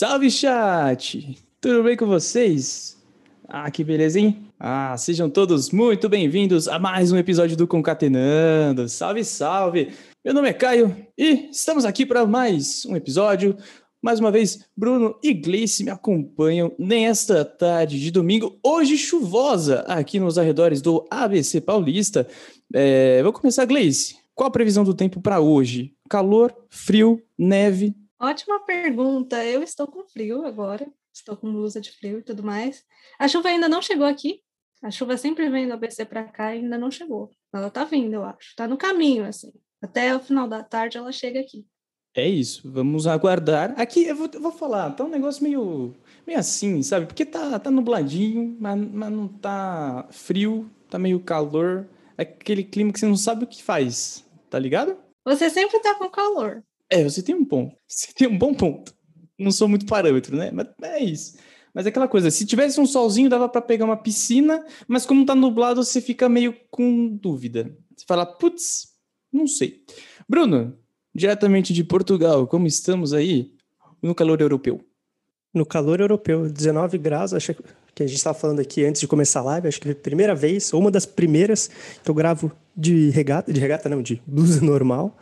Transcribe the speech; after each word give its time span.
Salve 0.00 0.30
chat! 0.30 1.36
Tudo 1.60 1.82
bem 1.82 1.94
com 1.94 2.06
vocês? 2.06 2.96
Ah, 3.46 3.70
que 3.70 3.84
beleza, 3.84 4.18
hein? 4.18 4.46
Ah, 4.58 4.96
sejam 4.96 5.28
todos 5.28 5.70
muito 5.70 6.08
bem-vindos 6.08 6.66
a 6.68 6.78
mais 6.78 7.12
um 7.12 7.18
episódio 7.18 7.54
do 7.54 7.66
Concatenando. 7.66 8.88
Salve, 8.88 9.22
salve! 9.22 9.92
Meu 10.24 10.32
nome 10.32 10.48
é 10.48 10.54
Caio 10.54 10.96
e 11.18 11.50
estamos 11.50 11.84
aqui 11.84 12.06
para 12.06 12.24
mais 12.26 12.86
um 12.86 12.96
episódio. 12.96 13.54
Mais 14.02 14.18
uma 14.18 14.30
vez, 14.30 14.64
Bruno 14.74 15.18
e 15.22 15.34
Gleice 15.34 15.84
me 15.84 15.90
acompanham 15.90 16.72
nesta 16.78 17.44
tarde 17.44 18.00
de 18.00 18.10
domingo, 18.10 18.58
hoje 18.64 18.96
chuvosa, 18.96 19.80
aqui 19.80 20.18
nos 20.18 20.38
arredores 20.38 20.80
do 20.80 21.04
ABC 21.10 21.60
Paulista. 21.60 22.26
É, 22.72 23.22
vou 23.22 23.34
começar, 23.34 23.66
Gleice. 23.66 24.16
Qual 24.34 24.48
a 24.48 24.50
previsão 24.50 24.82
do 24.82 24.94
tempo 24.94 25.20
para 25.20 25.40
hoje? 25.40 25.92
Calor, 26.08 26.54
frio, 26.70 27.22
neve? 27.38 27.94
Ótima 28.20 28.60
pergunta. 28.60 29.42
Eu 29.42 29.62
estou 29.62 29.86
com 29.86 30.04
frio 30.04 30.44
agora, 30.44 30.86
estou 31.12 31.36
com 31.36 31.50
blusa 31.50 31.80
de 31.80 31.90
frio 31.90 32.18
e 32.18 32.22
tudo 32.22 32.42
mais. 32.42 32.84
A 33.18 33.26
chuva 33.26 33.48
ainda 33.48 33.66
não 33.66 33.80
chegou 33.80 34.06
aqui. 34.06 34.42
A 34.82 34.90
chuva 34.90 35.16
sempre 35.16 35.48
vem 35.48 35.66
do 35.66 35.72
ABC 35.72 36.04
para 36.04 36.24
cá 36.24 36.54
e 36.54 36.58
ainda 36.58 36.76
não 36.76 36.90
chegou. 36.90 37.30
Ela 37.52 37.68
está 37.68 37.84
vindo, 37.84 38.12
eu 38.12 38.24
acho. 38.24 38.50
Está 38.50 38.68
no 38.68 38.76
caminho, 38.76 39.24
assim. 39.24 39.50
Até 39.80 40.14
o 40.14 40.20
final 40.20 40.46
da 40.46 40.62
tarde 40.62 40.98
ela 40.98 41.10
chega 41.10 41.40
aqui. 41.40 41.66
É 42.14 42.28
isso, 42.28 42.70
vamos 42.70 43.06
aguardar. 43.06 43.72
Aqui 43.80 44.04
eu 44.04 44.16
vou, 44.16 44.28
eu 44.32 44.40
vou, 44.40 44.52
falar, 44.52 44.90
tá 44.90 45.04
um 45.04 45.08
negócio 45.08 45.42
meio, 45.42 45.94
meio 46.26 46.38
assim, 46.38 46.82
sabe? 46.82 47.06
Porque 47.06 47.24
tá, 47.24 47.58
tá 47.58 47.70
nubladinho, 47.70 48.56
mas, 48.60 48.78
mas 48.78 49.12
não 49.12 49.28
tá 49.28 50.08
frio, 50.10 50.68
tá 50.90 50.98
meio 50.98 51.20
calor. 51.20 51.88
É 52.18 52.22
aquele 52.22 52.64
clima 52.64 52.92
que 52.92 52.98
você 52.98 53.06
não 53.06 53.16
sabe 53.16 53.44
o 53.44 53.46
que 53.46 53.62
faz, 53.62 54.26
tá 54.50 54.58
ligado? 54.58 54.98
Você 55.24 55.48
sempre 55.48 55.78
tá 55.80 55.94
com 55.94 56.10
calor. 56.10 56.62
É, 56.90 57.04
você 57.04 57.22
tem 57.22 57.34
um 57.34 57.44
ponto. 57.44 57.76
Você 57.86 58.12
tem 58.12 58.28
um 58.28 58.36
bom 58.36 58.52
ponto. 58.52 58.92
Não 59.38 59.52
sou 59.52 59.68
muito 59.68 59.86
parâmetro, 59.86 60.36
né? 60.36 60.50
Mas 60.52 60.66
é 60.82 61.02
isso. 61.02 61.38
Mas 61.72 61.86
é 61.86 61.88
aquela 61.88 62.08
coisa, 62.08 62.30
se 62.30 62.44
tivesse 62.44 62.80
um 62.80 62.86
solzinho, 62.86 63.30
dava 63.30 63.48
para 63.48 63.62
pegar 63.62 63.84
uma 63.84 63.96
piscina, 63.96 64.64
mas 64.88 65.06
como 65.06 65.24
tá 65.24 65.36
nublado, 65.36 65.84
você 65.84 66.00
fica 66.00 66.28
meio 66.28 66.54
com 66.68 67.08
dúvida. 67.16 67.74
Você 67.96 68.04
fala, 68.06 68.26
putz, 68.26 68.88
não 69.32 69.46
sei. 69.46 69.84
Bruno, 70.28 70.76
diretamente 71.14 71.72
de 71.72 71.84
Portugal, 71.84 72.46
como 72.46 72.66
estamos 72.66 73.12
aí 73.12 73.52
no 74.02 74.14
calor 74.14 74.40
europeu? 74.40 74.80
No 75.54 75.64
calor 75.64 76.00
europeu, 76.00 76.48
19 76.48 76.98
graus, 76.98 77.32
acho 77.32 77.54
que 77.94 78.02
a 78.02 78.06
gente 78.06 78.16
estava 78.16 78.38
falando 78.38 78.60
aqui 78.60 78.84
antes 78.84 79.00
de 79.00 79.08
começar 79.08 79.40
a 79.40 79.44
live, 79.44 79.68
acho 79.68 79.80
que 79.80 79.88
é 79.88 79.92
a 79.92 79.96
primeira 79.96 80.34
vez, 80.34 80.72
ou 80.72 80.80
uma 80.80 80.90
das 80.90 81.06
primeiras, 81.06 81.70
que 82.02 82.10
eu 82.10 82.14
gravo 82.14 82.52
de 82.76 83.10
regata, 83.10 83.52
de 83.52 83.60
regata 83.60 83.88
não, 83.88 84.02
de 84.02 84.22
blusa 84.26 84.60
normal. 84.60 85.16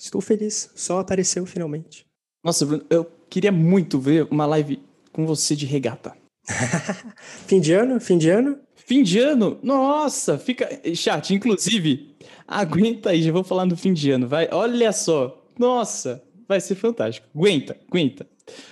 Estou 0.00 0.22
feliz, 0.22 0.70
só 0.74 0.98
apareceu 0.98 1.44
finalmente. 1.44 2.06
Nossa, 2.42 2.64
Bruno, 2.64 2.82
eu 2.88 3.04
queria 3.28 3.52
muito 3.52 4.00
ver 4.00 4.26
uma 4.30 4.46
live 4.46 4.82
com 5.12 5.26
você 5.26 5.54
de 5.54 5.66
regata. 5.66 6.16
fim 7.46 7.60
de 7.60 7.74
ano? 7.74 8.00
Fim 8.00 8.16
de 8.16 8.30
ano? 8.30 8.58
Fim 8.74 9.02
de 9.02 9.18
ano? 9.18 9.58
Nossa, 9.62 10.38
fica. 10.38 10.66
Chat, 10.94 11.34
inclusive, 11.34 12.16
aguenta 12.48 13.10
aí, 13.10 13.22
já 13.22 13.30
vou 13.30 13.44
falar 13.44 13.66
no 13.66 13.76
fim 13.76 13.92
de 13.92 14.10
ano, 14.10 14.26
vai. 14.26 14.48
Olha 14.50 14.90
só, 14.90 15.44
nossa, 15.58 16.24
vai 16.48 16.62
ser 16.62 16.76
fantástico. 16.76 17.28
Aguenta, 17.34 17.76
aguenta. 17.86 18.26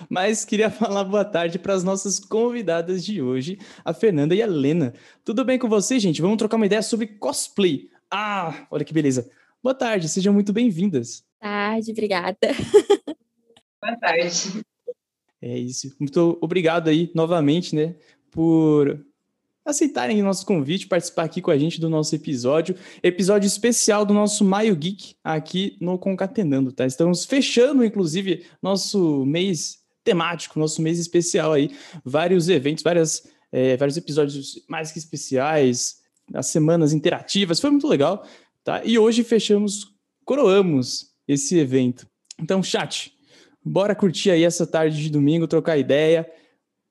Mas 0.09 0.43
queria 0.43 0.71
falar 0.71 1.03
boa 1.03 1.23
tarde 1.23 1.59
para 1.59 1.75
as 1.75 1.83
nossas 1.83 2.17
convidadas 2.17 3.05
de 3.05 3.21
hoje, 3.21 3.59
a 3.85 3.93
Fernanda 3.93 4.33
e 4.33 4.41
a 4.41 4.47
Lena. 4.47 4.95
Tudo 5.23 5.45
bem 5.45 5.59
com 5.59 5.69
vocês, 5.69 6.01
gente? 6.01 6.23
Vamos 6.23 6.37
trocar 6.37 6.57
uma 6.57 6.65
ideia 6.65 6.81
sobre 6.81 7.05
cosplay. 7.05 7.87
Ah, 8.09 8.65
olha 8.71 8.83
que 8.83 8.95
beleza. 8.95 9.29
Boa 9.61 9.75
tarde, 9.75 10.07
sejam 10.07 10.33
muito 10.33 10.53
bem-vindas. 10.53 11.21
Tarde, 11.37 11.91
obrigada. 11.91 12.37
Boa 13.81 13.97
tarde. 13.99 14.63
É 15.41 15.57
isso. 15.57 15.93
Muito 15.99 16.37
obrigado 16.39 16.87
aí 16.87 17.11
novamente, 17.13 17.75
né, 17.75 17.95
por 18.31 19.05
aceitarem 19.65 20.21
o 20.21 20.25
nosso 20.25 20.45
convite, 20.45 20.87
participar 20.87 21.23
aqui 21.23 21.41
com 21.41 21.51
a 21.51 21.57
gente 21.57 21.79
do 21.79 21.89
nosso 21.89 22.15
episódio, 22.15 22.73
episódio 23.03 23.47
especial 23.47 24.05
do 24.05 24.13
nosso 24.13 24.45
Maio 24.45 24.73
Geek 24.77 25.15
aqui 25.21 25.77
no 25.81 25.99
Concatenando, 25.99 26.71
tá? 26.71 26.85
Estamos 26.85 27.25
fechando, 27.25 27.83
inclusive, 27.83 28.45
nosso 28.61 29.25
mês 29.25 29.79
temático, 30.05 30.57
nosso 30.57 30.81
mês 30.81 30.97
especial 30.99 31.51
aí, 31.51 31.69
vários 32.03 32.47
eventos, 32.47 32.81
várias, 32.81 33.27
é, 33.51 33.75
vários 33.75 33.97
episódios 33.97 34.63
mais 34.69 34.89
que 34.89 34.99
especiais, 34.99 35.99
as 36.33 36.47
semanas 36.47 36.93
interativas, 36.93 37.59
foi 37.59 37.69
muito 37.69 37.87
legal. 37.87 38.25
Tá? 38.69 38.83
E 38.85 38.99
hoje 38.99 39.23
fechamos, 39.23 39.95
coroamos 40.23 41.07
esse 41.27 41.57
evento. 41.57 42.05
Então, 42.39 42.61
chat, 42.61 43.11
bora 43.65 43.95
curtir 43.95 44.29
aí 44.29 44.43
essa 44.43 44.67
tarde 44.67 45.01
de 45.01 45.09
domingo, 45.09 45.47
trocar 45.47 45.75
ideia. 45.75 46.31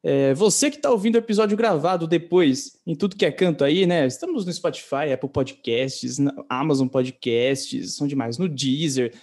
É, 0.02 0.34
você 0.34 0.72
que 0.72 0.78
está 0.78 0.90
ouvindo 0.90 1.14
o 1.14 1.18
episódio 1.18 1.56
gravado 1.56 2.08
depois, 2.08 2.76
em 2.84 2.96
tudo 2.96 3.14
que 3.14 3.24
é 3.24 3.30
canto 3.30 3.62
aí, 3.62 3.86
né? 3.86 4.04
Estamos 4.08 4.44
no 4.44 4.52
Spotify, 4.52 5.12
Apple 5.14 5.30
Podcasts, 5.30 6.16
Amazon 6.48 6.88
Podcasts, 6.88 7.94
são 7.94 8.08
demais, 8.08 8.38
no 8.38 8.48
Deezer. 8.48 9.14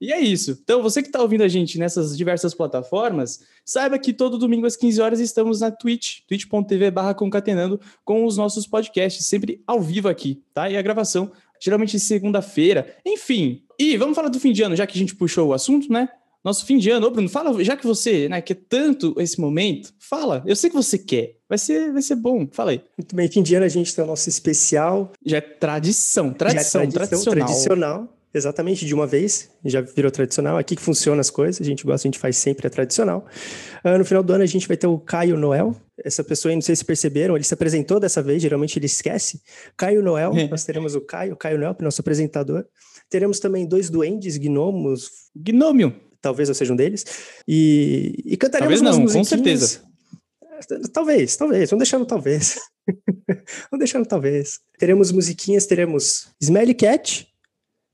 E 0.00 0.12
é 0.12 0.20
isso. 0.20 0.56
Então, 0.62 0.80
você 0.80 1.02
que 1.02 1.08
está 1.08 1.20
ouvindo 1.20 1.42
a 1.42 1.48
gente 1.48 1.78
nessas 1.78 2.16
diversas 2.16 2.54
plataformas, 2.54 3.40
saiba 3.64 3.98
que 3.98 4.12
todo 4.12 4.38
domingo 4.38 4.66
às 4.66 4.76
15 4.76 5.00
horas 5.00 5.18
estamos 5.18 5.60
na 5.60 5.72
Twitch, 5.72 6.20
twitch.tv 6.28 6.92
concatenando, 7.16 7.80
com 8.04 8.24
os 8.24 8.36
nossos 8.36 8.66
podcasts, 8.68 9.26
sempre 9.26 9.60
ao 9.66 9.82
vivo 9.82 10.08
aqui, 10.08 10.40
tá? 10.54 10.70
E 10.70 10.76
a 10.76 10.82
gravação 10.82 11.32
geralmente 11.60 11.98
segunda-feira. 11.98 12.96
Enfim, 13.06 13.62
e 13.78 13.96
vamos 13.96 14.14
falar 14.14 14.28
do 14.28 14.40
fim 14.40 14.52
de 14.52 14.62
ano, 14.62 14.76
já 14.76 14.86
que 14.86 14.96
a 14.96 15.00
gente 15.00 15.14
puxou 15.14 15.48
o 15.48 15.52
assunto, 15.52 15.92
né? 15.92 16.08
Nosso 16.44 16.64
fim 16.64 16.78
de 16.78 16.88
ano, 16.90 17.06
ô 17.06 17.10
Bruno, 17.10 17.28
fala, 17.28 17.62
já 17.64 17.76
que 17.76 17.86
você 17.86 18.28
né, 18.28 18.40
quer 18.40 18.54
tanto 18.54 19.14
esse 19.18 19.40
momento, 19.40 19.92
fala. 19.98 20.42
Eu 20.46 20.54
sei 20.54 20.70
que 20.70 20.76
você 20.76 20.96
quer. 20.96 21.36
Vai 21.48 21.58
ser, 21.58 21.92
vai 21.92 22.00
ser 22.00 22.14
bom. 22.14 22.46
Fala 22.52 22.70
aí. 22.70 22.80
Muito 22.96 23.14
bem, 23.14 23.28
fim 23.28 23.42
de 23.42 23.54
ano 23.54 23.66
a 23.66 23.68
gente 23.68 23.94
tem 23.94 24.04
o 24.04 24.06
nosso 24.06 24.28
especial. 24.28 25.12
Já 25.24 25.38
é 25.38 25.40
tradição, 25.40 26.32
tradição, 26.32 26.82
já 26.82 26.88
é 26.88 26.90
tradição 26.90 27.32
tradicional. 27.32 27.46
tradicional. 27.46 28.17
Exatamente, 28.38 28.86
de 28.86 28.94
uma 28.94 29.06
vez, 29.06 29.50
já 29.64 29.80
virou 29.80 30.10
tradicional. 30.10 30.56
Aqui 30.56 30.76
que 30.76 30.82
funciona 30.82 31.20
as 31.20 31.28
coisas, 31.28 31.60
a 31.60 31.64
gente 31.64 31.84
gosta, 31.84 32.06
a 32.06 32.08
gente 32.08 32.18
faz 32.18 32.36
sempre 32.36 32.66
a 32.66 32.70
tradicional. 32.70 33.26
Uh, 33.84 33.98
no 33.98 34.04
final 34.04 34.22
do 34.22 34.32
ano 34.32 34.44
a 34.44 34.46
gente 34.46 34.66
vai 34.66 34.76
ter 34.76 34.86
o 34.86 34.98
Caio 34.98 35.36
Noel. 35.36 35.74
Essa 36.04 36.22
pessoa 36.22 36.50
aí, 36.50 36.54
não 36.54 36.62
sei 36.62 36.76
se 36.76 36.84
perceberam, 36.84 37.34
ele 37.36 37.44
se 37.44 37.52
apresentou 37.52 37.98
dessa 37.98 38.22
vez, 38.22 38.40
geralmente 38.40 38.78
ele 38.78 38.86
esquece. 38.86 39.42
Caio 39.76 40.02
Noel, 40.02 40.32
nós 40.48 40.64
teremos 40.64 40.94
o 40.94 41.00
Caio, 41.00 41.36
Caio 41.36 41.58
Noel, 41.58 41.76
nosso 41.80 42.00
apresentador. 42.00 42.64
Teremos 43.10 43.40
também 43.40 43.66
dois 43.66 43.90
duendes, 43.90 44.36
gnomos. 44.36 45.10
Gnômio. 45.34 45.94
Talvez 46.20 46.48
eu 46.48 46.54
seja 46.54 46.72
um 46.72 46.76
deles. 46.76 47.04
E, 47.46 48.22
e 48.24 48.36
cantaremos 48.36 48.80
talvez 48.80 48.98
não, 48.98 49.12
com 49.12 49.24
certeza. 49.24 49.80
Talvez, 50.92 51.36
talvez. 51.36 51.70
Vamos 51.70 51.82
deixar 51.82 51.98
no 51.98 52.06
talvez. 52.06 52.58
Vamos 53.70 53.78
deixar 53.78 53.98
no 53.98 54.06
talvez. 54.06 54.60
Teremos 54.78 55.12
musiquinhas, 55.12 55.66
teremos 55.66 56.28
Smelly 56.40 56.74
Cat, 56.74 57.27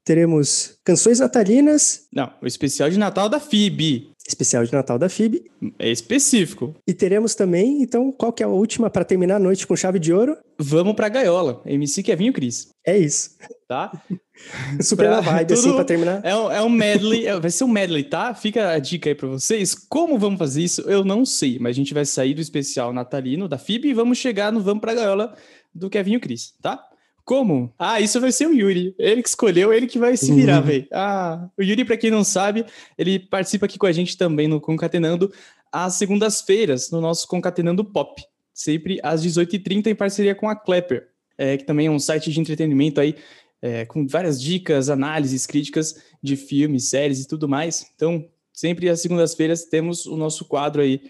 teremos 0.05 0.77
canções 0.85 1.19
natalinas. 1.19 2.07
Não, 2.13 2.31
o 2.41 2.47
especial 2.47 2.91
de 2.91 2.99
Natal 2.99 3.29
da 3.29 3.41
FIB. 3.41 4.11
Especial 4.27 4.65
de 4.65 4.73
Natal 4.73 4.99
da 4.99 5.09
FIB. 5.09 5.51
É 5.79 5.91
específico. 5.91 6.75
E 6.87 6.95
teremos 6.95 7.35
também, 7.35 7.83
então, 7.83 8.11
qual 8.11 8.33
que 8.33 8.43
é 8.43 8.47
a 8.47 8.49
última 8.49 8.89
para 8.89 9.05
terminar 9.05 9.37
a 9.37 9.39
noite 9.39 9.67
com 9.67 9.77
chave 9.77 9.99
de 9.99 10.15
ouro? 10.15 10.37
Vamos 10.59 10.95
pra 10.95 11.11
gaiola. 11.11 11.61
MC 11.67 12.03
Kevinho 12.03 12.33
Cris. 12.33 12.69
É 12.87 12.97
isso. 12.97 13.37
Tá? 13.69 13.93
Super 14.81 15.11
na 15.11 15.21
vibe, 15.21 15.55
assim, 15.55 15.73
pra 15.75 15.85
terminar. 15.85 16.21
É 16.25 16.35
um, 16.35 16.51
é 16.51 16.63
um 16.63 16.69
medley, 16.71 17.27
é, 17.27 17.39
vai 17.39 17.51
ser 17.51 17.65
um 17.65 17.69
medley, 17.69 18.05
tá? 18.05 18.35
Fica 18.35 18.71
a 18.71 18.79
dica 18.79 19.11
aí 19.11 19.15
pra 19.15 19.29
vocês. 19.29 19.75
Como 19.75 20.19
vamos 20.19 20.39
fazer 20.39 20.63
isso, 20.63 20.83
eu 20.83 21.05
não 21.05 21.25
sei, 21.25 21.59
mas 21.59 21.71
a 21.71 21.79
gente 21.79 21.95
vai 21.95 22.05
sair 22.05 22.35
do 22.35 22.41
especial 22.41 22.93
natalino 22.93 23.47
da 23.47 23.59
FIB 23.59 23.89
e 23.89 23.95
vamos 23.95 24.19
chegar 24.19 24.51
no 24.51 24.61
Vamos 24.61 24.81
pra 24.81 24.95
Gaiola 24.95 25.35
do 25.75 25.91
Kevinho 25.91 26.21
Cris, 26.21 26.55
tá? 26.63 26.83
Como? 27.25 27.73
Ah, 27.79 28.01
isso 28.01 28.21
vai 28.21 28.31
ser 28.31 28.47
o 28.47 28.53
Yuri. 28.53 28.95
Ele 28.99 29.23
que 29.23 29.29
escolheu, 29.29 29.73
ele 29.73 29.87
que 29.87 29.99
vai 29.99 30.17
se 30.17 30.31
virar, 30.33 30.61
uhum. 30.61 30.67
velho. 30.67 30.87
Ah, 30.93 31.49
o 31.59 31.63
Yuri, 31.63 31.85
para 31.85 31.97
quem 31.97 32.11
não 32.11 32.23
sabe, 32.23 32.67
ele 32.99 33.19
participa 33.19 33.65
aqui 33.65 33.79
com 33.79 33.87
a 33.87 33.93
gente 33.93 34.17
também 34.17 34.47
no 34.47 34.61
Concatenando 34.61 35.33
às 35.73 35.95
segundas-feiras, 35.95 36.91
no 36.91 37.01
nosso 37.01 37.27
Concatenando 37.27 37.83
Pop. 37.85 38.23
Sempre 38.53 39.01
às 39.03 39.25
18h30, 39.25 39.87
em 39.87 39.95
parceria 39.95 40.35
com 40.35 40.49
a 40.49 40.55
Klepper, 40.55 41.09
é, 41.39 41.57
que 41.57 41.65
também 41.65 41.87
é 41.87 41.91
um 41.91 41.99
site 41.99 42.31
de 42.31 42.39
entretenimento 42.39 43.01
aí, 43.01 43.17
é, 43.63 43.87
com 43.87 44.07
várias 44.07 44.41
dicas, 44.41 44.91
análises, 44.91 45.47
críticas 45.47 45.97
de 46.23 46.37
filmes, 46.37 46.91
séries 46.91 47.23
e 47.23 47.27
tudo 47.27 47.49
mais. 47.49 47.91
Então, 47.97 48.29
sempre 48.53 48.89
às 48.91 49.01
segundas-feiras 49.01 49.65
temos 49.65 50.05
o 50.05 50.17
nosso 50.17 50.45
quadro 50.45 50.83
aí 50.83 51.01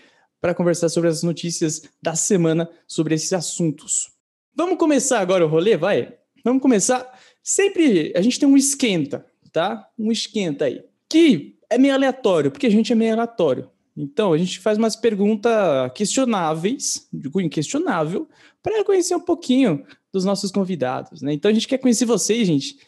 para 0.40 0.54
conversar 0.54 0.88
sobre 0.88 1.10
as 1.10 1.24
notícias 1.24 1.82
da 2.00 2.14
semana 2.14 2.70
sobre 2.86 3.16
esses 3.16 3.32
assuntos. 3.32 4.13
Vamos 4.56 4.78
começar 4.78 5.20
agora 5.20 5.44
o 5.44 5.48
rolê, 5.48 5.76
vai? 5.76 6.14
Vamos 6.44 6.62
começar. 6.62 7.18
Sempre 7.42 8.12
a 8.14 8.22
gente 8.22 8.38
tem 8.38 8.48
um 8.48 8.56
esquenta, 8.56 9.26
tá? 9.52 9.88
Um 9.98 10.12
esquenta 10.12 10.66
aí. 10.66 10.84
Que 11.08 11.56
é 11.68 11.76
meio 11.76 11.94
aleatório, 11.94 12.50
porque 12.50 12.66
a 12.66 12.70
gente 12.70 12.92
é 12.92 12.94
meio 12.94 13.12
aleatório. 13.12 13.68
Então, 13.96 14.32
a 14.32 14.38
gente 14.38 14.60
faz 14.60 14.78
umas 14.78 14.96
perguntas 14.96 15.52
questionáveis, 15.94 17.08
digo 17.12 17.40
inquestionável, 17.40 18.28
para 18.62 18.84
conhecer 18.84 19.14
um 19.14 19.20
pouquinho 19.20 19.84
dos 20.12 20.24
nossos 20.24 20.50
convidados, 20.50 21.20
né? 21.20 21.32
Então, 21.32 21.50
a 21.50 21.54
gente 21.54 21.68
quer 21.68 21.78
conhecer 21.78 22.04
vocês, 22.04 22.46
gente, 22.46 22.78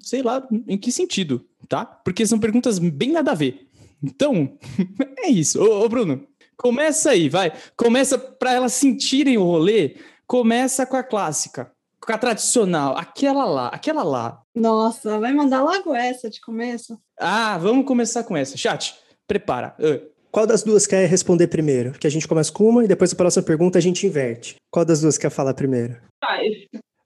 sei 0.00 0.22
lá 0.22 0.46
em 0.66 0.78
que 0.78 0.90
sentido, 0.90 1.44
tá? 1.68 1.84
Porque 1.84 2.26
são 2.26 2.38
perguntas 2.38 2.78
bem 2.78 3.10
nada 3.10 3.32
a 3.32 3.34
ver. 3.34 3.68
Então, 4.02 4.56
é 5.18 5.28
isso. 5.28 5.60
Ô, 5.60 5.84
ô 5.84 5.88
Bruno, 5.88 6.26
Começa 6.56 7.10
aí, 7.10 7.28
vai. 7.28 7.52
Começa 7.76 8.16
para 8.18 8.54
elas 8.54 8.72
sentirem 8.72 9.36
o 9.36 9.44
rolê. 9.44 9.96
Começa 10.28 10.84
com 10.84 10.96
a 10.96 11.04
clássica, 11.04 11.70
com 12.00 12.12
a 12.12 12.18
tradicional, 12.18 12.96
aquela 12.98 13.44
lá, 13.44 13.68
aquela 13.68 14.02
lá. 14.02 14.42
Nossa, 14.52 15.20
vai 15.20 15.32
mandar 15.32 15.62
logo 15.62 15.94
essa 15.94 16.28
de 16.28 16.40
começo? 16.40 16.98
Ah, 17.16 17.56
vamos 17.58 17.86
começar 17.86 18.24
com 18.24 18.36
essa. 18.36 18.56
Chat, 18.56 18.96
prepara. 19.28 19.76
Uh. 19.78 20.04
Qual 20.32 20.44
das 20.44 20.64
duas 20.64 20.84
quer 20.84 21.08
responder 21.08 21.46
primeiro? 21.46 21.92
Que 21.92 22.08
a 22.08 22.10
gente 22.10 22.26
começa 22.26 22.50
com 22.52 22.68
uma 22.68 22.84
e 22.84 22.88
depois 22.88 23.12
a 23.12 23.16
próxima 23.16 23.44
pergunta 23.44 23.78
a 23.78 23.80
gente 23.80 24.04
inverte. 24.04 24.56
Qual 24.68 24.84
das 24.84 25.00
duas 25.00 25.16
quer 25.16 25.30
falar 25.30 25.54
primeiro? 25.54 25.96
Faz. 26.20 26.52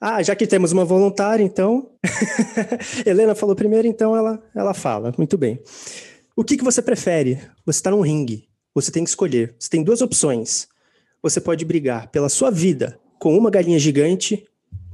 Ah, 0.00 0.22
já 0.22 0.34
que 0.34 0.46
temos 0.46 0.72
uma 0.72 0.86
voluntária, 0.86 1.44
então. 1.44 1.90
Helena 3.04 3.34
falou 3.34 3.54
primeiro, 3.54 3.86
então 3.86 4.16
ela, 4.16 4.42
ela 4.56 4.72
fala. 4.72 5.12
Muito 5.18 5.36
bem. 5.36 5.62
O 6.34 6.42
que, 6.42 6.56
que 6.56 6.64
você 6.64 6.80
prefere? 6.80 7.38
Você 7.66 7.78
está 7.78 7.90
num 7.90 8.00
ringue. 8.00 8.48
Você 8.74 8.90
tem 8.90 9.04
que 9.04 9.10
escolher. 9.10 9.54
Você 9.58 9.68
tem 9.68 9.84
duas 9.84 10.00
opções. 10.00 10.66
Você 11.22 11.38
pode 11.38 11.66
brigar 11.66 12.08
pela 12.08 12.30
sua 12.30 12.50
vida 12.50 12.98
com 13.20 13.36
uma 13.36 13.50
galinha 13.50 13.78
gigante 13.78 14.44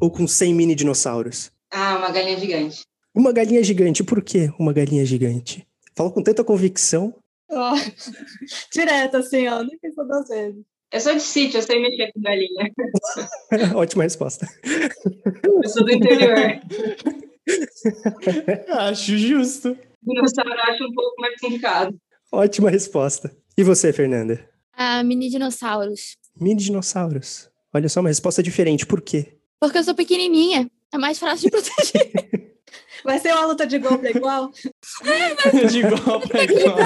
ou 0.00 0.11
com 0.11 0.26
100 0.26 0.52
mini 0.52 0.75
dinossauros. 0.75 1.50
Ah, 1.70 1.96
uma 1.96 2.11
galinha 2.11 2.38
gigante. 2.38 2.82
Uma 3.14 3.32
galinha 3.32 3.62
gigante. 3.62 4.02
Por 4.05 4.20
que 4.20 4.50
uma 4.58 4.73
galinha 4.73 5.06
gigante? 5.06 5.67
Fala 5.94 6.11
com 6.11 6.23
tanta 6.23 6.44
convicção. 6.44 7.14
Ó, 7.49 7.75
direto, 8.75 9.17
assim, 9.19 9.46
ó, 9.46 9.62
nem 9.62 9.78
pensou 9.78 10.06
duas 10.06 10.28
vezes. 10.28 10.62
Eu 10.93 11.00
sou 11.00 11.14
de 11.14 11.23
sítio, 11.23 11.58
eu 11.58 11.62
sei 11.62 11.81
mexer 11.81 12.12
com 12.12 12.20
galinha. 12.20 12.70
Ótima 13.75 14.02
resposta. 14.02 14.46
Eu 15.44 15.69
sou 15.69 15.84
do 15.84 15.93
interior. 15.93 16.61
Acho 18.69 19.17
justo. 19.17 19.78
Dinossauro 20.02 20.50
eu 20.50 20.73
acho 20.73 20.84
um 20.84 20.93
pouco 20.93 21.20
mais 21.20 21.40
complicado. 21.40 21.96
Ótima 22.31 22.70
resposta. 22.70 23.37
E 23.56 23.62
você, 23.64 23.93
Fernanda? 23.93 24.49
Ah, 24.73 25.02
mini 25.02 25.28
dinossauros. 25.28 26.17
Mini 26.40 26.56
dinossauros. 26.62 27.50
Olha 27.76 27.90
só, 27.90 28.00
uma 28.00 28.08
resposta 28.08 28.43
diferente. 28.43 28.87
Por 28.87 29.02
quê? 29.02 29.34
Porque 29.61 29.76
eu 29.76 29.84
sou 29.84 29.94
pequenininha. 29.94 30.67
É 30.94 30.96
mais 30.96 31.19
fácil 31.19 31.44
de 31.44 31.50
proteger. 31.50 32.11
Vai 33.05 33.19
ser 33.19 33.32
uma 33.34 33.44
luta 33.44 33.67
de 33.67 33.78
golpe 33.78 34.08
igual? 34.08 34.50
De 35.70 35.81
igual 35.81 36.20
Tá 36.20 36.28
pra 36.28 36.44
igual. 36.44 36.78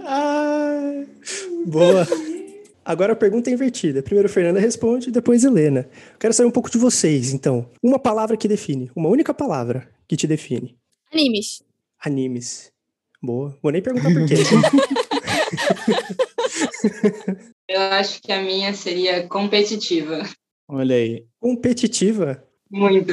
Ah, 0.00 1.04
boa. 1.66 2.08
Agora 2.82 3.12
a 3.12 3.16
pergunta 3.16 3.50
é 3.50 3.52
invertida. 3.52 4.02
Primeiro 4.02 4.30
Fernanda 4.30 4.58
responde, 4.58 5.10
depois 5.10 5.44
Helena. 5.44 5.86
Quero 6.18 6.32
saber 6.32 6.48
um 6.48 6.52
pouco 6.52 6.70
de 6.70 6.78
vocês, 6.78 7.34
então. 7.34 7.68
Uma 7.82 7.98
palavra 7.98 8.38
que 8.38 8.48
define. 8.48 8.90
Uma 8.96 9.10
única 9.10 9.34
palavra 9.34 9.86
que 10.08 10.16
te 10.16 10.26
define. 10.26 10.78
Animes. 11.12 11.62
Animes. 12.02 12.72
Boa. 13.22 13.54
Vou 13.62 13.70
nem 13.70 13.82
perguntar 13.82 14.10
por 14.10 14.26
quê. 14.26 14.36
Eu 17.68 17.80
acho 17.80 18.20
que 18.20 18.32
a 18.32 18.42
minha 18.42 18.74
seria 18.74 19.26
competitiva. 19.28 20.22
Olha 20.68 20.96
aí. 20.96 21.24
Competitiva. 21.40 22.42
Muito. 22.70 23.12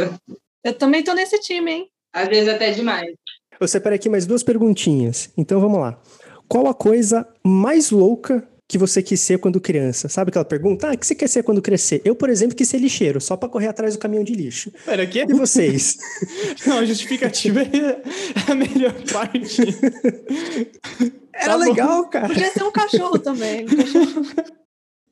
Eu 0.63 0.73
também 0.73 1.03
tô 1.03 1.13
nesse 1.13 1.39
time, 1.39 1.71
hein? 1.71 1.89
Às 2.13 2.27
vezes 2.27 2.49
até 2.49 2.71
demais. 2.71 3.13
Eu 3.59 3.67
separei 3.67 3.97
aqui 3.97 4.09
mais 4.09 4.25
duas 4.25 4.43
perguntinhas. 4.43 5.29
Então 5.37 5.59
vamos 5.59 5.79
lá. 5.79 6.01
Qual 6.47 6.67
a 6.67 6.73
coisa 6.73 7.27
mais 7.43 7.91
louca 7.91 8.47
que 8.67 8.77
você 8.77 9.03
quis 9.03 9.19
ser 9.19 9.39
quando 9.39 9.59
criança? 9.59 10.07
Sabe 10.07 10.29
aquela 10.29 10.45
pergunta? 10.45 10.87
Ah, 10.87 10.93
o 10.93 10.97
que 10.97 11.05
você 11.05 11.13
quer 11.13 11.27
ser 11.27 11.43
quando 11.43 11.61
crescer? 11.61 12.01
Eu, 12.05 12.15
por 12.15 12.29
exemplo, 12.29 12.55
quis 12.55 12.67
ser 12.69 12.77
lixeiro, 12.77 13.19
só 13.19 13.35
pra 13.35 13.49
correr 13.49 13.67
atrás 13.67 13.93
do 13.93 13.99
caminhão 13.99 14.23
de 14.23 14.33
lixo. 14.33 14.71
Pera, 14.85 15.03
aqui 15.03 15.19
E 15.19 15.33
vocês? 15.33 15.97
Não, 16.65 16.79
a 16.79 16.85
justificativa 16.85 17.61
é 17.61 18.51
a 18.51 18.55
melhor 18.55 18.93
parte. 19.11 19.61
Era 21.39 21.53
Tá 21.53 21.57
bom. 21.57 21.63
legal, 21.63 22.09
cara. 22.09 22.27
Podia 22.27 22.51
ser 22.51 22.63
um 22.63 22.71
cachorro 22.71 23.17
também. 23.19 23.65
Um 23.65 23.75
cachorro. 23.77 24.25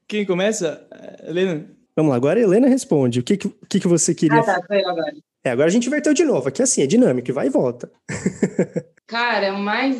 Quem 0.08 0.26
começa? 0.26 0.86
É, 0.92 1.30
Helena? 1.30 1.66
Vamos 1.96 2.12
lá, 2.12 2.16
agora 2.18 2.40
a 2.40 2.44
Helena 2.44 2.68
responde. 2.68 3.20
O 3.20 3.24
que, 3.24 3.38
que, 3.38 3.50
que, 3.70 3.80
que 3.80 3.88
você 3.88 4.14
queria 4.14 4.40
Ah, 4.40 4.44
tá, 4.44 4.62
foi 4.68 4.82
eu 4.84 4.90
agora. 4.90 5.14
É, 5.44 5.50
agora 5.52 5.68
a 5.68 5.72
gente 5.72 5.88
inverteu 5.88 6.14
de 6.14 6.24
novo. 6.24 6.48
Aqui 6.48 6.62
assim, 6.62 6.82
é 6.82 6.88
dinâmico, 6.88 7.34
vai 7.34 7.48
e 7.48 7.50
volta. 7.50 7.92
Cara, 9.08 9.54
o 9.54 9.60
mais 9.60 9.98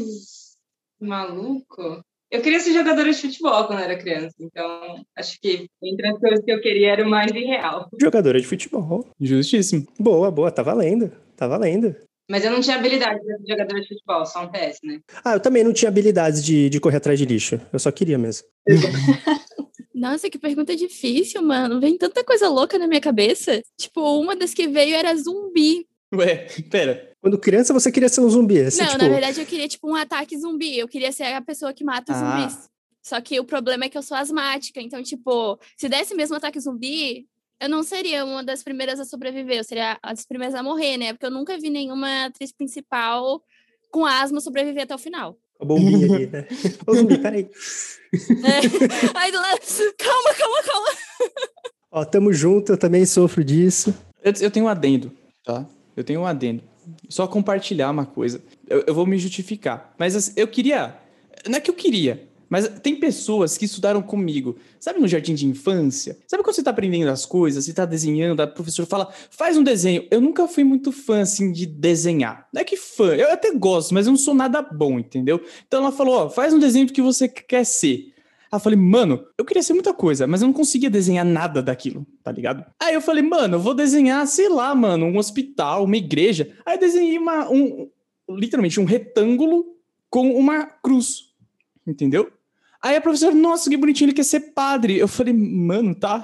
maluco. 1.00 2.02
Eu 2.30 2.42
queria 2.42 2.60
ser 2.60 2.74
jogadora 2.74 3.10
de 3.12 3.18
futebol 3.22 3.66
quando 3.68 3.80
era 3.82 3.98
criança, 3.98 4.36
então 4.42 5.02
acho 5.16 5.40
que 5.40 5.66
entre 5.82 6.10
as 6.10 6.20
coisas 6.20 6.44
que 6.44 6.52
eu 6.52 6.60
queria 6.60 6.92
era 6.92 7.06
o 7.06 7.10
mais 7.10 7.32
irreal. 7.32 7.88
Jogadora 8.02 8.40
de 8.42 8.46
futebol. 8.46 9.08
Justíssimo. 9.20 9.88
Boa, 9.98 10.30
boa, 10.30 10.52
tá 10.52 10.62
valendo. 10.62 11.10
Tá 11.38 11.48
valendo. 11.48 11.96
Mas 12.30 12.44
eu 12.44 12.52
não 12.52 12.60
tinha 12.60 12.76
habilidade 12.76 13.24
para 13.24 13.38
ser 13.38 13.48
jogadora 13.48 13.82
de 13.82 13.88
futebol, 13.88 14.26
só 14.26 14.44
um 14.44 14.50
PS, 14.52 14.80
né? 14.84 15.00
Ah, 15.24 15.34
eu 15.34 15.40
também 15.40 15.64
não 15.64 15.72
tinha 15.72 15.88
habilidades 15.88 16.44
de, 16.44 16.70
de 16.70 16.80
correr 16.80 16.98
atrás 16.98 17.18
de 17.18 17.26
lixo. 17.26 17.60
Eu 17.72 17.80
só 17.80 17.90
queria 17.92 18.18
mesmo. 18.18 18.46
Nossa, 19.94 20.30
que 20.30 20.38
pergunta 20.38 20.76
difícil, 20.76 21.42
mano. 21.42 21.80
Vem 21.80 21.98
tanta 21.98 22.24
coisa 22.24 22.50
louca 22.50 22.78
na 22.78 22.88
minha 22.88 23.02
cabeça. 23.02 23.62
Tipo, 23.80 24.20
uma 24.20 24.36
das 24.36 24.54
que 24.54 24.68
veio 24.68 24.96
era 24.96 25.16
zumbi. 25.16 25.88
Ué, 26.14 26.48
pera. 26.70 27.12
Quando 27.20 27.40
criança, 27.40 27.74
você 27.74 27.92
queria 27.92 28.08
ser 28.10 28.22
um 28.22 28.30
zumbi. 28.30 28.60
Assim, 28.60 28.82
não, 28.82 28.88
tipo, 28.90 29.04
na 29.04 29.10
verdade 29.10 29.40
eu 29.42 29.46
queria, 29.46 29.68
tipo, 29.68 29.90
um 29.90 29.96
ataque 29.96 30.38
zumbi. 30.38 30.78
Eu 30.78 30.88
queria 30.88 31.12
ser 31.12 31.24
a 31.34 31.42
pessoa 31.42 31.74
que 31.74 31.84
mata 31.84 32.12
os 32.12 32.18
Ah. 32.18 32.38
zumbis. 32.48 32.70
Só 33.02 33.20
que 33.22 33.40
o 33.40 33.46
problema 33.46 33.86
é 33.86 33.90
que 33.90 33.98
eu 33.98 34.04
sou 34.04 34.16
asmática. 34.18 34.82
Então, 34.82 35.02
tipo, 35.02 35.58
se 35.78 35.88
desse 35.90 36.14
mesmo 36.14 36.36
ataque 36.36 36.60
zumbi, 36.60 37.26
eu 37.60 37.70
não 37.70 37.84
seria 37.84 38.24
uma 38.24 38.44
das 38.44 38.64
primeiras 38.64 39.00
a 39.00 39.06
sobreviver. 39.06 39.58
Eu 39.58 39.64
seria 39.64 39.98
as 40.02 40.26
primeiras 40.26 40.56
a 40.56 40.64
morrer, 40.64 40.98
né? 40.98 41.14
Porque 41.14 41.26
eu 41.26 41.32
nunca 41.32 41.58
vi 41.58 41.70
nenhuma 41.70 42.26
atriz 42.26 42.52
principal 42.52 43.42
com 43.92 44.06
asma 44.06 44.40
sobreviver 44.40 44.84
até 44.84 44.94
o 44.94 45.00
final. 45.00 45.38
a 45.60 45.66
bombinha 45.66 46.14
ali, 46.14 46.28
né? 46.28 46.48
Ô, 46.86 46.94
zumbi, 46.94 47.18
peraí. 47.18 47.50
É. 48.14 49.18
Aí 49.18 49.32
do 49.32 49.38
lado, 49.38 49.60
calma, 49.98 50.34
calma, 50.34 50.64
calma. 50.64 50.90
Ó, 51.92 52.06
tamo 52.06 52.32
junto, 52.32 52.74
eu 52.74 52.78
também 52.78 53.06
sofro 53.06 53.44
disso. 53.44 53.94
Eu, 54.24 54.34
eu 54.42 54.52
tenho 54.52 54.66
um 54.66 54.70
adendo, 54.70 55.12
tá? 55.44 55.66
Eu 55.96 56.04
tenho 56.04 56.22
um 56.22 56.26
adendo. 56.26 56.64
Só 57.10 57.28
compartilhar 57.28 57.90
uma 57.90 58.06
coisa. 58.06 58.42
Eu, 58.68 58.84
eu 58.88 58.94
vou 58.94 59.06
me 59.06 59.18
justificar. 59.18 59.94
Mas 59.98 60.16
assim, 60.16 60.34
eu 60.36 60.48
queria. 60.48 60.96
Não 61.48 61.58
é 61.58 61.60
que 61.60 61.72
eu 61.72 61.76
queria. 61.76 62.27
Mas 62.50 62.68
tem 62.82 62.96
pessoas 62.96 63.58
que 63.58 63.66
estudaram 63.66 64.02
comigo. 64.02 64.58
Sabe 64.80 65.00
no 65.00 65.08
jardim 65.08 65.36
de 65.36 65.46
infância? 65.46 66.18
Sabe 66.28 66.44
quando 66.44 66.56
você 66.56 66.64
tá 66.64 66.72
aprendendo 66.72 67.10
as 67.10 67.26
coisas, 67.26 67.66
você 67.66 67.74
tá 67.74 67.86
desenhando, 67.86 68.42
a 68.42 68.48
professora 68.48 68.88
fala, 68.88 69.14
faz 69.30 69.58
um 69.58 69.64
desenho. 69.64 70.08
Eu 70.10 70.22
nunca 70.22 70.48
fui 70.48 70.64
muito 70.64 70.92
fã, 70.92 71.22
assim, 71.22 71.52
de 71.52 71.66
desenhar. 71.66 72.48
Não 72.54 72.62
é 72.62 72.64
que 72.64 72.78
fã, 72.78 73.16
eu 73.16 73.32
até 73.32 73.52
gosto, 73.54 73.94
mas 73.94 74.06
eu 74.06 74.12
não 74.12 74.18
sou 74.18 74.34
nada 74.34 74.62
bom, 74.62 75.00
entendeu? 75.00 75.42
Então 75.68 75.82
ela 75.82 75.92
falou, 75.92 76.16
ó, 76.16 76.30
faz 76.30 76.54
um 76.54 76.60
desenho 76.60 76.88
do 76.88 76.94
que 76.94 77.02
você 77.02 77.28
quer 77.28 77.66
ser. 77.66 78.14
Aí 78.50 78.56
eu 78.56 78.60
falei, 78.60 78.80
mano, 78.80 79.26
eu 79.38 79.44
queria 79.44 79.62
ser 79.62 79.74
muita 79.74 79.94
coisa, 79.94 80.26
mas 80.26 80.42
eu 80.42 80.48
não 80.48 80.54
conseguia 80.54 80.90
desenhar 80.90 81.26
nada 81.26 81.62
daquilo, 81.62 82.08
tá 82.24 82.32
ligado? 82.32 82.66
Aí 82.82 82.94
eu 82.94 83.02
falei, 83.02 83.22
mano, 83.22 83.56
eu 83.56 83.60
vou 83.60 83.74
desenhar, 83.74 84.26
sei 84.26 84.48
lá, 84.48 84.74
mano, 84.74 85.06
um 85.06 85.18
hospital, 85.18 85.84
uma 85.84 85.98
igreja. 85.98 86.56
Aí 86.66 86.76
eu 86.76 86.80
desenhei 86.80 87.18
uma, 87.18 87.50
um, 87.52 87.90
literalmente 88.30 88.80
um 88.80 88.86
retângulo 88.86 89.66
com 90.10 90.32
uma 90.32 90.66
cruz, 90.66 91.34
entendeu? 91.86 92.32
Aí 92.88 92.96
a 92.96 93.02
professora, 93.02 93.36
nossa, 93.36 93.70
que 93.70 93.76
bonitinho, 93.76 94.08
ele 94.08 94.16
quer 94.16 94.24
ser 94.24 94.54
padre. 94.54 94.98
Eu 94.98 95.10
falei, 95.10 95.34
mano, 95.34 95.94
tá. 95.94 96.24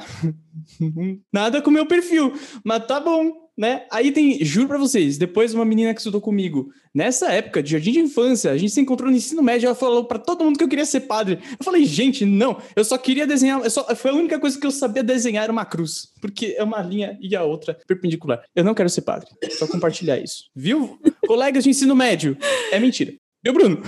Nada 1.31 1.61
com 1.61 1.69
o 1.69 1.73
meu 1.73 1.85
perfil, 1.85 2.31
mas 2.63 2.87
tá 2.87 3.01
bom, 3.01 3.33
né? 3.57 3.85
Aí 3.91 4.13
tem, 4.13 4.41
juro 4.45 4.69
pra 4.69 4.77
vocês, 4.77 5.17
depois 5.17 5.53
uma 5.53 5.65
menina 5.65 5.93
que 5.93 5.99
estudou 5.99 6.21
comigo, 6.21 6.69
nessa 6.95 7.33
época 7.33 7.61
de 7.61 7.71
jardim 7.71 7.91
de 7.91 7.99
infância, 7.99 8.49
a 8.49 8.57
gente 8.57 8.71
se 8.71 8.79
encontrou 8.79 9.11
no 9.11 9.17
ensino 9.17 9.43
médio, 9.43 9.65
ela 9.67 9.75
falou 9.75 10.05
pra 10.05 10.17
todo 10.17 10.45
mundo 10.45 10.57
que 10.57 10.63
eu 10.63 10.69
queria 10.69 10.85
ser 10.85 11.01
padre. 11.01 11.37
Eu 11.59 11.65
falei, 11.65 11.83
gente, 11.83 12.23
não, 12.23 12.57
eu 12.77 12.85
só 12.85 12.97
queria 12.97 13.27
desenhar, 13.27 13.61
eu 13.61 13.69
só, 13.69 13.83
foi 13.93 14.11
a 14.11 14.15
única 14.15 14.39
coisa 14.39 14.57
que 14.57 14.65
eu 14.65 14.71
sabia 14.71 15.03
desenhar 15.03 15.43
era 15.43 15.51
uma 15.51 15.65
cruz, 15.65 16.13
porque 16.21 16.55
é 16.57 16.63
uma 16.63 16.81
linha 16.81 17.17
e 17.21 17.35
a 17.35 17.43
outra 17.43 17.77
perpendicular. 17.85 18.41
Eu 18.55 18.63
não 18.63 18.73
quero 18.73 18.89
ser 18.89 19.01
padre, 19.01 19.27
só 19.49 19.67
compartilhar 19.67 20.17
isso. 20.17 20.45
Viu? 20.55 20.97
Colegas 21.27 21.65
de 21.65 21.71
ensino 21.71 21.93
médio, 21.93 22.37
é 22.71 22.79
mentira. 22.79 23.13
Viu, 23.43 23.53
Bruno? 23.53 23.81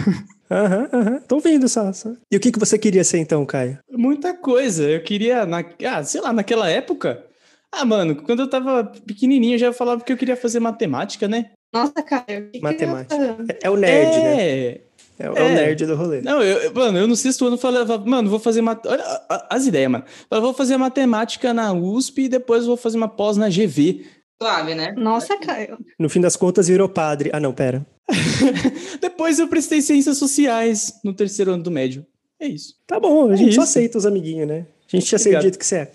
Aham, 0.52 0.90
aham. 0.94 1.20
Tô 1.28 1.36
ouvindo, 1.36 1.68
Sassa. 1.68 2.18
E 2.32 2.38
o 2.38 2.40
que, 2.40 2.52
que 2.52 2.60
você 2.60 2.78
queria 2.78 3.04
ser 3.04 3.18
então, 3.20 3.46
Caio? 3.46 3.80
Muita 3.92 4.34
coisa. 4.34 4.84
Eu 4.90 5.02
queria, 5.02 5.46
na, 5.46 5.64
ah, 5.90 6.04
sei 6.04 6.22
lá, 6.22 6.32
naquela 6.34 6.70
época. 6.70 7.24
Ah, 7.72 7.84
mano, 7.86 8.16
quando 8.18 8.42
eu 8.42 8.50
tava 8.50 8.84
pequenininho, 8.84 9.56
eu 9.56 9.60
já 9.60 9.74
falava 9.74 10.04
que 10.04 10.12
eu 10.12 10.18
queria 10.18 10.36
fazer 10.38 10.60
matemática, 10.60 11.28
né? 11.28 11.52
Nossa, 11.74 11.94
Caio. 12.04 12.50
que 12.52 12.60
que 12.60 12.62
Matemática. 12.62 13.16
fazer? 13.16 13.36
É, 13.50 13.60
é 13.64 13.70
o 13.70 13.76
nerd, 13.76 14.18
né? 14.18 14.48
é. 14.50 14.82
É, 15.18 15.30
o- 15.32 15.38
é 15.38 15.40
É. 15.40 15.44
o 15.44 15.50
nerd 15.56 15.86
do 15.86 15.96
rolê. 15.96 16.22
Não, 16.22 16.42
eu, 16.44 16.58
eu- 16.64 16.74
mano, 16.74 16.98
eu 16.98 17.08
no 17.08 17.16
sexto 17.16 17.46
ano 17.48 17.58
falava, 17.58 17.98
mano, 17.98 18.30
vou 18.30 18.40
fazer 18.40 18.62
mat... 18.62 18.86
Olha 18.86 19.04
as 19.50 19.66
ideias, 19.66 19.90
mano. 19.90 20.04
Eu 20.30 20.42
vou 20.42 20.54
fazer 20.54 20.76
matemática 20.78 21.54
na 21.54 21.72
USP 21.74 22.24
e 22.24 22.30
depois 22.30 22.66
vou 22.66 22.76
fazer 22.78 22.98
uma 22.98 23.08
pós 23.10 23.36
na 23.38 23.50
GV. 23.50 24.06
Suave, 24.42 24.76
né? 24.76 24.94
Nossa, 24.98 25.38
Caio. 25.38 25.78
No 25.98 26.10
fim 26.10 26.20
das 26.22 26.36
contas, 26.36 26.68
virou 26.68 26.90
padre. 26.90 27.30
Ah, 27.34 27.40
não, 27.40 27.54
pera. 27.54 27.86
depois 29.02 29.40
eu 29.40 29.48
prestei 29.48 29.82
ciências 29.82 30.18
sociais 30.18 30.94
no 31.04 31.14
terceiro 31.14 31.52
ano 31.52 31.64
do 31.64 31.72
médio. 31.72 32.06
É 32.40 32.48
isso. 32.48 32.76
Tá 32.86 33.00
bom, 33.00 33.30
a 33.30 33.34
É 33.34 33.38
gente 33.38 33.56
só 33.56 33.62
isso. 33.62 33.72
aceita 33.72 33.98
os 33.98 34.06
amiguinhos, 34.06 34.48
né? 34.48 34.66
A 34.92 34.96
gente 34.98 35.10
já 35.10 35.16
aceita 35.16 35.38
o 35.38 35.40
Obrigado. 35.40 35.42
jeito 35.44 35.60
que 35.60 35.66
você 35.66 35.76
é. 35.78 35.92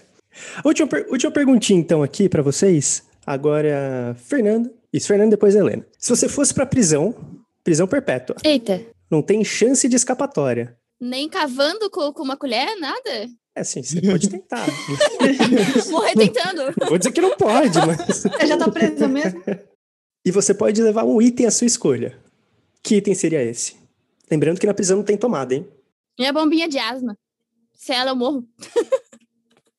Última, 0.65 0.89
per- 0.89 1.07
última 1.11 1.31
perguntinha, 1.33 1.79
então, 1.79 2.03
aqui 2.03 2.29
pra 2.29 2.43
vocês. 2.43 3.03
Agora, 3.27 4.17
Fernanda. 4.19 4.73
Isso, 4.93 5.07
Fernanda, 5.07 5.31
depois 5.31 5.55
Helena. 5.55 5.87
Se 5.99 6.09
você 6.09 6.29
fosse 6.29 6.53
pra 6.53 6.67
prisão, 6.67 7.15
prisão 7.63 7.87
perpétua, 7.87 8.37
Eita. 8.43 8.81
não 9.11 9.23
tem 9.23 9.45
chance 9.45 9.89
de 9.89 9.95
escapatória. 9.97 10.77
Nem 11.01 11.29
cavando 11.29 11.89
com, 11.91 12.13
com 12.13 12.23
uma 12.23 12.37
colher, 12.37 12.77
nada? 12.81 13.29
É 13.55 13.61
assim, 13.61 13.83
você 13.83 14.01
pode 14.01 14.29
tentar. 14.29 14.67
Morrer 15.91 16.15
tentando. 16.15 16.73
Vou 16.89 16.99
dizer 16.99 17.13
que 17.13 17.21
não 17.21 17.37
pode, 17.37 17.79
mas. 17.87 17.99
Você 18.23 18.47
já 18.47 18.57
tá 18.57 18.71
presa 18.71 19.07
mesmo? 19.09 19.43
E 20.25 20.31
você 20.31 20.53
pode 20.53 20.83
levar 20.83 21.05
um 21.05 21.21
item 21.21 21.47
à 21.47 21.51
sua 21.51 21.67
escolha. 21.67 22.19
Que 22.83 22.97
item 22.97 23.15
seria 23.15 23.43
esse? 23.43 23.77
Lembrando 24.31 24.61
que 24.61 24.67
na 24.67 24.75
prisão 24.75 24.99
não 24.99 25.05
tem 25.05 25.17
tomada, 25.17 25.55
hein? 25.55 25.67
Minha 26.19 26.33
bombinha 26.33 26.69
de 26.69 26.79
asma. 26.79 27.17
Se 27.75 27.93
ela 27.93 28.11
eu 28.11 28.17
morro. 28.17 28.47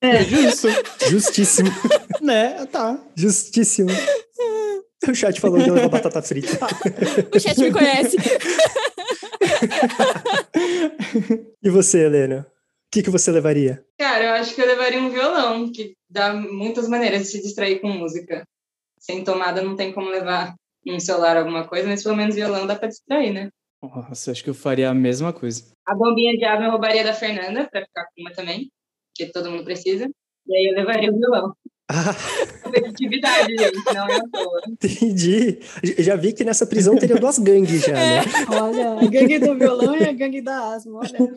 É 0.02 0.24
justo. 0.26 0.68
Justíssimo. 1.10 1.70
né? 2.22 2.66
Tá. 2.66 3.00
Justíssimo. 3.16 3.90
O 5.08 5.16
chat 5.16 5.40
falou 5.40 5.60
que 5.64 5.70
levou 5.70 5.90
batata 5.90 6.22
frita. 6.22 6.58
O 7.34 7.40
chat 7.40 7.60
me 7.60 7.72
conhece. 7.72 8.18
E 11.64 11.70
você, 11.70 12.06
Helena? 12.06 12.48
O 12.50 12.92
que, 12.92 13.04
que 13.04 13.10
você 13.10 13.32
levaria? 13.32 13.86
Cara, 14.00 14.26
eu 14.26 14.34
acho 14.34 14.56
que 14.56 14.62
eu 14.62 14.66
levaria 14.66 15.00
um 15.00 15.10
violão, 15.10 15.72
que 15.72 15.94
dá 16.10 16.34
muitas 16.34 16.88
maneiras 16.88 17.24
de 17.24 17.28
se 17.28 17.42
distrair 17.42 17.80
com 17.80 17.90
música. 17.90 18.44
Sem 19.02 19.24
tomada 19.24 19.64
não 19.64 19.76
tem 19.76 19.92
como 19.92 20.10
levar 20.10 20.54
um 20.88 21.00
celular 21.00 21.36
alguma 21.36 21.68
coisa, 21.68 21.88
mas 21.88 22.04
pelo 22.04 22.16
menos 22.16 22.36
violão 22.36 22.68
dá 22.68 22.76
pra 22.76 22.88
distrair, 22.88 23.34
né? 23.34 23.50
Nossa, 23.82 24.32
acho 24.32 24.44
que 24.44 24.50
eu 24.50 24.54
faria 24.54 24.92
a 24.92 24.94
mesma 24.94 25.34
coisa. 25.34 25.72
A 25.88 25.96
bombinha 25.96 26.38
de 26.38 26.46
água 26.46 26.66
eu 26.66 26.72
roubaria 26.72 27.04
da 27.04 27.14
Fernanda, 27.14 27.68
pra 27.70 27.84
ficar 27.84 28.06
com 28.06 28.22
uma 28.22 28.32
também, 28.32 28.70
que 29.16 29.26
todo 29.32 29.50
mundo 29.50 29.64
precisa. 29.64 30.08
E 30.48 30.56
aí 30.56 30.72
eu 30.72 30.76
levaria 30.78 31.12
o 31.12 31.18
violão. 31.18 31.56
Ah, 31.90 32.16
Competitividade, 32.64 33.58
gente, 33.58 33.94
não 33.94 34.08
é 34.08 34.16
à 34.18 34.24
toa. 34.32 34.62
entendi. 34.70 35.60
Já 35.98 36.16
vi 36.16 36.32
que 36.32 36.44
nessa 36.44 36.68
prisão 36.68 36.96
teria 36.96 37.18
duas 37.18 37.40
gangues 37.40 37.82
já, 37.82 37.94
né? 37.94 38.22
Olha, 38.50 39.00
a 39.00 39.08
gangue 39.08 39.40
do 39.40 39.58
violão 39.58 39.98
e 39.98 40.04
a 40.08 40.14
gangue 40.14 40.42
da 40.42 40.74
asma, 40.76 41.00
olha. 41.00 41.34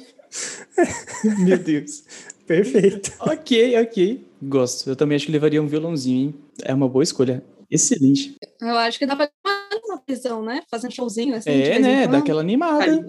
Meu 1.41 1.59
Deus. 1.59 2.05
Perfeito. 2.47 3.11
ok, 3.21 3.81
ok. 3.81 4.25
Gosto. 4.43 4.91
Eu 4.91 4.97
também 4.97 5.17
acho 5.17 5.27
que 5.27 5.33
levaria 5.33 5.63
um 5.63 5.67
violãozinho, 5.67 6.27
hein? 6.27 6.35
É 6.63 6.75
uma 6.75 6.89
boa 6.89 7.03
escolha. 7.03 7.43
Excelente. 7.75 8.37
Eu 8.61 8.77
acho 8.79 8.99
que 8.99 9.07
dá 9.07 9.17
pra 9.17 9.29
uma 9.85 9.99
prisão, 9.99 10.45
né? 10.45 10.63
Fazer 10.71 10.87
um 10.87 10.91
showzinho 10.91 11.35
assim. 11.35 11.51
de 11.51 11.63
É, 11.63 11.79
né? 11.79 12.07
Daquela 12.07 12.41
animada. 12.41 13.05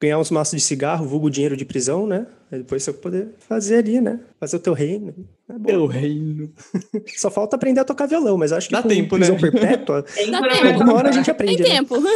Ganhar 0.00 0.18
uns 0.18 0.32
maços 0.32 0.58
de 0.58 0.66
cigarro, 0.66 1.06
vulgo 1.06 1.30
dinheiro 1.30 1.56
de 1.56 1.64
prisão, 1.64 2.08
né? 2.08 2.26
Aí 2.50 2.58
depois 2.58 2.82
você 2.82 2.90
vai 2.90 3.00
poder 3.00 3.28
fazer 3.38 3.76
ali, 3.76 4.00
né? 4.00 4.18
Fazer 4.40 4.56
o 4.56 4.58
teu 4.58 4.72
reino. 4.72 5.14
É 5.48 5.92
reino. 5.92 6.52
Só 7.16 7.30
falta 7.30 7.54
aprender 7.54 7.80
a 7.80 7.84
tocar 7.84 8.06
violão, 8.06 8.36
mas 8.36 8.52
acho 8.52 8.68
que 8.68 8.74
Dá 8.74 8.82
com 8.82 8.88
tempo, 8.88 9.14
prisão 9.16 9.36
né? 9.36 9.40
perpétua, 9.40 10.02
Tem 10.12 10.34
alguma 10.34 10.94
hora 10.94 11.10
a 11.10 11.12
gente 11.12 11.26
Tem 11.26 11.32
aprende, 11.32 11.62
né? 11.62 11.68
tempo. 11.68 11.94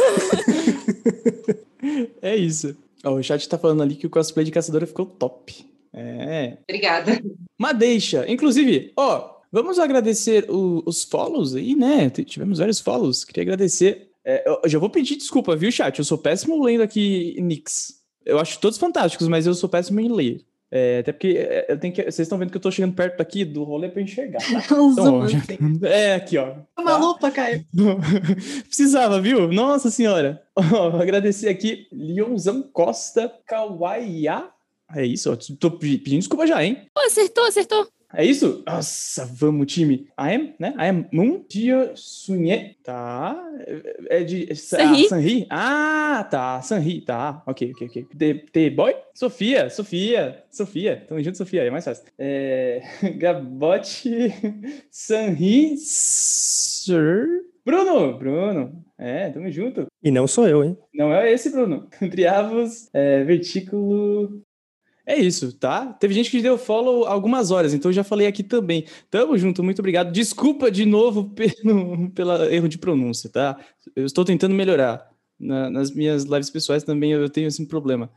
É 2.21 2.35
isso. 2.35 2.75
Ó, 3.05 3.13
o 3.13 3.23
chat 3.23 3.47
tá 3.47 3.57
falando 3.57 3.81
ali 3.81 3.95
que 3.95 4.07
o 4.07 4.09
cosplay 4.09 4.43
de 4.43 4.51
caçadora 4.51 4.85
ficou 4.85 5.05
top. 5.05 5.65
É. 5.93 6.57
Obrigada. 6.67 7.21
Mas 7.57 7.77
deixa. 7.77 8.29
Inclusive, 8.29 8.91
ó, 8.97 9.36
vamos 9.51 9.79
agradecer 9.79 10.49
o- 10.49 10.83
os 10.85 11.03
follows 11.03 11.55
aí, 11.55 11.75
né? 11.75 12.09
Tivemos 12.09 12.59
vários 12.59 12.79
follows. 12.79 13.23
Queria 13.23 13.43
agradecer. 13.43 14.09
É, 14.25 14.43
eu 14.63 14.69
já 14.69 14.77
vou 14.79 14.89
pedir 14.89 15.15
desculpa, 15.15 15.55
viu, 15.55 15.71
chat? 15.71 15.97
Eu 15.99 16.05
sou 16.05 16.17
péssimo 16.17 16.61
lendo 16.63 16.81
aqui 16.81 17.35
nicks. 17.41 17.95
Eu 18.25 18.39
acho 18.39 18.59
todos 18.59 18.77
fantásticos, 18.77 19.27
mas 19.27 19.45
eu 19.47 19.53
sou 19.53 19.69
péssimo 19.69 19.99
em 20.01 20.11
ler. 20.11 20.41
É, 20.69 20.99
até 20.99 21.13
porque 21.13 21.29
é, 21.37 21.65
eu 21.69 21.79
tenho 21.79 21.93
que. 21.93 22.01
Vocês 22.03 22.19
estão 22.19 22.37
vendo 22.37 22.51
que 22.51 22.57
eu 22.57 22.61
tô 22.61 22.69
chegando 22.69 22.93
perto 22.93 23.21
aqui 23.21 23.45
do 23.45 23.63
rolê 23.63 23.87
pra 23.87 24.01
enxergar, 24.01 24.39
tá? 24.39 24.65
Então, 24.91 25.19
ó, 25.19 25.27
já-. 25.27 25.39
É, 25.83 26.15
aqui, 26.15 26.37
ó. 26.37 26.55
Uma 26.77 26.97
lupa, 26.97 27.31
Caio. 27.31 27.65
Precisava, 28.67 29.21
viu? 29.21 29.47
Nossa 29.51 29.89
senhora. 29.89 30.41
Ó, 30.55 30.97
agradecer 31.01 31.47
aqui, 31.47 31.87
Leonzão 31.91 32.61
Costa 32.73 33.31
Kawaiá. 33.45 34.49
É 34.95 35.05
isso, 35.05 35.31
ó. 35.31 35.37
Tô 35.59 35.71
pedi- 35.71 35.97
pedindo 35.99 36.19
desculpa 36.19 36.45
já, 36.47 36.63
hein? 36.63 36.81
Pô, 36.93 37.01
acertou, 37.01 37.45
acertou. 37.45 37.87
É 38.13 38.23
isso? 38.23 38.63
Nossa, 38.65 39.25
vamos, 39.25 39.71
time. 39.71 40.07
I 40.17 40.35
am, 40.35 40.53
né? 40.57 40.73
I 40.77 40.89
am 40.89 41.05
Moon 41.11 41.43
Dia 41.49 41.91
Sunye. 41.93 42.77
Tá. 42.81 43.35
É 44.09 44.23
de. 44.23 44.55
Sanri. 44.55 45.03
Ah, 45.05 45.09
Sanri? 45.09 45.47
Ah, 45.49 46.27
tá. 46.31 46.61
Sanri, 46.61 47.01
tá. 47.01 47.43
Ok, 47.45 47.71
ok, 47.73 47.87
ok. 47.87 48.07
The, 48.17 48.33
The 48.51 48.69
Boy? 48.69 48.95
Sofia, 49.13 49.69
Sofia, 49.69 50.43
Sofia. 50.49 51.05
Tamo 51.07 51.21
junto, 51.21 51.37
Sofia, 51.37 51.63
é 51.63 51.69
mais 51.69 51.83
fácil. 51.83 52.05
É... 52.17 52.81
Gabote 53.17 54.33
Sanri 54.89 55.75
Sir. 55.77 57.27
Bruno, 57.65 58.17
Bruno. 58.17 58.85
É, 58.97 59.29
tamo 59.29 59.51
junto. 59.51 59.85
E 60.01 60.09
não 60.09 60.25
sou 60.25 60.47
eu, 60.47 60.63
hein? 60.63 60.77
Não 60.93 61.13
é 61.13 61.31
esse, 61.31 61.51
Bruno. 61.51 61.89
Triavos, 62.09 62.89
é, 62.93 63.25
vertículo. 63.25 64.41
É 65.09 65.15
isso, 65.15 65.53
tá? 65.53 65.93
Teve 65.93 66.13
gente 66.13 66.29
que 66.29 66.41
deu 66.41 66.57
follow 66.57 67.05
algumas 67.05 67.49
horas, 67.49 67.73
então 67.73 67.89
eu 67.89 67.93
já 67.93 68.03
falei 68.03 68.27
aqui 68.27 68.43
também. 68.43 68.85
Tamo 69.09 69.37
junto, 69.37 69.63
muito 69.63 69.79
obrigado. 69.79 70.11
Desculpa 70.11 70.69
de 70.69 70.85
novo 70.85 71.29
pelo 71.33 72.09
pela 72.11 72.53
erro 72.53 72.67
de 72.67 72.77
pronúncia, 72.77 73.29
tá? 73.29 73.57
Eu 73.95 74.05
estou 74.05 74.25
tentando 74.25 74.53
melhorar. 74.53 75.09
Na- 75.39 75.69
nas 75.69 75.91
minhas 75.91 76.23
lives 76.25 76.49
pessoais 76.49 76.83
também 76.83 77.13
eu 77.13 77.29
tenho 77.29 77.47
esse 77.47 77.65
problema. 77.67 78.11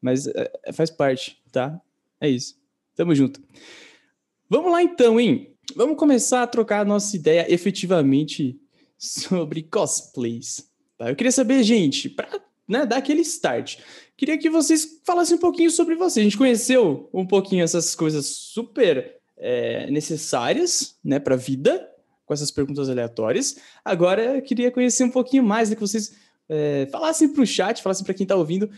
Mas 0.00 0.26
é, 0.28 0.50
é, 0.64 0.72
faz 0.72 0.88
parte, 0.90 1.36
tá? 1.52 1.78
É 2.18 2.26
isso. 2.28 2.54
Tamo 2.96 3.14
junto. 3.14 3.38
Vamos 4.48 4.72
lá 4.72 4.82
então, 4.82 5.20
hein? 5.20 5.54
Vamos 5.76 5.98
começar 5.98 6.42
a 6.42 6.46
trocar 6.46 6.80
a 6.80 6.84
nossa 6.86 7.14
ideia 7.14 7.52
efetivamente 7.52 8.58
sobre 8.96 9.62
cosplays. 9.62 10.70
Tá? 10.96 11.10
Eu 11.10 11.16
queria 11.16 11.32
saber, 11.32 11.62
gente, 11.62 12.08
para 12.08 12.40
né, 12.70 12.86
dar 12.86 12.98
aquele 12.98 13.20
start, 13.22 13.78
queria 14.16 14.38
que 14.38 14.48
vocês 14.48 15.00
falassem 15.04 15.36
um 15.36 15.40
pouquinho 15.40 15.70
sobre 15.70 15.94
você. 15.96 16.20
A 16.20 16.22
gente 16.22 16.38
conheceu 16.38 17.10
um 17.12 17.26
pouquinho 17.26 17.64
essas 17.64 17.94
coisas 17.94 18.26
super 18.26 19.16
é, 19.36 19.90
necessárias 19.90 20.96
né, 21.04 21.18
para 21.18 21.34
a 21.34 21.38
vida, 21.38 21.86
com 22.24 22.32
essas 22.32 22.50
perguntas 22.50 22.88
aleatórias. 22.88 23.56
Agora 23.84 24.36
eu 24.36 24.42
queria 24.42 24.70
conhecer 24.70 25.02
um 25.02 25.10
pouquinho 25.10 25.42
mais, 25.42 25.68
né, 25.68 25.74
que 25.74 25.80
vocês 25.80 26.14
é, 26.48 26.86
falassem 26.92 27.28
para 27.28 27.42
o 27.42 27.46
chat, 27.46 27.82
falassem 27.82 28.04
para 28.04 28.14
quem 28.14 28.24
está 28.24 28.36
ouvindo, 28.36 28.70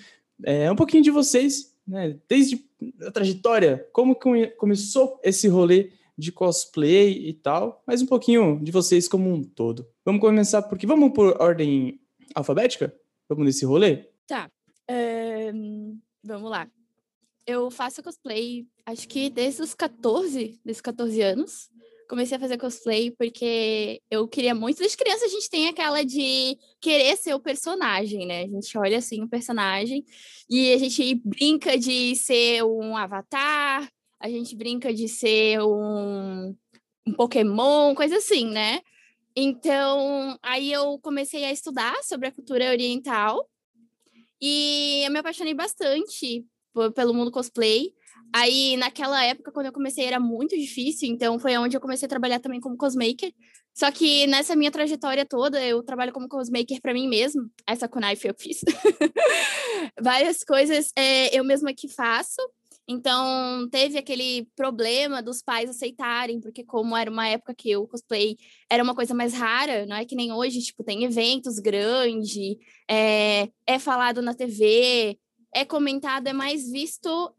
é, 0.44 0.72
um 0.72 0.76
pouquinho 0.76 1.02
de 1.02 1.10
vocês, 1.10 1.74
né, 1.86 2.16
desde 2.28 2.64
a 3.06 3.10
trajetória, 3.10 3.86
como 3.92 4.14
come- 4.14 4.48
começou 4.52 5.20
esse 5.22 5.48
rolê 5.48 5.90
de 6.16 6.30
cosplay 6.30 7.28
e 7.28 7.32
tal, 7.32 7.82
mas 7.86 8.00
um 8.00 8.06
pouquinho 8.06 8.60
de 8.62 8.70
vocês 8.70 9.08
como 9.08 9.32
um 9.32 9.42
todo. 9.42 9.86
Vamos 10.04 10.20
começar 10.20 10.62
porque 10.62 10.86
vamos 10.86 11.12
por 11.12 11.36
ordem 11.40 12.00
alfabética? 12.34 12.94
Vamos 13.32 13.46
nesse 13.46 13.64
rolê? 13.64 14.04
Tá. 14.26 14.50
Ahn, 14.86 15.96
vamos 16.22 16.50
lá. 16.50 16.68
Eu 17.46 17.70
faço 17.70 18.02
cosplay, 18.02 18.66
acho 18.84 19.08
que 19.08 19.30
desde 19.30 19.62
os 19.62 19.72
14, 19.72 20.60
desde 20.62 20.82
14 20.82 21.22
anos. 21.22 21.70
Comecei 22.10 22.36
a 22.36 22.40
fazer 22.40 22.58
cosplay 22.58 23.10
porque 23.10 24.02
eu 24.10 24.28
queria 24.28 24.54
muito. 24.54 24.80
Desde 24.80 24.98
criança 24.98 25.24
a 25.24 25.28
gente 25.28 25.48
tem 25.48 25.66
aquela 25.66 26.02
de 26.02 26.58
querer 26.78 27.16
ser 27.16 27.32
o 27.32 27.40
personagem, 27.40 28.26
né? 28.26 28.42
A 28.42 28.48
gente 28.48 28.76
olha 28.76 28.98
assim 28.98 29.22
o 29.22 29.28
personagem 29.28 30.04
e 30.50 30.74
a 30.74 30.76
gente 30.76 31.14
brinca 31.24 31.78
de 31.78 32.14
ser 32.14 32.62
um 32.64 32.94
avatar, 32.98 33.90
a 34.20 34.28
gente 34.28 34.54
brinca 34.54 34.92
de 34.92 35.08
ser 35.08 35.62
um, 35.62 36.54
um 37.06 37.14
Pokémon, 37.14 37.94
coisa 37.94 38.18
assim, 38.18 38.44
né? 38.50 38.82
Então, 39.34 40.38
aí 40.42 40.70
eu 40.70 40.98
comecei 40.98 41.44
a 41.44 41.52
estudar 41.52 41.94
sobre 42.02 42.28
a 42.28 42.32
cultura 42.32 42.70
oriental 42.70 43.48
e 44.40 45.02
eu 45.06 45.10
me 45.10 45.18
apaixonei 45.18 45.54
bastante 45.54 46.44
pelo 46.94 47.14
mundo 47.14 47.30
cosplay. 47.30 47.92
Aí, 48.34 48.76
naquela 48.76 49.22
época, 49.24 49.52
quando 49.52 49.66
eu 49.66 49.72
comecei, 49.72 50.04
era 50.04 50.18
muito 50.18 50.56
difícil, 50.56 51.08
então 51.08 51.38
foi 51.38 51.56
onde 51.56 51.76
eu 51.76 51.80
comecei 51.80 52.06
a 52.06 52.08
trabalhar 52.08 52.40
também 52.40 52.60
como 52.60 52.76
cosmaker. 52.76 53.32
Só 53.74 53.90
que 53.90 54.26
nessa 54.26 54.54
minha 54.54 54.70
trajetória 54.70 55.24
toda, 55.24 55.62
eu 55.64 55.82
trabalho 55.82 56.12
como 56.12 56.28
cosmaker 56.28 56.80
para 56.80 56.92
mim 56.92 57.08
mesmo. 57.08 57.50
Essa 57.66 57.88
knife 57.88 58.28
eu 58.28 58.34
fiz. 58.38 58.60
Várias 60.00 60.44
coisas 60.44 60.90
é, 60.96 61.36
eu 61.36 61.44
mesma 61.44 61.72
que 61.72 61.88
faço. 61.88 62.40
Então, 62.86 63.68
teve 63.70 63.96
aquele 63.96 64.48
problema 64.56 65.22
dos 65.22 65.40
pais 65.40 65.70
aceitarem, 65.70 66.40
porque 66.40 66.64
como 66.64 66.96
era 66.96 67.10
uma 67.10 67.28
época 67.28 67.54
que 67.54 67.76
o 67.76 67.86
cosplay 67.86 68.36
era 68.68 68.82
uma 68.82 68.94
coisa 68.94 69.14
mais 69.14 69.32
rara, 69.34 69.86
não 69.86 69.96
é 69.96 70.04
que 70.04 70.16
nem 70.16 70.32
hoje, 70.32 70.60
tipo, 70.60 70.82
tem 70.82 71.04
eventos 71.04 71.58
grandes, 71.58 72.56
é, 72.90 73.48
é 73.66 73.78
falado 73.78 74.20
na 74.20 74.34
TV, 74.34 75.16
é 75.54 75.64
comentado, 75.64 76.26
é 76.26 76.32
mais 76.32 76.70
visto 76.70 77.32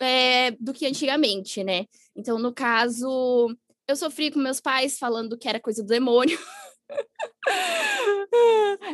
é, 0.00 0.50
do 0.52 0.74
que 0.74 0.86
antigamente, 0.86 1.64
né? 1.64 1.86
Então, 2.14 2.38
no 2.38 2.52
caso, 2.52 3.56
eu 3.88 3.96
sofri 3.96 4.30
com 4.30 4.38
meus 4.38 4.60
pais 4.60 4.98
falando 4.98 5.38
que 5.38 5.48
era 5.48 5.60
coisa 5.60 5.82
do 5.82 5.88
demônio. 5.88 6.38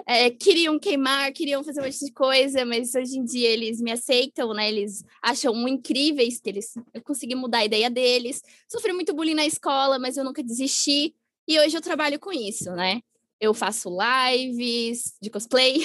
É, 0.06 0.30
queriam 0.30 0.78
queimar, 0.78 1.32
queriam 1.32 1.64
fazer 1.64 1.80
um 1.80 1.84
monte 1.84 2.04
de 2.04 2.12
coisa, 2.12 2.64
mas 2.64 2.94
hoje 2.94 3.18
em 3.18 3.25
dia 3.25 3.49
eles 3.49 3.80
me 3.80 3.90
aceitam, 3.90 4.52
né? 4.54 4.68
Eles 4.68 5.04
acham 5.22 5.66
incríveis 5.68 6.40
que 6.40 6.50
eles 6.50 6.75
eu 6.92 7.02
consegui 7.02 7.34
mudar 7.34 7.58
a 7.58 7.64
ideia 7.64 7.90
deles. 7.90 8.42
Sofri 8.68 8.92
muito 8.92 9.14
bullying 9.14 9.34
na 9.34 9.46
escola, 9.46 9.99
mas 9.99 10.16
eu 10.16 10.25
nunca 10.25 10.42
desisti. 10.42 11.14
E 11.46 11.58
hoje 11.58 11.76
eu 11.76 11.80
trabalho 11.80 12.18
com 12.20 12.32
isso, 12.32 12.70
né? 12.72 13.00
Eu 13.40 13.52
faço 13.52 13.90
lives 13.90 15.16
de 15.20 15.28
cosplay, 15.28 15.78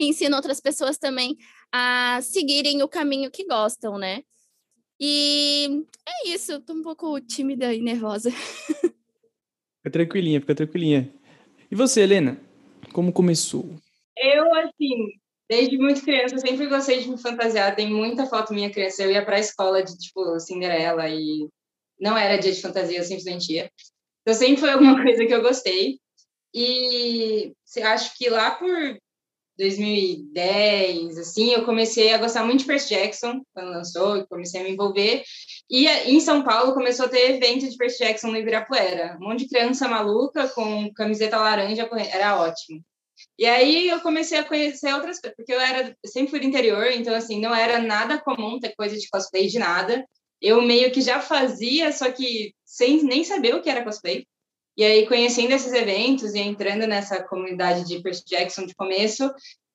e 0.00 0.08
ensino 0.08 0.34
outras 0.34 0.60
pessoas 0.60 0.98
também 0.98 1.36
a 1.72 2.18
seguirem 2.22 2.82
o 2.82 2.88
caminho 2.88 3.30
que 3.30 3.44
gostam, 3.44 3.98
né? 3.98 4.22
E 5.00 5.84
é 6.06 6.28
isso, 6.28 6.60
tô 6.60 6.72
um 6.72 6.82
pouco 6.82 7.20
tímida 7.20 7.72
e 7.72 7.80
nervosa. 7.80 8.30
Fica 9.78 9.90
tranquilinha, 9.92 10.40
fica 10.40 10.54
tranquilinha. 10.54 11.17
E 11.70 11.74
você, 11.74 12.02
Helena? 12.02 12.40
Como 12.92 13.12
começou? 13.12 13.68
Eu, 14.16 14.54
assim, 14.54 15.12
desde 15.48 15.76
muito 15.76 16.02
criança, 16.02 16.38
sempre 16.38 16.66
gostei 16.66 17.00
de 17.02 17.10
me 17.10 17.18
fantasiar. 17.18 17.76
Tem 17.76 17.92
muita 17.92 18.26
foto 18.26 18.54
minha 18.54 18.70
criança. 18.70 19.02
Eu 19.02 19.10
ia 19.10 19.24
pra 19.24 19.38
escola 19.38 19.82
de, 19.82 19.96
tipo, 19.98 20.40
Cinderela 20.40 21.08
e 21.08 21.48
não 22.00 22.16
era 22.16 22.38
dia 22.38 22.52
de 22.52 22.62
fantasia, 22.62 22.98
eu 22.98 23.04
simplesmente 23.04 23.52
ia. 23.52 23.70
Então, 24.22 24.34
sempre 24.34 24.56
foi 24.56 24.70
alguma 24.70 24.96
coisa 25.02 25.26
que 25.26 25.34
eu 25.34 25.42
gostei. 25.42 25.98
E 26.54 27.52
acho 27.82 28.16
que 28.16 28.30
lá 28.30 28.52
por 28.52 28.98
2010, 29.58 31.18
assim, 31.18 31.50
eu 31.52 31.64
comecei 31.64 32.12
a 32.12 32.18
gostar 32.18 32.44
muito 32.44 32.60
de 32.60 32.66
Percy 32.66 32.90
Jackson, 32.90 33.42
quando 33.52 33.70
lançou, 33.70 34.26
comecei 34.28 34.60
a 34.60 34.64
me 34.64 34.70
envolver. 34.70 35.24
E 35.68 35.86
em 35.86 36.20
São 36.20 36.44
Paulo 36.44 36.72
começou 36.72 37.06
a 37.06 37.08
ter 37.08 37.34
evento 37.34 37.68
de 37.68 37.76
Percy 37.76 37.98
Jackson 37.98 38.28
no 38.28 38.36
Ibirapuera. 38.36 39.18
Um 39.20 39.28
monte 39.28 39.40
de 39.40 39.48
criança 39.48 39.88
maluca 39.88 40.48
com 40.48 40.92
camiseta 40.94 41.36
laranja, 41.36 41.88
era 42.12 42.40
ótimo. 42.40 42.80
E 43.36 43.46
aí 43.46 43.88
eu 43.88 44.00
comecei 44.00 44.38
a 44.38 44.44
conhecer 44.44 44.94
outras 44.94 45.20
coisas, 45.20 45.36
porque 45.36 45.52
eu 45.52 45.60
era 45.60 45.96
sempre 46.06 46.30
fui 46.30 46.40
do 46.40 46.46
interior, 46.46 46.86
então 46.92 47.14
assim, 47.14 47.40
não 47.40 47.54
era 47.54 47.80
nada 47.80 48.18
comum 48.18 48.60
ter 48.60 48.74
coisa 48.76 48.96
de 48.96 49.08
cosplay 49.08 49.48
de 49.48 49.58
nada. 49.58 50.04
Eu 50.40 50.62
meio 50.62 50.92
que 50.92 51.00
já 51.00 51.20
fazia, 51.20 51.90
só 51.90 52.10
que 52.12 52.54
sem 52.64 53.02
nem 53.02 53.24
saber 53.24 53.56
o 53.56 53.60
que 53.60 53.68
era 53.68 53.82
cosplay. 53.82 54.24
E 54.78 54.84
aí, 54.84 55.08
conhecendo 55.08 55.50
esses 55.50 55.72
eventos 55.72 56.34
e 56.34 56.38
entrando 56.38 56.86
nessa 56.86 57.20
comunidade 57.20 57.84
de 57.84 58.00
Percy 58.00 58.22
Jackson 58.24 58.64
de 58.64 58.76
começo, 58.76 59.28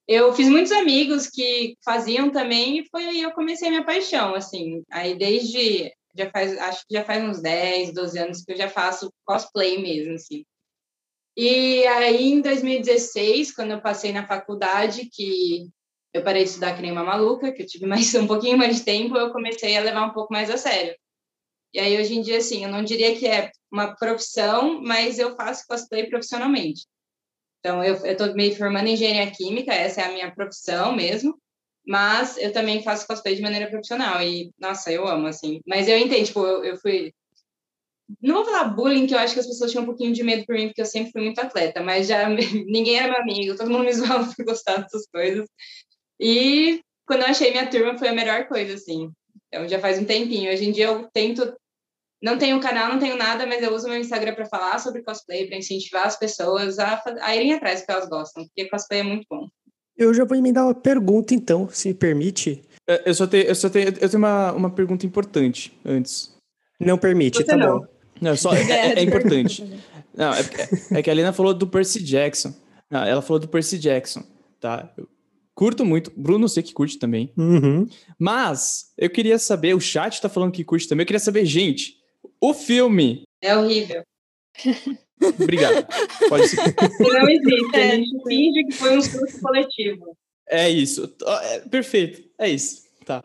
eu 0.07 0.33
fiz 0.33 0.47
muitos 0.47 0.71
amigos 0.71 1.27
que 1.27 1.75
faziam 1.83 2.31
também 2.31 2.79
e 2.79 2.87
foi 2.89 3.03
aí 3.03 3.21
eu 3.21 3.31
comecei 3.31 3.67
a 3.67 3.71
minha 3.71 3.85
paixão, 3.85 4.33
assim. 4.33 4.81
Aí 4.89 5.13
desde 5.17 5.91
já 6.15 6.31
faz, 6.31 6.57
acho 6.57 6.87
que 6.87 6.95
já 6.95 7.03
faz 7.03 7.21
uns 7.21 7.41
10, 7.41 7.93
12 7.93 8.17
anos 8.17 8.43
que 8.45 8.53
eu 8.53 8.55
já 8.55 8.69
faço 8.69 9.11
cosplay 9.25 9.81
mesmo, 9.81 10.13
assim. 10.13 10.45
E 11.35 11.85
aí 11.85 12.31
em 12.31 12.39
2016, 12.39 13.53
quando 13.53 13.71
eu 13.71 13.81
passei 13.81 14.13
na 14.13 14.25
faculdade, 14.25 15.09
que 15.11 15.67
eu 16.13 16.23
parei 16.23 16.43
de 16.43 16.49
estudar 16.51 16.77
que 16.77 16.81
nem 16.81 16.93
uma 16.93 17.03
maluca, 17.03 17.51
que 17.51 17.63
eu 17.63 17.67
tive 17.67 17.85
mais 17.85 18.13
um 18.15 18.25
pouquinho 18.25 18.57
mais 18.57 18.77
de 18.77 18.85
tempo, 18.85 19.17
eu 19.17 19.33
comecei 19.33 19.75
a 19.75 19.81
levar 19.81 20.05
um 20.05 20.13
pouco 20.13 20.31
mais 20.31 20.49
a 20.49 20.55
sério. 20.55 20.95
E 21.73 21.79
aí, 21.79 21.99
hoje 21.99 22.13
em 22.15 22.21
dia, 22.21 22.37
assim, 22.37 22.63
eu 22.63 22.69
não 22.69 22.83
diria 22.83 23.15
que 23.15 23.25
é 23.27 23.51
uma 23.71 23.95
profissão, 23.95 24.81
mas 24.81 25.17
eu 25.17 25.35
faço 25.35 25.65
cosplay 25.67 26.07
profissionalmente. 26.07 26.85
Então, 27.59 27.83
eu 27.83 27.95
estou 28.05 28.33
me 28.35 28.53
formando 28.55 28.87
em 28.87 28.93
engenharia 28.93 29.31
química, 29.31 29.73
essa 29.73 30.01
é 30.01 30.05
a 30.05 30.11
minha 30.11 30.31
profissão 30.35 30.95
mesmo, 30.95 31.35
mas 31.87 32.37
eu 32.37 32.51
também 32.51 32.83
faço 32.83 33.07
cosplay 33.07 33.35
de 33.35 33.41
maneira 33.41 33.69
profissional. 33.69 34.21
E, 34.21 34.51
nossa, 34.59 34.91
eu 34.91 35.07
amo, 35.07 35.27
assim. 35.27 35.61
Mas 35.65 35.87
eu 35.87 35.97
entendo, 35.97 36.25
tipo, 36.25 36.45
eu, 36.45 36.63
eu 36.63 36.77
fui. 36.77 37.11
Não 38.21 38.35
vou 38.35 38.45
falar 38.45 38.65
bullying, 38.65 39.07
que 39.07 39.15
eu 39.15 39.17
acho 39.17 39.33
que 39.33 39.39
as 39.39 39.47
pessoas 39.47 39.71
tinham 39.71 39.83
um 39.83 39.87
pouquinho 39.87 40.13
de 40.13 40.23
medo 40.23 40.45
por 40.45 40.55
mim, 40.55 40.67
porque 40.67 40.81
eu 40.81 40.85
sempre 40.85 41.11
fui 41.11 41.21
muito 41.23 41.39
atleta, 41.39 41.81
mas 41.81 42.07
já 42.07 42.27
ninguém 42.67 42.97
era 42.99 43.11
meu 43.11 43.21
amigo, 43.21 43.57
todo 43.57 43.69
mundo 43.71 43.85
me 43.85 43.93
zoava 43.93 44.31
por 44.35 44.45
gostar 44.45 44.77
dessas 44.77 45.07
coisas. 45.07 45.47
E 46.19 46.81
quando 47.07 47.21
eu 47.21 47.27
achei 47.27 47.51
minha 47.51 47.69
turma, 47.69 47.97
foi 47.97 48.09
a 48.09 48.13
melhor 48.13 48.47
coisa, 48.47 48.75
assim. 48.75 49.09
Então, 49.47 49.67
já 49.67 49.79
faz 49.79 49.99
um 49.99 50.05
tempinho. 50.05 50.51
Hoje 50.51 50.65
em 50.65 50.71
dia, 50.71 50.85
eu 50.85 51.09
tento 51.13 51.55
não 52.23 52.37
tenho 52.37 52.57
canal, 52.61 52.89
não 52.89 52.99
tenho 52.99 53.17
nada, 53.17 53.45
mas 53.45 53.61
eu 53.61 53.75
uso 53.75 53.89
meu 53.89 53.99
Instagram 53.99 54.33
para 54.33 54.45
falar 54.45 54.79
sobre 54.79 55.03
cosplay, 55.03 55.45
para 55.45 55.57
incentivar 55.57 56.07
as 56.07 56.17
pessoas 56.17 56.79
a, 56.79 57.03
a 57.21 57.35
irem 57.35 57.53
atrás 57.53 57.81
porque 57.81 57.91
elas 57.91 58.07
gostam, 58.07 58.45
porque 58.45 58.69
cosplay 58.69 59.01
é 59.01 59.03
muito 59.03 59.25
bom. 59.29 59.45
Eu 59.97 60.13
já 60.13 60.23
vou 60.23 60.37
emendar 60.37 60.63
uma 60.63 60.73
pergunta, 60.73 61.35
então, 61.35 61.67
se 61.69 61.89
me 61.89 61.93
permite. 61.93 62.63
É, 62.87 63.09
eu 63.09 63.13
só 63.13 63.27
tenho, 63.27 63.43
eu 63.43 63.53
só 63.53 63.69
tenho, 63.69 63.89
eu 63.89 64.09
tenho 64.09 64.17
uma, 64.17 64.53
uma 64.53 64.69
pergunta 64.69 65.05
importante 65.05 65.77
antes. 65.83 66.33
Não 66.79 66.97
permite, 66.97 67.39
Você 67.39 67.43
tá 67.43 67.57
não. 67.57 67.79
bom. 67.79 67.85
Não, 68.21 68.37
só, 68.37 68.53
é, 68.53 68.71
é, 68.71 68.99
é 68.99 69.03
importante. 69.03 69.61
Não, 70.15 70.33
é, 70.33 70.39
é, 70.91 71.03
que 71.03 71.09
a 71.09 71.13
Helena 71.13 71.33
falou 71.33 71.53
do 71.53 71.67
Percy 71.67 72.01
Jackson. 72.01 72.53
Não, 72.89 73.03
ela 73.03 73.21
falou 73.21 73.39
do 73.39 73.49
Percy 73.49 73.77
Jackson, 73.77 74.23
tá? 74.61 74.93
Eu 74.97 75.09
curto 75.53 75.83
muito. 75.83 76.11
Bruno, 76.15 76.47
sei 76.47 76.63
que 76.63 76.71
curte 76.71 76.97
também. 76.97 77.33
Uhum. 77.37 77.85
Mas 78.17 78.93
eu 78.97 79.09
queria 79.09 79.37
saber, 79.37 79.73
o 79.73 79.81
chat 79.81 80.21
tá 80.21 80.29
falando 80.29 80.53
que 80.53 80.63
curte 80.63 80.87
também. 80.87 81.03
Eu 81.03 81.07
queria 81.07 81.19
saber, 81.19 81.45
gente, 81.45 82.02
o 82.43 82.53
filme. 82.53 83.23
É 83.41 83.55
horrível. 83.55 84.03
Obrigado. 85.39 85.87
Pode 86.27 86.47
ser. 86.49 86.57
Não 86.99 87.29
existe. 87.29 87.75
A 87.75 87.95
gente 87.95 88.23
finge 88.27 88.63
que 88.65 88.73
foi 88.73 88.97
um 88.97 89.01
surto 89.01 89.39
coletivo. 89.39 90.17
É 90.49 90.69
isso. 90.69 91.15
É, 91.41 91.59
perfeito. 91.61 92.29
É 92.37 92.49
isso. 92.49 92.83
Tá. 93.05 93.23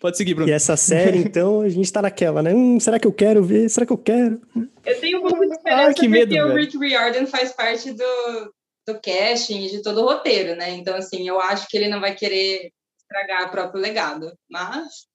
Pode 0.00 0.16
seguir, 0.16 0.32
Bruno. 0.32 0.48
E 0.48 0.52
essa 0.52 0.74
série, 0.74 1.18
então, 1.18 1.60
a 1.60 1.68
gente 1.68 1.92
tá 1.92 2.00
naquela, 2.00 2.42
né? 2.42 2.54
Hum, 2.54 2.80
será 2.80 2.98
que 2.98 3.06
eu 3.06 3.12
quero 3.12 3.42
ver? 3.42 3.68
Será 3.68 3.84
que 3.84 3.92
eu 3.92 3.98
quero? 3.98 4.40
Eu 4.86 5.00
tenho 5.00 5.18
um 5.18 5.22
pouco 5.22 5.44
de 5.44 5.52
esperança 5.52 5.90
ah, 5.90 5.94
que 5.94 6.08
medo, 6.08 6.28
porque 6.28 6.42
velho. 6.42 6.54
o 6.54 6.56
Rick 6.56 6.78
Riordan 6.78 7.26
faz 7.26 7.52
parte 7.52 7.92
do, 7.92 8.54
do 8.86 9.00
casting 9.02 9.66
e 9.66 9.70
de 9.70 9.82
todo 9.82 10.00
o 10.00 10.06
roteiro, 10.06 10.56
né? 10.56 10.70
Então, 10.70 10.96
assim, 10.96 11.28
eu 11.28 11.38
acho 11.40 11.68
que 11.68 11.76
ele 11.76 11.88
não 11.88 12.00
vai 12.00 12.14
querer 12.14 12.70
estragar 12.98 13.48
o 13.48 13.50
próprio 13.50 13.82
legado. 13.82 14.32
Mas 14.48 15.07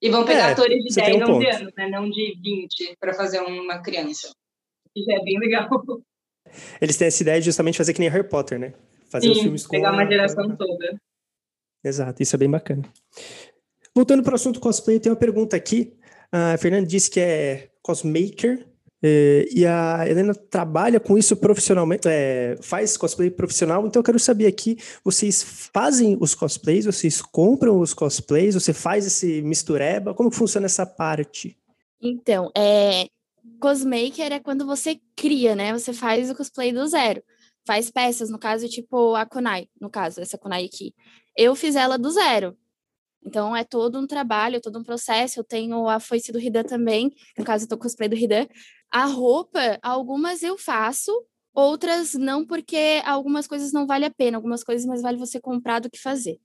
e 0.00 0.10
vão 0.10 0.24
pegar 0.24 0.48
é, 0.48 0.52
atores 0.52 0.84
de 0.84 0.94
10, 0.94 1.16
um 1.22 1.34
11 1.36 1.46
anos, 1.46 1.72
né? 1.76 1.88
Não 1.88 2.10
de 2.10 2.38
20 2.42 2.96
para 3.00 3.14
fazer 3.14 3.40
uma 3.40 3.80
criança. 3.80 4.30
Isso 4.94 5.10
é 5.10 5.22
bem 5.24 5.38
legal. 5.38 5.68
Eles 6.80 6.96
têm 6.96 7.08
essa 7.08 7.22
ideia 7.22 7.40
de 7.40 7.46
justamente 7.46 7.78
fazer 7.78 7.92
que 7.92 8.00
nem 8.00 8.08
Harry 8.08 8.28
Potter, 8.28 8.58
né? 8.58 8.72
Fazer 9.10 9.26
Sim, 9.26 9.32
os 9.32 9.40
filmes 9.40 9.66
com. 9.66 9.76
Pegar 9.76 9.92
uma 9.92 10.06
geração 10.06 10.56
toda. 10.56 11.00
Exato, 11.82 12.22
isso 12.22 12.34
é 12.34 12.38
bem 12.38 12.50
bacana. 12.50 12.82
Voltando 13.94 14.22
para 14.22 14.32
o 14.32 14.34
assunto 14.34 14.60
cosplay, 14.60 15.00
tem 15.00 15.10
uma 15.10 15.18
pergunta 15.18 15.56
aqui. 15.56 15.96
A 16.30 16.58
Fernanda 16.58 16.86
disse 16.86 17.10
que 17.10 17.20
é 17.20 17.70
cosmaker. 17.82 18.66
É, 19.02 19.46
e 19.52 19.66
a 19.66 20.08
Helena 20.08 20.34
trabalha 20.34 20.98
com 20.98 21.18
isso 21.18 21.36
profissionalmente, 21.36 22.08
é, 22.08 22.56
faz 22.62 22.96
cosplay 22.96 23.30
profissional, 23.30 23.86
então 23.86 24.00
eu 24.00 24.04
quero 24.04 24.18
saber 24.18 24.46
aqui, 24.46 24.78
vocês 25.04 25.70
fazem 25.72 26.16
os 26.18 26.34
cosplays, 26.34 26.86
vocês 26.86 27.20
compram 27.20 27.78
os 27.78 27.92
cosplays, 27.92 28.54
você 28.54 28.72
faz 28.72 29.06
esse 29.06 29.42
mistureba, 29.42 30.14
como 30.14 30.30
funciona 30.30 30.66
essa 30.66 30.86
parte? 30.86 31.58
Então, 32.00 32.50
é, 32.56 33.08
cosmaker 33.60 34.32
é 34.32 34.40
quando 34.40 34.64
você 34.64 34.98
cria, 35.14 35.54
né, 35.54 35.72
você 35.72 35.92
faz 35.92 36.30
o 36.30 36.34
cosplay 36.34 36.72
do 36.72 36.86
zero, 36.86 37.22
faz 37.66 37.90
peças, 37.90 38.30
no 38.30 38.38
caso, 38.38 38.66
tipo 38.66 39.14
a 39.14 39.26
Kunai, 39.26 39.68
no 39.78 39.90
caso, 39.90 40.22
essa 40.22 40.38
Kunai 40.38 40.64
aqui. 40.64 40.94
Eu 41.36 41.54
fiz 41.54 41.76
ela 41.76 41.98
do 41.98 42.10
zero, 42.10 42.56
então 43.26 43.54
é 43.54 43.64
todo 43.64 43.98
um 43.98 44.06
trabalho, 44.06 44.60
todo 44.60 44.78
um 44.78 44.84
processo. 44.84 45.40
Eu 45.40 45.44
tenho 45.44 45.88
a 45.88 45.98
foice 45.98 46.30
do 46.30 46.38
Ridan 46.38 46.62
também, 46.62 47.12
no 47.36 47.44
caso 47.44 47.64
eu 47.64 47.68
tô 47.68 47.76
cosplay 47.76 48.08
do 48.08 48.14
Ridan. 48.14 48.46
A 48.96 49.04
roupa, 49.04 49.78
algumas 49.82 50.42
eu 50.42 50.56
faço, 50.56 51.12
outras 51.52 52.14
não, 52.14 52.46
porque 52.46 53.02
algumas 53.04 53.46
coisas 53.46 53.70
não 53.70 53.86
vale 53.86 54.06
a 54.06 54.10
pena, 54.10 54.38
algumas 54.38 54.64
coisas 54.64 54.86
mais 54.86 55.02
vale 55.02 55.18
você 55.18 55.38
comprar 55.38 55.80
do 55.80 55.90
que 55.90 56.00
fazer. 56.00 56.38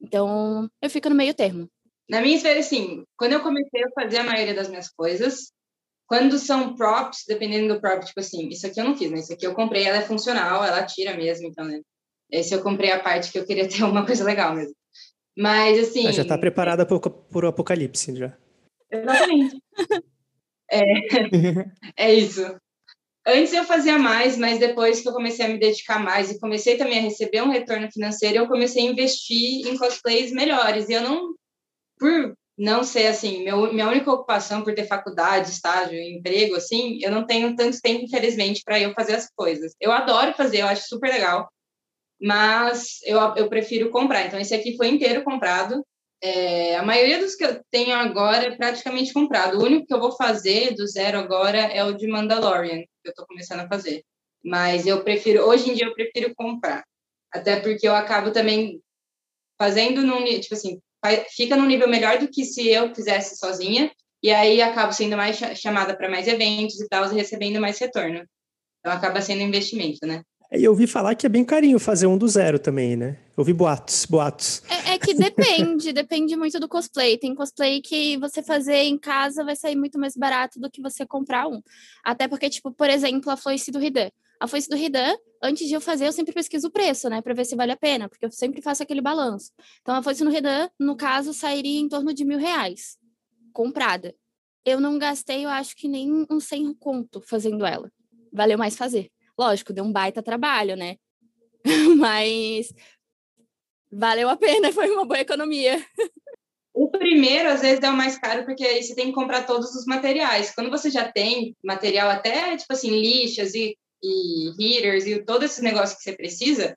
Então, 0.00 0.70
eu 0.80 0.88
fico 0.88 1.08
no 1.08 1.16
meio 1.16 1.34
termo. 1.34 1.68
Na 2.08 2.20
minha 2.20 2.36
experiência, 2.36 2.78
assim, 2.78 3.04
quando 3.18 3.32
eu 3.32 3.42
comecei 3.42 3.82
a 3.82 3.90
fazer 4.00 4.18
a 4.18 4.22
maioria 4.22 4.54
das 4.54 4.68
minhas 4.68 4.88
coisas, 4.88 5.52
quando 6.06 6.38
são 6.38 6.76
props, 6.76 7.24
dependendo 7.26 7.74
do 7.74 7.80
prop, 7.80 8.04
tipo 8.04 8.20
assim, 8.20 8.48
isso 8.48 8.64
aqui 8.64 8.80
eu 8.80 8.84
não 8.84 8.96
fiz, 8.96 9.10
né? 9.10 9.18
Isso 9.18 9.32
aqui 9.32 9.44
eu 9.44 9.52
comprei, 9.52 9.86
ela 9.86 9.98
é 9.98 10.02
funcional, 10.02 10.62
ela 10.62 10.86
tira 10.86 11.16
mesmo, 11.16 11.48
então, 11.48 11.64
né? 11.64 11.80
Esse 12.30 12.54
eu 12.54 12.62
comprei 12.62 12.92
a 12.92 13.00
parte 13.00 13.32
que 13.32 13.40
eu 13.40 13.44
queria 13.44 13.66
ter 13.68 13.82
uma 13.82 14.06
coisa 14.06 14.22
legal 14.22 14.54
mesmo. 14.54 14.76
Mas, 15.36 15.80
assim... 15.80 16.04
Ela 16.04 16.12
já 16.12 16.22
está 16.22 16.38
preparada 16.38 16.86
para 16.86 16.94
o 16.96 17.48
apocalipse, 17.48 18.14
já. 18.14 18.38
Exatamente. 18.88 19.60
é, 20.70 20.82
é 21.96 22.14
isso. 22.14 22.56
Antes 23.26 23.52
eu 23.52 23.64
fazia 23.64 23.98
mais, 23.98 24.36
mas 24.36 24.58
depois 24.58 25.00
que 25.00 25.08
eu 25.08 25.12
comecei 25.12 25.44
a 25.44 25.48
me 25.48 25.58
dedicar 25.58 25.98
mais 25.98 26.30
e 26.30 26.38
comecei 26.38 26.76
também 26.76 26.98
a 26.98 27.02
receber 27.02 27.42
um 27.42 27.50
retorno 27.50 27.90
financeiro, 27.90 28.38
eu 28.38 28.46
comecei 28.46 28.86
a 28.86 28.90
investir 28.90 29.66
em 29.66 29.76
cosplays 29.76 30.30
melhores. 30.30 30.88
E 30.88 30.92
eu 30.92 31.02
não, 31.02 31.34
por 31.98 32.36
não 32.56 32.84
ser 32.84 33.08
assim, 33.08 33.42
meu, 33.42 33.72
minha 33.72 33.88
única 33.88 34.12
ocupação 34.12 34.62
por 34.62 34.74
ter 34.74 34.86
faculdade, 34.86 35.50
estágio, 35.50 35.98
emprego, 35.98 36.54
assim, 36.54 37.00
eu 37.02 37.10
não 37.10 37.26
tenho 37.26 37.56
tanto 37.56 37.80
tempo, 37.80 38.04
infelizmente, 38.04 38.62
para 38.64 38.78
eu 38.80 38.92
fazer 38.94 39.16
as 39.16 39.28
coisas. 39.34 39.72
Eu 39.80 39.90
adoro 39.90 40.32
fazer, 40.34 40.60
eu 40.60 40.66
acho 40.68 40.86
super 40.88 41.10
legal 41.10 41.48
mas 42.20 43.00
eu, 43.04 43.18
eu 43.36 43.48
prefiro 43.48 43.90
comprar. 43.90 44.26
Então, 44.26 44.40
esse 44.40 44.54
aqui 44.54 44.76
foi 44.76 44.88
inteiro 44.88 45.22
comprado. 45.22 45.84
É, 46.22 46.76
a 46.76 46.82
maioria 46.82 47.18
dos 47.18 47.34
que 47.34 47.44
eu 47.44 47.62
tenho 47.70 47.94
agora 47.94 48.46
é 48.46 48.56
praticamente 48.56 49.12
comprado. 49.12 49.58
O 49.58 49.64
único 49.64 49.86
que 49.86 49.94
eu 49.94 50.00
vou 50.00 50.12
fazer 50.12 50.74
do 50.74 50.86
zero 50.86 51.18
agora 51.18 51.58
é 51.58 51.84
o 51.84 51.92
de 51.92 52.06
Mandalorian, 52.06 52.78
que 52.78 52.88
eu 53.08 53.10
estou 53.10 53.26
começando 53.26 53.60
a 53.60 53.68
fazer. 53.68 54.02
Mas 54.44 54.86
eu 54.86 55.02
prefiro, 55.02 55.44
hoje 55.44 55.70
em 55.70 55.74
dia, 55.74 55.86
eu 55.86 55.94
prefiro 55.94 56.34
comprar. 56.34 56.84
Até 57.32 57.60
porque 57.60 57.86
eu 57.86 57.94
acabo 57.94 58.30
também 58.30 58.80
fazendo 59.58 60.02
num, 60.02 60.24
tipo 60.40 60.54
assim, 60.54 60.80
fica 61.34 61.56
num 61.56 61.66
nível 61.66 61.88
melhor 61.88 62.18
do 62.18 62.28
que 62.28 62.44
se 62.44 62.68
eu 62.68 62.94
fizesse 62.94 63.36
sozinha. 63.36 63.92
E 64.22 64.32
aí 64.32 64.62
acabo 64.62 64.92
sendo 64.92 65.16
mais 65.16 65.36
chamada 65.36 65.96
para 65.96 66.08
mais 66.08 66.26
eventos 66.26 66.80
e 66.80 66.88
tal, 66.88 67.10
e 67.10 67.14
recebendo 67.14 67.60
mais 67.60 67.78
retorno. 67.78 68.24
Então 68.80 68.92
acaba 68.92 69.20
sendo 69.20 69.42
investimento, 69.42 70.06
né? 70.06 70.22
E 70.52 70.62
eu 70.62 70.70
ouvi 70.70 70.86
falar 70.86 71.14
que 71.14 71.26
é 71.26 71.28
bem 71.28 71.44
carinho 71.44 71.78
fazer 71.78 72.06
um 72.06 72.16
do 72.16 72.28
zero 72.28 72.58
também, 72.58 72.96
né? 72.96 73.18
Eu 73.36 73.38
ouvi 73.38 73.52
boatos, 73.52 74.06
boatos. 74.06 74.62
É, 74.68 74.94
é 74.94 74.98
que 74.98 75.12
depende, 75.12 75.92
depende 75.92 76.36
muito 76.36 76.60
do 76.60 76.68
cosplay. 76.68 77.18
Tem 77.18 77.34
cosplay 77.34 77.80
que 77.80 78.16
você 78.18 78.42
fazer 78.42 78.82
em 78.84 78.96
casa 78.96 79.44
vai 79.44 79.56
sair 79.56 79.76
muito 79.76 79.98
mais 79.98 80.16
barato 80.16 80.60
do 80.60 80.70
que 80.70 80.80
você 80.80 81.04
comprar 81.04 81.48
um. 81.48 81.60
Até 82.04 82.28
porque, 82.28 82.48
tipo, 82.48 82.72
por 82.72 82.88
exemplo, 82.88 83.30
a 83.30 83.36
foice 83.36 83.70
do 83.70 83.78
Ridan. 83.78 84.08
A 84.38 84.46
foice 84.46 84.68
do 84.68 84.76
Ridan, 84.76 85.16
antes 85.42 85.66
de 85.66 85.74
eu 85.74 85.80
fazer, 85.80 86.06
eu 86.06 86.12
sempre 86.12 86.32
pesquiso 86.32 86.68
o 86.68 86.70
preço, 86.70 87.08
né? 87.08 87.20
Pra 87.20 87.34
ver 87.34 87.44
se 87.44 87.56
vale 87.56 87.72
a 87.72 87.76
pena, 87.76 88.08
porque 88.08 88.24
eu 88.24 88.30
sempre 88.30 88.62
faço 88.62 88.82
aquele 88.82 89.00
balanço. 89.00 89.50
Então, 89.82 89.94
a 89.94 90.02
foice 90.02 90.22
no 90.22 90.30
Ridan, 90.30 90.68
no 90.78 90.96
caso, 90.96 91.32
sairia 91.34 91.80
em 91.80 91.88
torno 91.88 92.12
de 92.12 92.24
mil 92.24 92.38
reais, 92.38 92.98
comprada. 93.52 94.14
Eu 94.64 94.80
não 94.80 94.98
gastei, 94.98 95.44
eu 95.44 95.48
acho 95.48 95.74
que 95.76 95.88
nem 95.88 96.26
um 96.30 96.38
100 96.38 96.74
conto 96.74 97.20
fazendo 97.20 97.64
ela. 97.64 97.90
Valeu 98.32 98.58
mais 98.58 98.76
fazer. 98.76 99.10
Lógico, 99.38 99.72
deu 99.72 99.84
um 99.84 99.92
baita 99.92 100.22
trabalho, 100.22 100.76
né? 100.76 100.96
Mas 101.98 102.72
valeu 103.90 104.28
a 104.28 104.36
pena, 104.36 104.72
foi 104.72 104.90
uma 104.90 105.04
boa 105.04 105.20
economia. 105.20 105.84
O 106.74 106.90
primeiro, 106.90 107.48
às 107.48 107.62
vezes, 107.62 107.82
é 107.82 107.88
o 107.88 107.96
mais 107.96 108.18
caro, 108.18 108.44
porque 108.44 108.64
aí 108.64 108.82
você 108.82 108.94
tem 108.94 109.06
que 109.06 109.14
comprar 109.14 109.46
todos 109.46 109.74
os 109.74 109.86
materiais. 109.86 110.54
Quando 110.54 110.70
você 110.70 110.90
já 110.90 111.10
tem 111.10 111.56
material 111.64 112.10
até, 112.10 112.56
tipo 112.56 112.72
assim, 112.72 112.90
lixas 112.90 113.54
e, 113.54 113.76
e 114.02 114.50
heaters 114.58 115.06
e 115.06 115.24
todos 115.24 115.50
esses 115.50 115.62
negócios 115.62 115.96
que 115.98 116.04
você 116.04 116.14
precisa, 116.14 116.76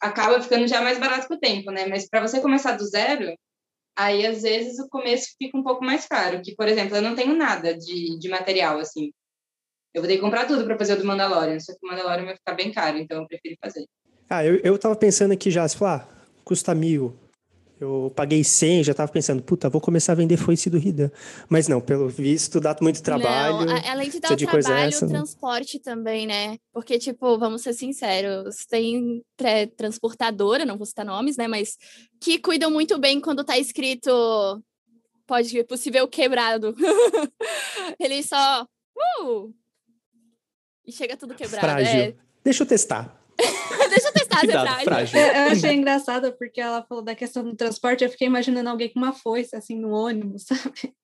acaba 0.00 0.40
ficando 0.40 0.68
já 0.68 0.80
mais 0.80 0.98
barato 0.98 1.26
com 1.26 1.34
o 1.34 1.40
tempo, 1.40 1.72
né? 1.72 1.86
Mas 1.86 2.08
para 2.08 2.20
você 2.20 2.40
começar 2.40 2.76
do 2.76 2.86
zero, 2.86 3.34
aí 3.96 4.24
às 4.24 4.42
vezes 4.42 4.78
o 4.78 4.88
começo 4.88 5.34
fica 5.36 5.58
um 5.58 5.62
pouco 5.64 5.84
mais 5.84 6.06
caro. 6.06 6.40
Que, 6.40 6.54
por 6.54 6.68
exemplo, 6.68 6.96
eu 6.96 7.02
não 7.02 7.16
tenho 7.16 7.34
nada 7.34 7.76
de, 7.76 8.16
de 8.18 8.28
material, 8.28 8.78
assim. 8.78 9.12
Eu 9.94 10.00
vou 10.00 10.08
ter 10.08 10.16
que 10.16 10.22
comprar 10.22 10.46
tudo 10.46 10.64
para 10.64 10.78
fazer 10.78 10.94
o 10.94 10.96
do 10.96 11.04
Mandalorian, 11.04 11.60
só 11.60 11.72
que 11.72 11.78
o 11.84 11.88
Mandalorian 11.88 12.24
vai 12.24 12.36
ficar 12.36 12.54
bem 12.54 12.72
caro, 12.72 12.98
então 12.98 13.20
eu 13.20 13.26
prefiro 13.26 13.56
fazer. 13.62 13.86
Ah, 14.28 14.44
eu, 14.44 14.56
eu 14.64 14.78
tava 14.78 14.96
pensando 14.96 15.32
aqui 15.32 15.50
já, 15.50 15.66
se 15.68 15.76
falar, 15.76 16.08
ah, 16.08 16.24
custa 16.44 16.74
mil. 16.74 17.14
Eu 17.78 18.12
paguei 18.14 18.44
100, 18.44 18.84
já 18.84 18.94
tava 18.94 19.10
pensando, 19.10 19.42
puta, 19.42 19.68
vou 19.68 19.80
começar 19.80 20.12
a 20.12 20.14
vender 20.14 20.36
foice 20.36 20.70
do 20.70 20.78
Ridan. 20.78 21.10
Mas 21.48 21.66
não, 21.66 21.80
pelo 21.80 22.08
visto, 22.08 22.60
dá 22.60 22.76
muito 22.80 23.02
trabalho. 23.02 23.66
Não, 23.66 23.90
além 23.90 24.08
de 24.08 24.20
dar 24.20 24.32
o 24.32 24.36
de 24.36 24.46
trabalho, 24.46 24.88
essa, 24.88 25.04
o 25.04 25.08
transporte 25.08 25.78
não. 25.78 25.82
também, 25.82 26.24
né? 26.24 26.58
Porque, 26.72 26.96
tipo, 26.96 27.36
vamos 27.38 27.62
ser 27.62 27.72
sinceros, 27.72 28.64
tem 28.66 29.20
transportadora, 29.76 30.64
não 30.64 30.76
vou 30.76 30.86
citar 30.86 31.04
nomes, 31.04 31.36
né? 31.36 31.48
Mas 31.48 31.76
que 32.20 32.38
cuidam 32.38 32.70
muito 32.70 33.00
bem 33.00 33.20
quando 33.20 33.42
tá 33.42 33.58
escrito 33.58 34.62
pode 35.26 35.64
possível 35.64 36.06
quebrado. 36.06 36.76
Eles 37.98 38.26
só 38.26 38.66
uh, 39.22 39.54
e 40.86 40.92
chega 40.92 41.16
tudo 41.16 41.34
quebrado. 41.34 41.66
Frágil. 41.66 42.00
É... 42.00 42.14
Deixa 42.44 42.62
eu 42.62 42.66
testar. 42.66 43.20
Deixa 43.88 44.08
eu 44.08 44.12
testar, 44.12 44.40
Cuidado, 44.40 44.80
é 44.80 44.84
frágil. 44.84 45.18
Eu, 45.18 45.26
eu 45.26 45.52
achei 45.52 45.72
engraçado 45.74 46.32
porque 46.32 46.60
ela 46.60 46.82
falou 46.82 47.02
da 47.02 47.14
questão 47.14 47.44
do 47.44 47.54
transporte, 47.54 48.04
eu 48.04 48.10
fiquei 48.10 48.26
imaginando 48.26 48.68
alguém 48.68 48.88
com 48.88 48.98
uma 48.98 49.12
foice, 49.12 49.54
assim, 49.54 49.78
no 49.78 49.90
ônibus, 49.90 50.44
sabe? 50.48 50.94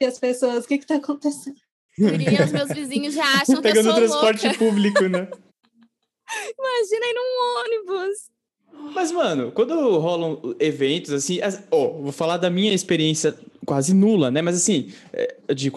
E 0.00 0.04
as 0.04 0.18
pessoas, 0.18 0.64
o 0.64 0.68
que 0.68 0.78
que 0.78 0.86
tá 0.86 0.96
acontecendo? 0.96 1.56
os 1.96 2.52
meus 2.52 2.68
vizinhos 2.70 3.14
já 3.14 3.24
acham 3.24 3.62
que 3.62 3.68
eu 3.68 3.74
sou 3.82 3.84
louca. 3.84 3.94
Pegando 3.94 3.94
transporte 3.94 4.58
público, 4.58 5.08
né? 5.08 5.28
Imagina 6.58 7.06
aí 7.06 7.14
num 7.14 7.60
ônibus. 7.60 8.34
Mas, 8.92 9.12
mano, 9.12 9.52
quando 9.52 9.98
rolam 9.98 10.56
eventos, 10.58 11.12
assim, 11.12 11.38
ó, 11.70 11.84
oh, 11.84 12.02
vou 12.02 12.12
falar 12.12 12.36
da 12.36 12.50
minha 12.50 12.74
experiência 12.74 13.36
quase 13.64 13.94
nula, 13.94 14.30
né? 14.30 14.42
Mas, 14.42 14.56
assim, 14.56 14.92
é, 15.12 15.54
de 15.54 15.70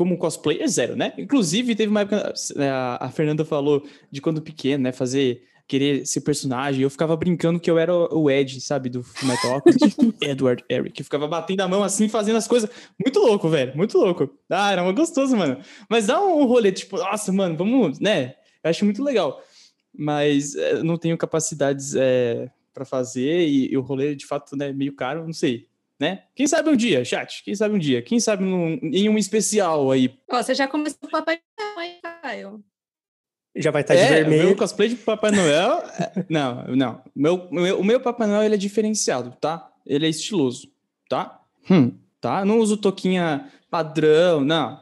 como 0.00 0.16
cosplayer, 0.16 0.66
zero, 0.66 0.96
né? 0.96 1.12
Inclusive, 1.18 1.74
teve 1.74 1.90
uma 1.90 2.00
época, 2.00 2.32
né, 2.56 2.70
a, 2.70 2.96
a 3.02 3.10
Fernanda 3.10 3.44
falou 3.44 3.86
de 4.10 4.18
quando 4.22 4.40
pequeno, 4.40 4.84
né? 4.84 4.92
Fazer, 4.92 5.42
querer 5.68 6.06
ser 6.06 6.22
personagem. 6.22 6.80
Eu 6.80 6.88
ficava 6.88 7.14
brincando 7.14 7.60
que 7.60 7.70
eu 7.70 7.78
era 7.78 7.94
o 7.94 8.30
Ed, 8.30 8.62
sabe? 8.62 8.88
Do 8.88 9.04
Metal 9.22 9.62
Edward 10.22 10.64
Eric. 10.70 10.98
Eu 10.98 11.04
ficava 11.04 11.28
batendo 11.28 11.60
a 11.60 11.68
mão 11.68 11.84
assim, 11.84 12.08
fazendo 12.08 12.36
as 12.36 12.48
coisas. 12.48 12.70
Muito 12.98 13.18
louco, 13.18 13.46
velho. 13.50 13.76
Muito 13.76 13.98
louco. 13.98 14.30
Ah, 14.48 14.72
era 14.72 14.90
gostoso, 14.90 15.36
mano. 15.36 15.58
Mas 15.86 16.06
dá 16.06 16.18
um 16.18 16.46
rolê, 16.46 16.72
tipo, 16.72 16.96
nossa, 16.96 17.30
mano, 17.30 17.54
vamos, 17.58 18.00
né? 18.00 18.36
Eu 18.64 18.70
acho 18.70 18.86
muito 18.86 19.04
legal 19.04 19.42
mas 19.92 20.54
é, 20.54 20.82
não 20.84 20.96
tenho 20.96 21.18
capacidades 21.18 21.96
é, 21.96 22.48
para 22.72 22.84
fazer 22.84 23.48
e, 23.48 23.72
e, 23.72 23.76
o 23.76 23.80
rolê 23.80 24.14
de 24.14 24.24
fato 24.24 24.54
é 24.54 24.58
né, 24.58 24.72
meio 24.72 24.94
caro, 24.94 25.24
não 25.24 25.32
sei, 25.32 25.66
né? 26.00 26.22
Quem 26.34 26.46
sabe 26.46 26.70
um 26.70 26.76
dia, 26.76 27.04
chat? 27.04 27.44
Quem 27.44 27.54
sabe 27.54 27.74
um 27.74 27.78
dia? 27.78 28.00
Quem 28.00 28.18
sabe 28.18 28.42
num, 28.42 28.78
em 28.82 29.08
um 29.10 29.18
especial 29.18 29.90
aí? 29.90 30.18
Ó, 30.30 30.42
você 30.42 30.54
já 30.54 30.66
começou 30.66 30.98
o 31.02 31.10
Papai 31.10 31.38
Noel 31.58 31.78
aí, 31.78 31.98
Caio? 32.22 32.64
Já 33.54 33.70
vai 33.70 33.82
estar 33.82 33.94
tá 33.94 34.00
de 34.00 34.06
é, 34.06 34.08
vermelho. 34.08 34.46
Meu 34.46 34.56
cosplay 34.56 34.88
de 34.88 34.96
Papai 34.96 35.30
Noel. 35.30 35.84
É, 36.00 36.24
não, 36.30 36.64
não. 36.68 37.02
Meu, 37.14 37.48
meu, 37.50 37.78
o 37.78 37.84
meu 37.84 38.00
Papai 38.00 38.26
Noel 38.26 38.44
ele 38.44 38.54
é 38.54 38.58
diferenciado, 38.58 39.36
tá? 39.38 39.70
Ele 39.84 40.06
é 40.06 40.08
estiloso, 40.08 40.72
tá? 41.08 41.38
Hum, 41.70 41.92
tá? 42.18 42.44
não 42.44 42.58
uso 42.58 42.78
toquinha 42.78 43.50
padrão, 43.70 44.40
não. 44.40 44.80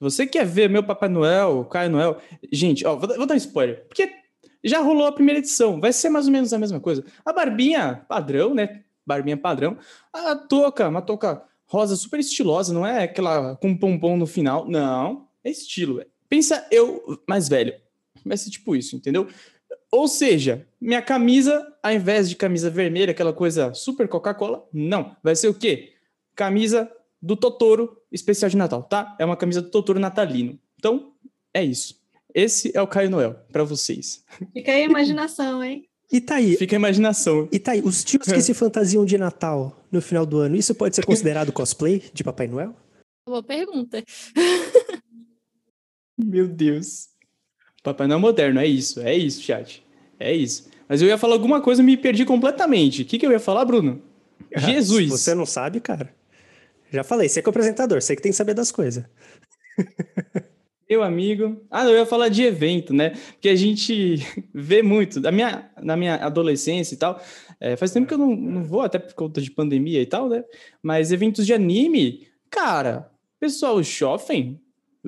Você 0.00 0.26
quer 0.26 0.44
ver 0.44 0.68
meu 0.68 0.82
Papai 0.82 1.08
Noel, 1.08 1.64
Caio 1.66 1.90
Noel? 1.90 2.20
Gente, 2.52 2.84
ó, 2.84 2.96
vou, 2.96 3.16
vou 3.16 3.26
dar 3.26 3.34
um 3.34 3.38
spoiler. 3.38 3.86
Porque 3.86 4.10
já 4.64 4.80
rolou 4.80 5.06
a 5.06 5.12
primeira 5.12 5.38
edição, 5.38 5.80
vai 5.80 5.92
ser 5.92 6.08
mais 6.08 6.26
ou 6.26 6.32
menos 6.32 6.52
a 6.52 6.58
mesma 6.58 6.80
coisa. 6.80 7.04
A 7.24 7.32
barbinha 7.32 8.04
padrão, 8.08 8.52
né? 8.52 8.82
Barbinha 9.06 9.36
padrão. 9.36 9.78
A 10.12 10.34
touca, 10.34 10.88
uma 10.88 11.02
touca 11.02 11.42
rosa 11.66 11.96
super 11.96 12.20
estilosa, 12.20 12.72
não 12.72 12.86
é 12.86 13.04
aquela 13.04 13.56
com 13.56 13.76
pompom 13.76 14.16
no 14.16 14.26
final. 14.26 14.68
Não, 14.68 15.28
é 15.44 15.50
estilo. 15.50 16.02
Pensa 16.28 16.66
eu 16.70 17.22
mais 17.28 17.48
velho. 17.48 17.74
Vai 18.24 18.36
ser 18.36 18.50
tipo 18.50 18.74
isso, 18.74 18.96
entendeu? 18.96 19.28
Ou 19.90 20.08
seja, 20.08 20.66
minha 20.80 21.00
camisa, 21.00 21.66
ao 21.82 21.92
invés 21.92 22.28
de 22.28 22.36
camisa 22.36 22.68
vermelha, 22.68 23.12
aquela 23.12 23.32
coisa 23.32 23.72
super 23.72 24.08
Coca-Cola, 24.08 24.66
não. 24.72 25.16
Vai 25.22 25.36
ser 25.36 25.48
o 25.48 25.54
quê? 25.54 25.94
Camisa 26.34 26.90
do 27.22 27.36
Totoro 27.36 27.96
especial 28.10 28.50
de 28.50 28.56
Natal, 28.56 28.82
tá? 28.82 29.16
É 29.18 29.24
uma 29.24 29.36
camisa 29.36 29.62
do 29.62 29.70
Totoro 29.70 29.98
natalino. 29.98 30.58
Então, 30.78 31.12
é 31.54 31.64
isso. 31.64 32.00
Esse 32.34 32.76
é 32.76 32.82
o 32.82 32.86
Caio 32.86 33.08
Noel, 33.08 33.34
para 33.50 33.64
vocês. 33.64 34.24
Fica 34.52 34.70
aí 34.70 34.82
a 34.82 34.84
imaginação, 34.84 35.64
hein? 35.64 35.85
E 36.10 36.20
tá 36.20 36.36
aí. 36.36 36.56
Fica 36.56 36.76
a 36.76 36.78
imaginação. 36.78 37.48
E 37.50 37.58
tá 37.58 37.72
aí, 37.72 37.82
os 37.82 38.04
tios 38.04 38.26
que 38.26 38.40
se 38.40 38.54
fantasiam 38.54 39.04
de 39.04 39.18
Natal 39.18 39.84
no 39.90 40.00
final 40.00 40.24
do 40.24 40.38
ano, 40.38 40.56
isso 40.56 40.74
pode 40.74 40.94
ser 40.94 41.04
considerado 41.06 41.52
cosplay 41.52 42.02
de 42.12 42.22
Papai 42.22 42.46
Noel? 42.46 42.74
Boa 43.28 43.42
pergunta. 43.42 44.02
Meu 46.16 46.46
Deus. 46.48 47.08
Papai 47.82 48.06
Noel 48.06 48.20
moderno, 48.20 48.60
é 48.60 48.66
isso, 48.66 49.00
é 49.00 49.14
isso, 49.14 49.42
chat. 49.42 49.84
É 50.18 50.32
isso. 50.32 50.68
Mas 50.88 51.02
eu 51.02 51.08
ia 51.08 51.18
falar 51.18 51.34
alguma 51.34 51.60
coisa 51.60 51.82
e 51.82 51.84
me 51.84 51.96
perdi 51.96 52.24
completamente. 52.24 53.02
O 53.02 53.04
que, 53.04 53.18
que 53.18 53.26
eu 53.26 53.32
ia 53.32 53.40
falar, 53.40 53.64
Bruno? 53.64 54.00
Jesus. 54.56 55.08
Você 55.08 55.34
não 55.34 55.44
sabe, 55.44 55.80
cara. 55.80 56.14
Já 56.90 57.02
falei, 57.02 57.28
você 57.28 57.40
é 57.40 57.42
que 57.42 57.48
é 57.48 57.50
o 57.50 57.50
apresentador, 57.50 58.00
você 58.00 58.14
que 58.14 58.22
tem 58.22 58.30
que 58.30 58.36
saber 58.36 58.54
das 58.54 58.70
coisas. 58.70 59.04
Meu 60.88 61.02
amigo. 61.02 61.64
Ah, 61.70 61.84
eu 61.84 61.96
ia 61.96 62.06
falar 62.06 62.28
de 62.28 62.42
evento, 62.42 62.94
né? 62.94 63.10
Porque 63.32 63.48
a 63.48 63.56
gente 63.56 64.16
vê 64.54 64.82
muito. 64.82 65.20
Da 65.20 65.32
minha, 65.32 65.70
na 65.82 65.96
minha 65.96 66.16
adolescência 66.16 66.94
e 66.94 66.98
tal, 66.98 67.20
é, 67.60 67.76
faz 67.76 67.90
tempo 67.92 68.06
que 68.06 68.14
eu 68.14 68.18
não, 68.18 68.34
não 68.36 68.64
vou, 68.64 68.82
até 68.82 68.98
por 68.98 69.14
conta 69.14 69.40
de 69.40 69.50
pandemia 69.50 70.00
e 70.00 70.06
tal, 70.06 70.28
né? 70.28 70.44
Mas 70.82 71.10
eventos 71.10 71.44
de 71.44 71.52
anime, 71.52 72.28
cara, 72.50 73.10
pessoal, 73.40 73.82
shopping 73.82 74.60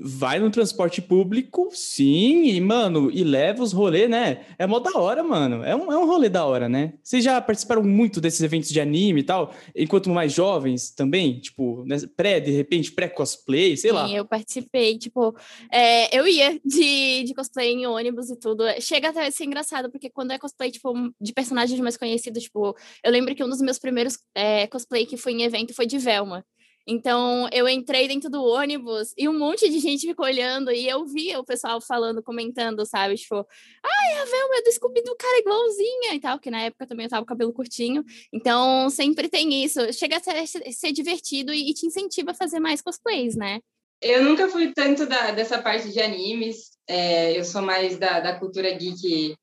vai 0.03 0.39
no 0.39 0.51
transporte 0.51 1.01
público, 1.01 1.69
sim, 1.73 2.45
e, 2.45 2.61
mano, 2.61 3.11
e 3.11 3.25
leva 3.25 3.63
os 3.63 3.73
rolês, 3.73 4.09
né? 4.09 4.45
É 4.59 4.67
mó 4.67 4.79
da 4.79 4.99
hora, 4.99 5.23
mano. 5.23 5.63
É 5.65 5.75
um, 5.75 5.93
é 5.93 5.99
um 5.99 6.07
rolê 6.07 6.29
da 6.29 6.45
hora, 6.45 6.69
né? 6.69 6.95
Vocês 7.03 7.23
já 7.25 7.41
participaram 7.41 7.83
muito 7.83 8.21
desses 8.21 8.41
eventos 8.41 8.69
de 8.69 8.81
anime 8.81 9.21
e 9.21 9.25
tal, 9.25 9.55
enquanto 9.75 10.11
mais 10.11 10.33
jovens 10.33 10.91
também? 10.91 11.41
Tipo, 11.41 11.85
né? 11.87 11.97
pré, 12.17 12.41
de 12.41 12.51
repente, 12.51 12.93
pré-cosplay, 12.93 13.77
sei 13.77 13.91
sim, 13.91 13.97
lá. 13.97 14.07
Sim, 14.07 14.17
eu 14.17 14.25
participei, 14.25 14.99
tipo, 14.99 15.35
é, 15.73 16.17
eu 16.17 16.27
ia 16.27 16.59
de, 16.65 17.25
de 17.25 17.35
cosplay 17.35 17.73
em 17.73 17.87
ônibus 17.87 18.31
e 18.31 18.37
tudo. 18.37 18.65
Chega 18.81 19.11
até 19.11 19.27
a 19.27 19.31
ser 19.31 19.45
engraçado, 19.45 19.91
porque 19.91 20.11
quando 20.11 20.33
é 20.33 20.39
cosplay, 20.39 20.71
tipo, 20.71 20.93
de 21.21 21.33
personagens 21.33 21.79
mais 21.81 21.97
conhecidos, 21.97 22.43
tipo, 22.43 22.77
eu 23.03 23.11
lembro 23.11 23.35
que 23.35 23.45
um 23.45 23.49
dos 23.49 23.61
meus 23.61 23.79
primeiros 23.79 24.19
é, 24.35 24.67
cosplay 24.67 25.07
que 25.07 25.17
foi 25.17 25.33
em 25.33 25.43
evento 25.43 25.75
foi 25.75 25.87
de 25.87 25.99
Velma. 25.99 26.45
Então, 26.91 27.47
eu 27.53 27.69
entrei 27.69 28.09
dentro 28.09 28.31
do 28.31 28.43
ônibus 28.43 29.13
e 29.15 29.29
um 29.29 29.39
monte 29.39 29.69
de 29.69 29.79
gente 29.79 30.07
ficou 30.07 30.25
olhando 30.25 30.73
e 30.73 30.89
eu 30.89 31.05
via 31.05 31.39
o 31.39 31.45
pessoal 31.45 31.83
falando, 31.83 32.23
comentando, 32.23 32.87
sabe? 32.87 33.15
Tipo, 33.17 33.47
ai, 33.85 34.15
a 34.15 34.25
Velma 34.25 34.57
é 34.57 34.63
do 34.63 34.73
Scooby 34.73 35.03
do 35.03 35.15
cara 35.15 35.39
igualzinha 35.39 36.15
e 36.15 36.21
tal, 36.21 36.39
que 36.39 36.51
na 36.51 36.63
época 36.63 36.87
também 36.87 37.05
eu 37.05 37.11
tava 37.11 37.27
com 37.27 37.29
cabelo 37.29 37.53
curtinho. 37.53 38.03
Então, 38.33 38.89
sempre 38.89 39.29
tem 39.29 39.63
isso. 39.63 39.93
Chega 39.93 40.17
a 40.17 40.21
ser, 40.47 40.73
ser 40.73 40.93
divertido 40.93 41.53
e, 41.53 41.69
e, 41.69 41.75
te 41.75 41.85
incentiva 41.85 42.31
a 42.31 42.35
fazer 42.35 42.59
mais 42.59 42.81
cosplays, 42.81 43.37
né? 43.37 43.61
Eu 44.01 44.25
nunca 44.25 44.49
fui 44.49 44.73
tanto 44.73 45.05
da, 45.05 45.33
dessa 45.33 45.61
parte 45.61 45.93
de 45.93 46.01
animes. 46.01 46.71
É, 46.89 47.39
eu 47.39 47.45
sou 47.45 47.61
mais 47.61 47.99
da, 47.99 48.19
da 48.21 48.39
cultura 48.39 48.73
geek 48.73 49.35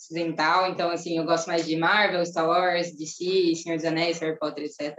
ocidental, 0.00 0.70
então, 0.70 0.90
assim, 0.90 1.18
eu 1.18 1.24
gosto 1.24 1.48
mais 1.48 1.66
de 1.66 1.76
Marvel, 1.76 2.24
Star 2.24 2.46
Wars, 2.46 2.94
DC, 2.94 3.56
Senhor 3.56 3.74
dos 3.74 3.84
Anéis, 3.84 4.20
Harry 4.20 4.38
Potter, 4.38 4.62
etc. 4.62 4.96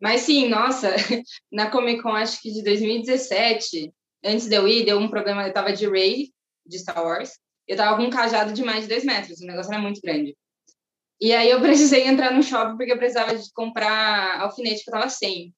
Mas 0.00 0.22
sim, 0.22 0.48
nossa, 0.48 0.88
na 1.52 1.70
Comic 1.70 2.02
Con, 2.02 2.14
acho 2.14 2.40
que 2.40 2.50
de 2.50 2.62
2017, 2.62 3.92
antes 4.24 4.48
de 4.48 4.54
eu 4.54 4.66
ir, 4.66 4.84
deu 4.84 4.98
um 4.98 5.08
problema, 5.08 5.46
eu 5.46 5.52
tava 5.52 5.72
de 5.72 5.86
Ray, 5.86 6.32
de 6.66 6.78
Star 6.78 7.04
Wars, 7.04 7.38
Eu 7.68 7.76
tava 7.76 7.96
com 7.96 8.04
um 8.04 8.10
cajado 8.10 8.52
de 8.52 8.64
mais 8.64 8.82
de 8.82 8.88
dois 8.88 9.04
metros, 9.04 9.40
o 9.40 9.46
negócio 9.46 9.72
era 9.72 9.82
muito 9.82 10.00
grande. 10.00 10.36
E 11.20 11.32
aí 11.32 11.50
eu 11.50 11.60
precisei 11.60 12.06
entrar 12.06 12.32
no 12.32 12.42
shopping 12.42 12.76
porque 12.76 12.92
eu 12.92 12.98
precisava 12.98 13.36
de 13.36 13.52
comprar 13.52 14.40
alfinete 14.40 14.82
que 14.82 14.90
eu 14.90 14.94
tava 14.94 15.10
sem. 15.10 15.54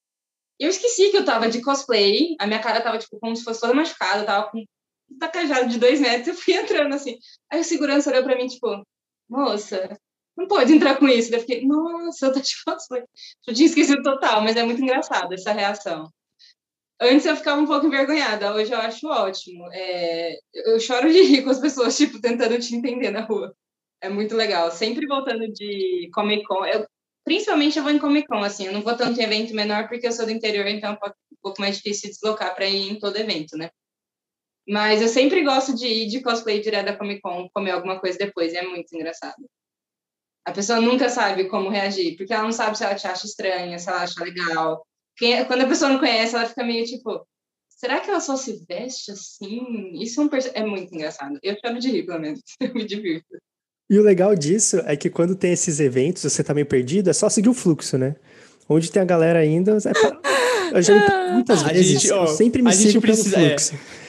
Eu 0.58 0.68
esqueci 0.70 1.10
que 1.10 1.16
eu 1.16 1.24
tava 1.24 1.48
de 1.48 1.60
cosplay, 1.62 2.36
a 2.38 2.46
minha 2.46 2.60
cara 2.60 2.80
tava, 2.80 2.98
tipo, 2.98 3.18
como 3.20 3.34
se 3.36 3.44
fosse 3.44 3.60
toda 3.60 3.74
machucada, 3.74 4.20
eu 4.22 4.26
tava 4.26 4.50
com 4.50 4.58
um 4.58 5.18
tacajado 5.18 5.68
de 5.68 5.78
dois 5.78 6.00
metros, 6.00 6.28
eu 6.28 6.34
fui 6.34 6.54
entrando 6.54 6.94
assim. 6.94 7.16
Aí 7.50 7.60
o 7.60 7.64
segurança 7.64 8.10
olhou 8.10 8.24
pra 8.24 8.36
mim, 8.36 8.46
tipo, 8.46 8.84
moça, 9.28 9.96
não 10.36 10.46
pode 10.46 10.72
entrar 10.72 10.96
com 10.96 11.08
isso. 11.08 11.34
Eu 11.34 11.40
fiquei, 11.40 11.66
nossa, 11.66 12.26
eu 12.26 12.32
tô 12.32 12.40
de 12.40 12.52
cosplay. 12.64 13.02
Eu 13.46 13.54
tinha 13.54 13.66
esquecido 13.66 14.02
total, 14.02 14.42
mas 14.42 14.56
é 14.56 14.62
muito 14.64 14.82
engraçado 14.82 15.32
essa 15.34 15.52
reação. 15.52 16.10
Antes 17.00 17.26
eu 17.26 17.36
ficava 17.36 17.60
um 17.60 17.66
pouco 17.66 17.86
envergonhada, 17.86 18.54
hoje 18.54 18.72
eu 18.72 18.78
acho 18.78 19.08
ótimo. 19.08 19.68
É, 19.72 20.36
eu 20.54 20.78
choro 20.78 21.12
de 21.12 21.22
rir 21.22 21.42
com 21.42 21.50
as 21.50 21.58
pessoas, 21.60 21.96
tipo, 21.98 22.20
tentando 22.20 22.58
te 22.60 22.74
entender 22.74 23.10
na 23.10 23.22
rua. 23.22 23.54
É 24.00 24.08
muito 24.08 24.36
legal. 24.36 24.70
Sempre 24.70 25.06
voltando 25.06 25.48
de 25.52 26.08
Comic 26.12 26.44
Con. 26.44 26.64
Eu, 26.64 26.86
principalmente 27.24 27.76
eu 27.76 27.82
vou 27.82 27.92
em 27.92 27.98
Comic 27.98 28.26
Con, 28.28 28.42
assim, 28.42 28.66
eu 28.66 28.72
não 28.72 28.82
vou 28.82 28.96
tanto 28.96 29.20
em 29.20 29.24
evento 29.24 29.54
menor 29.54 29.88
porque 29.88 30.06
eu 30.06 30.12
sou 30.12 30.26
do 30.26 30.32
interior, 30.32 30.66
então 30.66 30.92
é 30.92 31.08
um 31.08 31.36
pouco 31.42 31.60
mais 31.60 31.76
difícil 31.76 32.10
deslocar 32.10 32.54
para 32.54 32.66
ir 32.66 32.90
em 32.92 32.98
todo 32.98 33.16
evento, 33.16 33.56
né? 33.56 33.70
Mas 34.68 35.02
eu 35.02 35.08
sempre 35.08 35.42
gosto 35.42 35.74
de 35.74 35.86
ir 35.86 36.08
de 36.08 36.20
cosplay 36.20 36.60
direto 36.60 36.86
da 36.86 36.96
Comic 36.96 37.20
Con, 37.20 37.48
comer 37.52 37.72
alguma 37.72 37.98
coisa 38.00 38.16
depois, 38.16 38.54
é 38.54 38.62
muito 38.62 38.94
engraçado. 38.94 39.44
A 40.44 40.52
pessoa 40.52 40.80
nunca 40.80 41.08
sabe 41.08 41.44
como 41.44 41.70
reagir, 41.70 42.16
porque 42.16 42.32
ela 42.32 42.42
não 42.42 42.52
sabe 42.52 42.76
se 42.76 42.84
ela 42.84 42.94
te 42.94 43.06
acha 43.06 43.26
estranha, 43.26 43.78
se 43.78 43.88
ela 43.88 44.02
acha 44.02 44.22
legal. 44.22 44.84
Quem, 45.16 45.44
quando 45.44 45.62
a 45.62 45.68
pessoa 45.68 45.90
não 45.90 45.98
conhece, 45.98 46.34
ela 46.34 46.48
fica 46.48 46.64
meio 46.64 46.84
tipo, 46.84 47.24
será 47.68 48.00
que 48.00 48.10
ela 48.10 48.20
só 48.20 48.36
se 48.36 48.64
veste 48.68 49.12
assim? 49.12 49.92
Isso 50.00 50.20
é, 50.20 50.24
um, 50.24 50.30
é 50.54 50.66
muito 50.66 50.94
engraçado. 50.94 51.38
Eu 51.42 51.56
chamo 51.64 51.78
de 51.78 51.90
rir, 51.90 52.04
pelo 52.04 52.20
menos. 52.20 52.40
Eu 52.60 52.74
me 52.74 52.84
divirto. 52.84 53.36
E 53.90 53.98
o 53.98 54.02
legal 54.02 54.34
disso 54.34 54.78
é 54.86 54.96
que 54.96 55.10
quando 55.10 55.34
tem 55.36 55.52
esses 55.52 55.78
eventos, 55.78 56.22
você 56.22 56.42
tá 56.42 56.54
meio 56.54 56.66
perdido, 56.66 57.10
é 57.10 57.12
só 57.12 57.28
seguir 57.28 57.48
o 57.48 57.54
fluxo, 57.54 57.98
né? 57.98 58.16
Onde 58.68 58.90
tem 58.90 59.02
a 59.02 59.04
galera 59.04 59.38
ainda, 59.38 59.76
é 59.84 59.92
pra... 59.92 60.20
eu 60.72 60.82
já 60.82 60.94
muitas 61.34 61.62
vezes, 61.62 62.00
gente, 62.00 62.12
ó, 62.12 62.24
eu 62.24 62.28
sempre 62.28 62.62
me 62.62 62.72
sigo 62.72 63.00
precisa, 63.00 63.36
pelo 63.36 63.48
fluxo. 63.48 63.74
É. 63.74 64.01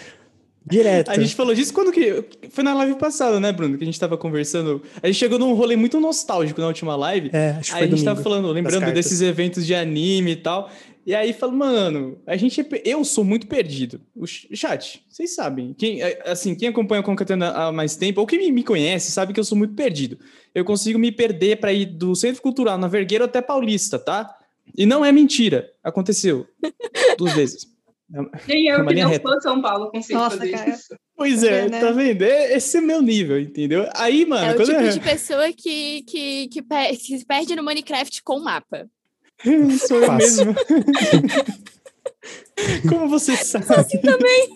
Direto. 0.66 1.10
A 1.10 1.20
gente 1.20 1.36
falou 1.36 1.54
disso 1.54 1.74
quando 1.74 1.92
que. 1.92 2.24
Foi 2.50 2.64
na 2.64 2.74
live 2.74 2.96
passada, 2.96 3.40
né, 3.40 3.52
Bruno? 3.52 3.78
Que 3.78 3.84
a 3.84 3.86
gente 3.86 4.00
tava 4.00 4.18
conversando. 4.18 4.82
A 5.02 5.08
gente 5.08 5.18
chegou 5.18 5.38
num 5.38 5.54
rolê 5.54 5.76
muito 5.76 6.00
nostálgico 6.00 6.62
na 6.62 6.68
última 6.68 6.96
live. 6.96 7.30
É, 7.34 7.52
acho 7.60 7.72
que 7.72 7.78
Aí 7.78 7.84
a 7.84 7.88
gente 7.88 8.04
tava 8.04 8.22
falando, 8.22 8.50
lembrando 8.52 8.94
desses 8.94 9.22
eventos 9.22 9.66
de 9.66 9.76
anime 9.76 10.32
e 10.32 10.36
tal. 10.38 10.70
E 11.06 11.14
aí 11.14 11.34
falou, 11.34 11.56
mano, 11.56 12.18
a 12.26 12.38
gente. 12.38 12.62
É 12.62 12.68
eu 12.86 13.04
sou 13.04 13.26
muito 13.26 13.46
perdido. 13.46 14.00
O 14.16 14.26
chat, 14.26 15.04
vocês 15.10 15.36
sabem. 15.36 15.74
Quem, 15.78 16.02
é, 16.02 16.22
assim, 16.26 16.56
quem 16.56 16.70
acompanha 16.70 17.02
o 17.02 17.04
Concatena 17.04 17.50
há 17.52 17.72
mais 17.72 17.98
tempo, 17.98 18.22
ou 18.22 18.28
quem 18.28 18.52
me 18.52 18.64
conhece, 18.64 19.12
sabe 19.12 19.34
que 19.34 19.40
eu 19.40 19.44
sou 19.44 19.58
muito 19.58 19.74
perdido. 19.74 20.18
Eu 20.56 20.64
consigo 20.64 20.98
me 20.98 21.12
perder 21.12 21.58
para 21.58 21.74
ir 21.74 21.88
do 21.88 22.16
Centro 22.16 22.42
Cultural 22.42 22.78
na 22.78 22.88
Vergueiro 22.88 23.26
até 23.26 23.42
Paulista, 23.42 24.00
tá? 24.00 24.34
E 24.78 24.86
não 24.86 25.04
é 25.04 25.12
mentira. 25.12 25.70
Aconteceu. 25.84 26.48
Duas 27.18 27.34
vezes. 27.34 27.73
Nem 28.48 28.68
eu 28.68 28.86
que 28.86 28.94
não 28.94 29.10
reta. 29.10 29.28
sou 29.28 29.42
São 29.42 29.60
Paulo 29.62 29.90
consigo 29.90 30.20
Nossa, 30.20 30.38
fazer 30.38 30.52
cara. 30.52 30.70
isso. 30.70 30.96
Pois 31.16 31.44
é, 31.44 31.68
né? 31.68 31.80
tá 31.80 31.90
vendo? 31.92 32.22
Esse 32.22 32.78
é 32.78 32.82
meu 32.82 33.02
nível, 33.02 33.40
entendeu? 33.40 33.90
Aí, 33.96 34.24
mano. 34.26 34.46
É 34.46 34.56
o 34.56 34.64
tipo 34.64 34.88
de 34.88 35.00
pessoa 35.00 35.52
que, 35.52 36.04
que, 36.04 36.48
que, 36.48 36.62
per 36.62 36.92
que 36.96 37.18
se 37.18 37.26
perde 37.26 37.56
no 37.56 37.64
Minecraft 37.64 38.22
com 38.24 38.40
mapa. 38.40 38.88
Sou 39.88 39.98
eu 39.98 40.12
mesmo. 40.14 40.54
Como 42.88 43.10
você 43.10 43.36
sabe? 43.36 43.66
Sou 43.66 43.78
assim 43.78 44.00
também. 44.00 44.54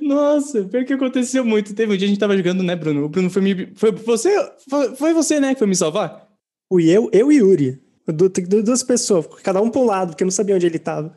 Nossa, 0.00 0.62
pior 0.64 0.84
que 0.84 0.92
aconteceu 0.92 1.44
muito. 1.44 1.74
Teve 1.74 1.92
um 1.92 1.96
dia 1.96 2.06
a 2.06 2.08
gente 2.08 2.20
tava 2.20 2.36
jogando, 2.36 2.62
né, 2.62 2.76
Bruno? 2.76 3.04
O 3.04 3.08
Bruno 3.08 3.28
foi 3.28 3.42
me. 3.42 3.72
Foi 3.74 3.90
você, 3.90 4.32
foi, 4.70 4.94
foi 4.94 5.12
você, 5.12 5.40
né, 5.40 5.52
que 5.52 5.58
foi 5.58 5.66
me 5.66 5.74
salvar? 5.74 6.28
Fui 6.72 6.88
eu, 6.88 7.10
eu 7.12 7.32
e 7.32 7.38
Yuri. 7.38 7.87
Du, 8.12 8.28
duas 8.62 8.82
pessoas, 8.82 9.26
cada 9.42 9.60
um 9.60 9.70
para 9.70 9.80
um 9.80 9.84
lado, 9.84 10.10
porque 10.10 10.22
eu 10.22 10.26
não 10.26 10.32
sabia 10.32 10.56
onde 10.56 10.66
ele 10.66 10.78
tava. 10.78 11.14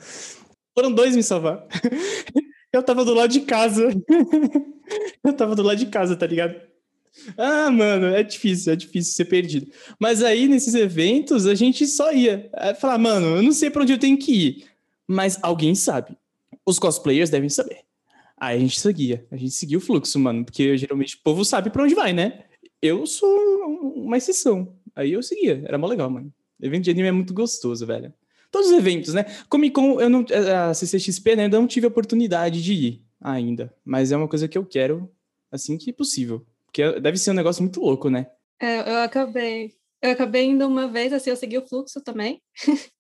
Foram 0.74 0.92
dois 0.92 1.16
me 1.16 1.24
salvar. 1.24 1.66
Eu 2.74 2.82
tava 2.82 3.04
do 3.04 3.14
lado 3.14 3.30
de 3.30 3.42
casa. 3.42 3.90
Eu 5.24 5.34
tava 5.34 5.56
do 5.56 5.62
lado 5.62 5.78
de 5.78 5.88
casa, 5.88 6.16
tá 6.16 6.26
ligado? 6.26 6.56
Ah, 7.38 7.70
mano, 7.70 8.08
é 8.08 8.24
difícil, 8.24 8.72
é 8.72 8.76
difícil 8.76 9.14
ser 9.14 9.26
perdido. 9.26 9.68
Mas 10.00 10.24
aí, 10.24 10.48
nesses 10.48 10.74
eventos, 10.74 11.46
a 11.46 11.54
gente 11.54 11.86
só 11.86 12.12
ia. 12.14 12.50
É, 12.54 12.74
falar, 12.74 12.98
mano, 12.98 13.36
eu 13.36 13.44
não 13.44 13.52
sei 13.52 13.70
para 13.70 13.82
onde 13.82 13.94
eu 13.94 14.00
tenho 14.00 14.18
que 14.18 14.32
ir. 14.32 14.66
Mas 15.08 15.38
alguém 15.42 15.76
sabe. 15.76 16.18
Os 16.66 16.80
cosplayers 16.80 17.30
devem 17.30 17.50
saber. 17.50 17.80
Aí 18.38 18.58
a 18.58 18.60
gente 18.60 18.80
seguia. 18.80 19.26
A 19.30 19.36
gente 19.36 19.52
seguia 19.52 19.78
o 19.78 19.82
fluxo, 19.82 20.18
mano. 20.20 20.46
Porque 20.46 20.78
geralmente 20.78 21.16
o 21.16 21.20
povo 21.22 21.44
sabe 21.44 21.70
para 21.70 21.84
onde 21.84 21.94
vai, 21.94 22.14
né? 22.14 22.46
Eu 22.82 23.06
sou 23.06 23.30
uma 23.96 24.18
exceção. 24.18 24.74
Aí 24.96 25.12
eu 25.12 25.22
seguia. 25.22 25.62
Era 25.66 25.78
mó 25.78 25.88
legal, 25.88 26.10
mano. 26.10 26.34
Evento 26.62 26.84
de 26.84 26.92
anime 26.92 27.08
é 27.08 27.12
muito 27.12 27.34
gostoso, 27.34 27.86
velho. 27.86 28.14
Todos 28.52 28.70
os 28.70 28.78
eventos, 28.78 29.14
né? 29.14 29.26
Comic 29.50 29.74
Con, 29.74 30.00
eu 30.02 30.10
não, 30.10 30.26
a 30.70 30.74
CCXP, 30.74 31.36
né, 31.36 31.48
não 31.48 31.66
tive 31.66 31.86
a 31.86 31.90
oportunidade 31.90 32.62
de 32.62 32.74
ir 32.74 33.06
ainda. 33.20 33.74
Mas 33.84 34.12
é 34.12 34.18
uma 34.18 34.28
coisa 34.28 34.48
que 34.48 34.58
eu 34.58 34.66
quero 34.66 35.10
assim 35.52 35.78
que 35.78 35.94
possível. 35.94 36.46
Porque 36.66 37.00
deve 37.00 37.18
ser 37.18 37.32
um 37.32 37.36
negócio 37.36 37.62
muito 37.62 37.80
louco, 37.82 38.10
né? 38.10 38.28
É, 38.60 38.80
eu 38.80 38.98
acabei. 39.00 39.74
Eu 40.02 40.12
acabei 40.12 40.46
indo 40.46 40.68
uma 40.68 40.88
vez, 40.88 41.14
assim, 41.14 41.30
eu 41.30 41.36
segui 41.36 41.58
o 41.58 41.68
fluxo 41.68 42.02
também. 42.02 42.42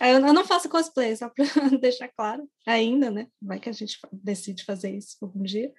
eu 0.00 0.32
não 0.32 0.44
faço 0.44 0.68
cosplay, 0.68 1.16
só 1.16 1.28
para 1.28 1.44
deixar 1.80 2.08
claro, 2.08 2.48
ainda, 2.64 3.10
né? 3.10 3.26
Vai 3.42 3.58
que 3.58 3.68
a 3.68 3.72
gente 3.72 3.98
decide 4.12 4.64
fazer 4.64 4.96
isso 4.96 5.16
algum 5.20 5.42
dia. 5.42 5.72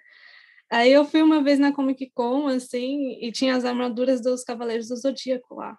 Aí 0.69 0.91
eu 0.91 1.05
fui 1.05 1.21
uma 1.21 1.41
vez 1.41 1.57
na 1.57 1.71
Comic 1.71 2.11
Con, 2.13 2.47
assim, 2.47 3.17
e 3.21 3.31
tinha 3.31 3.55
as 3.55 3.63
armaduras 3.63 4.21
dos 4.21 4.43
Cavaleiros 4.43 4.89
do 4.89 4.97
Zodíaco 4.97 5.55
lá. 5.55 5.77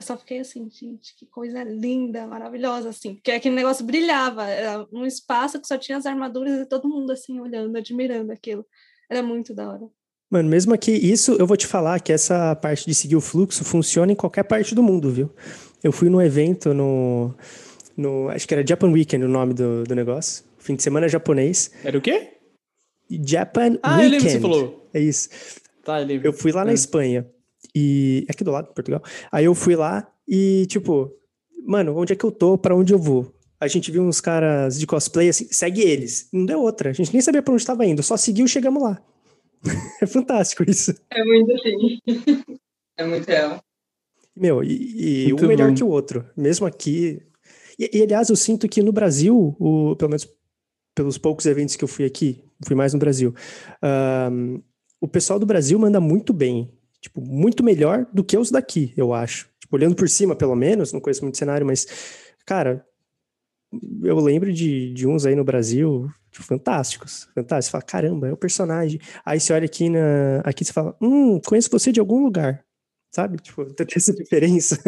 Eu 0.00 0.06
só 0.06 0.16
fiquei 0.16 0.38
assim, 0.38 0.66
gente, 0.70 1.14
que 1.14 1.26
coisa 1.26 1.62
linda, 1.62 2.26
maravilhosa, 2.26 2.88
assim, 2.88 3.14
porque 3.16 3.30
aquele 3.30 3.54
negócio 3.54 3.84
brilhava, 3.84 4.46
era 4.46 4.86
um 4.90 5.04
espaço 5.04 5.60
que 5.60 5.68
só 5.68 5.76
tinha 5.76 5.98
as 5.98 6.06
armaduras 6.06 6.58
e 6.58 6.66
todo 6.66 6.88
mundo 6.88 7.12
assim 7.12 7.38
olhando, 7.38 7.76
admirando 7.76 8.32
aquilo. 8.32 8.64
Era 9.10 9.22
muito 9.22 9.52
da 9.52 9.68
hora. 9.68 9.86
Mano, 10.30 10.48
mesmo 10.48 10.72
aqui, 10.72 10.92
isso 10.92 11.32
eu 11.32 11.46
vou 11.46 11.56
te 11.56 11.66
falar 11.66 12.00
que 12.00 12.12
essa 12.12 12.56
parte 12.56 12.86
de 12.86 12.94
seguir 12.94 13.16
o 13.16 13.20
fluxo 13.20 13.62
funciona 13.62 14.12
em 14.12 14.14
qualquer 14.14 14.44
parte 14.44 14.74
do 14.74 14.82
mundo, 14.82 15.10
viu? 15.10 15.28
Eu 15.82 15.92
fui 15.92 16.08
num 16.08 16.22
evento 16.22 16.72
no. 16.72 17.34
no 17.94 18.28
acho 18.30 18.48
que 18.48 18.54
era 18.54 18.66
Japan 18.66 18.90
Weekend 18.90 19.24
o 19.24 19.28
nome 19.28 19.52
do, 19.52 19.84
do 19.84 19.94
negócio. 19.94 20.44
Fim 20.56 20.76
de 20.76 20.82
semana 20.82 21.08
japonês. 21.08 21.72
Era 21.84 21.98
o 21.98 22.00
quê? 22.00 22.38
Japan 23.10 23.78
ah, 23.82 23.96
Weekend. 23.96 24.02
Ah, 24.02 24.04
eu 24.04 24.10
lembro 24.10 24.26
que 24.26 24.32
você 24.32 24.40
falou. 24.40 24.90
É 24.94 25.00
isso. 25.00 25.28
Tá, 25.84 26.00
eu 26.00 26.06
lembro. 26.06 26.28
Eu 26.28 26.32
fui 26.32 26.52
lá 26.52 26.62
é. 26.62 26.66
na 26.66 26.72
Espanha. 26.72 27.26
E 27.74 28.26
aqui 28.28 28.42
do 28.42 28.50
lado, 28.50 28.72
Portugal. 28.74 29.02
Aí 29.30 29.44
eu 29.44 29.54
fui 29.54 29.76
lá 29.76 30.10
e, 30.26 30.66
tipo, 30.66 31.12
mano, 31.64 31.96
onde 31.96 32.12
é 32.12 32.16
que 32.16 32.24
eu 32.24 32.32
tô? 32.32 32.58
Para 32.58 32.74
onde 32.74 32.92
eu 32.92 32.98
vou? 32.98 33.34
A 33.60 33.68
gente 33.68 33.90
viu 33.90 34.02
uns 34.02 34.20
caras 34.20 34.78
de 34.78 34.86
cosplay 34.86 35.28
assim, 35.28 35.46
segue 35.50 35.82
eles. 35.82 36.28
Não 36.32 36.46
deu 36.46 36.60
outra. 36.60 36.90
A 36.90 36.92
gente 36.92 37.12
nem 37.12 37.20
sabia 37.20 37.42
para 37.42 37.52
onde 37.52 37.62
estava 37.62 37.84
indo, 37.84 38.02
só 38.02 38.16
seguiu 38.16 38.46
e 38.46 38.48
chegamos 38.48 38.82
lá. 38.82 39.02
é 40.00 40.06
fantástico 40.06 40.64
isso. 40.68 40.94
É 41.10 41.22
muito 41.22 41.52
assim. 41.52 41.98
é 42.96 43.04
muito 43.04 43.26
real. 43.26 43.62
Meu, 44.34 44.64
e, 44.64 45.28
e 45.28 45.34
um 45.34 45.46
melhor 45.46 45.74
que 45.74 45.84
o 45.84 45.88
outro. 45.88 46.24
Mesmo 46.36 46.66
aqui. 46.66 47.20
E, 47.78 47.98
e, 47.98 48.02
aliás, 48.02 48.30
eu 48.30 48.36
sinto 48.36 48.68
que 48.68 48.82
no 48.82 48.92
Brasil, 48.92 49.54
o, 49.58 49.94
pelo 49.96 50.10
menos 50.10 50.26
pelos 50.94 51.18
poucos 51.18 51.46
eventos 51.46 51.76
que 51.76 51.84
eu 51.84 51.88
fui 51.88 52.04
aqui, 52.04 52.42
fui 52.66 52.74
mais 52.74 52.92
no 52.92 52.98
Brasil, 52.98 53.34
um, 54.32 54.62
o 55.00 55.08
pessoal 55.08 55.38
do 55.38 55.46
Brasil 55.46 55.78
manda 55.78 56.00
muito 56.00 56.32
bem 56.32 56.70
tipo, 57.00 57.20
muito 57.20 57.64
melhor 57.64 58.06
do 58.12 58.22
que 58.22 58.36
os 58.36 58.50
daqui, 58.50 58.92
eu 58.96 59.12
acho. 59.12 59.48
Tipo, 59.58 59.76
olhando 59.76 59.96
por 59.96 60.08
cima, 60.08 60.36
pelo 60.36 60.54
menos, 60.54 60.92
não 60.92 61.00
conheço 61.00 61.22
muito 61.22 61.38
cenário, 61.38 61.66
mas, 61.66 61.86
cara, 62.44 62.84
eu 64.02 64.18
lembro 64.18 64.52
de, 64.52 64.92
de 64.92 65.06
uns 65.06 65.24
aí 65.24 65.34
no 65.34 65.44
Brasil, 65.44 66.08
tipo, 66.30 66.44
fantásticos, 66.44 67.28
fantásticos. 67.34 67.66
Você 67.66 67.70
fala, 67.70 67.82
caramba, 67.82 68.28
é 68.28 68.32
o 68.32 68.36
personagem. 68.36 69.00
Aí 69.24 69.40
você 69.40 69.52
olha 69.52 69.64
aqui 69.64 69.88
na, 69.88 70.40
aqui 70.44 70.64
você 70.64 70.72
fala, 70.72 70.96
hum, 71.00 71.40
conheço 71.40 71.70
você 71.70 71.92
de 71.92 72.00
algum 72.00 72.22
lugar, 72.22 72.64
sabe? 73.10 73.38
Tipo, 73.38 73.64
tem 73.74 73.86
essa 73.96 74.12
diferença. 74.12 74.78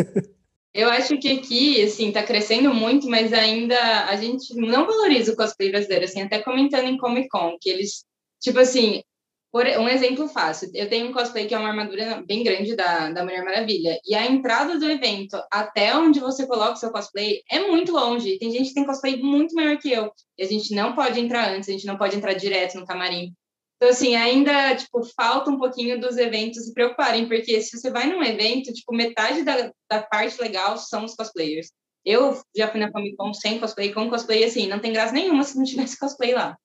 Eu 0.75 0.89
acho 0.89 1.19
que 1.19 1.29
aqui, 1.29 1.83
assim, 1.83 2.11
tá 2.11 2.23
crescendo 2.23 2.73
muito, 2.73 3.07
mas 3.07 3.33
ainda 3.33 4.07
a 4.07 4.17
gente 4.17 4.55
não 4.55 4.87
valoriza 4.87 5.33
o 5.33 5.37
cosplay 5.37 5.71
brasileiro, 5.71 6.07
assim, 6.07 6.23
até 6.23 6.41
comentando 6.41 6.87
em 6.87 6.97
Comic 6.97 7.29
Con, 7.29 7.57
que 7.61 7.69
eles, 7.69 8.05
tipo 8.41 8.59
assim, 8.59 9.03
por 9.53 9.67
um 9.67 9.87
exemplo 9.87 10.27
fácil, 10.29 10.71
eu 10.73 10.89
tenho 10.89 11.09
um 11.09 11.13
cosplay 11.13 11.47
que 11.47 11.55
é 11.55 11.59
uma 11.59 11.69
armadura 11.69 12.25
bem 12.27 12.43
grande 12.43 12.75
da, 12.75 13.11
da 13.11 13.23
Mulher 13.23 13.45
Maravilha, 13.45 14.01
e 14.07 14.15
a 14.15 14.25
entrada 14.25 14.79
do 14.79 14.91
evento 14.91 15.37
até 15.53 15.95
onde 15.95 16.21
você 16.21 16.47
coloca 16.47 16.73
o 16.73 16.77
seu 16.77 16.91
cosplay 16.91 17.43
é 17.51 17.61
muito 17.61 17.93
longe. 17.93 18.39
Tem 18.39 18.51
gente 18.51 18.69
que 18.69 18.75
tem 18.75 18.87
cosplay 18.87 19.19
muito 19.19 19.55
maior 19.55 19.77
que 19.77 19.93
eu, 19.93 20.11
e 20.39 20.43
a 20.43 20.47
gente 20.47 20.75
não 20.75 20.95
pode 20.95 21.21
entrar 21.21 21.51
antes, 21.51 21.69
a 21.69 21.73
gente 21.73 21.87
não 21.87 21.99
pode 21.99 22.17
entrar 22.17 22.33
direto 22.33 22.81
no 22.81 22.87
camarim. 22.87 23.35
Então, 23.77 23.91
assim, 23.91 24.17
ainda, 24.17 24.75
tipo, 24.75 25.03
falta 25.15 25.51
um 25.51 25.59
pouquinho 25.59 26.01
dos 26.01 26.17
eventos 26.17 26.65
se 26.65 26.73
preocuparem, 26.73 27.29
porque 27.29 27.61
se 27.61 27.79
você 27.79 27.91
vai 27.91 28.07
num 28.07 28.23
evento, 28.23 28.73
tipo, 28.73 28.95
metade 28.95 29.43
da, 29.43 29.71
da 29.91 30.01
parte 30.01 30.41
legal 30.41 30.79
são 30.79 31.05
os 31.05 31.15
cosplayers. 31.15 31.73
Eu 32.05 32.41
já 32.57 32.69
fui 32.69 32.81
na 32.81 32.91
Comic 32.91 33.17
Con 33.17 33.35
sem 33.35 33.59
cosplay, 33.59 33.93
com 33.93 34.09
cosplay, 34.09 34.45
assim, 34.45 34.67
não 34.67 34.79
tem 34.79 34.93
graça 34.95 35.13
nenhuma 35.13 35.45
se 35.45 35.59
não 35.59 35.65
tivesse 35.65 35.99
cosplay 35.99 36.33
lá. 36.33 36.57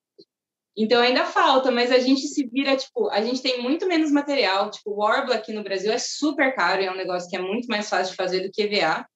Então 0.77 1.01
ainda 1.01 1.25
falta, 1.25 1.71
mas 1.71 1.91
a 1.91 1.97
gente 1.97 2.27
se 2.27 2.47
vira, 2.47 2.77
tipo, 2.77 3.09
a 3.09 3.19
gente 3.21 3.41
tem 3.41 3.61
muito 3.61 3.87
menos 3.87 4.11
material. 4.11 4.69
Tipo, 4.69 4.91
o 4.91 4.97
Warbler 4.97 5.37
aqui 5.37 5.51
no 5.51 5.63
Brasil 5.63 5.91
é 5.91 5.97
super 5.97 6.55
caro, 6.55 6.83
é 6.83 6.91
um 6.91 6.95
negócio 6.95 7.27
que 7.27 7.35
é 7.35 7.41
muito 7.41 7.67
mais 7.67 7.89
fácil 7.89 8.11
de 8.11 8.17
fazer 8.17 8.41
do 8.41 8.51
que 8.51 8.61
EVA. 8.61 9.07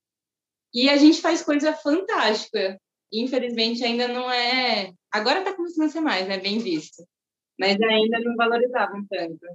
E 0.74 0.89
a 0.89 0.97
gente 0.97 1.21
faz 1.21 1.43
coisa 1.43 1.71
fantástica. 1.74 2.80
Infelizmente 3.13 3.84
ainda 3.84 4.08
não 4.08 4.32
é. 4.32 4.91
Agora 5.12 5.43
tá 5.43 5.54
começando 5.54 5.86
a 5.86 5.89
ser 5.89 6.02
mais, 6.02 6.28
né? 6.28 6.39
Bem 6.39 6.58
visto. 6.58 7.06
Mas 7.60 7.80
ainda 7.80 8.19
não 8.21 8.36
valorizavam 8.36 9.06
tanto. 9.08 9.45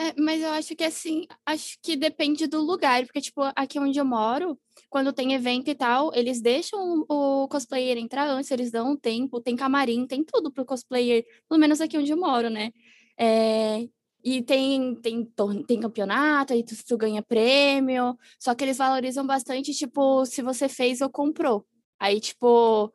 É, 0.00 0.14
mas 0.16 0.40
eu 0.40 0.50
acho 0.50 0.76
que 0.76 0.84
assim, 0.84 1.26
acho 1.44 1.76
que 1.82 1.96
depende 1.96 2.46
do 2.46 2.60
lugar, 2.62 3.04
porque, 3.04 3.20
tipo, 3.20 3.42
aqui 3.56 3.80
onde 3.80 3.98
eu 3.98 4.04
moro, 4.04 4.56
quando 4.88 5.12
tem 5.12 5.34
evento 5.34 5.68
e 5.70 5.74
tal, 5.74 6.12
eles 6.14 6.40
deixam 6.40 7.04
o 7.08 7.48
cosplayer 7.48 7.98
entrar 7.98 8.28
antes, 8.28 8.48
eles 8.52 8.70
dão 8.70 8.92
um 8.92 8.96
tempo, 8.96 9.40
tem 9.40 9.56
camarim, 9.56 10.06
tem 10.06 10.22
tudo 10.22 10.52
pro 10.52 10.64
cosplayer, 10.64 11.24
pelo 11.48 11.60
menos 11.60 11.80
aqui 11.80 11.98
onde 11.98 12.12
eu 12.12 12.16
moro, 12.16 12.48
né? 12.48 12.70
É, 13.18 13.88
e 14.22 14.40
tem, 14.40 14.94
tem, 15.02 15.24
tem 15.66 15.80
campeonato, 15.80 16.52
aí 16.52 16.62
tu, 16.62 16.76
tu 16.86 16.96
ganha 16.96 17.20
prêmio, 17.20 18.16
só 18.38 18.54
que 18.54 18.62
eles 18.64 18.78
valorizam 18.78 19.26
bastante, 19.26 19.72
tipo, 19.74 20.24
se 20.26 20.42
você 20.42 20.68
fez 20.68 21.00
ou 21.00 21.10
comprou. 21.10 21.66
Aí, 21.98 22.20
tipo, 22.20 22.92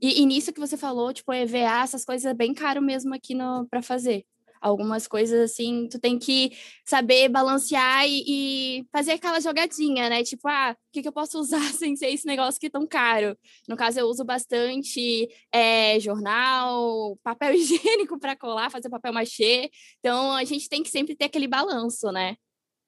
e, 0.00 0.22
e 0.22 0.26
nisso 0.26 0.54
que 0.54 0.60
você 0.60 0.76
falou, 0.78 1.12
tipo, 1.12 1.34
EVA, 1.34 1.82
essas 1.82 2.02
coisas 2.02 2.24
é 2.24 2.32
bem 2.32 2.54
caro 2.54 2.80
mesmo 2.80 3.14
aqui 3.14 3.34
pra 3.70 3.82
fazer 3.82 4.24
algumas 4.66 5.06
coisas 5.06 5.50
assim, 5.50 5.88
tu 5.88 5.98
tem 5.98 6.18
que 6.18 6.52
saber 6.84 7.28
balancear 7.28 8.06
e, 8.06 8.24
e, 8.26 8.86
fazer 8.92 9.12
aquela 9.12 9.40
jogadinha, 9.40 10.08
né? 10.08 10.22
Tipo, 10.22 10.48
ah, 10.48 10.72
o 10.72 10.92
que, 10.92 11.02
que 11.02 11.08
eu 11.08 11.12
posso 11.12 11.38
usar 11.38 11.60
sem 11.72 11.94
ser 11.96 12.08
esse 12.08 12.26
negócio 12.26 12.60
que 12.60 12.66
é 12.66 12.70
tão 12.70 12.86
caro? 12.86 13.36
No 13.68 13.76
caso, 13.76 14.00
eu 14.00 14.06
uso 14.06 14.24
bastante 14.24 15.28
é, 15.52 15.98
jornal, 16.00 17.16
papel 17.22 17.54
higiênico 17.54 18.18
para 18.18 18.36
colar, 18.36 18.70
fazer 18.70 18.88
papel 18.88 19.12
machê. 19.12 19.70
Então, 20.00 20.32
a 20.32 20.44
gente 20.44 20.68
tem 20.68 20.82
que 20.82 20.90
sempre 20.90 21.14
ter 21.14 21.26
aquele 21.26 21.46
balanço, 21.46 22.10
né? 22.10 22.36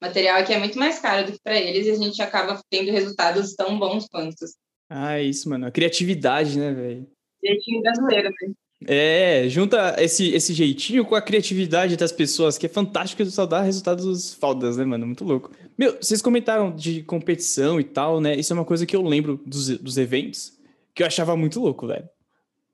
Material 0.00 0.38
aqui 0.38 0.52
é 0.52 0.58
muito 0.58 0.78
mais 0.78 0.98
caro 0.98 1.26
do 1.26 1.32
que 1.32 1.40
para 1.42 1.58
eles 1.58 1.86
e 1.86 1.90
a 1.90 1.96
gente 1.96 2.22
acaba 2.22 2.60
tendo 2.70 2.92
resultados 2.92 3.54
tão 3.54 3.78
bons 3.78 4.06
quanto. 4.08 4.44
Ah, 4.88 5.18
é 5.18 5.24
isso, 5.24 5.48
mano. 5.48 5.66
A 5.66 5.70
criatividade, 5.70 6.58
né, 6.58 6.72
velho? 6.72 7.10
Jeitinho 7.44 7.82
brasileiro, 7.82 8.30
né? 8.30 8.52
É, 8.86 9.48
junta 9.48 9.96
esse, 9.98 10.30
esse 10.30 10.54
jeitinho 10.54 11.04
com 11.04 11.16
a 11.16 11.22
criatividade 11.22 11.96
das 11.96 12.12
pessoas, 12.12 12.56
que 12.56 12.66
é 12.66 12.68
fantástico 12.68 13.24
só 13.26 13.44
dá 13.44 13.60
resultados 13.60 14.34
faldas, 14.34 14.76
né, 14.76 14.84
mano? 14.84 15.06
Muito 15.06 15.24
louco. 15.24 15.50
Meu, 15.76 15.96
vocês 16.00 16.22
comentaram 16.22 16.74
de 16.74 17.02
competição 17.02 17.80
e 17.80 17.84
tal, 17.84 18.20
né? 18.20 18.36
Isso 18.36 18.52
é 18.52 18.54
uma 18.54 18.64
coisa 18.64 18.86
que 18.86 18.94
eu 18.94 19.02
lembro 19.02 19.40
dos, 19.44 19.68
dos 19.78 19.98
eventos, 19.98 20.52
que 20.94 21.02
eu 21.02 21.06
achava 21.06 21.36
muito 21.36 21.60
louco, 21.60 21.86
velho. 21.88 22.08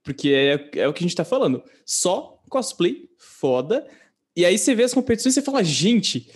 Porque 0.03 0.31
é, 0.31 0.81
é 0.81 0.89
o 0.89 0.93
que 0.93 1.03
a 1.03 1.07
gente 1.07 1.17
tá 1.17 1.25
falando. 1.25 1.63
Só 1.87 2.43
cosplay 2.51 3.09
foda. 3.19 3.87
E 4.37 4.45
aí 4.45 4.59
você 4.59 4.75
vê 4.75 4.85
as 4.85 4.93
competições 4.93 5.33
e 5.33 5.41
você 5.41 5.43
fala, 5.43 5.65
gente, 5.65 6.31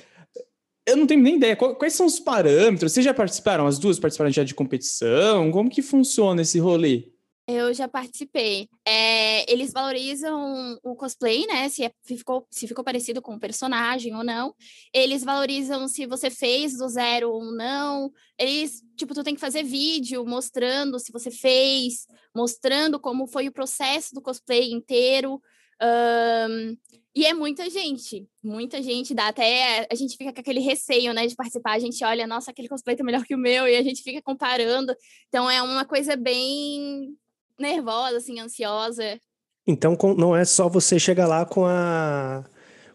eu 0.87 0.97
não 0.97 1.07
tenho 1.07 1.23
nem 1.23 1.37
ideia. 1.37 1.55
Quais 1.55 1.93
são 1.93 2.07
os 2.07 2.19
parâmetros? 2.19 2.93
Vocês 2.93 3.05
já 3.05 3.13
participaram? 3.13 3.67
As 3.67 3.79
duas 3.79 3.99
participaram 3.99 4.31
já 4.31 4.45
de 4.45 4.55
competição? 4.55 5.51
Como 5.51 5.69
que 5.69 5.83
funciona 5.83 6.41
esse 6.41 6.59
rolê? 6.59 7.05
Eu 7.51 7.73
já 7.73 7.89
participei. 7.89 8.69
É, 8.87 9.51
eles 9.51 9.73
valorizam 9.73 10.79
o 10.83 10.95
cosplay, 10.95 11.47
né? 11.47 11.67
Se, 11.71 11.83
é, 11.83 11.91
ficou, 12.05 12.47
se 12.51 12.69
ficou 12.69 12.85
parecido 12.85 13.23
com 13.23 13.37
o 13.37 13.41
personagem 13.41 14.15
ou 14.15 14.23
não. 14.23 14.55
Eles 14.93 15.25
valorizam 15.25 15.89
se 15.89 16.05
você 16.05 16.29
fez 16.29 16.77
do 16.77 16.87
zero 16.91 17.31
ou 17.31 17.51
não. 17.51 18.13
Eles, 18.39 18.83
tipo, 18.99 19.15
tu 19.15 19.25
tem 19.25 19.35
que 19.35 19.41
fazer 19.41 19.63
vídeo 19.63 20.27
mostrando 20.27 20.99
se 20.99 21.11
você 21.11 21.31
fez, 21.31 22.07
mostrando 22.37 23.01
como 23.01 23.27
foi 23.27 23.49
o 23.49 23.53
processo 23.53 24.15
do 24.15 24.21
cosplay 24.21 24.71
inteiro. 24.71 25.41
Um, 25.81 26.77
e 27.15 27.25
é 27.25 27.33
muita 27.33 27.71
gente, 27.71 28.29
muita 28.43 28.83
gente, 28.83 29.15
dá 29.15 29.29
até. 29.29 29.89
A 29.91 29.95
gente 29.95 30.19
fica 30.19 30.35
com 30.35 30.41
aquele 30.41 30.61
receio, 30.61 31.15
né, 31.15 31.27
de 31.27 31.35
participar. 31.35 31.77
A 31.77 31.79
gente 31.79 32.05
olha, 32.05 32.27
nossa, 32.27 32.51
aquele 32.51 32.69
cosplay 32.69 32.95
tá 32.95 33.03
melhor 33.03 33.25
que 33.25 33.35
o 33.35 33.39
meu, 33.39 33.67
e 33.67 33.75
a 33.75 33.83
gente 33.83 34.03
fica 34.03 34.21
comparando. 34.21 34.95
Então 35.29 35.51
é 35.51 35.63
uma 35.63 35.87
coisa 35.87 36.15
bem 36.15 37.17
nervosa, 37.59 38.19
assim, 38.19 38.41
ansiosa. 38.41 39.21
Então 39.67 39.97
não 40.17 40.35
é 40.35 40.45
só 40.45 40.69
você 40.69 40.99
chegar 40.99 41.27
lá 41.27 41.45
com 41.45 41.67
a 41.67 42.45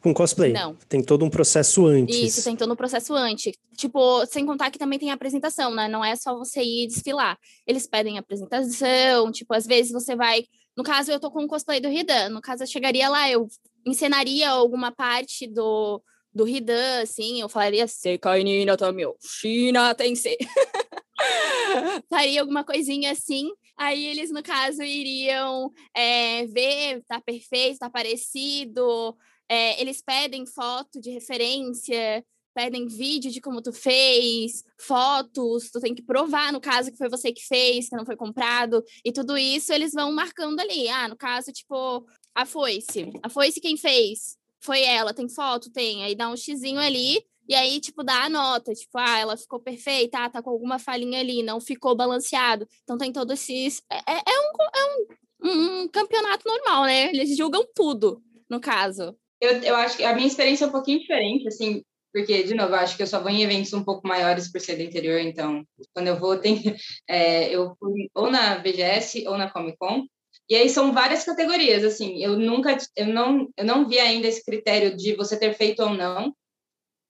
com 0.02 0.14
cosplay. 0.14 0.52
Não. 0.52 0.76
Tem 0.90 1.02
todo 1.02 1.24
um 1.24 1.30
processo 1.30 1.86
antes. 1.86 2.18
Isso, 2.18 2.44
tem 2.44 2.58
todo 2.58 2.74
um 2.74 2.76
processo 2.76 3.14
antes. 3.14 3.54
Tipo, 3.78 4.26
sem 4.26 4.46
contar 4.46 4.70
que 4.70 4.78
também 4.78 5.00
tem 5.00 5.12
a 5.12 5.14
apresentação, 5.14 5.74
né? 5.74 5.88
Não 5.88 6.04
é 6.04 6.14
só 6.18 6.38
você 6.38 6.62
ir 6.62 6.88
desfilar. 6.88 7.38
Eles 7.66 7.88
pedem 7.88 8.18
apresentação, 8.18 9.32
tipo, 9.32 9.54
às 9.54 9.66
vezes 9.66 9.94
você 9.94 10.14
vai. 10.14 10.44
No 10.76 10.84
caso, 10.84 11.10
eu 11.10 11.22
tô 11.22 11.32
com 11.32 11.46
o 11.46 11.48
cosplay 11.48 11.80
do 11.80 11.88
Ridan. 11.88 12.30
No 12.30 12.42
caso, 12.42 12.64
eu 12.64 12.68
chegaria 12.68 13.08
lá, 13.08 13.32
eu 13.32 13.48
encenaria 13.86 14.50
alguma 14.50 14.92
parte 14.92 15.48
do, 15.48 16.02
do 16.34 16.44
Ridan, 16.44 17.02
assim, 17.02 17.42
eu 17.42 17.48
falaria 17.48 17.88
Sekai 17.88 18.44
ni 18.44 18.66
Natamio, 18.66 19.16
China 19.22 19.94
Tensei. 19.94 20.38
Faria 22.10 22.42
alguma 22.42 22.64
coisinha 22.64 23.12
assim. 23.12 23.50
Aí 23.78 24.06
eles, 24.06 24.32
no 24.32 24.44
caso, 24.44 24.84
iriam 24.84 25.72
é, 25.96 26.46
ver, 26.48 27.04
tá 27.08 27.20
perfeito, 27.22 27.80
tá 27.80 27.90
parecido. 27.90 29.18
É, 29.50 29.82
eles 29.82 30.02
pedem 30.02 30.46
foto 30.46 31.02
de 31.02 31.10
referência, 31.10 32.24
pedem 32.54 32.88
vídeo 32.88 33.32
de 33.32 33.42
como 33.42 33.62
tu 33.62 33.74
fez, 33.74 34.64
fotos, 34.80 35.70
tu 35.72 35.80
tem 35.80 35.94
que 35.96 36.04
provar, 36.04 36.54
no 36.54 36.62
caso, 36.62 36.92
que 36.92 36.98
foi 36.98 37.10
você 37.10 37.32
que 37.32 37.46
fez, 37.46 37.90
que 37.90 37.96
não 37.96 38.06
foi 38.06 38.16
comprado, 38.16 38.84
e 39.04 39.12
tudo 39.12 39.38
isso 39.38 39.74
eles 39.74 39.92
vão 39.92 40.14
marcando 40.14 40.60
ali. 40.60 40.88
Ah, 40.90 41.08
no 41.08 41.18
caso, 41.18 41.52
tipo, 41.52 42.06
a 42.36 42.46
foice. 42.46 43.12
A 43.24 43.30
foice 43.30 43.60
quem 43.60 43.78
fez? 43.78 44.38
Foi 44.62 44.82
ela, 44.82 45.14
tem 45.14 45.28
foto? 45.28 45.72
Tem. 45.72 46.04
Aí 46.04 46.16
dá 46.16 46.30
um 46.30 46.38
xizinho 46.38 46.80
ali, 46.80 47.22
e 47.48 47.56
aí, 47.56 47.80
tipo, 47.80 48.04
dá 48.04 48.24
a 48.24 48.30
nota, 48.30 48.74
tipo, 48.74 48.98
ah, 48.98 49.20
ela 49.20 49.38
ficou 49.38 49.60
perfeita, 49.60 50.20
ah, 50.20 50.30
tá 50.30 50.42
com 50.42 50.50
alguma 50.50 50.80
falhinha 50.80 51.20
ali, 51.20 51.44
não 51.44 51.60
ficou 51.60 51.96
balanceado. 51.96 52.68
Então 52.84 52.98
tem 52.98 53.12
todos 53.12 53.34
esses. 53.34 53.82
É, 53.92 53.98
é, 53.98 54.18
é, 54.18 54.40
um, 54.40 54.64
é 54.76 54.86
um, 54.86 55.82
um, 55.84 55.88
campeonato 55.88 56.48
normal, 56.48 56.86
né? 56.86 57.10
Eles 57.10 57.36
julgam 57.36 57.66
tudo, 57.76 58.22
no 58.50 58.60
caso. 58.60 59.16
Eu, 59.42 59.52
eu 59.62 59.76
acho 59.76 59.98
que 59.98 60.04
a 60.04 60.16
minha 60.16 60.28
experiência 60.28 60.66
é 60.66 60.68
um 60.68 60.72
pouquinho 60.72 61.00
diferente, 61.00 61.48
assim, 61.48 61.84
porque, 62.14 62.44
de 62.44 62.54
novo, 62.54 62.76
acho 62.76 62.96
que 62.96 63.04
eu 63.04 63.08
só 63.08 63.20
vou 63.20 63.30
em 63.30 63.42
eventos 63.42 63.74
um 63.74 63.84
pouco 63.84 64.08
maiores 64.08 64.50
por 64.50 64.62
ser 64.62 64.78
do 64.78 64.84
interior, 64.84 65.20
então, 65.20 65.66
quando 65.94 66.08
eu 66.08 66.16
vou, 66.16 66.38
tem, 66.40 66.62
é, 67.10 67.50
eu 67.54 67.76
fui 67.78 68.10
ou 68.14 68.32
na 68.32 68.60
BGS 68.60 69.28
ou 69.28 69.38
na 69.38 69.50
Comic 69.50 69.78
Con, 69.78 70.06
e 70.50 70.56
aí 70.56 70.70
são 70.70 70.94
várias 70.94 71.24
categorias, 71.24 71.84
assim, 71.84 72.24
eu 72.24 72.38
nunca, 72.38 72.78
eu 72.96 73.08
não, 73.08 73.50
eu 73.58 73.66
não 73.66 73.88
vi 73.88 73.98
ainda 74.00 74.28
esse 74.28 74.44
critério 74.46 74.96
de 74.96 75.16
você 75.16 75.38
ter 75.38 75.56
feito 75.56 75.82
ou 75.82 75.90
não, 75.90 76.34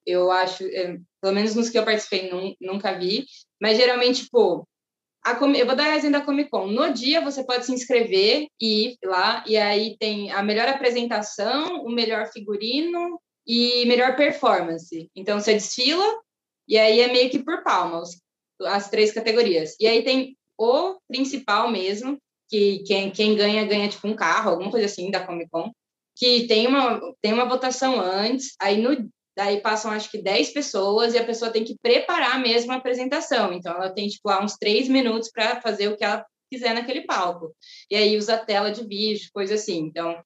eu 0.06 0.32
acho, 0.32 0.64
é, 0.64 0.98
pelo 1.22 1.34
menos 1.34 1.56
nos 1.56 1.70
que 1.70 1.78
eu 1.78 1.86
participei, 1.86 2.30
nunca 2.60 2.98
vi. 2.98 3.26
Mas 3.62 3.78
geralmente, 3.78 4.24
tipo, 4.24 4.68
a, 5.24 5.32
eu 5.32 5.66
vou 5.66 5.76
dar 5.76 5.94
a 5.94 6.10
da 6.10 6.22
Comic 6.22 6.50
Con. 6.50 6.68
No 6.68 6.94
dia 6.94 7.22
você 7.22 7.44
pode 7.46 7.66
se 7.66 7.74
inscrever 7.74 8.48
e 8.60 8.88
ir 8.88 8.98
lá, 9.06 9.44
e 9.48 9.58
aí 9.58 9.98
tem 9.98 10.32
a 10.32 10.44
melhor 10.44 10.68
apresentação, 10.68 11.84
o 11.84 11.90
melhor 11.90 12.28
figurino 12.28 13.20
e 13.48 13.86
melhor 13.86 14.16
performance. 14.16 15.10
Então 15.16 15.40
você 15.40 15.54
desfila, 15.54 16.06
e 16.68 16.78
aí 16.78 17.00
é 17.00 17.12
meio 17.12 17.30
que 17.30 17.40
por 17.40 17.64
palmas, 17.64 18.22
as 18.62 18.90
três 18.90 19.14
categorias. 19.14 19.76
E 19.80 19.88
aí 19.88 20.04
tem 20.04 20.38
o 20.58 20.98
principal 21.08 21.72
mesmo, 21.72 22.18
que 22.50 22.84
quem, 22.86 23.10
quem 23.10 23.36
ganha, 23.36 23.66
ganha 23.66 23.90
tipo 23.90 24.08
um 24.08 24.16
carro, 24.16 24.52
alguma 24.52 24.70
coisa 24.70 24.86
assim 24.86 25.10
da 25.10 25.26
Comic 25.26 25.50
Con, 25.50 25.72
que 26.16 26.46
tem 26.48 26.68
uma, 26.68 27.00
tem 27.22 27.34
uma 27.34 27.48
votação 27.48 28.00
antes, 28.00 28.56
aí 28.60 28.80
no, 28.80 29.10
daí 29.36 29.62
passam 29.62 29.92
acho 29.92 30.10
que 30.12 30.22
10 30.22 30.54
pessoas 30.54 31.14
e 31.14 31.18
a 31.18 31.26
pessoa 31.26 31.52
tem 31.52 31.64
que 31.64 31.78
preparar 31.82 32.40
mesmo 32.40 32.72
a 32.72 32.76
apresentação. 32.76 33.54
Então 33.54 33.74
ela 33.74 33.90
tem 33.90 34.08
tipo 34.08 34.28
lá 34.30 34.44
uns 34.44 34.56
três 34.56 34.88
minutos 34.88 35.30
para 35.32 35.62
fazer 35.62 35.88
o 35.88 35.98
que 35.98 36.04
ela 36.04 36.26
quiser 36.52 36.74
naquele 36.74 37.02
palco. 37.02 37.56
E 37.90 37.96
aí 37.96 38.16
usa 38.18 38.38
tela 38.38 38.72
de 38.72 38.86
vídeo, 38.88 39.30
coisa 39.34 39.56
assim. 39.56 39.80
Então, 39.80 40.22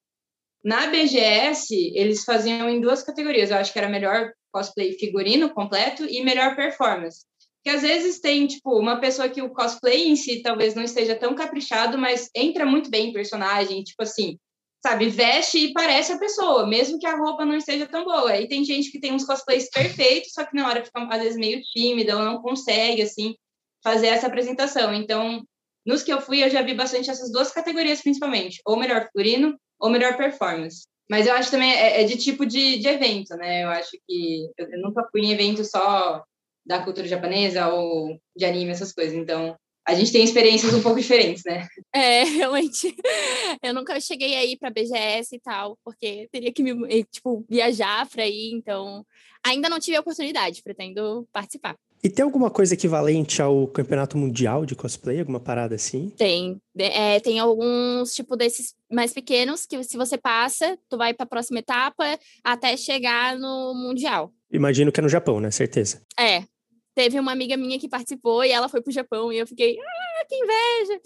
na 0.62 0.88
BGS, 0.88 1.92
eles 1.94 2.24
faziam 2.24 2.68
em 2.68 2.80
duas 2.80 3.02
categorias. 3.02 3.50
Eu 3.50 3.56
acho 3.56 3.72
que 3.72 3.78
era 3.78 3.88
melhor 3.88 4.32
cosplay 4.52 4.92
figurino 4.92 5.50
completo 5.50 6.04
e 6.04 6.22
melhor 6.22 6.54
performance. 6.54 7.24
Que 7.64 7.70
às 7.70 7.82
vezes 7.82 8.20
tem, 8.20 8.46
tipo, 8.46 8.78
uma 8.78 9.00
pessoa 9.00 9.28
que 9.28 9.42
o 9.42 9.50
cosplay 9.50 10.08
em 10.08 10.16
si 10.16 10.42
talvez 10.42 10.74
não 10.74 10.82
esteja 10.82 11.16
tão 11.16 11.34
caprichado, 11.34 11.96
mas 11.98 12.30
entra 12.34 12.64
muito 12.66 12.90
bem 12.90 13.08
em 13.08 13.12
personagem, 13.12 13.82
tipo 13.82 14.02
assim, 14.02 14.38
sabe, 14.84 15.08
veste 15.08 15.58
e 15.58 15.72
parece 15.72 16.12
a 16.12 16.18
pessoa, 16.18 16.66
mesmo 16.66 16.98
que 16.98 17.06
a 17.06 17.16
roupa 17.16 17.44
não 17.44 17.56
esteja 17.56 17.86
tão 17.86 18.04
boa. 18.04 18.36
E 18.36 18.48
tem 18.48 18.64
gente 18.64 18.90
que 18.90 19.00
tem 19.00 19.12
uns 19.12 19.24
cosplays 19.24 19.68
perfeitos, 19.70 20.32
só 20.32 20.44
que 20.44 20.54
na 20.54 20.68
hora 20.68 20.84
fica 20.84 21.06
às 21.10 21.22
vezes 21.22 21.38
meio 21.38 21.60
tímida 21.62 22.16
ou 22.16 22.24
não 22.24 22.40
consegue 22.40 23.02
assim 23.02 23.34
fazer 23.82 24.08
essa 24.08 24.26
apresentação. 24.26 24.94
Então, 24.94 25.44
nos 25.84 26.02
que 26.02 26.12
eu 26.12 26.20
fui, 26.20 26.42
eu 26.42 26.50
já 26.50 26.62
vi 26.62 26.74
bastante 26.74 27.10
essas 27.10 27.32
duas 27.32 27.50
categorias 27.50 28.02
principalmente, 28.02 28.60
ou 28.64 28.76
melhor 28.76 29.06
figurino 29.06 29.58
ou 29.80 29.90
melhor 29.90 30.16
performance. 30.16 30.86
Mas 31.10 31.26
eu 31.26 31.32
acho 31.34 31.50
também 31.50 31.72
é, 31.72 32.02
é 32.02 32.04
de 32.04 32.16
tipo 32.16 32.44
de, 32.44 32.78
de 32.78 32.88
evento, 32.88 33.34
né? 33.36 33.64
Eu 33.64 33.68
acho 33.70 33.92
que 34.06 34.48
eu, 34.58 34.68
eu 34.70 34.82
nunca 34.82 35.06
fui 35.10 35.22
em 35.22 35.32
evento 35.32 35.64
só 35.64 36.22
da 36.66 36.82
cultura 36.82 37.08
japonesa 37.08 37.68
ou 37.68 38.18
de 38.36 38.44
anime, 38.44 38.72
essas 38.72 38.92
coisas. 38.92 39.14
Então, 39.14 39.56
a 39.88 39.94
gente 39.94 40.12
tem 40.12 40.22
experiências 40.22 40.74
um 40.74 40.82
pouco 40.82 41.00
diferentes, 41.00 41.42
né? 41.44 41.66
É, 41.94 42.22
realmente. 42.24 42.94
Eu 43.62 43.72
nunca 43.72 43.98
cheguei 43.98 44.34
aí 44.34 44.54
para 44.54 44.68
BGS 44.68 45.34
e 45.34 45.40
tal, 45.40 45.78
porque 45.82 46.28
teria 46.30 46.52
que 46.52 46.62
me, 46.62 47.04
tipo, 47.04 47.42
viajar 47.48 48.06
para 48.06 48.26
ir, 48.26 48.52
então 48.52 49.04
ainda 49.42 49.70
não 49.70 49.80
tive 49.80 49.96
a 49.96 50.00
oportunidade, 50.00 50.62
pretendo 50.62 51.26
participar. 51.32 51.74
E 52.04 52.10
tem 52.10 52.22
alguma 52.22 52.50
coisa 52.50 52.74
equivalente 52.74 53.40
ao 53.40 53.66
campeonato 53.66 54.18
mundial 54.18 54.66
de 54.66 54.76
cosplay, 54.76 55.20
alguma 55.20 55.40
parada 55.40 55.74
assim? 55.74 56.10
Tem. 56.10 56.60
É, 56.78 57.18
tem 57.18 57.38
alguns, 57.38 58.14
tipo, 58.14 58.36
desses 58.36 58.74
mais 58.92 59.14
pequenos, 59.14 59.64
que 59.64 59.82
se 59.82 59.96
você 59.96 60.18
passa, 60.18 60.78
tu 60.88 60.98
vai 60.98 61.14
para 61.14 61.24
a 61.24 61.28
próxima 61.28 61.60
etapa 61.60 62.04
até 62.44 62.76
chegar 62.76 63.38
no 63.38 63.74
mundial. 63.74 64.30
Imagino 64.52 64.92
que 64.92 65.00
é 65.00 65.02
no 65.02 65.08
Japão, 65.08 65.40
né? 65.40 65.50
Certeza. 65.50 66.02
É. 66.18 66.44
Teve 66.98 67.20
uma 67.20 67.30
amiga 67.30 67.56
minha 67.56 67.78
que 67.78 67.88
participou 67.88 68.42
e 68.42 68.50
ela 68.50 68.68
foi 68.68 68.82
pro 68.82 68.90
Japão 68.90 69.32
e 69.32 69.38
eu 69.38 69.46
fiquei, 69.46 69.78
ah, 69.78 70.24
que 70.28 70.34
inveja! 70.34 71.00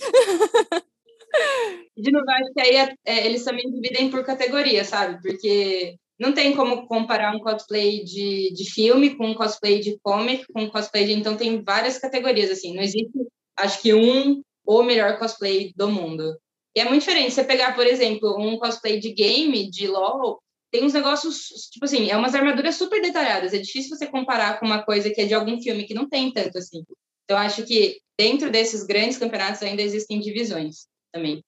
De 1.94 2.10
novo, 2.10 2.24
acho 2.30 2.50
que 2.54 2.60
aí 2.62 2.76
é, 2.76 2.94
é, 3.04 3.26
eles 3.26 3.44
também 3.44 3.70
dividem 3.70 4.10
por 4.10 4.24
categoria, 4.24 4.86
sabe? 4.86 5.20
Porque 5.20 5.96
não 6.18 6.32
tem 6.32 6.56
como 6.56 6.86
comparar 6.86 7.36
um 7.36 7.40
cosplay 7.40 8.02
de, 8.04 8.54
de 8.54 8.70
filme 8.70 9.14
com 9.16 9.26
um 9.26 9.34
cosplay 9.34 9.80
de 9.80 9.98
comic, 10.02 10.46
com 10.50 10.62
um 10.62 10.70
cosplay 10.70 11.04
de. 11.04 11.12
Então, 11.12 11.36
tem 11.36 11.62
várias 11.62 11.98
categorias, 11.98 12.50
assim. 12.50 12.74
Não 12.74 12.82
existe, 12.82 13.12
acho 13.58 13.82
que, 13.82 13.92
um 13.92 14.40
ou 14.64 14.82
melhor 14.82 15.18
cosplay 15.18 15.74
do 15.76 15.90
mundo. 15.90 16.38
E 16.74 16.80
é 16.80 16.84
muito 16.86 17.00
diferente. 17.00 17.34
Você 17.34 17.44
pegar, 17.44 17.74
por 17.74 17.86
exemplo, 17.86 18.34
um 18.38 18.56
cosplay 18.56 18.98
de 18.98 19.12
game, 19.12 19.70
de 19.70 19.86
LoL, 19.88 20.40
tem 20.72 20.84
uns 20.84 20.94
negócios, 20.94 21.68
tipo 21.70 21.84
assim, 21.84 22.10
é 22.10 22.16
umas 22.16 22.34
armaduras 22.34 22.76
super 22.76 23.00
detalhadas. 23.02 23.52
É 23.52 23.58
difícil 23.58 23.94
você 23.94 24.06
comparar 24.06 24.58
com 24.58 24.64
uma 24.64 24.82
coisa 24.82 25.10
que 25.10 25.20
é 25.20 25.26
de 25.26 25.34
algum 25.34 25.60
filme 25.60 25.84
que 25.84 25.92
não 25.92 26.08
tem 26.08 26.32
tanto 26.32 26.56
assim. 26.56 26.82
Então, 27.24 27.36
acho 27.36 27.62
que 27.64 27.98
dentro 28.18 28.50
desses 28.50 28.82
grandes 28.82 29.18
campeonatos 29.18 29.62
ainda 29.62 29.82
existem 29.82 30.18
divisões 30.18 30.86
também. 31.12 31.44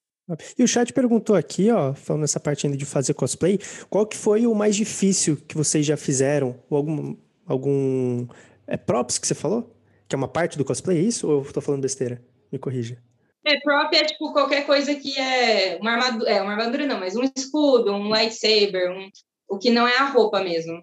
E 0.58 0.62
o 0.62 0.68
chat 0.68 0.92
perguntou 0.92 1.34
aqui, 1.34 1.70
ó, 1.70 1.94
falando 1.94 2.22
nessa 2.22 2.38
parte 2.38 2.66
ainda 2.66 2.76
de 2.76 2.84
fazer 2.84 3.14
cosplay, 3.14 3.58
qual 3.88 4.06
que 4.06 4.16
foi 4.16 4.46
o 4.46 4.54
mais 4.54 4.76
difícil 4.76 5.36
que 5.36 5.56
vocês 5.56 5.84
já 5.86 5.96
fizeram? 5.96 6.62
Ou 6.68 6.76
algum, 6.76 7.16
algum 7.46 8.26
é 8.66 8.76
props 8.76 9.18
que 9.18 9.26
você 9.26 9.34
falou? 9.34 9.74
Que 10.06 10.14
é 10.14 10.18
uma 10.18 10.28
parte 10.28 10.58
do 10.58 10.64
cosplay, 10.64 10.98
é 10.98 11.02
isso? 11.02 11.26
Ou 11.26 11.44
eu 11.44 11.52
tô 11.52 11.62
falando 11.62 11.80
besteira? 11.80 12.22
Me 12.52 12.58
corrija. 12.58 13.02
É, 13.46 13.60
prop 13.60 13.94
é 13.94 14.04
tipo 14.04 14.32
qualquer 14.32 14.64
coisa 14.64 14.94
que 14.94 15.18
é 15.18 15.78
uma 15.80 15.92
armadura, 15.92 16.30
é 16.30 16.40
uma 16.40 16.52
armadura 16.52 16.86
não, 16.86 16.98
mas 16.98 17.14
um 17.14 17.22
escudo, 17.36 17.92
um 17.92 18.08
lightsaber, 18.08 18.90
um, 18.90 19.10
o 19.48 19.58
que 19.58 19.70
não 19.70 19.86
é 19.86 19.98
a 19.98 20.06
roupa 20.06 20.42
mesmo. 20.42 20.82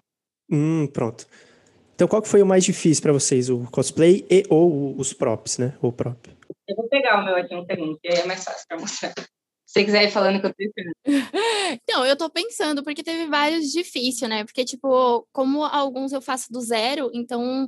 Hum, 0.50 0.86
pronto. 0.86 1.26
Então 1.94 2.06
qual 2.06 2.22
que 2.22 2.28
foi 2.28 2.42
o 2.42 2.46
mais 2.46 2.64
difícil 2.64 3.02
para 3.02 3.12
vocês, 3.12 3.50
o 3.50 3.68
cosplay 3.70 4.24
e 4.30 4.44
ou 4.48 4.96
os 4.98 5.12
props, 5.12 5.58
né? 5.58 5.76
Ou 5.82 5.92
prop? 5.92 6.28
Eu 6.68 6.76
vou 6.76 6.88
pegar 6.88 7.20
o 7.20 7.24
meu 7.24 7.36
aqui 7.36 7.54
um 7.54 7.64
segundo, 7.64 7.98
que 8.00 8.08
aí 8.08 8.18
é 8.18 8.26
mais 8.26 8.44
fácil 8.44 8.66
para 8.68 8.78
mostrar. 8.78 9.12
Se 9.66 9.80
você 9.80 9.84
quiser 9.86 10.04
ir 10.04 10.10
falando 10.10 10.40
que 10.40 10.46
eu 10.46 10.50
tô. 10.50 11.02
Então, 11.84 12.04
eu 12.04 12.14
tô 12.14 12.28
pensando, 12.28 12.84
porque 12.84 13.02
teve 13.02 13.26
vários 13.26 13.72
difíceis, 13.72 14.28
né? 14.28 14.44
Porque, 14.44 14.62
tipo, 14.62 15.26
como 15.32 15.64
alguns 15.64 16.12
eu 16.12 16.20
faço 16.20 16.52
do 16.52 16.60
zero, 16.60 17.10
então 17.14 17.66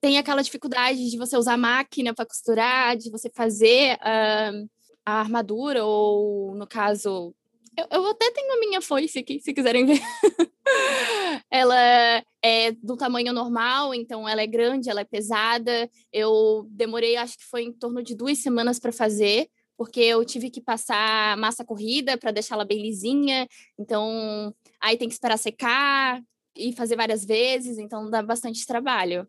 tem 0.00 0.18
aquela 0.18 0.42
dificuldade 0.42 1.10
de 1.10 1.16
você 1.18 1.36
usar 1.36 1.56
máquina 1.56 2.14
para 2.14 2.26
costurar, 2.26 2.96
de 2.96 3.10
você 3.10 3.30
fazer 3.34 3.96
uh, 3.96 4.70
a 5.04 5.20
armadura, 5.20 5.84
ou 5.84 6.54
no 6.54 6.66
caso. 6.66 7.34
Eu, 7.76 7.86
eu 7.90 8.06
até 8.06 8.30
tenho 8.30 8.52
a 8.52 8.60
minha 8.60 8.80
foice 8.80 9.18
aqui, 9.18 9.40
se 9.40 9.52
quiserem 9.52 9.86
ver. 9.86 10.00
ela 11.50 12.22
é 12.42 12.72
do 12.72 12.96
tamanho 12.96 13.32
normal, 13.32 13.94
então 13.94 14.28
ela 14.28 14.42
é 14.42 14.46
grande, 14.46 14.88
ela 14.88 15.02
é 15.02 15.04
pesada. 15.04 15.88
Eu 16.12 16.66
demorei, 16.70 17.16
acho 17.16 17.36
que 17.36 17.44
foi 17.44 17.64
em 17.64 17.72
torno 17.72 18.02
de 18.02 18.14
duas 18.14 18.38
semanas 18.38 18.78
para 18.78 18.92
fazer 18.92 19.48
porque 19.80 20.00
eu 20.00 20.22
tive 20.26 20.50
que 20.50 20.60
passar 20.60 21.38
massa 21.38 21.64
corrida 21.64 22.18
para 22.18 22.30
deixá-la 22.30 22.66
bem 22.66 22.82
lisinha. 22.82 23.48
Então, 23.78 24.54
aí 24.78 24.98
tem 24.98 25.08
que 25.08 25.14
esperar 25.14 25.38
secar 25.38 26.22
e 26.54 26.70
fazer 26.74 26.96
várias 26.96 27.24
vezes, 27.24 27.78
então 27.78 28.10
dá 28.10 28.22
bastante 28.22 28.66
trabalho. 28.66 29.26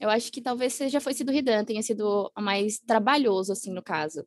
Eu 0.00 0.10
acho 0.10 0.32
que 0.32 0.40
talvez 0.40 0.74
seja 0.74 1.00
foi 1.00 1.14
sido 1.14 1.32
Ridan, 1.32 1.64
tenha 1.64 1.82
sido 1.82 2.30
mais 2.38 2.78
trabalhoso, 2.78 3.52
assim, 3.52 3.72
no 3.72 3.82
caso. 3.82 4.24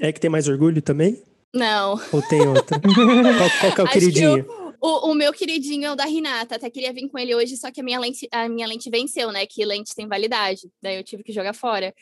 É 0.00 0.12
que 0.12 0.20
tem 0.20 0.30
mais 0.30 0.48
orgulho 0.48 0.82
também? 0.82 1.22
Não. 1.54 1.98
Ou 2.12 2.22
tem 2.28 2.46
outra? 2.46 2.78
qual, 2.80 3.50
qual 3.60 3.74
que 3.74 3.80
é 3.80 3.84
o 3.84 3.88
queridinho? 3.88 4.46
O, 4.80 5.10
o, 5.10 5.14
meu 5.14 5.32
queridinho 5.32 5.86
é 5.86 5.92
o 5.92 5.96
da 5.96 6.04
Renata. 6.04 6.56
Até 6.56 6.70
queria 6.70 6.92
vir 6.92 7.08
com 7.08 7.18
ele 7.18 7.34
hoje, 7.34 7.56
só 7.56 7.70
que 7.70 7.80
a 7.80 7.84
minha 7.84 7.98
lente, 7.98 8.28
a 8.30 8.48
minha 8.48 8.66
lente 8.66 8.88
venceu, 8.90 9.32
né? 9.32 9.44
Que 9.46 9.64
lente 9.64 9.94
tem 9.94 10.06
validade. 10.06 10.70
Daí 10.80 10.96
eu 10.96 11.02
tive 11.02 11.22
que 11.22 11.32
jogar 11.32 11.52
fora. 11.52 11.94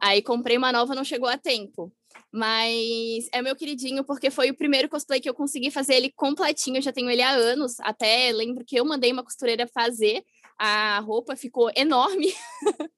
Aí 0.00 0.20
comprei 0.20 0.56
uma 0.56 0.72
nova, 0.72 0.94
não 0.94 1.04
chegou 1.04 1.28
a 1.28 1.38
tempo. 1.38 1.92
Mas 2.32 3.28
é 3.32 3.40
meu 3.40 3.54
queridinho 3.54 4.02
porque 4.02 4.30
foi 4.30 4.50
o 4.50 4.56
primeiro 4.56 4.88
cosplay 4.88 5.20
que 5.20 5.28
eu 5.28 5.34
consegui 5.34 5.70
fazer 5.70 5.94
ele 5.94 6.10
completinho. 6.10 6.78
Eu 6.78 6.82
já 6.82 6.92
tenho 6.92 7.08
ele 7.08 7.22
há 7.22 7.30
anos. 7.30 7.78
Até 7.80 8.32
lembro 8.32 8.64
que 8.64 8.76
eu 8.76 8.84
mandei 8.84 9.12
uma 9.12 9.22
costureira 9.22 9.68
fazer. 9.72 10.24
A 10.58 11.00
roupa 11.00 11.36
ficou 11.36 11.70
enorme. 11.76 12.32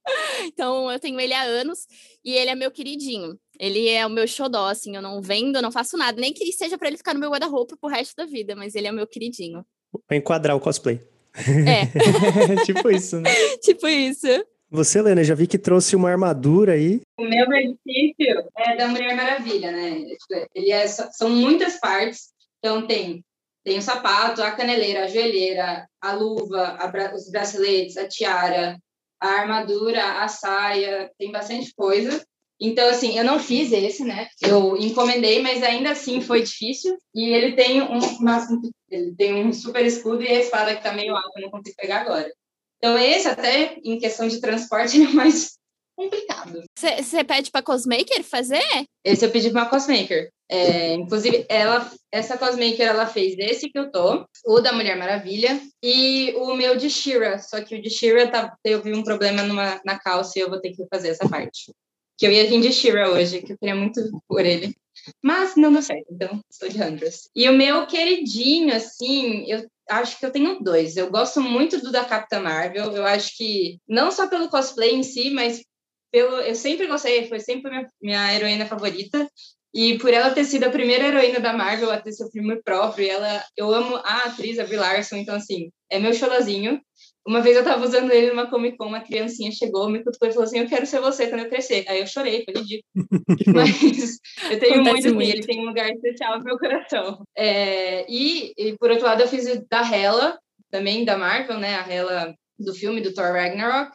então 0.45 0.91
eu 0.91 1.01
tenho 1.01 1.19
ele 1.19 1.33
há 1.33 1.43
anos 1.43 1.87
e 2.25 2.33
ele 2.33 2.51
é 2.51 2.55
meu 2.55 2.71
queridinho. 2.71 3.39
Ele 3.59 3.89
é 3.89 4.07
o 4.07 4.11
meu 4.11 4.27
xodó, 4.27 4.69
assim. 4.69 4.95
Eu 4.95 5.03
não 5.03 5.23
vendo, 5.23 5.63
não 5.63 5.73
faço 5.73 5.97
nada. 5.97 6.21
Nem 6.21 6.33
que 6.33 6.53
seja 6.53 6.77
para 6.77 6.89
ele 6.89 6.99
ficar 6.99 7.15
no 7.15 7.21
meu 7.21 7.31
guarda-roupa 7.31 7.77
pro 7.81 7.91
resto 7.91 8.15
da 8.17 8.27
vida, 8.27 8.55
mas 8.55 8.75
ele 8.75 8.87
é 8.87 8.91
o 8.91 8.95
meu 8.95 9.07
queridinho. 9.07 9.65
Pra 10.07 10.17
enquadrar 10.17 10.57
o 10.57 10.61
cosplay. 10.61 11.01
É. 11.67 11.87
tipo 12.65 12.91
isso, 12.91 13.21
né? 13.21 13.31
tipo 13.61 13.87
isso. 13.89 14.27
Você, 14.71 14.99
Helena, 14.99 15.23
já 15.23 15.35
vi 15.35 15.47
que 15.47 15.59
trouxe 15.59 15.95
uma 15.95 16.11
armadura 16.11 16.73
aí. 16.73 17.01
O 17.19 17.25
meu 17.25 17.49
benefício 17.49 18.45
é 18.57 18.77
da 18.77 18.89
Mulher 18.89 19.15
Maravilha, 19.15 19.71
né? 19.71 20.05
Tipo, 20.05 20.49
ele 20.55 20.73
é, 20.73 20.87
são 20.89 21.31
muitas 21.31 21.79
partes. 21.79 22.33
Então, 22.59 22.87
tem, 22.87 23.25
tem 23.67 23.79
o 23.79 23.83
sapato, 23.83 24.41
a 24.45 24.53
caneleira, 24.53 25.05
a 25.05 25.09
joelheira, 25.09 25.89
a 26.01 26.13
luva, 26.13 26.77
a 26.79 26.87
bra 26.87 27.13
os 27.13 27.29
braceletes, 27.29 27.97
a 27.97 28.07
tiara, 28.07 28.79
a 29.21 29.27
armadura, 29.27 30.23
a 30.23 30.29
saia, 30.29 31.11
tem 31.19 31.33
bastante 31.33 31.75
coisa. 31.75 32.25
Então, 32.61 32.89
assim, 32.89 33.19
eu 33.19 33.25
não 33.25 33.41
fiz 33.41 33.73
esse, 33.73 34.05
né? 34.05 34.29
Eu 34.41 34.77
encomendei, 34.77 35.43
mas 35.43 35.65
ainda 35.65 35.91
assim 35.91 36.21
foi 36.21 36.43
difícil. 36.43 36.97
E 37.13 37.29
ele 37.31 37.57
tem 37.57 37.83
um, 37.83 37.99
uma, 37.99 38.47
ele 38.89 39.17
tem 39.17 39.45
um 39.45 39.53
super 39.53 39.85
escudo 39.85 40.23
e 40.23 40.29
a 40.29 40.39
espada 40.39 40.77
que 40.77 40.83
tá 40.85 40.93
meio 40.93 41.17
alta, 41.17 41.33
eu 41.35 41.43
não 41.43 41.51
consigo 41.51 41.75
pegar 41.77 42.03
agora. 42.03 42.33
Então, 42.79 42.97
esse 42.97 43.27
até, 43.27 43.79
em 43.83 43.99
questão 43.99 44.29
de 44.29 44.41
transporte, 44.41 44.95
é 45.03 45.09
mais 45.09 45.59
complicado. 45.97 46.63
Você 46.79 47.25
pede 47.25 47.51
para 47.51 47.63
cosmaker 47.63 48.23
fazer? 48.23 48.63
Esse 49.05 49.25
eu 49.25 49.31
pedi 49.31 49.51
para 49.51 49.63
uma 49.63 49.71
cosmaker. 49.71 50.31
É, 50.49 50.95
inclusive, 50.95 51.45
ela, 51.49 51.91
essa 52.13 52.39
cosmaker, 52.39 52.87
ela 52.87 53.07
fez 53.07 53.35
esse 53.39 53.69
que 53.69 53.79
eu 53.79 53.91
tô, 53.91 54.25
o 54.45 54.61
da 54.61 54.73
Mulher 54.73 54.97
Maravilha, 54.97 55.61
e 55.83 56.33
o 56.37 56.55
meu 56.55 56.77
de 56.77 56.89
Shira. 56.89 57.39
Só 57.39 57.61
que 57.63 57.75
o 57.75 57.83
de 57.83 57.91
Shira 57.91 58.31
tá, 58.31 58.55
teve 58.63 58.95
um 58.95 59.03
problema 59.03 59.43
numa, 59.43 59.81
na 59.85 59.99
calça 59.99 60.39
e 60.39 60.43
eu 60.43 60.51
vou 60.51 60.61
ter 60.61 60.73
que 60.73 60.87
fazer 60.89 61.09
essa 61.09 61.29
parte. 61.29 61.73
Que 62.19 62.27
eu 62.27 62.33
ia 62.33 62.47
vir 62.47 62.61
de 62.61 62.73
Shira 62.73 63.11
hoje, 63.11 63.43
que 63.43 63.55
eu 63.55 63.59
queria 63.59 63.75
muito 63.75 64.01
por 64.29 64.45
ele. 64.45 64.75
Mas 65.23 65.57
não 65.57 65.73
deu 65.73 65.83
certo, 65.83 66.07
então 66.11 66.41
estou 66.51 66.69
de 66.69 66.83
Huntress. 66.83 67.29
E 67.35 67.49
o 67.49 67.53
meu 67.53 67.87
queridinho, 67.87 68.75
assim, 68.75 69.45
eu 69.51 69.67
acho 69.89 70.19
que 70.19 70.27
eu 70.27 70.31
tenho 70.31 70.61
dois. 70.61 70.97
Eu 70.97 71.11
gosto 71.11 71.41
muito 71.41 71.81
do 71.81 71.93
da 71.93 72.05
Capitã 72.05 72.41
Marvel. 72.41 72.93
Eu 72.93 73.05
acho 73.05 73.37
que 73.37 73.79
não 73.87 74.11
só 74.11 74.27
pelo 74.27 74.49
cosplay 74.49 74.95
em 74.95 75.03
si, 75.03 75.31
mas 75.31 75.63
pelo. 76.11 76.37
Eu 76.41 76.55
sempre 76.55 76.87
gostei, 76.87 77.29
foi 77.29 77.41
sempre 77.41 77.71
minha, 77.71 77.87
minha 78.01 78.35
heroína 78.35 78.67
favorita. 78.67 79.29
E 79.75 79.99
por 79.99 80.13
ela 80.13 80.31
ter 80.31 80.45
sido 80.45 80.65
a 80.65 80.71
primeira 80.71 81.07
heroína 81.07 81.39
da 81.39 81.53
Marvel 81.53 81.91
a 81.91 82.01
ter 82.01 82.13
seu 82.13 82.31
filme 82.31 82.63
próprio, 82.63 83.11
ela, 83.11 83.45
eu 83.55 83.73
amo 83.75 83.97
a 83.97 84.25
atriz, 84.25 84.59
a 84.59 84.65
Brie 84.65 84.79
Larson, 84.79 85.17
então 85.17 85.35
assim, 85.35 85.71
é 85.91 85.99
meu 85.99 86.15
cholazinho. 86.15 86.81
Uma 87.27 87.41
vez 87.41 87.57
eu 87.57 87.65
tava 87.65 87.85
usando 87.85 88.13
ele 88.13 88.29
numa 88.29 88.49
Comic 88.49 88.77
Con, 88.77 88.87
uma 88.87 89.01
criancinha 89.01 89.51
chegou, 89.51 89.91
me 89.91 90.03
cutucou 90.03 90.29
e 90.29 90.33
falou 90.33 90.45
assim: 90.45 90.61
Eu 90.61 90.69
quero 90.69 90.87
ser 90.87 91.01
você 91.01 91.27
quando 91.27 91.43
eu 91.43 91.49
crescer. 91.49 91.85
Aí 91.89 92.01
eu 92.01 92.07
chorei, 92.07 92.45
foi 92.45 92.55
ridículo. 92.55 92.85
Mas 93.53 94.21
eu 94.51 94.59
tenho 94.61 94.85
muito, 94.85 95.13
muito. 95.13 95.31
ele 95.31 95.45
tem 95.45 95.61
um 95.61 95.67
lugar 95.67 95.91
especial 95.91 96.39
no 96.39 96.45
meu 96.45 96.57
coração. 96.57 97.25
É, 97.37 98.07
e, 98.09 98.53
e, 98.57 98.79
por 98.79 98.91
outro 98.91 99.05
lado, 99.05 99.23
eu 99.23 99.29
fiz 99.29 99.45
da 99.69 99.81
Hela, 99.81 100.39
também 100.71 101.05
da 101.05 101.19
Marvel, 101.19 101.59
né? 101.59 101.75
A 101.75 101.93
Hela 101.93 102.35
do 102.59 102.73
filme 102.73 103.01
do 103.01 103.13
Thor 103.13 103.33
Ragnarok. 103.33 103.91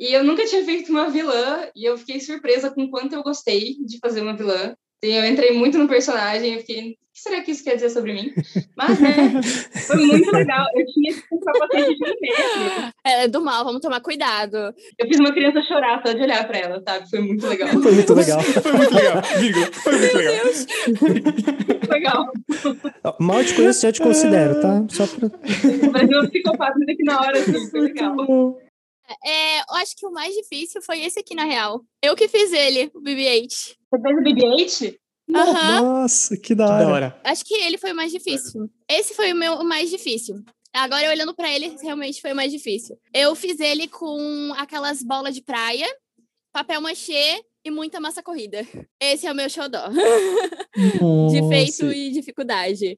E 0.00 0.14
eu 0.14 0.24
nunca 0.24 0.46
tinha 0.46 0.64
feito 0.64 0.90
uma 0.90 1.10
vilã, 1.10 1.68
e 1.76 1.84
eu 1.84 1.98
fiquei 1.98 2.18
surpresa 2.20 2.70
com 2.70 2.88
quanto 2.88 3.14
eu 3.14 3.22
gostei 3.22 3.76
de 3.84 3.98
fazer 3.98 4.22
uma 4.22 4.34
vilã. 4.34 4.74
Eu 5.02 5.26
entrei 5.26 5.52
muito 5.52 5.76
no 5.76 5.86
personagem, 5.86 6.54
eu 6.54 6.60
fiquei, 6.60 6.80
o 6.80 6.94
que 7.12 7.20
será 7.20 7.42
que 7.42 7.50
isso 7.50 7.62
quer 7.62 7.74
dizer 7.74 7.90
sobre 7.90 8.14
mim? 8.14 8.32
Mas, 8.74 8.98
né, 8.98 9.10
foi 9.86 9.96
muito 9.98 10.30
legal. 10.30 10.66
Eu 10.74 10.86
tinha 10.86 11.10
esse 11.10 11.22
capacete 11.22 11.94
de 11.94 12.00
mesmo. 12.00 12.92
É 13.04 13.28
do 13.28 13.42
mal, 13.42 13.62
vamos 13.62 13.82
tomar 13.82 14.00
cuidado. 14.00 14.56
Eu 14.98 15.06
fiz 15.06 15.20
uma 15.20 15.32
criança 15.32 15.62
chorar 15.62 16.02
só 16.04 16.14
de 16.14 16.22
olhar 16.22 16.46
pra 16.46 16.58
ela, 16.58 16.82
sabe? 16.86 17.08
Foi 17.10 17.20
muito 17.20 17.46
legal. 17.46 17.68
Foi 17.68 17.92
muito 17.92 18.14
legal. 18.14 18.40
foi 18.40 18.72
muito 18.72 18.94
legal, 18.94 19.22
Vigo. 19.38 19.72
Foi 19.72 19.98
muito 19.98 20.16
Meu 20.16 20.24
legal. 21.90 22.32
Legal. 23.02 23.16
Mal 23.18 23.44
te 23.44 23.54
conheço, 23.54 23.82
já 23.82 23.92
te 23.92 24.00
considero, 24.00 24.60
tá? 24.62 24.82
Só 24.88 25.06
pra... 25.06 25.28
Mas 25.92 26.10
eu 26.10 26.28
psicopata 26.30 26.78
aqui 26.88 27.04
na 27.04 27.20
hora, 27.20 27.38
assim, 27.38 27.70
foi 27.70 27.80
legal. 27.80 28.16
É, 29.24 29.60
eu 29.60 29.74
acho 29.76 29.96
que 29.96 30.06
o 30.06 30.10
mais 30.12 30.34
difícil 30.34 30.80
foi 30.82 31.00
esse 31.00 31.18
aqui, 31.20 31.34
na 31.34 31.44
real. 31.44 31.82
Eu 32.02 32.14
que 32.16 32.28
fiz 32.28 32.52
ele, 32.52 32.90
o 32.94 33.00
BB-8. 33.00 33.48
Você 33.48 34.02
fez 34.02 34.16
o 34.18 34.22
BB-8? 34.22 34.96
Aham. 35.34 35.80
Nossa, 35.82 36.36
que 36.36 36.54
da 36.54 36.66
Que 36.66 36.72
hora. 36.72 36.84
da 36.84 36.92
hora. 36.92 37.20
Acho 37.24 37.44
que 37.44 37.54
ele 37.54 37.78
foi 37.78 37.92
o 37.92 37.96
mais 37.96 38.10
difícil. 38.10 38.68
Esse 38.90 39.14
foi 39.14 39.32
o 39.32 39.36
meu 39.36 39.54
o 39.54 39.64
mais 39.64 39.88
difícil. 39.90 40.36
Agora, 40.72 41.08
olhando 41.08 41.34
pra 41.34 41.52
ele, 41.52 41.76
realmente 41.82 42.20
foi 42.20 42.32
o 42.32 42.36
mais 42.36 42.50
difícil. 42.52 42.96
Eu 43.14 43.34
fiz 43.34 43.58
ele 43.60 43.86
com 43.88 44.52
aquelas 44.56 45.02
bolas 45.02 45.34
de 45.34 45.42
praia, 45.42 45.86
papel 46.52 46.80
machê 46.80 47.42
e 47.64 47.70
muita 47.70 48.00
massa 48.00 48.22
corrida. 48.22 48.66
Esse 49.00 49.26
é 49.26 49.32
o 49.32 49.34
meu 49.34 49.48
xodó. 49.50 49.84
De 51.30 51.48
feito 51.48 51.92
e 51.92 52.10
dificuldade. 52.10 52.96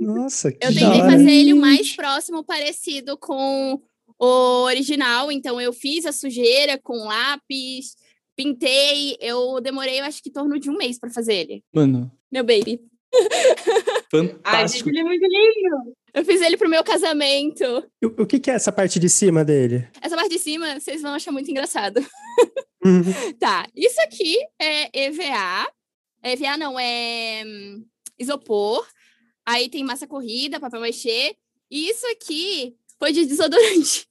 Nossa, 0.00 0.50
que 0.52 0.64
Eu 0.64 0.72
da 0.72 0.80
tentei 0.80 1.00
hora. 1.00 1.10
fazer 1.10 1.30
ele 1.30 1.52
o 1.52 1.56
mais 1.56 1.94
próximo 1.94 2.44
parecido 2.44 3.18
com 3.18 3.80
o 4.20 4.64
original, 4.64 5.32
então 5.32 5.58
eu 5.58 5.72
fiz 5.72 6.04
a 6.04 6.12
sujeira 6.12 6.78
com 6.78 7.06
lápis, 7.06 7.96
pintei, 8.36 9.16
eu 9.18 9.60
demorei, 9.62 9.98
eu 9.98 10.04
acho 10.04 10.22
que 10.22 10.28
em 10.28 10.32
torno 10.32 10.60
de 10.60 10.68
um 10.68 10.76
mês 10.76 10.98
pra 10.98 11.10
fazer 11.10 11.34
ele. 11.34 11.64
Mano, 11.72 12.12
Meu 12.30 12.44
baby. 12.44 12.80
Ai, 14.44 14.68
gente, 14.68 14.84
fantástico. 14.84 14.88
ele 14.90 15.00
é 15.00 15.04
muito 15.04 15.22
lindo. 15.22 15.96
Eu 16.12 16.24
fiz 16.24 16.40
ele 16.42 16.56
pro 16.56 16.68
meu 16.68 16.84
casamento. 16.84 17.64
O, 18.04 18.22
o 18.22 18.26
que, 18.26 18.38
que 18.38 18.50
é 18.50 18.54
essa 18.54 18.70
parte 18.70 18.98
de 18.98 19.08
cima 19.08 19.44
dele? 19.44 19.88
Essa 20.02 20.16
parte 20.16 20.30
de 20.30 20.38
cima, 20.38 20.78
vocês 20.78 21.00
vão 21.02 21.14
achar 21.14 21.32
muito 21.32 21.50
engraçado. 21.50 22.04
Uhum. 22.82 23.34
Tá, 23.38 23.68
isso 23.76 24.00
aqui 24.00 24.38
é 24.58 25.04
EVA. 25.04 25.70
EVA 26.22 26.56
não, 26.56 26.80
é 26.80 27.42
hum, 27.44 27.84
isopor. 28.18 28.88
Aí 29.44 29.68
tem 29.68 29.84
massa 29.84 30.06
corrida, 30.06 30.58
papel 30.58 30.80
machê. 30.80 31.36
E 31.70 31.90
isso 31.90 32.06
aqui 32.06 32.74
foi 32.98 33.12
de 33.12 33.26
desodorante. 33.26 34.08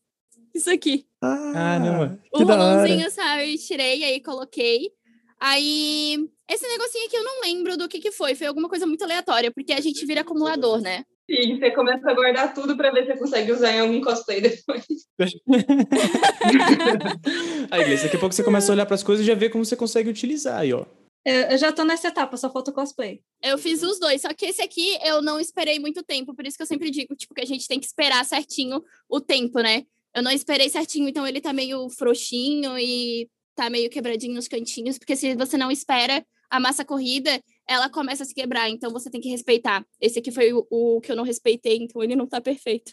Isso 0.53 0.71
aqui. 0.71 1.05
Ah, 1.21 1.51
Caramba. 1.53 2.19
que 2.33 2.43
o 2.43 2.45
rolãozinho, 2.45 3.09
sabe? 3.11 3.57
Tirei, 3.57 4.03
aí 4.03 4.21
coloquei. 4.21 4.91
Aí, 5.39 6.17
esse 6.49 6.67
negocinho 6.67 7.05
aqui 7.05 7.15
eu 7.15 7.23
não 7.23 7.41
lembro 7.41 7.77
do 7.77 7.87
que 7.87 7.99
que 7.99 8.11
foi. 8.11 8.35
Foi 8.35 8.47
alguma 8.47 8.67
coisa 8.67 8.85
muito 8.85 9.03
aleatória, 9.03 9.51
porque 9.51 9.71
a 9.71 9.79
gente 9.79 10.05
vira 10.05 10.21
acumulador, 10.21 10.81
né? 10.81 11.05
Sim, 11.29 11.57
você 11.57 11.71
começa 11.71 12.09
a 12.09 12.13
guardar 12.13 12.53
tudo 12.55 12.75
pra 12.75 12.91
ver 12.91 13.05
se 13.05 13.13
você 13.13 13.19
consegue 13.19 13.51
usar 13.51 13.71
em 13.71 13.79
algum 13.79 14.01
cosplay 14.01 14.41
depois. 14.41 14.83
Aí, 17.69 17.83
Gleice, 17.83 18.05
daqui 18.05 18.17
a 18.17 18.19
pouco 18.19 18.33
você 18.33 18.43
começa 18.43 18.71
a 18.71 18.73
olhar 18.73 18.87
pras 18.87 19.03
coisas 19.03 19.23
e 19.23 19.27
já 19.27 19.35
vê 19.35 19.47
como 19.47 19.63
você 19.63 19.75
consegue 19.75 20.09
utilizar 20.09 20.59
aí, 20.59 20.73
ó. 20.73 20.85
Eu, 21.23 21.41
eu 21.51 21.57
já 21.57 21.71
tô 21.71 21.83
nessa 21.83 22.07
etapa, 22.07 22.35
só 22.35 22.51
falta 22.51 22.71
o 22.71 22.73
cosplay. 22.73 23.21
Eu 23.43 23.59
fiz 23.59 23.83
os 23.83 23.99
dois, 23.99 24.21
só 24.21 24.33
que 24.33 24.47
esse 24.47 24.63
aqui 24.63 24.97
eu 25.05 25.21
não 25.21 25.39
esperei 25.39 25.77
muito 25.77 26.01
tempo, 26.01 26.33
por 26.33 26.47
isso 26.47 26.57
que 26.57 26.63
eu 26.63 26.67
sempre 26.67 26.89
digo, 26.89 27.15
tipo, 27.15 27.35
que 27.35 27.41
a 27.41 27.45
gente 27.45 27.67
tem 27.67 27.79
que 27.79 27.85
esperar 27.85 28.25
certinho 28.25 28.83
o 29.07 29.21
tempo, 29.21 29.59
né? 29.59 29.85
Eu 30.15 30.23
não 30.23 30.31
esperei 30.31 30.69
certinho, 30.69 31.07
então 31.07 31.25
ele 31.25 31.41
tá 31.41 31.53
meio 31.53 31.89
frouxinho 31.89 32.77
e 32.77 33.29
tá 33.55 33.69
meio 33.69 33.89
quebradinho 33.89 34.33
nos 34.33 34.47
cantinhos, 34.47 34.97
porque 34.97 35.15
se 35.15 35.35
você 35.35 35.57
não 35.57 35.69
espera 35.69 36.25
a 36.49 36.59
massa 36.59 36.83
corrida, 36.83 37.41
ela 37.67 37.89
começa 37.89 38.23
a 38.23 38.25
se 38.25 38.33
quebrar, 38.33 38.69
então 38.69 38.91
você 38.91 39.09
tem 39.09 39.21
que 39.21 39.29
respeitar. 39.29 39.85
Esse 40.01 40.19
aqui 40.19 40.31
foi 40.31 40.51
o, 40.51 40.65
o 40.69 41.01
que 41.01 41.11
eu 41.11 41.15
não 41.15 41.23
respeitei, 41.23 41.77
então 41.77 42.01
ele 42.01 42.15
não 42.15 42.25
tá 42.25 42.41
perfeito. 42.41 42.91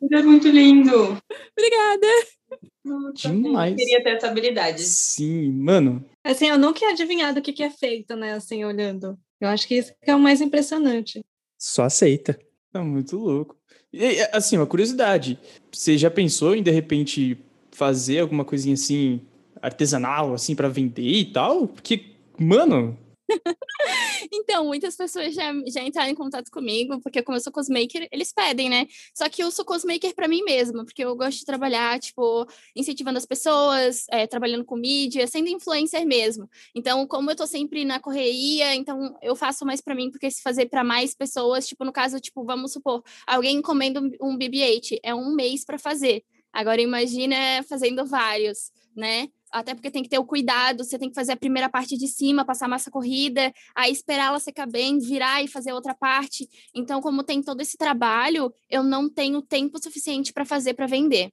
Ele 0.00 0.16
é 0.16 0.22
muito 0.22 0.48
lindo. 0.48 0.92
Obrigada! 1.58 2.06
Nossa, 2.84 3.28
Demais. 3.28 3.72
Eu 3.72 3.76
queria 3.76 4.02
ter 4.02 4.10
essa 4.10 4.28
habilidade. 4.28 4.82
Sim, 4.82 5.50
mano. 5.52 6.08
Assim, 6.22 6.46
eu 6.46 6.58
nunca 6.58 6.84
ia 6.84 6.92
adivinhar 6.92 7.34
do 7.34 7.42
que, 7.42 7.52
que 7.52 7.62
é 7.62 7.70
feito, 7.70 8.14
né? 8.14 8.34
Assim, 8.34 8.64
olhando. 8.64 9.18
Eu 9.40 9.48
acho 9.48 9.66
que 9.66 9.74
isso 9.74 9.92
que 10.02 10.10
é 10.10 10.14
o 10.14 10.20
mais 10.20 10.40
impressionante. 10.40 11.24
Só 11.58 11.84
aceita. 11.84 12.38
Tá 12.72 12.82
muito 12.82 13.16
louco. 13.16 13.56
E, 13.92 14.20
assim, 14.32 14.56
uma 14.56 14.66
curiosidade. 14.66 15.38
Você 15.72 15.96
já 15.96 16.10
pensou 16.10 16.54
em, 16.54 16.62
de 16.62 16.70
repente, 16.70 17.38
fazer 17.72 18.20
alguma 18.20 18.44
coisinha 18.44 18.74
assim, 18.74 19.20
artesanal, 19.62 20.34
assim, 20.34 20.54
pra 20.54 20.68
vender 20.68 21.02
e 21.02 21.24
tal? 21.26 21.68
Porque, 21.68 22.12
mano, 22.38 22.98
Então, 24.30 24.66
muitas 24.66 24.96
pessoas 24.96 25.34
já, 25.34 25.52
já 25.66 25.82
entraram 25.82 26.10
em 26.10 26.14
contato 26.14 26.50
comigo, 26.50 27.00
porque 27.00 27.22
como 27.22 27.36
eu 27.36 27.40
sou 27.40 27.52
cosmaker, 27.52 28.08
eles 28.10 28.32
pedem, 28.32 28.68
né? 28.68 28.86
Só 29.14 29.28
que 29.28 29.42
eu 29.42 29.50
sou 29.50 29.64
cosmaker 29.64 30.14
para 30.14 30.28
mim 30.28 30.42
mesma, 30.42 30.84
porque 30.84 31.04
eu 31.04 31.16
gosto 31.16 31.38
de 31.38 31.44
trabalhar, 31.44 31.98
tipo, 31.98 32.46
incentivando 32.76 33.18
as 33.18 33.26
pessoas, 33.26 34.04
é, 34.10 34.26
trabalhando 34.26 34.64
com 34.64 34.76
mídia, 34.76 35.26
sendo 35.26 35.48
influencer 35.48 36.06
mesmo. 36.06 36.48
Então, 36.74 37.06
como 37.06 37.30
eu 37.30 37.36
tô 37.36 37.46
sempre 37.46 37.84
na 37.84 38.00
correria, 38.00 38.74
então 38.74 39.16
eu 39.22 39.34
faço 39.34 39.64
mais 39.64 39.80
para 39.80 39.94
mim, 39.94 40.10
porque 40.10 40.30
se 40.30 40.42
fazer 40.42 40.66
para 40.66 40.84
mais 40.84 41.14
pessoas, 41.14 41.66
tipo, 41.66 41.84
no 41.84 41.92
caso, 41.92 42.20
tipo, 42.20 42.44
vamos 42.44 42.72
supor, 42.72 43.02
alguém 43.26 43.56
encomenda 43.56 44.00
um, 44.00 44.10
um 44.20 44.38
BB-8, 44.38 44.98
é 45.02 45.14
um 45.14 45.34
mês 45.34 45.64
para 45.64 45.78
fazer. 45.78 46.22
Agora, 46.52 46.80
imagina 46.80 47.62
fazendo 47.68 48.04
vários, 48.04 48.72
né? 48.96 49.28
Até 49.52 49.74
porque 49.74 49.90
tem 49.90 50.02
que 50.02 50.08
ter 50.08 50.18
o 50.18 50.24
cuidado, 50.24 50.84
você 50.84 50.98
tem 50.98 51.08
que 51.08 51.14
fazer 51.14 51.32
a 51.32 51.36
primeira 51.36 51.68
parte 51.68 51.96
de 51.96 52.06
cima, 52.06 52.44
passar 52.44 52.68
massa 52.68 52.90
corrida, 52.90 53.52
aí 53.74 53.90
esperar 53.92 54.26
ela 54.28 54.40
secar 54.40 54.66
bem, 54.66 54.98
virar 54.98 55.42
e 55.42 55.48
fazer 55.48 55.72
outra 55.72 55.94
parte. 55.94 56.48
Então, 56.74 57.00
como 57.00 57.22
tem 57.22 57.42
todo 57.42 57.60
esse 57.60 57.76
trabalho, 57.76 58.52
eu 58.68 58.82
não 58.82 59.08
tenho 59.08 59.40
tempo 59.42 59.82
suficiente 59.82 60.32
para 60.32 60.44
fazer 60.44 60.74
para 60.74 60.86
vender. 60.86 61.28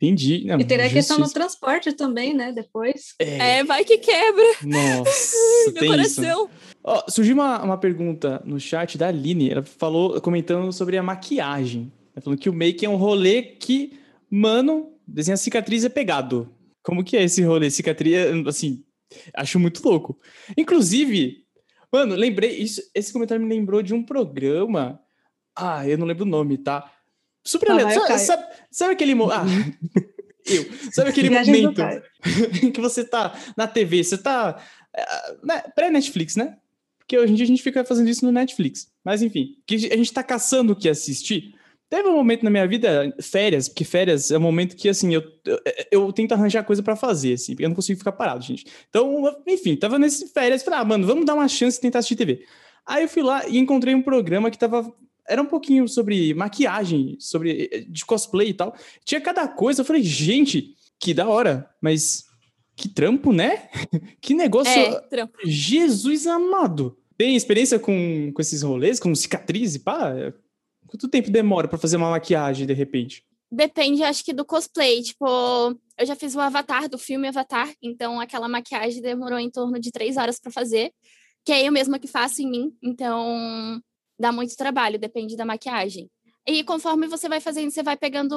entendi. 0.00 0.44
Não, 0.46 0.60
E 0.60 0.64
teria 0.64 0.86
a 0.86 0.90
questão 0.90 1.16
do 1.16 1.24
justiça. 1.24 1.40
transporte 1.40 1.92
também, 1.92 2.34
né? 2.34 2.52
Depois. 2.52 3.14
É, 3.18 3.58
É, 3.58 3.64
vai 3.64 3.84
que 3.84 3.98
quebra 3.98 4.44
nossa, 4.62 5.36
meu 5.72 5.74
tem 5.74 6.00
isso. 6.00 6.16
coração. 6.20 6.50
Ó, 6.84 7.02
surgiu 7.08 7.34
uma, 7.34 7.62
uma 7.62 7.78
pergunta 7.78 8.40
no 8.44 8.60
chat 8.60 8.96
da 8.96 9.08
Aline. 9.08 9.50
Ela 9.50 9.62
falou, 9.64 10.20
comentando 10.20 10.72
sobre 10.72 10.96
a 10.96 11.02
maquiagem. 11.02 11.90
Ela 12.14 12.22
falou 12.22 12.38
que 12.38 12.48
o 12.48 12.52
make 12.52 12.84
é 12.84 12.88
um 12.88 12.96
rolê 12.96 13.42
que, 13.42 13.98
mano, 14.30 14.92
desenhar 15.06 15.36
cicatriz 15.38 15.84
é 15.84 15.88
pegado. 15.88 16.48
Como 16.86 17.02
que 17.02 17.16
é 17.16 17.24
esse 17.24 17.42
rolê? 17.42 17.68
Cicatriz, 17.68 18.14
assim, 18.46 18.84
acho 19.34 19.58
muito 19.58 19.82
louco. 19.84 20.16
Inclusive, 20.56 21.44
mano, 21.92 22.14
lembrei, 22.14 22.58
isso, 22.58 22.80
esse 22.94 23.12
comentário 23.12 23.44
me 23.44 23.52
lembrou 23.52 23.82
de 23.82 23.92
um 23.92 24.04
programa. 24.04 25.00
Ah, 25.56 25.84
eu 25.88 25.98
não 25.98 26.06
lembro 26.06 26.24
o 26.24 26.28
nome, 26.28 26.56
tá? 26.58 26.88
Super 27.44 27.72
o 27.72 27.90
Sabe, 27.90 28.18
sabe, 28.20 28.44
sabe 28.70 28.92
aquele. 28.92 29.16
mo- 29.16 29.32
Ah, 29.32 29.42
eu. 30.46 30.64
Sabe 30.92 31.10
aquele 31.10 31.28
momento 31.28 31.82
que 32.72 32.80
você 32.80 33.04
tá 33.04 33.36
na 33.56 33.66
TV, 33.66 34.04
você 34.04 34.16
tá. 34.16 34.62
é, 34.96 35.04
né, 35.42 35.62
Pré-Netflix, 35.74 36.36
né? 36.36 36.56
Porque 36.98 37.18
hoje 37.18 37.32
em 37.32 37.36
dia 37.36 37.44
a 37.44 37.48
gente 37.48 37.62
fica 37.64 37.84
fazendo 37.84 38.08
isso 38.08 38.24
no 38.24 38.30
Netflix. 38.30 38.92
Mas 39.04 39.22
enfim, 39.22 39.56
que 39.66 39.74
a 39.92 39.96
gente 39.96 40.12
tá 40.12 40.22
caçando 40.22 40.72
o 40.72 40.76
que 40.76 40.88
assistir. 40.88 41.52
Teve 41.88 42.08
um 42.08 42.16
momento 42.16 42.42
na 42.42 42.50
minha 42.50 42.66
vida, 42.66 43.14
férias, 43.22 43.68
porque 43.68 43.84
férias 43.84 44.32
é 44.32 44.38
um 44.38 44.40
momento 44.40 44.74
que, 44.74 44.88
assim, 44.88 45.14
eu, 45.14 45.22
eu, 45.44 45.60
eu 45.90 46.12
tento 46.12 46.32
arranjar 46.32 46.64
coisa 46.64 46.82
pra 46.82 46.96
fazer, 46.96 47.34
assim, 47.34 47.52
porque 47.52 47.64
eu 47.64 47.68
não 47.68 47.76
consigo 47.76 47.98
ficar 47.98 48.12
parado, 48.12 48.44
gente. 48.44 48.66
Então, 48.88 49.24
enfim, 49.46 49.76
tava 49.76 49.96
nesse 49.98 50.28
férias, 50.28 50.64
falei, 50.64 50.80
ah, 50.80 50.84
mano, 50.84 51.06
vamos 51.06 51.24
dar 51.24 51.34
uma 51.34 51.46
chance 51.46 51.76
de 51.76 51.82
tentar 51.82 52.00
assistir 52.00 52.16
TV. 52.16 52.44
Aí 52.84 53.04
eu 53.04 53.08
fui 53.08 53.22
lá 53.22 53.46
e 53.48 53.58
encontrei 53.58 53.94
um 53.94 54.02
programa 54.02 54.50
que 54.50 54.58
tava. 54.58 54.92
Era 55.28 55.42
um 55.42 55.46
pouquinho 55.46 55.88
sobre 55.88 56.34
maquiagem, 56.34 57.16
sobre 57.18 57.86
de 57.88 58.04
cosplay 58.04 58.50
e 58.50 58.54
tal. 58.54 58.76
Tinha 59.04 59.20
cada 59.20 59.46
coisa, 59.48 59.80
eu 59.80 59.84
falei, 59.84 60.02
gente, 60.02 60.74
que 60.98 61.12
da 61.12 61.28
hora, 61.28 61.68
mas 61.80 62.26
que 62.76 62.88
trampo, 62.88 63.32
né? 63.32 63.68
que 64.20 64.34
negócio. 64.34 64.70
É, 64.72 65.00
trampo. 65.08 65.38
Jesus 65.44 66.26
amado. 66.26 66.96
Tem 67.16 67.34
experiência 67.34 67.78
com, 67.78 68.30
com 68.32 68.42
esses 68.42 68.62
rolês, 68.62 69.00
com 69.00 69.14
cicatriz 69.14 69.74
e 69.74 69.78
pá? 69.80 70.14
Quanto 70.86 71.08
tempo 71.08 71.30
demora 71.30 71.68
pra 71.68 71.78
fazer 71.78 71.96
uma 71.96 72.10
maquiagem 72.10 72.66
de 72.66 72.72
repente? 72.72 73.24
Depende, 73.50 74.02
acho 74.02 74.24
que 74.24 74.32
do 74.32 74.44
cosplay. 74.44 75.02
Tipo, 75.02 75.26
eu 75.98 76.06
já 76.06 76.16
fiz 76.16 76.34
o 76.34 76.40
Avatar 76.40 76.88
do 76.88 76.98
filme 76.98 77.28
Avatar, 77.28 77.72
então 77.82 78.20
aquela 78.20 78.48
maquiagem 78.48 79.00
demorou 79.00 79.38
em 79.38 79.50
torno 79.50 79.78
de 79.78 79.90
três 79.90 80.16
horas 80.16 80.38
para 80.38 80.50
fazer, 80.50 80.92
que 81.44 81.52
é 81.52 81.66
eu 81.66 81.72
mesma 81.72 81.98
que 81.98 82.08
faço 82.08 82.42
em 82.42 82.50
mim, 82.50 82.76
então 82.82 83.80
dá 84.18 84.32
muito 84.32 84.56
trabalho, 84.56 84.98
depende 84.98 85.36
da 85.36 85.44
maquiagem. 85.44 86.08
E 86.48 86.62
conforme 86.62 87.08
você 87.08 87.28
vai 87.28 87.40
fazendo, 87.40 87.72
você 87.72 87.82
vai 87.82 87.96
pegando 87.96 88.36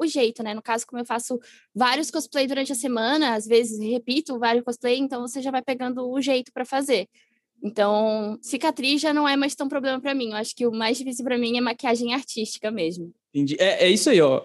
o 0.00 0.06
jeito, 0.06 0.44
né? 0.44 0.54
No 0.54 0.62
caso, 0.62 0.86
como 0.86 1.00
eu 1.00 1.04
faço 1.04 1.40
vários 1.74 2.08
cosplay 2.08 2.46
durante 2.46 2.70
a 2.70 2.76
semana, 2.76 3.34
às 3.34 3.46
vezes 3.46 3.80
repito 3.80 4.38
vários 4.38 4.64
cosplay, 4.64 4.96
então 4.96 5.22
você 5.22 5.42
já 5.42 5.50
vai 5.50 5.60
pegando 5.60 6.08
o 6.08 6.20
jeito 6.20 6.52
para 6.52 6.64
fazer. 6.64 7.08
Então, 7.62 8.38
cicatriz 8.40 9.00
já 9.00 9.12
não 9.12 9.28
é 9.28 9.36
mais 9.36 9.54
tão 9.54 9.68
problema 9.68 10.00
para 10.00 10.14
mim. 10.14 10.30
Eu 10.30 10.36
acho 10.36 10.54
que 10.54 10.66
o 10.66 10.72
mais 10.72 10.98
difícil 10.98 11.24
para 11.24 11.38
mim 11.38 11.56
é 11.56 11.60
maquiagem 11.60 12.14
artística 12.14 12.70
mesmo. 12.70 13.12
Entendi. 13.34 13.56
É, 13.58 13.86
é 13.86 13.90
isso 13.90 14.10
aí, 14.10 14.20
ó. 14.20 14.42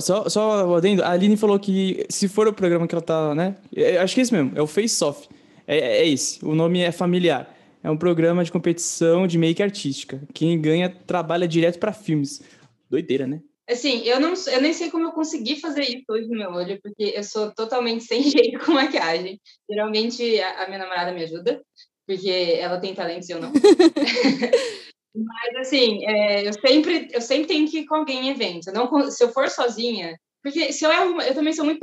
Só, 0.00 0.28
só 0.28 0.74
adendo, 0.74 1.02
a 1.02 1.10
Aline 1.10 1.36
falou 1.36 1.58
que 1.58 2.06
se 2.08 2.28
for 2.28 2.48
o 2.48 2.52
programa 2.52 2.88
que 2.88 2.94
ela 2.94 3.02
tá, 3.02 3.34
né? 3.34 3.56
é- 3.74 3.98
acho 3.98 4.14
que 4.14 4.20
é 4.20 4.22
esse 4.22 4.32
mesmo, 4.32 4.52
é 4.54 4.62
o 4.62 4.66
Face 4.66 5.04
Off. 5.04 5.28
É, 5.66 5.98
é 5.98 6.08
esse, 6.08 6.42
o 6.44 6.54
nome 6.54 6.80
é 6.80 6.90
familiar. 6.90 7.54
É 7.82 7.90
um 7.90 7.96
programa 7.96 8.42
de 8.42 8.50
competição 8.50 9.26
de 9.26 9.36
make 9.36 9.62
artística. 9.62 10.20
Quem 10.32 10.60
ganha 10.60 10.88
trabalha 10.88 11.46
direto 11.46 11.78
pra 11.78 11.92
filmes. 11.92 12.42
Doideira, 12.88 13.26
né? 13.26 13.40
Assim, 13.68 14.02
eu, 14.04 14.20
não, 14.20 14.32
eu 14.34 14.62
nem 14.62 14.72
sei 14.72 14.90
como 14.90 15.06
eu 15.06 15.12
consegui 15.12 15.60
fazer 15.60 15.82
isso 15.82 16.04
hoje 16.08 16.28
no 16.28 16.38
meu 16.38 16.52
olho, 16.52 16.78
porque 16.80 17.12
eu 17.16 17.22
sou 17.24 17.52
totalmente 17.52 18.02
sem 18.06 18.22
jeito 18.22 18.64
com 18.64 18.72
maquiagem. 18.72 19.40
Geralmente 19.68 20.40
a, 20.40 20.62
a 20.62 20.66
minha 20.66 20.78
namorada 20.78 21.12
me 21.12 21.22
ajuda, 21.22 21.60
porque 22.06 22.58
ela 22.60 22.78
tem 22.78 22.94
talentos 22.94 23.28
e 23.28 23.32
eu 23.32 23.40
não. 23.40 23.52
Mas 25.16 25.66
assim, 25.66 26.04
é, 26.04 26.46
eu, 26.46 26.52
sempre, 26.52 27.08
eu 27.10 27.20
sempre 27.22 27.46
tenho 27.46 27.68
que 27.68 27.78
ir 27.78 27.86
com 27.86 27.96
alguém 27.96 28.26
em 28.26 28.30
evento. 28.30 28.70
Não, 28.72 29.10
se 29.10 29.24
eu 29.24 29.32
for 29.32 29.48
sozinha, 29.48 30.18
Porque 30.42 30.72
se 30.72 30.84
eu 30.84 30.92
erro, 30.92 31.20
eu 31.22 31.34
também 31.34 31.54
sou 31.54 31.64
muito 31.64 31.80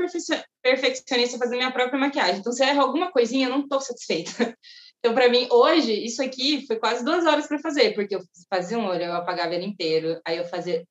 perfeccionista 0.62 1.38
fazendo 1.38 1.58
minha 1.58 1.72
própria 1.72 2.00
maquiagem. 2.00 2.38
Então, 2.38 2.54
se 2.54 2.64
eu 2.64 2.68
erro 2.68 2.82
alguma 2.82 3.12
coisinha, 3.12 3.48
eu 3.48 3.52
não 3.52 3.62
estou 3.62 3.82
satisfeita. 3.82 4.32
Então, 5.06 5.14
para 5.14 5.28
mim, 5.28 5.50
hoje, 5.52 5.92
isso 5.92 6.24
aqui 6.24 6.66
foi 6.66 6.78
quase 6.78 7.04
duas 7.04 7.26
horas 7.26 7.46
para 7.46 7.60
fazer, 7.60 7.94
porque 7.94 8.16
eu 8.16 8.22
fazia 8.50 8.80
um 8.80 8.86
olho, 8.86 9.04
eu 9.04 9.14
apagava 9.14 9.54
ele 9.54 9.66
inteiro, 9.66 10.18
aí 10.26 10.38
eu 10.38 10.46
fazia. 10.46 10.82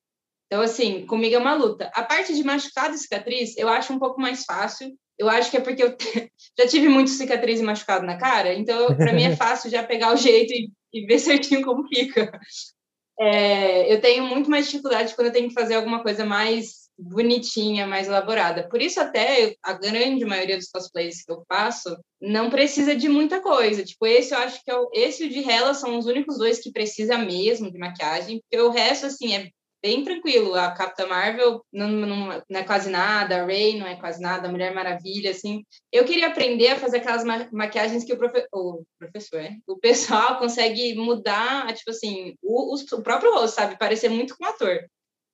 Então, 0.47 0.61
assim, 0.61 1.07
comigo 1.07 1.35
é 1.35 1.39
uma 1.39 1.55
luta. 1.55 1.91
A 1.95 2.03
parte 2.03 2.35
de 2.35 2.45
machucado 2.45 2.95
e 2.95 2.99
cicatriz, 2.99 3.57
eu 3.57 3.71
acho 3.71 3.91
um 3.91 3.99
pouco 3.99 4.21
mais 4.21 4.45
fácil. 4.45 4.95
Eu 5.19 5.29
acho 5.29 5.51
que 5.51 5.57
é 5.57 5.61
porque 5.61 5.83
eu 5.83 5.97
já 6.59 6.67
tive 6.67 6.89
muito 6.89 7.11
cicatriz 7.11 7.61
e 7.61 7.63
machucado 7.63 8.07
na 8.07 8.17
cara, 8.19 8.55
então, 8.55 8.95
para 8.97 9.13
mim, 9.13 9.25
é 9.25 9.35
fácil 9.37 9.71
já 9.71 9.83
pegar 9.83 10.13
o 10.13 10.17
jeito 10.17 10.53
e, 10.53 10.71
e 10.93 11.07
ver 11.07 11.19
certinho 11.21 11.63
como 11.63 11.87
fica. 11.89 12.31
É, 13.21 13.93
eu 13.93 14.01
tenho 14.01 14.25
muito 14.25 14.51
mais 14.51 14.67
dificuldade 14.67 15.15
quando 15.15 15.29
eu 15.29 15.33
tenho 15.33 15.49
que 15.49 15.55
fazer 15.55 15.75
alguma 15.75 16.03
coisa 16.03 16.25
mais 16.25 16.83
bonitinha, 16.99 17.87
mais 17.87 18.07
elaborada. 18.07 18.69
Por 18.69 18.81
isso 18.81 19.01
até 19.01 19.55
a 19.63 19.73
grande 19.73 20.25
maioria 20.25 20.57
dos 20.57 20.69
cosplays 20.69 21.25
que 21.25 21.33
eu 21.33 21.43
faço 21.49 21.97
não 22.21 22.51
precisa 22.51 22.95
de 22.95 23.09
muita 23.09 23.41
coisa. 23.41 23.85
Tipo, 23.85 24.07
esse 24.07 24.35
eu 24.35 24.39
acho 24.39 24.63
que 24.65 24.71
é 24.71 24.77
o, 24.77 24.91
esse 24.93 25.25
e 25.25 25.27
o 25.27 25.31
de 25.31 25.49
Hela 25.49 25.75
são 25.75 25.99
os 25.99 26.07
únicos 26.07 26.39
dois 26.39 26.59
que 26.59 26.73
precisa 26.73 27.19
mesmo 27.19 27.71
de 27.71 27.79
maquiagem, 27.79 28.41
porque 28.41 28.63
o 28.63 28.71
resto 28.71 29.07
assim 29.07 29.35
é 29.35 29.51
bem 29.83 30.05
tranquilo. 30.05 30.55
A 30.55 30.71
Capitã 30.71 31.07
Marvel 31.07 31.65
não, 31.73 31.89
não, 31.89 32.43
não, 32.49 32.61
é 32.61 32.63
quase 32.63 32.89
nada, 32.89 33.43
a 33.43 33.45
Ray 33.45 33.79
não 33.79 33.87
é 33.87 33.97
quase 33.97 34.21
nada, 34.21 34.49
a 34.49 34.51
Mulher 34.51 34.73
Maravilha, 34.73 35.31
assim. 35.31 35.65
Eu 35.91 36.05
queria 36.05 36.29
aprender 36.29 36.69
a 36.69 36.79
fazer 36.79 36.99
aquelas 36.99 37.25
ma 37.25 37.49
maquiagens 37.53 38.05
que 38.05 38.13
o, 38.13 38.17
profe 38.17 38.47
o 38.53 38.85
professor, 38.99 39.41
é? 39.41 39.57
o 39.67 39.77
pessoal 39.79 40.39
consegue 40.41 40.95
mudar, 40.95 41.73
tipo 41.75 41.91
assim, 41.91 42.35
o, 42.43 42.75
o 42.75 43.03
próprio 43.03 43.35
rosto, 43.35 43.57
sabe? 43.57 43.79
Parecer 43.79 44.09
muito 44.09 44.37
com 44.37 44.45
o 44.45 44.49
ator. 44.49 44.79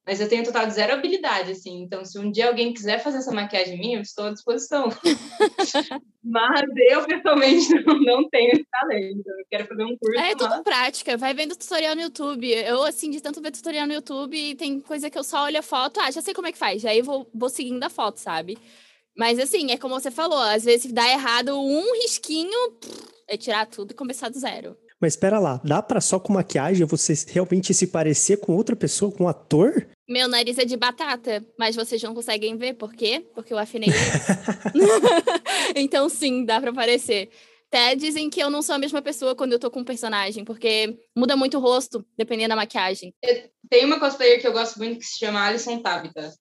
Mas 0.09 0.23
eu 0.23 0.29
tenho 0.29 0.43
total 0.43 0.67
de 0.67 0.73
zero 0.73 0.95
habilidade, 0.95 1.53
assim. 1.53 1.83
Então, 1.83 2.03
se 2.03 2.19
um 2.19 2.31
dia 2.31 2.49
alguém 2.49 2.73
quiser 2.73 2.99
fazer 2.99 3.19
essa 3.19 3.31
maquiagem 3.31 3.79
minha, 3.79 3.99
eu 3.99 4.01
estou 4.01 4.25
à 4.25 4.31
disposição. 4.31 4.89
mas 6.25 6.63
eu, 6.91 7.05
pessoalmente, 7.05 7.69
não, 7.85 8.01
não 8.01 8.29
tenho 8.31 8.53
esse 8.53 8.65
talento. 8.71 9.23
Eu 9.27 9.45
quero 9.51 9.67
fazer 9.67 9.85
um 9.85 9.95
curso. 9.99 10.19
É, 10.19 10.31
é 10.31 10.35
tudo 10.35 10.63
prática. 10.63 11.15
Vai 11.19 11.35
vendo 11.35 11.55
tutorial 11.55 11.95
no 11.95 12.01
YouTube. 12.01 12.51
Eu, 12.51 12.85
assim, 12.85 13.11
de 13.11 13.21
tanto 13.21 13.43
ver 13.43 13.51
tutorial 13.51 13.87
no 13.87 13.93
YouTube, 13.93 14.55
tem 14.55 14.81
coisa 14.81 15.11
que 15.11 15.19
eu 15.19 15.23
só 15.23 15.45
olho 15.45 15.59
a 15.59 15.63
foto. 15.63 16.01
Ah, 16.01 16.11
já 16.11 16.23
sei 16.23 16.33
como 16.33 16.47
é 16.47 16.53
que 16.53 16.59
faz. 16.59 16.87
Aí 16.87 17.01
eu 17.01 17.05
vou, 17.05 17.29
vou 17.35 17.51
seguindo 17.51 17.85
a 17.85 17.91
foto, 17.91 18.17
sabe? 18.17 18.57
Mas, 19.15 19.39
assim, 19.39 19.73
é 19.73 19.77
como 19.77 20.01
você 20.01 20.11
falou. 20.11 20.41
Às 20.41 20.65
vezes, 20.65 20.85
se 20.85 20.93
dá 20.95 21.07
errado 21.07 21.55
um 21.61 21.93
risquinho, 22.01 22.79
é 23.29 23.37
tirar 23.37 23.67
tudo 23.67 23.91
e 23.91 23.95
começar 23.95 24.31
do 24.31 24.39
zero. 24.39 24.75
Mas 24.99 25.13
espera 25.13 25.39
lá, 25.39 25.61
dá 25.63 25.83
para 25.83 26.01
só 26.01 26.19
com 26.19 26.33
maquiagem 26.33 26.87
você 26.87 27.13
realmente 27.29 27.75
se 27.75 27.89
parecer 27.89 28.39
com 28.39 28.57
outra 28.57 28.75
pessoa, 28.75 29.13
com 29.13 29.25
um 29.25 29.29
ator? 29.29 29.87
Meu 30.09 30.27
nariz 30.27 30.57
é 30.57 30.65
de 30.65 30.75
batata, 30.75 31.45
mas 31.59 31.77
vocês 31.77 32.03
não 32.03 32.15
conseguem 32.15 32.57
ver, 32.57 32.75
por 32.75 32.95
quê? 32.95 33.27
Porque 33.35 33.53
eu 33.53 33.59
afinei. 33.59 33.91
então, 35.77 36.09
sim, 36.09 36.47
dá 36.47 36.59
para 36.59 36.73
parecer. 36.73 37.29
Até 37.67 37.95
dizem 37.95 38.31
que 38.31 38.41
eu 38.41 38.49
não 38.49 38.63
sou 38.63 38.75
a 38.75 38.79
mesma 38.79 39.03
pessoa 39.03 39.37
quando 39.37 39.53
eu 39.53 39.59
tô 39.59 39.71
com 39.71 39.81
um 39.81 39.85
personagem, 39.85 40.47
porque 40.47 40.99
muda 41.15 41.37
muito 41.37 41.59
o 41.59 41.61
rosto, 41.61 42.03
dependendo 42.17 42.49
da 42.49 42.57
maquiagem. 42.57 43.13
Tem 43.69 43.85
uma 43.85 44.01
cosplayer 44.01 44.41
que 44.41 44.47
eu 44.47 44.53
gosto 44.55 44.79
muito 44.79 44.99
que 44.99 45.05
se 45.05 45.19
chama 45.19 45.45
Alison 45.45 45.79
Tabita. 45.83 46.33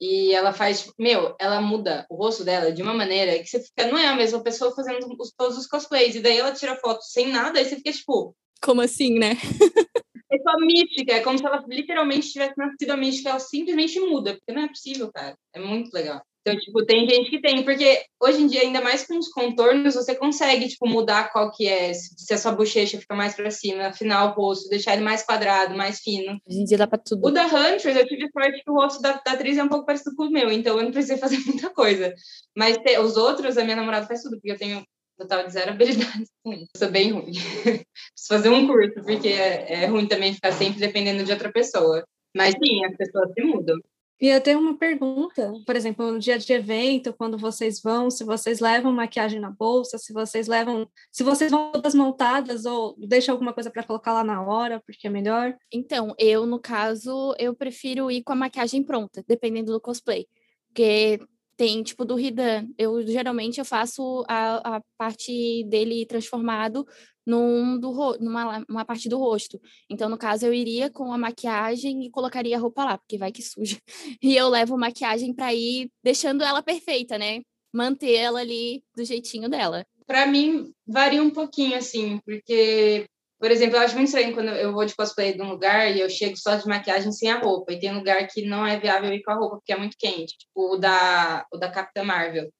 E 0.00 0.32
ela 0.32 0.52
faz, 0.52 0.82
tipo, 0.82 0.94
meu, 0.96 1.34
ela 1.40 1.60
muda 1.60 2.06
o 2.08 2.14
rosto 2.14 2.44
dela 2.44 2.72
de 2.72 2.80
uma 2.80 2.94
maneira 2.94 3.36
que 3.40 3.46
você 3.46 3.60
fica, 3.60 3.88
não 3.88 3.98
é 3.98 4.06
a 4.06 4.14
mesma 4.14 4.40
pessoa 4.40 4.72
fazendo 4.72 5.14
os, 5.18 5.32
todos 5.36 5.58
os 5.58 5.66
cosplays. 5.66 6.14
E 6.14 6.20
daí 6.20 6.38
ela 6.38 6.52
tira 6.52 6.76
foto 6.76 7.02
sem 7.02 7.26
nada, 7.26 7.60
e 7.60 7.64
você 7.64 7.74
fica 7.74 7.90
tipo. 7.90 8.36
Como 8.62 8.80
assim, 8.80 9.18
né? 9.18 9.36
é 10.32 10.38
só 10.38 10.56
mística, 10.58 11.12
é 11.14 11.20
como 11.20 11.38
se 11.38 11.44
ela 11.44 11.64
literalmente 11.68 12.30
tivesse 12.30 12.54
nascido 12.56 12.90
a 12.90 12.96
mística, 12.96 13.30
ela 13.30 13.40
simplesmente 13.40 13.98
muda, 14.00 14.34
porque 14.34 14.52
não 14.52 14.62
é 14.62 14.68
possível, 14.68 15.10
cara. 15.12 15.36
É 15.52 15.58
muito 15.60 15.92
legal. 15.92 16.22
Então, 16.42 16.58
tipo, 16.58 16.86
tem 16.86 17.06
gente 17.06 17.28
que 17.28 17.40
tem, 17.40 17.62
porque 17.62 18.02
hoje 18.18 18.40
em 18.40 18.46
dia, 18.46 18.62
ainda 18.62 18.80
mais 18.80 19.06
com 19.06 19.18
os 19.18 19.28
contornos, 19.28 19.94
você 19.94 20.14
consegue, 20.14 20.68
tipo, 20.68 20.88
mudar 20.88 21.30
qual 21.32 21.50
que 21.50 21.68
é, 21.68 21.92
se 21.92 22.32
a 22.32 22.38
sua 22.38 22.52
bochecha 22.52 22.98
fica 22.98 23.14
mais 23.14 23.34
para 23.34 23.50
cima, 23.50 23.88
afinar 23.88 24.24
o 24.24 24.34
rosto, 24.34 24.70
deixar 24.70 24.94
ele 24.94 25.02
mais 25.02 25.22
quadrado, 25.22 25.76
mais 25.76 26.00
fino. 26.00 26.40
Hoje 26.48 26.60
em 26.60 26.64
dia 26.64 26.78
dá 26.78 26.86
pra 26.86 26.98
tudo. 26.98 27.26
O 27.26 27.30
da 27.30 27.44
Huntress, 27.44 27.98
eu 27.98 28.06
tive 28.06 28.30
sorte 28.32 28.62
que 28.64 28.70
o 28.70 28.74
rosto 28.74 29.02
da, 29.02 29.20
da 29.24 29.32
atriz 29.32 29.58
é 29.58 29.62
um 29.62 29.68
pouco 29.68 29.84
parecido 29.84 30.16
com 30.16 30.24
o 30.24 30.30
meu, 30.30 30.50
então 30.50 30.78
eu 30.78 30.84
não 30.84 30.92
precisei 30.92 31.18
fazer 31.18 31.38
muita 31.44 31.68
coisa. 31.70 32.14
Mas 32.56 32.78
te, 32.78 32.98
os 32.98 33.18
outros, 33.18 33.58
a 33.58 33.64
minha 33.64 33.76
namorada 33.76 34.06
faz 34.06 34.22
tudo, 34.22 34.36
porque 34.36 34.52
eu 34.52 34.58
tenho 34.58 34.82
total 35.20 35.46
de 35.46 35.52
zero 35.52 35.70
habilidades 35.70 36.30
com 36.42 36.52
isso. 36.52 36.70
Eu 36.74 36.78
sou 36.78 36.90
bem 36.90 37.12
ruim. 37.12 37.32
Preciso 38.12 38.28
fazer 38.28 38.48
um 38.48 38.66
curso, 38.66 38.94
porque 39.04 39.28
é, 39.28 39.84
é 39.84 39.86
ruim 39.86 40.06
também 40.06 40.34
ficar 40.34 40.52
sempre 40.52 40.80
dependendo 40.80 41.24
de 41.24 41.32
outra 41.32 41.52
pessoa. 41.52 42.04
Mas 42.34 42.54
sim, 42.54 42.84
as 42.84 42.96
pessoas 42.96 43.32
se 43.32 43.42
mudam. 43.42 43.78
E 44.20 44.28
eu 44.28 44.40
tenho 44.40 44.60
uma 44.60 44.76
pergunta, 44.76 45.50
por 45.64 45.74
exemplo, 45.74 46.12
no 46.12 46.18
dia 46.18 46.38
de 46.38 46.52
evento, 46.52 47.14
quando 47.14 47.38
vocês 47.38 47.80
vão, 47.80 48.10
se 48.10 48.22
vocês 48.22 48.60
levam 48.60 48.92
maquiagem 48.92 49.40
na 49.40 49.50
bolsa, 49.50 49.96
se 49.96 50.12
vocês 50.12 50.46
levam, 50.46 50.86
se 51.10 51.22
vocês 51.22 51.50
vão 51.50 51.72
todas 51.72 51.94
montadas 51.94 52.66
ou 52.66 52.94
deixa 52.98 53.32
alguma 53.32 53.54
coisa 53.54 53.70
para 53.70 53.82
colocar 53.82 54.12
lá 54.12 54.22
na 54.22 54.42
hora, 54.42 54.78
porque 54.84 55.06
é 55.06 55.10
melhor. 55.10 55.56
Então, 55.72 56.14
eu 56.18 56.44
no 56.44 56.60
caso, 56.60 57.34
eu 57.38 57.54
prefiro 57.54 58.10
ir 58.10 58.22
com 58.22 58.34
a 58.34 58.36
maquiagem 58.36 58.82
pronta, 58.84 59.24
dependendo 59.26 59.72
do 59.72 59.80
cosplay, 59.80 60.26
porque 60.66 61.18
tem 61.60 61.82
tipo 61.82 62.06
do 62.06 62.14
Ridan, 62.14 62.66
eu 62.78 63.06
geralmente 63.06 63.58
eu 63.58 63.66
faço 63.66 64.24
a, 64.26 64.76
a 64.76 64.82
parte 64.96 65.62
dele 65.68 66.06
transformado 66.06 66.86
num 67.26 67.78
do, 67.78 68.16
numa 68.18 68.64
uma 68.66 68.82
parte 68.82 69.10
do 69.10 69.18
rosto. 69.18 69.60
Então, 69.90 70.08
no 70.08 70.16
caso, 70.16 70.46
eu 70.46 70.54
iria 70.54 70.88
com 70.88 71.12
a 71.12 71.18
maquiagem 71.18 72.06
e 72.06 72.10
colocaria 72.10 72.56
a 72.56 72.58
roupa 72.58 72.82
lá, 72.82 72.96
porque 72.96 73.18
vai 73.18 73.30
que 73.30 73.42
suja. 73.42 73.76
E 74.22 74.34
eu 74.34 74.48
levo 74.48 74.78
maquiagem 74.78 75.34
para 75.34 75.52
ir 75.52 75.90
deixando 76.02 76.42
ela 76.42 76.62
perfeita, 76.62 77.18
né? 77.18 77.42
Manter 77.74 78.14
ela 78.14 78.40
ali 78.40 78.82
do 78.96 79.04
jeitinho 79.04 79.46
dela. 79.50 79.84
Para 80.06 80.26
mim, 80.26 80.72
varia 80.86 81.22
um 81.22 81.30
pouquinho, 81.30 81.76
assim, 81.76 82.20
porque, 82.24 83.04
por 83.40 83.50
exemplo, 83.50 83.76
eu 83.76 83.80
acho 83.80 83.94
muito 83.94 84.08
estranho 84.08 84.34
quando 84.34 84.50
eu 84.50 84.70
vou 84.70 84.84
de 84.84 84.94
cosplay 84.94 85.32
de 85.32 85.40
um 85.40 85.48
lugar 85.48 85.90
e 85.90 85.98
eu 85.98 86.10
chego 86.10 86.36
só 86.36 86.56
de 86.56 86.68
maquiagem 86.68 87.10
sem 87.10 87.30
a 87.30 87.38
roupa. 87.38 87.72
E 87.72 87.80
tem 87.80 87.90
lugar 87.90 88.26
que 88.26 88.42
não 88.42 88.66
é 88.66 88.78
viável 88.78 89.10
ir 89.14 89.22
com 89.22 89.30
a 89.30 89.34
roupa, 89.34 89.56
porque 89.56 89.72
é 89.72 89.78
muito 89.78 89.96
quente. 89.98 90.36
Tipo 90.36 90.74
o 90.74 90.76
da, 90.76 91.46
o 91.50 91.56
da 91.56 91.70
Capitã 91.70 92.04
Marvel. 92.04 92.52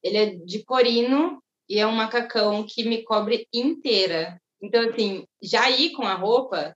Ele 0.00 0.16
é 0.16 0.26
de 0.26 0.64
corino 0.64 1.42
e 1.68 1.80
é 1.80 1.86
um 1.88 1.92
macacão 1.92 2.64
que 2.64 2.84
me 2.84 3.02
cobre 3.02 3.48
inteira. 3.52 4.40
Então, 4.62 4.88
assim, 4.88 5.24
já 5.42 5.68
ir 5.70 5.90
com 5.90 6.04
a 6.04 6.14
roupa, 6.14 6.72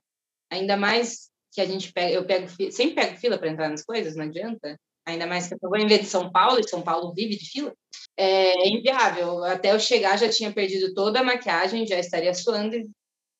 ainda 0.51 0.75
mais 0.75 1.29
que 1.53 1.61
a 1.61 1.65
gente 1.65 1.93
pega, 1.93 2.11
eu 2.11 2.25
pego, 2.25 2.49
sempre 2.69 2.95
pego 2.95 3.17
fila 3.17 3.37
para 3.37 3.49
entrar 3.49 3.69
nas 3.69 3.85
coisas, 3.85 4.17
não 4.17 4.25
adianta. 4.25 4.77
Ainda 5.05 5.25
mais 5.25 5.47
que 5.47 5.53
eu 5.53 5.59
vou 5.61 5.77
em 5.77 5.87
vez 5.87 6.01
de 6.01 6.07
São 6.07 6.29
Paulo, 6.29 6.59
e 6.59 6.67
São 6.67 6.81
Paulo 6.81 7.13
vive 7.13 7.37
de 7.37 7.49
fila, 7.49 7.73
é 8.17 8.67
inviável. 8.67 9.41
Até 9.45 9.71
eu 9.71 9.79
chegar 9.79 10.17
já 10.17 10.27
tinha 10.27 10.51
perdido 10.51 10.93
toda 10.93 11.21
a 11.21 11.23
maquiagem, 11.23 11.87
já 11.87 11.97
estaria 11.97 12.33
suando 12.33 12.75
e 12.75 12.89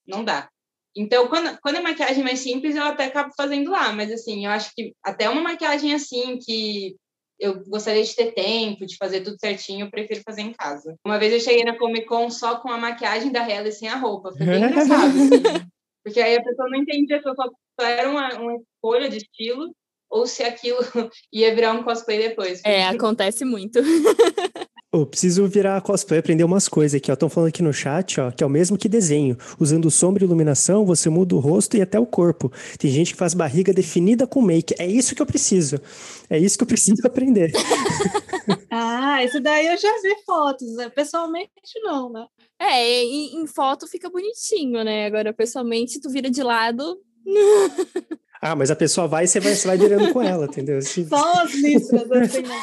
não 0.07 0.23
dá. 0.23 0.49
Então, 0.95 1.27
quando, 1.27 1.57
quando 1.61 1.77
é 1.77 1.81
maquiagem 1.81 2.23
mais 2.23 2.39
simples, 2.39 2.75
eu 2.75 2.83
até 2.83 3.05
acabo 3.05 3.31
fazendo 3.35 3.71
lá, 3.71 3.91
mas 3.91 4.11
assim, 4.11 4.45
eu 4.45 4.51
acho 4.51 4.71
que 4.75 4.93
até 5.03 5.27
uma 5.27 5.41
maquiagem 5.41 5.93
assim, 5.93 6.37
que 6.37 6.95
eu 7.39 7.63
gostaria 7.65 8.03
de 8.03 8.15
ter 8.15 8.31
tempo, 8.31 8.85
de 8.85 8.95
fazer 8.95 9.21
tudo 9.21 9.39
certinho, 9.39 9.85
eu 9.85 9.91
prefiro 9.91 10.21
fazer 10.23 10.41
em 10.41 10.53
casa. 10.53 10.95
Uma 11.05 11.17
vez 11.17 11.33
eu 11.33 11.39
cheguei 11.39 11.63
na 11.63 11.77
Comic 11.77 12.05
Con 12.05 12.29
só 12.29 12.59
com 12.59 12.69
a 12.69 12.77
maquiagem 12.77 13.31
da 13.31 13.49
Hela 13.49 13.69
e 13.69 13.71
sem 13.71 13.89
a 13.89 13.95
roupa. 13.95 14.31
Foi 14.31 14.45
bem 14.45 14.63
engraçado. 14.63 15.05
Assim. 15.05 15.67
Porque 16.03 16.21
aí 16.21 16.37
a 16.37 16.43
pessoa 16.43 16.69
não 16.69 16.79
entendia 16.79 17.21
se 17.21 17.27
eu 17.27 17.35
só, 17.35 17.43
só 17.79 17.87
era 17.87 18.09
uma, 18.09 18.33
uma 18.35 18.55
escolha 18.55 19.09
de 19.09 19.17
estilo 19.17 19.73
ou 20.09 20.27
se 20.27 20.43
aquilo 20.43 20.77
ia 21.33 21.55
virar 21.55 21.73
um 21.73 21.83
cosplay 21.83 22.19
depois. 22.19 22.61
É, 22.63 22.85
acontece 22.85 23.43
muito. 23.43 23.79
Oh, 24.95 25.07
preciso 25.07 25.47
virar 25.47 25.81
cosplay 25.81 26.19
e 26.19 26.21
aprender 26.21 26.43
umas 26.43 26.67
coisas 26.67 26.95
aqui, 26.95 27.09
ó. 27.09 27.15
Estão 27.15 27.27
falando 27.27 27.49
aqui 27.49 27.63
no 27.63 27.73
chat, 27.73 28.21
ó, 28.21 28.29
que 28.29 28.43
é 28.43 28.45
o 28.45 28.49
mesmo 28.49 28.77
que 28.77 28.87
desenho. 28.87 29.35
Usando 29.59 29.89
sombra 29.89 30.23
e 30.23 30.27
iluminação, 30.27 30.85
você 30.85 31.09
muda 31.09 31.33
o 31.33 31.39
rosto 31.39 31.75
e 31.75 31.81
até 31.81 31.99
o 31.99 32.05
corpo. 32.05 32.51
Tem 32.77 32.91
gente 32.91 33.13
que 33.13 33.17
faz 33.17 33.33
barriga 33.33 33.73
definida 33.73 34.27
com 34.27 34.39
make. 34.39 34.75
É 34.77 34.85
isso 34.85 35.15
que 35.15 35.21
eu 35.23 35.25
preciso. 35.25 35.81
É 36.29 36.37
isso 36.37 36.55
que 36.59 36.63
eu 36.63 36.67
preciso 36.67 37.01
aprender. 37.07 37.51
ah, 38.69 39.23
isso 39.23 39.39
daí 39.41 39.65
eu 39.65 39.77
já 39.79 39.99
vi 40.03 40.15
fotos. 40.27 40.75
Né? 40.75 40.87
Pessoalmente, 40.89 41.49
não, 41.81 42.11
né? 42.11 42.27
É, 42.59 43.03
em, 43.03 43.41
em 43.41 43.47
foto 43.47 43.87
fica 43.87 44.11
bonitinho, 44.11 44.83
né? 44.83 45.07
Agora, 45.07 45.33
pessoalmente, 45.33 45.99
tu 45.99 46.07
vira 46.07 46.29
de 46.29 46.43
lado. 46.43 47.01
Ah, 48.41 48.55
mas 48.55 48.69
a 48.69 48.75
pessoa 48.75 49.07
vai 49.07 49.23
e 49.23 49.27
você 49.27 49.39
vai, 49.39 49.55
você 49.55 49.67
vai 49.67 49.77
virando 49.77 50.11
com 50.11 50.21
ela, 50.21 50.45
entendeu? 50.45 50.77
Assim... 50.77 51.07
Só 51.07 51.43
as 51.43 51.53
listras, 51.53 52.11
assim. 52.11 52.41
Né? 52.41 52.55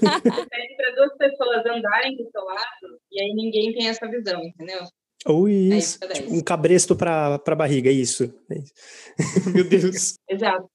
Pede 0.00 0.76
para 0.76 0.94
duas 0.96 1.16
pessoas 1.18 1.66
andarem 1.66 2.16
do 2.16 2.30
seu 2.30 2.44
lado 2.44 3.00
e 3.10 3.20
aí 3.20 3.34
ninguém 3.34 3.72
tem 3.74 3.88
essa 3.88 4.08
visão, 4.08 4.40
entendeu? 4.42 4.84
Ou 5.26 5.48
isso, 5.48 5.98
é 6.02 6.08
tipo, 6.08 6.34
um 6.34 6.40
cabresto 6.40 6.94
para 6.94 7.40
a 7.44 7.54
barriga, 7.54 7.90
isso. 7.90 8.32
Meu 9.52 9.64
Deus. 9.64 10.14
Exato. 10.28 10.70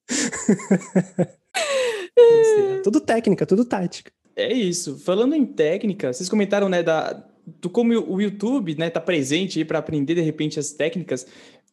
tudo 2.83 2.99
técnica, 2.99 3.45
tudo 3.45 3.63
tática. 3.63 4.11
É 4.35 4.51
isso. 4.51 4.97
Falando 4.97 5.35
em 5.35 5.45
técnica, 5.45 6.11
vocês 6.11 6.27
comentaram, 6.27 6.67
né, 6.67 6.83
da, 6.83 7.13
do 7.45 7.69
como 7.69 7.93
o 7.93 8.21
YouTube, 8.21 8.75
né, 8.75 8.89
tá 8.89 8.99
presente 8.99 9.59
aí 9.59 9.65
para 9.65 9.79
aprender 9.79 10.15
de 10.15 10.21
repente 10.21 10.59
as 10.59 10.71
técnicas. 10.71 11.25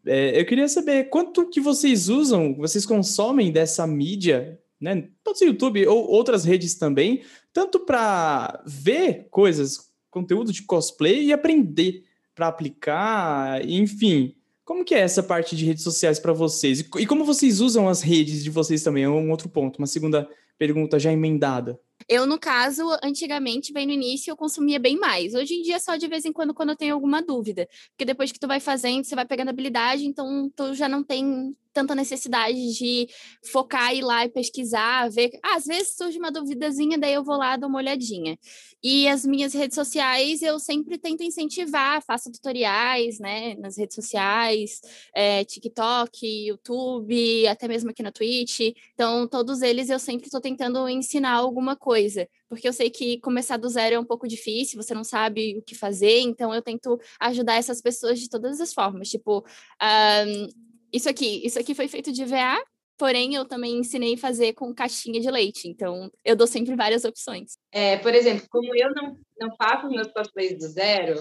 É, 0.06 0.40
eu 0.40 0.46
queria 0.46 0.68
saber 0.68 1.10
quanto 1.10 1.48
que 1.48 1.60
vocês 1.60 2.08
usam, 2.08 2.54
vocês 2.54 2.86
consomem 2.86 3.52
dessa 3.52 3.86
mídia 3.86 4.58
né? 4.80 5.08
Pode 5.24 5.38
ser 5.38 5.46
YouTube 5.46 5.86
ou 5.86 6.08
outras 6.08 6.44
redes 6.44 6.74
também, 6.74 7.22
tanto 7.52 7.80
para 7.80 8.62
ver 8.64 9.26
coisas, 9.30 9.90
conteúdo 10.10 10.52
de 10.52 10.62
cosplay 10.62 11.26
e 11.26 11.32
aprender 11.32 12.04
para 12.34 12.48
aplicar, 12.48 13.66
enfim. 13.68 14.34
Como 14.64 14.84
que 14.84 14.94
é 14.94 15.00
essa 15.00 15.22
parte 15.22 15.56
de 15.56 15.64
redes 15.64 15.82
sociais 15.82 16.18
para 16.18 16.32
vocês? 16.32 16.80
E 16.98 17.06
como 17.06 17.24
vocês 17.24 17.60
usam 17.60 17.88
as 17.88 18.02
redes 18.02 18.44
de 18.44 18.50
vocês 18.50 18.82
também? 18.82 19.04
É 19.04 19.08
um 19.08 19.30
outro 19.30 19.48
ponto, 19.48 19.78
uma 19.78 19.86
segunda 19.86 20.28
pergunta 20.58 20.98
já 20.98 21.12
emendada. 21.12 21.80
Eu, 22.08 22.26
no 22.26 22.38
caso, 22.38 22.82
antigamente, 23.02 23.72
bem 23.72 23.86
no 23.86 23.92
início, 23.92 24.30
eu 24.30 24.36
consumia 24.36 24.78
bem 24.78 24.96
mais. 24.98 25.34
Hoje 25.34 25.54
em 25.54 25.62
dia, 25.62 25.78
só 25.78 25.96
de 25.96 26.08
vez 26.08 26.24
em 26.24 26.32
quando, 26.32 26.54
quando 26.54 26.70
eu 26.70 26.76
tenho 26.76 26.94
alguma 26.94 27.20
dúvida. 27.20 27.68
Porque 27.90 28.04
depois 28.06 28.32
que 28.32 28.38
tu 28.40 28.48
vai 28.48 28.60
fazendo, 28.60 29.04
você 29.04 29.14
vai 29.14 29.26
pegando 29.26 29.50
habilidade, 29.50 30.06
então 30.06 30.50
tu 30.56 30.74
já 30.74 30.88
não 30.88 31.04
tem 31.04 31.54
tanta 31.78 31.94
necessidade 31.94 32.74
de 32.76 33.08
focar, 33.52 33.94
ir 33.94 34.02
lá 34.02 34.24
e 34.24 34.28
pesquisar, 34.28 35.08
ver. 35.10 35.30
Às 35.44 35.64
vezes 35.64 35.94
surge 35.96 36.18
uma 36.18 36.32
duvidazinha, 36.32 36.98
daí 36.98 37.14
eu 37.14 37.22
vou 37.22 37.36
lá, 37.36 37.56
dou 37.56 37.68
uma 37.68 37.78
olhadinha. 37.78 38.36
E 38.82 39.06
as 39.06 39.24
minhas 39.24 39.54
redes 39.54 39.76
sociais, 39.76 40.42
eu 40.42 40.58
sempre 40.58 40.98
tento 40.98 41.22
incentivar, 41.22 42.02
faço 42.04 42.32
tutoriais, 42.32 43.20
né, 43.20 43.54
nas 43.56 43.78
redes 43.78 43.94
sociais, 43.94 44.80
é, 45.14 45.44
TikTok, 45.44 46.26
YouTube, 46.48 47.46
até 47.46 47.68
mesmo 47.68 47.90
aqui 47.90 48.02
na 48.02 48.10
Twitch. 48.10 48.60
Então, 48.94 49.28
todos 49.28 49.62
eles 49.62 49.88
eu 49.88 50.00
sempre 50.00 50.26
estou 50.26 50.40
tentando 50.40 50.88
ensinar 50.88 51.34
alguma 51.34 51.76
coisa, 51.76 52.28
porque 52.48 52.66
eu 52.66 52.72
sei 52.72 52.90
que 52.90 53.20
começar 53.20 53.56
do 53.56 53.68
zero 53.68 53.94
é 53.94 54.00
um 54.00 54.04
pouco 54.04 54.26
difícil, 54.26 54.82
você 54.82 54.94
não 54.94 55.04
sabe 55.04 55.58
o 55.58 55.62
que 55.62 55.76
fazer, 55.76 56.20
então 56.20 56.52
eu 56.52 56.62
tento 56.62 56.98
ajudar 57.20 57.54
essas 57.54 57.80
pessoas 57.80 58.18
de 58.18 58.28
todas 58.28 58.60
as 58.60 58.72
formas. 58.74 59.08
Tipo, 59.08 59.44
um, 59.80 60.67
isso 60.92 61.08
aqui, 61.08 61.44
isso 61.44 61.58
aqui 61.58 61.74
foi 61.74 61.88
feito 61.88 62.12
de 62.12 62.24
VA, 62.24 62.62
porém 62.98 63.34
eu 63.34 63.44
também 63.44 63.78
ensinei 63.78 64.14
a 64.14 64.18
fazer 64.18 64.52
com 64.54 64.74
caixinha 64.74 65.20
de 65.20 65.30
leite, 65.30 65.68
então 65.68 66.10
eu 66.24 66.34
dou 66.34 66.46
sempre 66.46 66.74
várias 66.74 67.04
opções. 67.04 67.56
É, 67.72 67.96
por 67.98 68.14
exemplo, 68.14 68.46
como 68.50 68.74
eu 68.74 68.92
não, 68.94 69.16
não 69.38 69.56
faço 69.56 69.88
meus 69.88 70.08
cosplays 70.08 70.58
do 70.58 70.68
zero, 70.68 71.14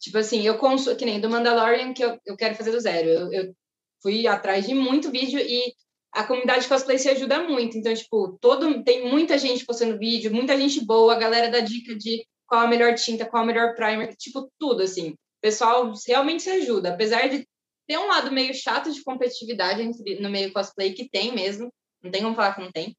tipo 0.00 0.18
assim, 0.18 0.42
eu 0.42 0.58
consumo, 0.58 0.96
que 0.96 1.04
nem 1.04 1.20
do 1.20 1.30
Mandalorian 1.30 1.92
que 1.92 2.04
eu, 2.04 2.18
eu 2.26 2.36
quero 2.36 2.54
fazer 2.54 2.72
do 2.72 2.80
zero, 2.80 3.08
eu, 3.08 3.32
eu 3.32 3.54
fui 4.02 4.26
atrás 4.26 4.66
de 4.66 4.74
muito 4.74 5.10
vídeo 5.10 5.38
e 5.40 5.72
a 6.12 6.24
comunidade 6.24 6.62
de 6.62 6.68
cosplay 6.68 6.98
se 6.98 7.08
ajuda 7.08 7.42
muito, 7.42 7.76
então, 7.76 7.92
tipo, 7.92 8.38
todo, 8.40 8.84
tem 8.84 9.08
muita 9.08 9.36
gente 9.36 9.64
postando 9.64 9.98
vídeo, 9.98 10.32
muita 10.32 10.56
gente 10.56 10.84
boa, 10.84 11.14
a 11.14 11.18
galera 11.18 11.50
dá 11.50 11.60
dica 11.60 11.94
de 11.96 12.24
qual 12.46 12.62
a 12.62 12.68
melhor 12.68 12.94
tinta, 12.94 13.24
qual 13.24 13.42
a 13.42 13.46
melhor 13.46 13.74
primer, 13.74 14.14
tipo, 14.14 14.48
tudo, 14.58 14.82
assim. 14.82 15.10
O 15.10 15.16
pessoal 15.40 15.92
realmente 16.06 16.44
se 16.44 16.50
ajuda, 16.50 16.90
apesar 16.90 17.28
de 17.28 17.44
tem 17.86 17.98
um 17.98 18.06
lado 18.06 18.32
meio 18.32 18.54
chato 18.54 18.92
de 18.92 19.02
competitividade 19.02 19.82
no 20.20 20.30
meio 20.30 20.52
cosplay, 20.52 20.92
que 20.92 21.08
tem 21.08 21.34
mesmo, 21.34 21.72
não 22.02 22.10
tem 22.10 22.22
como 22.22 22.34
falar 22.34 22.54
que 22.54 22.60
não 22.60 22.72
tem. 22.72 22.96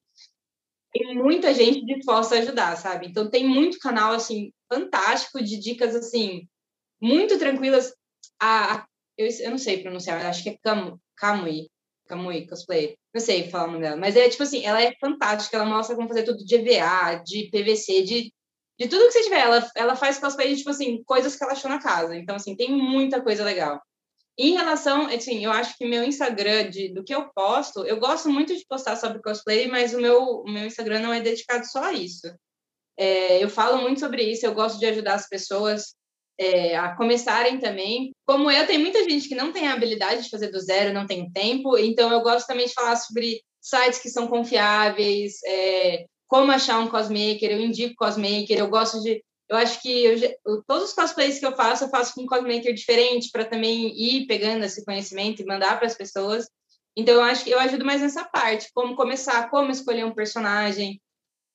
Tem 0.94 1.16
muita 1.16 1.54
gente 1.54 1.86
disposta 1.86 2.36
a 2.36 2.40
ajudar, 2.40 2.76
sabe? 2.78 3.08
Então 3.08 3.30
tem 3.30 3.46
muito 3.46 3.80
canal, 3.80 4.14
assim, 4.14 4.52
fantástico, 4.72 5.44
de 5.44 5.60
dicas, 5.60 5.96
assim, 5.96 6.48
muito 7.02 7.38
tranquilas. 7.38 7.94
A, 8.40 8.76
a 8.76 8.88
eu, 9.18 9.28
eu 9.40 9.52
não 9.52 9.58
sei 9.58 9.82
pronunciar, 9.82 10.26
acho 10.26 10.44
que 10.44 10.50
é 10.50 10.58
Camu, 10.62 11.00
Kamui, 11.16 11.70
Kamui 12.08 12.48
Cosplay, 12.48 12.98
não 13.14 13.22
sei 13.22 13.50
falar 13.50 13.66
o 13.66 13.72
nome 13.72 13.84
dela, 13.84 13.96
mas 13.96 14.16
é 14.16 14.30
tipo 14.30 14.44
assim, 14.44 14.66
ela 14.66 14.82
é 14.82 14.94
fantástica, 15.00 15.58
ela 15.58 15.66
mostra 15.66 15.96
como 15.96 16.08
fazer 16.08 16.24
tudo 16.24 16.44
de 16.44 16.56
EVA, 16.56 17.22
de 17.26 17.50
PVC, 17.50 18.04
de, 18.04 18.34
de 18.80 18.88
tudo 18.88 19.06
que 19.06 19.12
você 19.12 19.24
tiver. 19.24 19.40
Ela, 19.40 19.72
ela 19.76 19.96
faz 19.96 20.20
cosplay 20.20 20.50
de, 20.50 20.58
tipo 20.58 20.70
assim, 20.70 21.04
coisas 21.04 21.36
que 21.36 21.44
ela 21.44 21.54
achou 21.54 21.70
na 21.70 21.82
casa. 21.82 22.16
Então, 22.16 22.36
assim, 22.36 22.56
tem 22.56 22.72
muita 22.72 23.22
coisa 23.22 23.44
legal. 23.44 23.82
Em 24.38 24.54
relação, 24.54 25.08
assim, 25.08 25.46
eu 25.46 25.52
acho 25.52 25.78
que 25.78 25.86
meu 25.86 26.04
Instagram, 26.04 26.70
de, 26.70 26.90
do 26.94 27.04
que 27.04 27.16
eu 27.16 27.30
posto, 27.34 27.86
eu 27.86 27.98
gosto 27.98 28.30
muito 28.30 28.56
de 28.56 28.66
postar 28.68 28.98
sobre 28.98 29.22
cosplay, 29.22 29.68
mas 29.68 29.94
o 29.94 30.02
meu, 30.02 30.22
o 30.22 30.52
meu 30.52 30.66
Instagram 30.66 31.00
não 31.00 31.14
é 31.14 31.22
dedicado 31.22 31.66
só 31.66 31.86
a 31.86 31.94
isso. 31.94 32.28
É, 32.98 33.44
eu 33.44 33.50
falo 33.50 33.82
muito 33.82 34.00
sobre 34.00 34.24
isso, 34.24 34.46
eu 34.46 34.54
gosto 34.54 34.78
de 34.78 34.86
ajudar 34.86 35.16
as 35.16 35.28
pessoas 35.28 35.96
é, 36.38 36.78
a 36.78 36.96
começarem 36.96 37.60
também. 37.60 38.12
Como 38.26 38.52
eu, 38.52 38.68
tem 38.68 38.78
muita 38.78 39.04
gente 39.10 39.28
que 39.30 39.36
não 39.36 39.54
tem 39.54 39.68
a 39.68 39.74
habilidade 39.74 40.24
de 40.24 40.30
fazer 40.30 40.50
do 40.50 40.60
zero, 40.60 40.94
não 40.94 41.06
tem 41.06 41.32
tempo, 41.32 41.78
então 41.78 42.12
eu 42.12 42.22
gosto 42.22 42.48
também 42.48 42.68
de 42.68 42.74
falar 42.74 42.98
sobre 42.98 43.42
sites 43.62 44.00
que 44.00 44.10
são 44.10 44.28
confiáveis, 44.28 45.36
é, 45.46 46.06
como 46.28 46.52
achar 46.52 46.80
um 46.80 46.90
cosmaker, 46.90 47.52
eu 47.52 47.62
indico 47.62 47.96
cosmaker, 47.96 48.58
eu 48.58 48.70
gosto 48.70 49.02
de 49.02 49.24
eu 49.48 49.58
acho 49.58 49.82
que 49.82 50.04
eu, 50.04 50.64
todos 50.64 50.89
os 50.89 50.93
cosplays 50.93 51.39
que 51.39 51.46
eu 51.46 51.56
faço, 51.56 51.84
eu 51.84 51.89
faço 51.89 52.14
com 52.14 52.22
um 52.22 52.26
cosmaker 52.26 52.74
diferente 52.74 53.30
para 53.32 53.46
também 53.46 53.96
ir 53.96 54.26
pegando 54.26 54.66
esse 54.66 54.84
conhecimento 54.84 55.41
e 55.41 55.46
mandar 55.46 55.78
para 55.78 55.88
as 55.88 55.96
pessoas. 55.96 56.50
Então, 56.98 57.16
eu 57.16 57.24
acho 57.24 57.43
que 57.43 57.52
eu 57.52 57.60
ajudo 57.60 57.86
mais 57.86 58.02
nessa 58.02 58.24
parte, 58.24 58.72
como 58.74 58.96
começar, 58.96 59.50
como 59.50 59.70
escolher 59.70 60.06
um 60.06 60.14
personagem. 60.14 61.02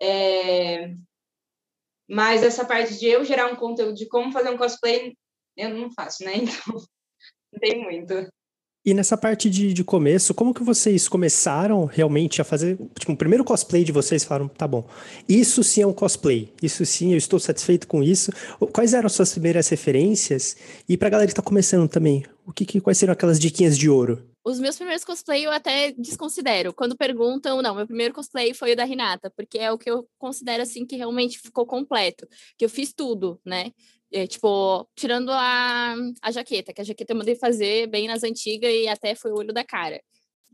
É... 0.00 0.94
Mas 2.08 2.42
essa 2.42 2.64
parte 2.64 2.98
de 2.98 3.06
eu 3.06 3.24
gerar 3.24 3.46
um 3.46 3.56
conteúdo 3.56 3.94
de 3.94 4.06
como 4.06 4.32
fazer 4.32 4.50
um 4.50 4.58
cosplay, 4.58 5.16
eu 5.56 5.70
não 5.70 5.90
faço, 5.90 6.24
né? 6.24 6.32
Então, 7.52 7.52
não 7.52 7.60
tem 7.60 7.82
muito. 7.82 8.14
E 8.82 8.94
nessa 8.94 9.14
parte 9.14 9.50
de, 9.50 9.74
de 9.74 9.84
começo, 9.84 10.32
como 10.32 10.54
que 10.54 10.62
vocês 10.62 11.06
começaram 11.06 11.84
realmente 11.84 12.40
a 12.40 12.44
fazer, 12.44 12.78
tipo, 12.98 13.12
o 13.12 13.16
primeiro 13.16 13.44
cosplay 13.44 13.84
de 13.84 13.92
vocês 13.92 14.24
falaram, 14.24 14.48
tá 14.48 14.66
bom, 14.66 14.88
isso 15.28 15.62
sim 15.62 15.82
é 15.82 15.86
um 15.86 15.92
cosplay, 15.92 16.50
isso 16.62 16.86
sim, 16.86 17.12
eu 17.12 17.18
estou 17.18 17.38
satisfeito 17.38 17.86
com 17.86 18.02
isso. 18.02 18.32
Quais 18.72 18.94
eram 18.94 19.06
as 19.06 19.12
suas 19.12 19.32
primeiras 19.32 19.68
referências? 19.68 20.56
E 20.88 20.96
pra 20.96 21.10
galera 21.10 21.28
que 21.28 21.34
tá 21.34 21.42
começando 21.42 21.90
também, 21.90 22.24
o 22.46 22.54
que, 22.54 22.64
que 22.64 22.80
quais 22.80 22.96
seriam 22.96 23.12
aquelas 23.12 23.38
diquinhas 23.38 23.76
de 23.76 23.90
ouro? 23.90 24.26
Os 24.42 24.58
meus 24.58 24.76
primeiros 24.76 25.04
cosplay 25.04 25.44
eu 25.44 25.50
até 25.50 25.92
desconsidero. 25.92 26.72
Quando 26.72 26.96
perguntam, 26.96 27.60
não, 27.60 27.74
meu 27.74 27.86
primeiro 27.86 28.14
cosplay 28.14 28.54
foi 28.54 28.72
o 28.72 28.76
da 28.76 28.84
Renata, 28.84 29.30
porque 29.36 29.58
é 29.58 29.70
o 29.70 29.76
que 29.76 29.90
eu 29.90 30.08
considero 30.18 30.62
assim 30.62 30.86
que 30.86 30.96
realmente 30.96 31.38
ficou 31.38 31.66
completo, 31.66 32.26
que 32.56 32.64
eu 32.64 32.68
fiz 32.70 32.94
tudo, 32.94 33.38
né? 33.44 33.72
É, 34.12 34.26
tipo, 34.26 34.88
tirando 34.96 35.30
a, 35.30 35.94
a 36.22 36.30
jaqueta, 36.32 36.72
que 36.72 36.80
a 36.80 36.84
jaqueta 36.84 37.12
eu 37.12 37.16
mandei 37.16 37.36
fazer 37.36 37.86
bem 37.86 38.08
nas 38.08 38.24
antigas 38.24 38.72
e 38.72 38.88
até 38.88 39.14
foi 39.14 39.30
o 39.30 39.36
olho 39.36 39.52
da 39.52 39.64
cara. 39.64 40.00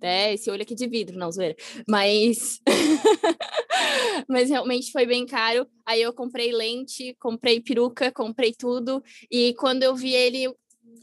Né? 0.00 0.34
Esse 0.34 0.50
olho 0.50 0.62
aqui 0.62 0.74
de 0.74 0.86
vidro, 0.86 1.18
não, 1.18 1.32
zoeira. 1.32 1.56
Mas. 1.88 2.60
Mas 4.28 4.50
realmente 4.50 4.90
foi 4.92 5.06
bem 5.06 5.26
caro. 5.26 5.66
Aí 5.86 6.02
eu 6.02 6.12
comprei 6.12 6.52
lente, 6.52 7.16
comprei 7.18 7.60
peruca, 7.60 8.12
comprei 8.12 8.52
tudo. 8.52 9.02
E 9.30 9.54
quando 9.54 9.82
eu 9.82 9.94
vi 9.94 10.12
ele, 10.12 10.52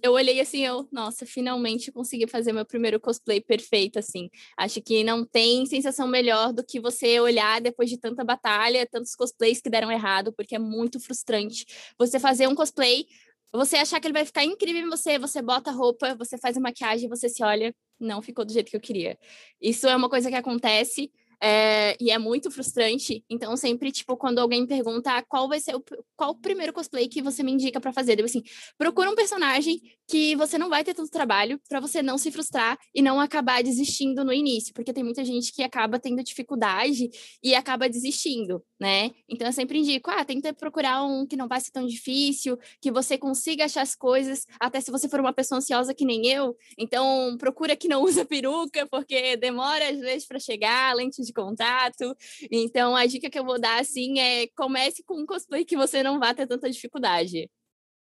eu 0.04 0.12
olhei 0.14 0.42
assim, 0.42 0.66
eu, 0.66 0.88
nossa, 0.92 1.26
finalmente 1.26 1.92
consegui 1.92 2.28
fazer 2.28 2.52
meu 2.52 2.66
primeiro 2.66 3.00
cosplay 3.00 3.40
perfeito, 3.42 3.98
assim. 4.00 4.30
Acho 4.58 4.82
que 4.82 5.04
não 5.04 5.26
tem 5.26 5.66
sensação 5.66 6.08
melhor 6.08 6.52
do 6.54 6.64
que 6.64 6.80
você 6.80 7.20
olhar 7.22 7.62
depois 7.62 7.90
de 7.90 7.98
tanta 7.98 8.24
batalha, 8.24 8.86
tantos 8.86 9.16
cosplays 9.16 9.62
que 9.62 9.70
deram 9.70 9.90
errado, 9.92 10.34
porque 10.34 10.56
é 10.56 10.60
muito 10.60 11.00
frustrante 11.00 11.66
você 11.98 12.20
fazer 12.20 12.48
um 12.48 12.56
cosplay, 12.56 13.06
você 13.54 13.78
achar 13.78 14.00
que 14.02 14.08
ele 14.08 14.14
vai 14.14 14.26
ficar 14.26 14.44
incrível 14.44 14.82
em 14.82 14.90
você, 14.90 15.18
você 15.18 15.42
bota 15.42 15.70
a 15.70 15.74
roupa, 15.74 16.16
você 16.16 16.38
faz 16.38 16.58
a 16.58 16.60
maquiagem, 16.60 17.08
você 17.08 17.30
se 17.30 17.44
olha, 17.44 17.74
não 18.00 18.22
ficou 18.22 18.44
do 18.44 18.52
jeito 18.52 18.70
que 18.70 18.76
eu 18.76 18.82
queria. 18.82 19.18
Isso 19.62 19.88
é 19.88 19.96
uma 19.96 20.10
coisa 20.10 20.30
que 20.30 20.36
acontece 20.36 21.12
é, 21.46 21.98
e 22.00 22.10
é 22.10 22.18
muito 22.18 22.50
frustrante. 22.50 23.22
Então, 23.30 23.58
sempre, 23.58 23.92
tipo, 23.92 24.16
quando 24.16 24.40
alguém 24.40 24.66
pergunta 24.66 25.12
ah, 25.18 25.22
qual 25.22 25.50
vai 25.50 25.60
ser 25.60 25.76
o, 25.76 25.84
qual 26.16 26.32
o 26.32 26.36
primeiro 26.36 26.72
cosplay 26.72 27.10
que 27.10 27.22
você 27.22 27.44
me 27.44 27.52
indica 27.52 27.82
para 27.82 27.92
fazer, 27.92 28.18
eu 28.18 28.24
assim, 28.24 28.42
procura 28.78 29.12
um 29.12 29.16
personagem 29.16 29.82
que 30.08 30.38
você 30.38 30.58
não 30.58 30.70
vai 30.70 30.86
ter 30.86 30.94
tanto 30.94 31.12
trabalho 31.12 31.60
para 31.68 31.82
você 31.82 32.02
não 32.02 32.18
se 32.18 32.32
frustrar 32.32 32.78
e 32.96 33.02
não 33.02 33.20
acabar 33.20 33.62
desistindo 33.62 34.24
no 34.24 34.32
início, 34.32 34.74
porque 34.74 34.94
tem 34.94 35.04
muita 35.04 35.26
gente 35.26 35.52
que 35.52 35.62
acaba 35.64 36.00
tendo 36.00 36.24
dificuldade 36.24 37.10
e 37.44 37.54
acaba 37.54 37.90
desistindo, 37.90 38.64
né? 38.84 39.12
Então, 39.30 39.48
eu 39.48 39.54
sempre 39.54 39.80
indico, 39.80 40.12
ah, 40.12 40.26
tenta 40.26 40.54
procurar 40.54 41.06
um 41.06 41.26
que 41.26 41.38
não 41.38 41.48
vai 41.48 41.62
ser 41.62 41.72
tão 41.72 41.88
difícil, 41.88 42.60
que 42.82 42.92
você 42.92 43.18
consiga 43.18 43.64
achar 43.64 43.82
as 43.82 43.96
coisas, 43.96 44.46
até 44.60 44.82
se 44.82 44.92
você 44.92 45.08
for 45.08 45.22
uma 45.22 45.32
pessoa 45.32 45.60
ansiosa 45.60 45.94
que 45.94 46.04
nem 46.04 46.28
eu, 46.28 46.54
então 46.78 47.38
procura 47.38 47.78
que 47.78 47.88
não 47.88 48.04
usa 48.04 48.26
peruca, 48.26 48.86
porque 48.92 49.38
demora 49.38 49.90
às 49.90 50.00
vezes 50.02 50.28
para 50.28 50.38
chegar, 50.38 50.94
lente 50.94 51.22
de 51.22 51.32
contato. 51.32 52.14
Então, 52.52 52.94
a 52.94 53.06
dica 53.06 53.30
que 53.30 53.40
eu 53.40 53.46
vou 53.46 53.58
dar, 53.58 53.80
assim, 53.80 54.20
é 54.20 54.48
comece 54.48 55.02
com 55.06 55.22
um 55.22 55.26
cosplay 55.26 55.64
que 55.64 55.78
você 55.78 56.04
não 56.04 56.20
vá 56.20 56.34
ter 56.34 56.46
tanta 56.46 56.70
dificuldade. 56.70 57.50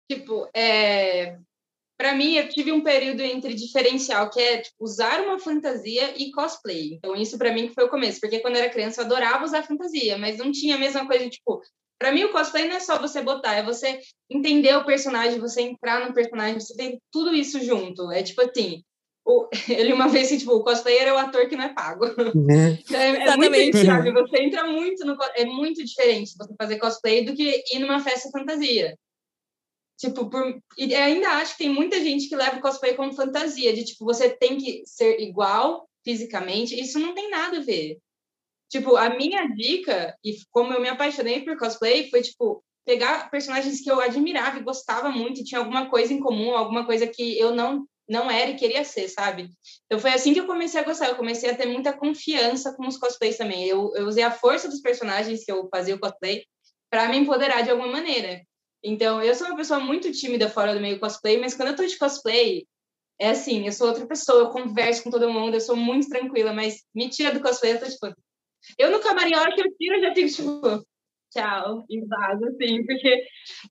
Tipo, 0.09 0.49
é... 0.55 1.37
para 1.99 2.15
mim, 2.15 2.35
eu 2.35 2.47
tive 2.47 2.71
um 2.71 2.81
período 2.81 3.21
entre 3.21 3.53
diferencial, 3.53 4.29
que 4.29 4.39
é 4.39 4.61
tipo, 4.61 4.77
usar 4.79 5.19
uma 5.19 5.37
fantasia 5.37 6.13
e 6.15 6.31
cosplay. 6.31 6.93
Então, 6.93 7.13
isso 7.13 7.37
para 7.37 7.51
mim 7.51 7.67
que 7.67 7.73
foi 7.73 7.83
o 7.83 7.89
começo, 7.89 8.21
porque 8.21 8.39
quando 8.39 8.55
eu 8.55 8.61
era 8.61 8.71
criança 8.71 9.01
eu 9.01 9.05
adorava 9.05 9.43
usar 9.43 9.63
fantasia, 9.63 10.17
mas 10.17 10.37
não 10.37 10.49
tinha 10.49 10.77
a 10.77 10.79
mesma 10.79 11.05
coisa, 11.05 11.29
tipo, 11.29 11.61
para 11.99 12.13
mim, 12.13 12.23
o 12.23 12.31
cosplay 12.31 12.69
não 12.69 12.77
é 12.77 12.79
só 12.79 12.97
você 12.97 13.21
botar, 13.21 13.55
é 13.55 13.63
você 13.63 13.99
entender 14.29 14.73
o 14.77 14.85
personagem, 14.85 15.41
você 15.41 15.61
entrar 15.61 16.07
no 16.07 16.13
personagem, 16.13 16.57
você 16.57 16.73
tem 16.73 17.01
tudo 17.11 17.35
isso 17.35 17.61
junto. 17.61 18.09
É 18.09 18.23
tipo 18.23 18.41
assim, 18.41 18.81
o, 19.25 19.49
ele 19.67 19.91
uma 19.91 20.07
vez, 20.07 20.29
tipo, 20.29 20.53
o 20.53 20.63
cosplayer 20.63 21.09
é 21.09 21.13
o 21.13 21.17
ator 21.17 21.49
que 21.49 21.57
não 21.57 21.65
é 21.65 21.73
pago. 21.73 22.05
Uhum. 22.05 22.77
é, 22.95 23.27
é 23.27 23.35
muito 23.35 23.51
diferente, 23.51 24.11
você 24.13 24.41
entra 24.41 24.65
muito 24.65 25.05
no... 25.05 25.17
É 25.35 25.43
muito 25.43 25.83
diferente 25.83 26.33
você 26.37 26.53
fazer 26.57 26.77
cosplay 26.77 27.25
do 27.25 27.35
que 27.35 27.61
ir 27.73 27.79
numa 27.79 27.99
festa 27.99 28.29
fantasia. 28.31 28.95
Tipo, 29.99 30.29
por, 30.29 30.61
e 30.77 30.95
ainda 30.95 31.27
acho 31.31 31.57
que 31.57 31.65
tem 31.65 31.69
muita 31.69 31.99
gente 31.99 32.29
que 32.29 32.35
leva 32.35 32.57
o 32.57 32.61
cosplay 32.61 32.93
como 32.95 33.13
fantasia, 33.13 33.73
de 33.73 33.83
tipo, 33.83 34.05
você 34.05 34.29
tem 34.29 34.57
que 34.57 34.81
ser 34.85 35.19
igual 35.19 35.89
fisicamente, 36.05 36.79
isso 36.79 36.97
não 36.97 37.13
tem 37.13 37.29
nada 37.29 37.57
a 37.57 37.61
ver. 37.61 37.97
Tipo, 38.69 38.95
a 38.95 39.09
minha 39.09 39.45
dica, 39.47 40.15
e 40.23 40.37
como 40.51 40.73
eu 40.73 40.79
me 40.79 40.87
apaixonei 40.87 41.41
por 41.41 41.57
cosplay, 41.57 42.09
foi, 42.09 42.21
tipo, 42.21 42.63
pegar 42.85 43.29
personagens 43.29 43.81
que 43.81 43.91
eu 43.91 43.99
admirava 43.99 44.57
e 44.57 44.63
gostava 44.63 45.09
muito, 45.09 45.41
e 45.41 45.43
tinha 45.43 45.59
alguma 45.59 45.89
coisa 45.89 46.13
em 46.13 46.19
comum, 46.21 46.55
alguma 46.55 46.85
coisa 46.85 47.05
que 47.05 47.37
eu 47.37 47.53
não 47.53 47.85
não 48.09 48.29
era 48.31 48.49
e 48.49 48.55
queria 48.55 48.83
ser, 48.83 49.07
sabe? 49.07 49.51
Então 49.85 49.99
foi 49.99 50.11
assim 50.11 50.33
que 50.33 50.39
eu 50.39 50.47
comecei 50.47 50.81
a 50.81 50.83
gostar, 50.83 51.09
eu 51.09 51.15
comecei 51.15 51.47
a 51.47 51.55
ter 51.55 51.67
muita 51.67 51.93
confiança 51.93 52.73
com 52.73 52.87
os 52.87 52.97
cosplays 52.97 53.37
também. 53.37 53.67
Eu, 53.67 53.91
eu 53.95 54.07
usei 54.07 54.23
a 54.23 54.31
força 54.31 54.67
dos 54.67 54.81
personagens 54.81 55.45
que 55.45 55.51
eu 55.51 55.69
fazia 55.69 55.93
o 55.93 55.99
cosplay 55.99 56.43
para 56.89 57.07
me 57.07 57.17
empoderar 57.17 57.61
de 57.61 57.69
alguma 57.69 57.87
maneira. 57.87 58.41
Então, 58.83 59.21
eu 59.21 59.35
sou 59.35 59.47
uma 59.47 59.57
pessoa 59.57 59.79
muito 59.79 60.11
tímida 60.11 60.49
fora 60.49 60.73
do 60.73 60.79
meio 60.79 60.99
cosplay, 60.99 61.37
mas 61.37 61.53
quando 61.53 61.69
eu 61.69 61.75
tô 61.75 61.85
de 61.85 61.97
cosplay, 61.97 62.65
é 63.19 63.31
assim, 63.31 63.65
eu 63.65 63.71
sou 63.71 63.87
outra 63.87 64.07
pessoa, 64.07 64.39
eu 64.39 64.49
converso 64.49 65.03
com 65.03 65.11
todo 65.11 65.31
mundo, 65.31 65.55
eu 65.55 65.61
sou 65.61 65.75
muito 65.75 66.07
tranquila, 66.07 66.53
mas 66.53 66.85
me 66.95 67.09
tira 67.09 67.33
do 67.33 67.41
cosplay, 67.41 67.73
eu 67.73 67.79
tô 67.79 67.85
tipo. 67.85 68.13
Eu 68.77 68.91
no 68.91 68.99
camarim, 68.99 69.33
a 69.33 69.41
hora 69.41 69.53
que 69.53 69.61
eu 69.61 69.75
tiro, 69.77 69.95
eu 69.95 70.01
já 70.01 70.13
fico 70.15 70.29
tipo, 70.29 70.85
tchau, 71.31 71.85
e 71.89 72.01
vago, 72.05 72.45
assim, 72.45 72.85
porque 72.85 73.23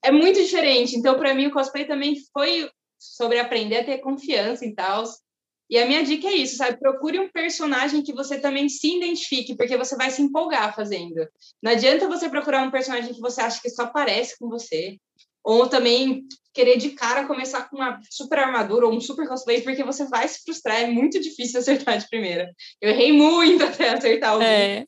é 0.03 0.11
muito 0.13 0.41
diferente. 0.43 0.97
Então, 0.97 1.19
para 1.19 1.35
mim, 1.35 1.47
o 1.47 1.53
cosplay 1.53 1.87
também 1.87 2.17
foi 2.33 2.71
sobre 2.99 3.39
aprender 3.39 3.79
a 3.79 3.85
ter 3.85 3.99
confiança 3.99 4.65
e 4.67 4.75
tal. 4.75 5.05
E 5.71 5.79
a 5.79 5.87
minha 5.87 6.03
dica 6.03 6.29
é 6.29 6.33
isso, 6.33 6.57
sabe? 6.57 6.79
Procure 6.79 7.19
um 7.19 7.29
personagem 7.29 8.03
que 8.03 8.13
você 8.13 8.39
também 8.39 8.69
se 8.69 8.97
identifique, 8.97 9.57
porque 9.57 9.77
você 9.77 9.97
vai 9.97 10.11
se 10.11 10.23
empolgar 10.23 10.75
fazendo. 10.75 11.29
Não 11.63 11.73
adianta 11.73 12.09
você 12.09 12.29
procurar 12.29 12.63
um 12.63 12.71
personagem 12.71 13.13
que 13.13 13.21
você 13.21 13.41
acha 13.41 13.61
que 13.61 13.69
só 13.69 13.87
parece 13.87 14.39
com 14.39 14.49
você. 14.49 14.97
Ou 15.45 15.69
também 15.69 16.25
querer 16.53 16.77
de 16.77 16.91
cara 16.91 17.27
começar 17.27 17.69
com 17.69 17.77
uma 17.77 18.01
super 18.11 18.39
armadura 18.39 18.87
ou 18.87 18.93
um 18.93 19.01
super 19.01 19.29
cosplay, 19.29 19.61
porque 19.61 19.85
você 19.85 20.05
vai 20.07 20.27
se 20.27 20.43
frustrar. 20.43 20.81
É 20.81 20.87
muito 20.87 21.21
difícil 21.21 21.61
acertar 21.61 21.99
de 21.99 22.09
primeira. 22.09 22.51
Eu 22.81 22.91
errei 22.91 23.13
muito 23.13 23.63
até 23.65 23.91
acertar 23.91 24.39
o. 24.39 24.43
É. 24.43 24.85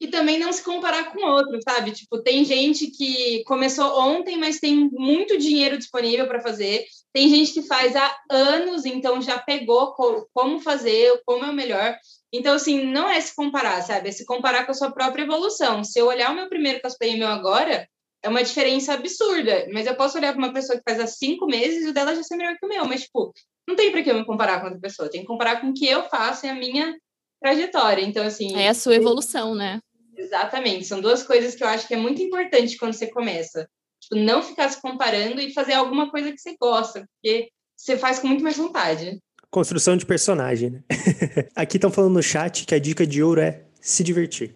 e 0.00 0.08
também 0.08 0.38
não 0.38 0.50
se 0.50 0.64
comparar 0.64 1.12
com 1.12 1.22
outro, 1.26 1.58
sabe? 1.62 1.92
Tipo, 1.92 2.22
tem 2.22 2.42
gente 2.42 2.86
que 2.86 3.44
começou 3.44 4.00
ontem, 4.00 4.38
mas 4.38 4.58
tem 4.58 4.88
muito 4.90 5.36
dinheiro 5.36 5.76
disponível 5.76 6.26
para 6.26 6.40
fazer. 6.40 6.86
Tem 7.12 7.28
gente 7.28 7.52
que 7.52 7.62
faz 7.62 7.94
há 7.94 8.16
anos, 8.30 8.86
então 8.86 9.20
já 9.20 9.38
pegou 9.38 9.94
como 10.32 10.58
fazer, 10.60 11.20
como 11.26 11.44
é 11.44 11.50
o 11.50 11.54
melhor. 11.54 11.94
Então, 12.32 12.54
assim, 12.54 12.82
não 12.84 13.10
é 13.10 13.20
se 13.20 13.34
comparar, 13.34 13.82
sabe? 13.82 14.08
É 14.08 14.12
se 14.12 14.24
comparar 14.24 14.64
com 14.64 14.70
a 14.70 14.74
sua 14.74 14.90
própria 14.90 15.24
evolução. 15.24 15.84
Se 15.84 15.98
eu 15.98 16.06
olhar 16.06 16.30
o 16.30 16.34
meu 16.34 16.48
primeiro 16.48 16.80
cosplay 16.80 17.12
e 17.12 17.16
o 17.16 17.18
meu 17.18 17.28
agora, 17.28 17.86
é 18.22 18.28
uma 18.28 18.42
diferença 18.42 18.94
absurda. 18.94 19.66
Mas 19.70 19.86
eu 19.86 19.94
posso 19.94 20.16
olhar 20.16 20.32
para 20.32 20.42
uma 20.42 20.52
pessoa 20.52 20.78
que 20.78 20.84
faz 20.88 20.98
há 20.98 21.06
cinco 21.06 21.44
meses 21.44 21.84
e 21.84 21.88
o 21.88 21.92
dela 21.92 22.14
já 22.14 22.22
ser 22.22 22.36
melhor 22.36 22.56
que 22.56 22.64
o 22.64 22.68
meu. 22.68 22.86
Mas, 22.86 23.02
tipo, 23.02 23.34
não 23.68 23.76
tem 23.76 23.90
para 23.90 24.02
que 24.02 24.10
eu 24.10 24.14
me 24.14 24.24
comparar 24.24 24.60
com 24.60 24.66
outra 24.66 24.80
pessoa. 24.80 25.10
Tem 25.10 25.20
que 25.20 25.26
comparar 25.26 25.60
com 25.60 25.68
o 25.68 25.74
que 25.74 25.86
eu 25.86 26.04
faço 26.04 26.46
e 26.46 26.48
a 26.48 26.54
minha 26.54 26.96
trajetória. 27.42 28.02
Então, 28.02 28.24
assim. 28.24 28.56
É 28.56 28.68
a 28.68 28.74
sua 28.74 28.94
evolução, 28.94 29.54
né? 29.54 29.80
Exatamente. 30.20 30.84
São 30.84 31.00
duas 31.00 31.22
coisas 31.22 31.54
que 31.54 31.64
eu 31.64 31.68
acho 31.68 31.88
que 31.88 31.94
é 31.94 31.96
muito 31.96 32.20
importante 32.20 32.76
quando 32.76 32.92
você 32.92 33.06
começa. 33.06 33.68
Tipo, 34.00 34.16
não 34.16 34.42
ficar 34.42 34.68
se 34.68 34.80
comparando 34.80 35.40
e 35.40 35.52
fazer 35.52 35.72
alguma 35.72 36.10
coisa 36.10 36.30
que 36.30 36.38
você 36.38 36.56
gosta, 36.60 37.06
porque 37.14 37.50
você 37.76 37.96
faz 37.96 38.18
com 38.18 38.28
muito 38.28 38.44
mais 38.44 38.56
vontade. 38.56 39.18
Construção 39.50 39.96
de 39.96 40.06
personagem, 40.06 40.70
né? 40.70 40.84
Aqui 41.56 41.76
estão 41.76 41.90
falando 41.90 42.14
no 42.14 42.22
chat 42.22 42.66
que 42.66 42.74
a 42.74 42.78
dica 42.78 43.06
de 43.06 43.22
ouro 43.22 43.40
é 43.40 43.64
se 43.80 44.04
divertir. 44.04 44.54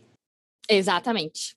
Exatamente. 0.68 1.56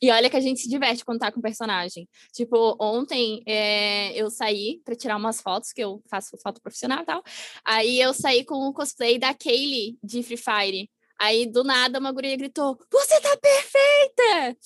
E 0.00 0.10
olha 0.10 0.28
que 0.28 0.36
a 0.36 0.40
gente 0.40 0.60
se 0.60 0.68
diverte 0.68 1.04
quando 1.04 1.20
tá 1.20 1.32
com 1.32 1.40
personagem. 1.40 2.06
Tipo, 2.32 2.76
ontem 2.78 3.42
é, 3.46 4.12
eu 4.12 4.30
saí 4.30 4.80
para 4.84 4.94
tirar 4.94 5.16
umas 5.16 5.40
fotos, 5.40 5.72
que 5.72 5.82
eu 5.82 6.02
faço 6.10 6.36
foto 6.36 6.60
profissional 6.60 7.02
e 7.02 7.06
tal. 7.06 7.22
Aí 7.64 8.00
eu 8.00 8.12
saí 8.12 8.44
com 8.44 8.68
o 8.68 8.74
cosplay 8.74 9.18
da 9.18 9.32
Kaylee 9.32 9.96
de 10.02 10.22
Free 10.22 10.36
Fire. 10.36 10.90
Aí, 11.18 11.46
do 11.46 11.64
nada, 11.64 11.98
uma 11.98 12.12
guria 12.12 12.36
gritou: 12.36 12.78
Você 12.90 13.20
tá 13.20 13.36
perfeita! 13.36 14.58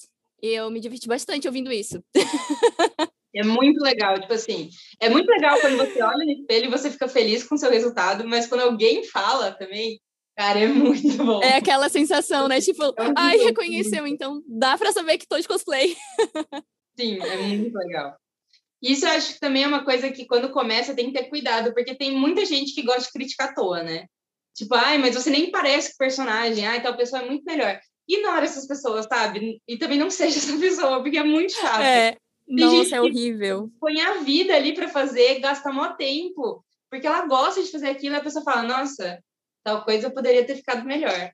E 0.43 0.49
eu 0.49 0.71
me 0.71 0.81
diverti 0.81 1.07
bastante 1.07 1.47
ouvindo 1.47 1.73
isso. 1.73 2.03
É 3.33 3.45
muito 3.45 3.81
legal, 3.81 4.19
tipo 4.21 4.33
assim, 4.33 4.71
é 4.99 5.09
muito 5.09 5.29
legal 5.29 5.61
quando 5.61 5.77
você 5.77 6.03
olha 6.03 6.25
no 6.25 6.33
espelho 6.33 6.67
e 6.67 6.71
você 6.71 6.91
fica 6.91 7.07
feliz 7.07 7.45
com 7.45 7.55
o 7.55 7.59
seu 7.59 7.71
resultado, 7.71 8.27
mas 8.27 8.49
quando 8.49 8.63
alguém 8.63 9.05
fala 9.05 9.53
também, 9.53 10.01
cara, 10.37 10.59
é 10.59 10.67
muito 10.67 11.17
bom. 11.25 11.41
É 11.41 11.57
aquela 11.57 11.89
sensação, 11.89 12.49
né? 12.49 12.61
Tipo, 12.61 12.83
é 12.87 13.13
ai, 13.17 13.39
bom. 13.39 13.45
reconheceu, 13.45 14.05
então 14.05 14.43
dá 14.49 14.77
pra 14.77 14.91
saber 14.91 15.17
que 15.17 15.29
tô 15.29 15.39
de 15.39 15.47
cosplay. 15.47 15.97
Sim, 16.99 17.21
é 17.23 17.37
muito 17.37 17.73
legal. 17.79 18.17
Isso 18.83 19.07
eu 19.07 19.11
acho 19.11 19.35
que 19.35 19.41
também 19.41 19.63
é 19.63 19.69
uma 19.69 19.85
coisa 19.85 20.11
que 20.11 20.27
quando 20.27 20.51
começa 20.51 20.95
tem 20.95 21.13
que 21.13 21.19
ter 21.19 21.29
cuidado, 21.29 21.73
porque 21.73 21.95
tem 21.95 22.17
muita 22.17 22.45
gente 22.45 22.75
que 22.75 22.83
gosta 22.83 23.03
de 23.03 23.13
criticar 23.13 23.51
à 23.51 23.55
toa, 23.55 23.83
né? 23.85 24.07
Tipo, 24.55 24.75
ai, 24.75 24.99
mas 24.99 25.15
você 25.15 25.31
nem 25.31 25.51
parece 25.51 25.91
com 25.91 25.95
o 25.95 25.99
personagem, 25.99 26.67
ai, 26.67 26.83
tal 26.83 26.97
pessoa 26.97 27.23
é 27.23 27.27
muito 27.27 27.45
melhor. 27.45 27.79
Ignora 28.09 28.45
essas 28.45 28.67
pessoas, 28.67 29.07
sabe? 29.07 29.63
E 29.67 29.77
também 29.79 29.99
não 29.99 30.11
seja 30.11 30.39
essa 30.39 30.59
pessoa, 30.59 31.03
porque 31.03 31.19
é 31.19 31.25
muito 31.25 31.53
chato. 31.53 31.81
É, 31.81 32.17
Tem 32.47 32.57
nossa, 32.57 32.97
é 32.97 33.01
horrível. 33.01 33.71
Põe 33.81 34.01
a 34.01 34.15
vida 34.19 34.55
ali 34.55 34.75
para 34.75 34.89
fazer, 34.89 35.41
gasta 35.41 35.73
mó 35.73 35.93
tempo, 35.95 36.65
porque 36.91 37.07
ela 37.07 37.27
gosta 37.27 37.63
de 37.63 37.71
fazer 37.71 37.89
aquilo, 37.89 38.15
e 38.15 38.19
a 38.19 38.23
pessoa 38.23 38.45
fala, 38.45 38.63
nossa, 38.63 39.23
tal 39.63 39.85
coisa 39.85 40.11
poderia 40.11 40.45
ter 40.45 40.57
ficado 40.57 40.85
melhor. 40.85 41.33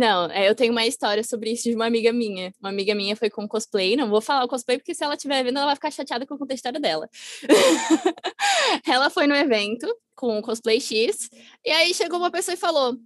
Não, 0.00 0.30
é, 0.30 0.48
eu 0.48 0.54
tenho 0.54 0.72
uma 0.72 0.86
história 0.86 1.22
sobre 1.22 1.52
isso 1.52 1.64
de 1.64 1.74
uma 1.74 1.84
amiga 1.84 2.10
minha. 2.10 2.54
Uma 2.58 2.70
amiga 2.70 2.94
minha 2.94 3.14
foi 3.14 3.28
com 3.28 3.46
cosplay, 3.46 3.96
não 3.96 4.08
vou 4.08 4.22
falar 4.22 4.46
o 4.46 4.48
cosplay 4.48 4.78
porque 4.78 4.94
se 4.94 5.04
ela 5.04 5.12
estiver 5.12 5.44
vendo 5.44 5.58
ela 5.58 5.66
vai 5.66 5.74
ficar 5.74 5.90
chateada 5.90 6.24
que 6.24 6.32
eu 6.32 6.38
contei 6.38 6.54
a 6.54 6.56
história 6.56 6.80
dela. 6.80 7.06
ela 8.88 9.10
foi 9.10 9.26
no 9.26 9.36
evento 9.36 9.86
com 10.16 10.38
o 10.38 10.42
cosplay 10.42 10.80
X 10.80 11.28
e 11.62 11.70
aí 11.70 11.92
chegou 11.92 12.18
uma 12.18 12.30
pessoa 12.30 12.54
e 12.54 12.56
falou: 12.56 12.96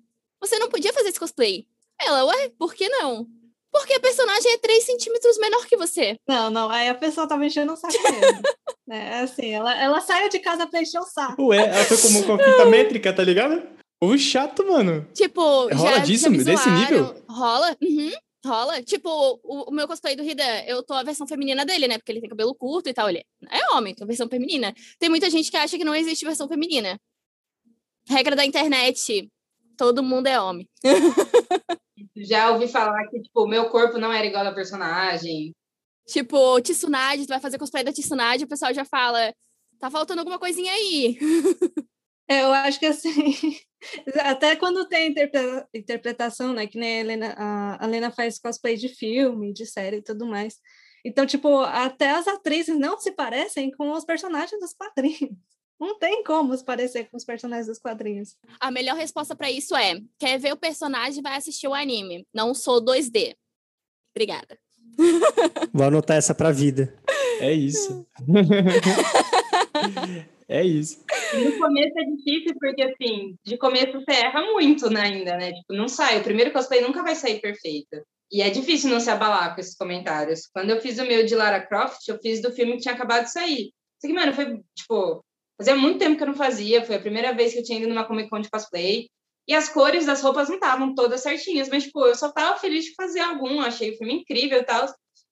"Você 0.41 0.57
não 0.61 0.69
podia 0.69 0.93
fazer 0.93 1.09
esse 1.09 1.19
cosplay?" 1.19 1.67
Ela, 2.01 2.27
ué, 2.27 2.51
por 2.57 2.73
que 2.73 2.89
não? 2.89 3.27
Porque 3.73 3.95
a 3.95 4.01
personagem 4.01 4.53
é 4.53 4.59
3 4.59 4.85
centímetros 4.85 5.37
menor 5.39 5.67
que 5.67 5.77
você. 5.77 6.17
Não, 6.29 6.49
não, 6.49 6.71
aí 6.71 6.89
a 6.89 6.95
pessoa 6.95 7.27
tava 7.27 7.45
enchendo 7.45 7.73
o 7.73 7.77
saco 7.77 8.01
mesmo. 8.05 8.43
é 8.89 9.19
assim, 9.19 9.51
ela, 9.51 9.77
ela 9.77 10.01
saiu 10.01 10.29
de 10.29 10.39
casa 10.39 10.65
pra 10.69 10.81
encher 10.81 11.01
o 11.01 11.05
saco. 11.05 11.47
Ué, 11.47 11.59
ela 11.59 11.85
foi 11.87 11.99
como 11.99 12.23
com 12.25 12.35
a 12.35 12.39
fita 12.39 12.67
métrica, 12.67 13.13
tá 13.13 13.25
ligado? 13.25 13.75
O 14.01 14.19
chato, 14.19 14.67
mano. 14.67 15.07
Tipo, 15.15 15.41
rola 15.41 15.97
já, 15.97 15.99
disso, 15.99 16.35
já 16.35 16.43
desse 16.43 16.71
nível? 16.71 17.25
Rola, 17.29 17.77
uhum, 17.83 18.13
rola. 18.45 18.83
Tipo, 18.83 19.09
o, 19.43 19.71
o, 19.71 19.73
meu 19.73 19.87
cosplay 19.87 20.15
do 20.15 20.23
Rida, 20.23 20.45
eu 20.67 20.83
tô 20.83 20.95
a 20.95 21.03
versão 21.03 21.27
feminina 21.27 21.65
dele, 21.65 21.89
né? 21.89 21.97
Porque 21.99 22.13
ele 22.13 22.21
tem 22.21 22.29
cabelo 22.29 22.55
curto 22.55 22.89
e 22.89 22.95
tal. 22.95 23.09
Ele 23.09 23.25
é 23.51 23.75
homem, 23.75 23.95
tô 23.95 24.05
a 24.05 24.07
versão 24.07 24.29
feminina. 24.29 24.75
Tem 24.99 25.09
muita 25.09 25.31
gente 25.31 25.51
que 25.51 25.57
acha 25.57 25.79
que 25.79 25.85
não 25.85 25.95
existe 25.95 26.25
versão 26.25 26.49
feminina. 26.49 26.99
Regra 28.09 28.37
da 28.37 28.45
internet, 28.45 29.31
todo 29.77 30.03
mundo 30.03 30.27
é 30.27 30.41
homem. 30.41 30.69
já 32.17 32.51
ouvi 32.51 32.69
falar 32.69 33.07
que, 33.09 33.21
tipo, 33.21 33.45
o 33.45 33.49
meu 33.49 33.71
corpo 33.71 33.99
não 33.99 34.13
era 34.13 34.27
igual 34.27 34.47
ao 34.47 34.55
personagem. 34.55 35.53
Tipo, 36.07 36.61
Tsunade, 36.61 37.25
tu 37.25 37.29
vai 37.29 37.41
fazer 37.41 37.59
cosplay 37.59 37.83
da 37.83 37.93
Tsunade, 37.93 38.45
o 38.45 38.49
pessoal 38.49 38.75
já 38.75 38.85
fala, 38.85 39.33
tá 39.79 39.91
faltando 39.91 40.21
alguma 40.21 40.39
coisinha 40.39 40.73
aí. 40.73 41.19
É, 42.29 42.43
eu 42.43 42.53
acho 42.53 42.79
que 42.79 42.87
assim, 42.87 43.35
até 44.21 44.57
quando 44.57 44.89
tem 44.89 45.11
interpreta 45.11 45.69
interpretação, 45.75 46.53
né, 46.53 46.67
que 46.67 46.79
nem 46.79 46.97
a 46.97 47.01
Helena, 47.01 47.35
a 47.39 47.85
Helena 47.85 48.11
faz 48.11 48.39
cosplay 48.39 48.77
de 48.77 48.89
filme, 48.89 49.53
de 49.53 49.67
série 49.67 49.99
e 49.99 50.03
tudo 50.03 50.27
mais. 50.27 50.59
Então, 51.05 51.27
tipo, 51.27 51.61
até 51.61 52.11
as 52.11 52.27
atrizes 52.27 52.79
não 52.79 52.99
se 52.99 53.13
parecem 53.13 53.71
com 53.71 53.93
os 53.93 54.05
personagens 54.05 54.59
dos 54.59 54.73
quadrinhos. 54.73 55.21
Não 55.79 55.99
tem 55.99 56.23
como 56.23 56.57
se 56.57 56.65
parecer 56.65 57.11
com 57.11 57.17
os 57.17 57.25
personagens 57.25 57.67
dos 57.67 57.81
quadrinhos. 57.81 58.37
A 58.61 58.71
melhor 58.71 58.97
resposta 58.97 59.35
para 59.35 59.51
isso 59.51 59.75
é: 59.75 60.01
quer 60.21 60.39
ver 60.39 60.53
o 60.53 60.57
personagem, 60.57 61.21
vai 61.21 61.37
assistir 61.37 61.67
o 61.67 61.75
anime. 61.75 62.25
Não 62.33 62.55
sou 62.55 62.83
2D. 62.83 63.35
Obrigada. 64.15 64.57
Vou 65.73 65.85
anotar 65.85 66.17
essa 66.17 66.33
pra 66.33 66.53
vida. 66.53 66.97
É 67.41 67.53
isso. 67.53 68.07
É 70.49 70.63
isso. 70.63 71.03
No 71.35 71.59
começo 71.59 71.99
é 71.99 72.05
difícil, 72.05 72.55
porque 72.61 72.83
assim, 72.83 73.37
de 73.45 73.57
começo 73.57 73.93
você 73.93 74.13
erra 74.13 74.43
muito 74.53 74.91
né, 74.91 75.01
ainda, 75.03 75.37
né? 75.37 75.53
Tipo, 75.53 75.73
não 75.73 75.89
sai. 75.89 76.21
O 76.21 76.25
primeiro 76.25 76.53
cosplay 76.53 76.81
nunca 76.81 77.03
vai 77.03 77.15
sair 77.15 77.41
perfeito. 77.41 78.03
E 78.31 78.43
é 78.43 78.51
difícil 78.51 78.91
não 78.91 79.01
se 79.01 79.11
abalar 79.11 79.55
com 79.55 79.61
esses 79.61 79.77
comentários. 79.77 80.49
Quando 80.53 80.71
eu 80.71 80.81
fiz 80.81 80.99
o 80.99 81.05
meu 81.05 81.25
de 81.25 81.35
Lara 81.35 81.65
Croft, 81.65 82.07
eu 82.09 82.19
fiz 82.21 82.43
do 82.43 82.53
filme 82.53 82.73
que 82.73 82.83
tinha 82.83 82.95
acabado 82.95 83.25
de 83.25 83.33
sair. 83.33 83.71
Isso 83.71 84.05
aqui, 84.05 84.13
mano, 84.13 84.33
foi, 84.33 84.61
tipo, 84.77 85.25
fazia 85.57 85.77
muito 85.77 85.99
tempo 85.99 86.17
que 86.17 86.23
eu 86.23 86.29
não 86.29 86.35
fazia. 86.35 86.85
Foi 86.85 86.97
a 86.97 87.01
primeira 87.01 87.33
vez 87.33 87.53
que 87.53 87.61
eu 87.61 87.63
tinha 87.63 87.79
ido 87.79 87.89
numa 87.89 88.05
Comic 88.05 88.29
Con 88.29 88.41
de 88.41 88.51
cosplay. 88.51 89.09
E 89.47 89.55
as 89.55 89.69
cores 89.69 90.07
das 90.07 90.23
roupas 90.23 90.49
não 90.49 90.57
estavam 90.57 90.95
todas 90.95 91.21
certinhas, 91.23 91.69
mas, 91.69 91.85
tipo, 91.85 92.05
eu 92.07 92.15
só 92.15 92.33
tava 92.33 92.59
feliz 92.59 92.85
de 92.85 92.95
fazer 92.95 93.21
algum. 93.21 93.61
Achei 93.61 93.93
o 93.93 93.97
filme 93.97 94.15
incrível 94.15 94.59
e 94.59 94.65
tal. 94.65 94.87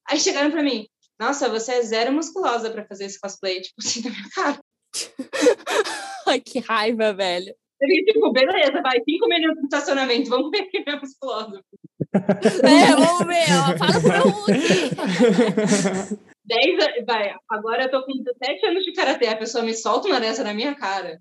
Aí 0.08 0.18
chegaram 0.18 0.50
pra 0.50 0.62
mim, 0.62 0.86
nossa, 1.18 1.48
você 1.48 1.72
é 1.72 1.82
zero 1.82 2.12
musculosa 2.12 2.70
para 2.70 2.86
fazer 2.86 3.04
esse 3.06 3.18
cosplay, 3.18 3.60
tipo 3.60 3.76
assim, 3.80 4.02
na 4.02 4.10
minha 4.10 4.28
cara. 4.34 4.60
Ai, 6.26 6.40
que 6.40 6.59
raiva, 6.61 7.12
velho. 7.12 7.55
Eu 7.80 8.05
tipo, 8.05 8.32
beleza, 8.32 8.80
vai, 8.80 9.01
cinco 9.05 9.28
minutos 9.28 9.59
de 9.59 9.64
estacionamento, 9.64 10.30
vamos 10.30 10.51
ver 10.51 10.66
quem 10.66 10.84
é 10.86 10.97
musculoso. 10.97 11.61
É, 12.14 12.95
vamos 12.95 13.26
ver, 13.26 13.47
ó, 13.59 13.78
fala 13.78 14.01
pra 14.03 14.22
um. 14.26 14.45
Dez 16.45 16.76
vai, 17.07 17.34
agora 17.49 17.84
eu 17.84 17.90
tô 17.90 18.05
com 18.05 18.12
17 18.12 18.66
anos 18.66 18.84
de 18.84 18.93
karatê, 18.93 19.28
a 19.28 19.36
pessoa 19.36 19.64
me 19.64 19.72
solta 19.72 20.09
uma 20.09 20.20
dessa 20.20 20.45
na 20.45 20.53
minha 20.53 20.74
cara. 20.74 21.18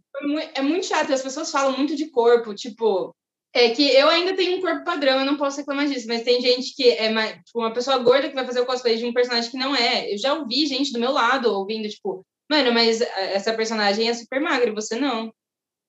É 0.53 0.61
muito 0.61 0.87
chato, 0.87 1.13
as 1.13 1.21
pessoas 1.21 1.49
falam 1.49 1.77
muito 1.77 1.95
de 1.95 2.09
corpo, 2.09 2.53
tipo, 2.53 3.15
É 3.53 3.69
que 3.69 3.83
eu 3.95 4.09
ainda 4.09 4.35
tenho 4.35 4.57
um 4.57 4.61
corpo 4.61 4.83
padrão, 4.83 5.19
eu 5.19 5.25
não 5.25 5.37
posso 5.37 5.57
reclamar 5.57 5.87
disso, 5.87 6.07
mas 6.07 6.23
tem 6.23 6.41
gente 6.41 6.75
que 6.75 6.89
é 6.89 7.09
mais, 7.09 7.35
tipo, 7.43 7.59
uma 7.59 7.73
pessoa 7.73 7.97
gorda 7.99 8.27
que 8.27 8.35
vai 8.35 8.45
fazer 8.45 8.59
o 8.59 8.65
cosplay 8.65 8.97
de 8.97 9.05
um 9.05 9.13
personagem 9.13 9.49
que 9.49 9.57
não 9.57 9.75
é. 9.75 10.13
Eu 10.13 10.17
já 10.17 10.33
ouvi 10.33 10.65
gente 10.65 10.91
do 10.91 10.99
meu 10.99 11.11
lado 11.11 11.53
ouvindo, 11.53 11.87
tipo, 11.87 12.25
mano, 12.51 12.73
mas 12.73 13.01
essa 13.01 13.53
personagem 13.53 14.09
é 14.09 14.13
super 14.13 14.41
magra 14.41 14.69
e 14.69 14.73
você 14.75 14.99
não. 14.99 15.33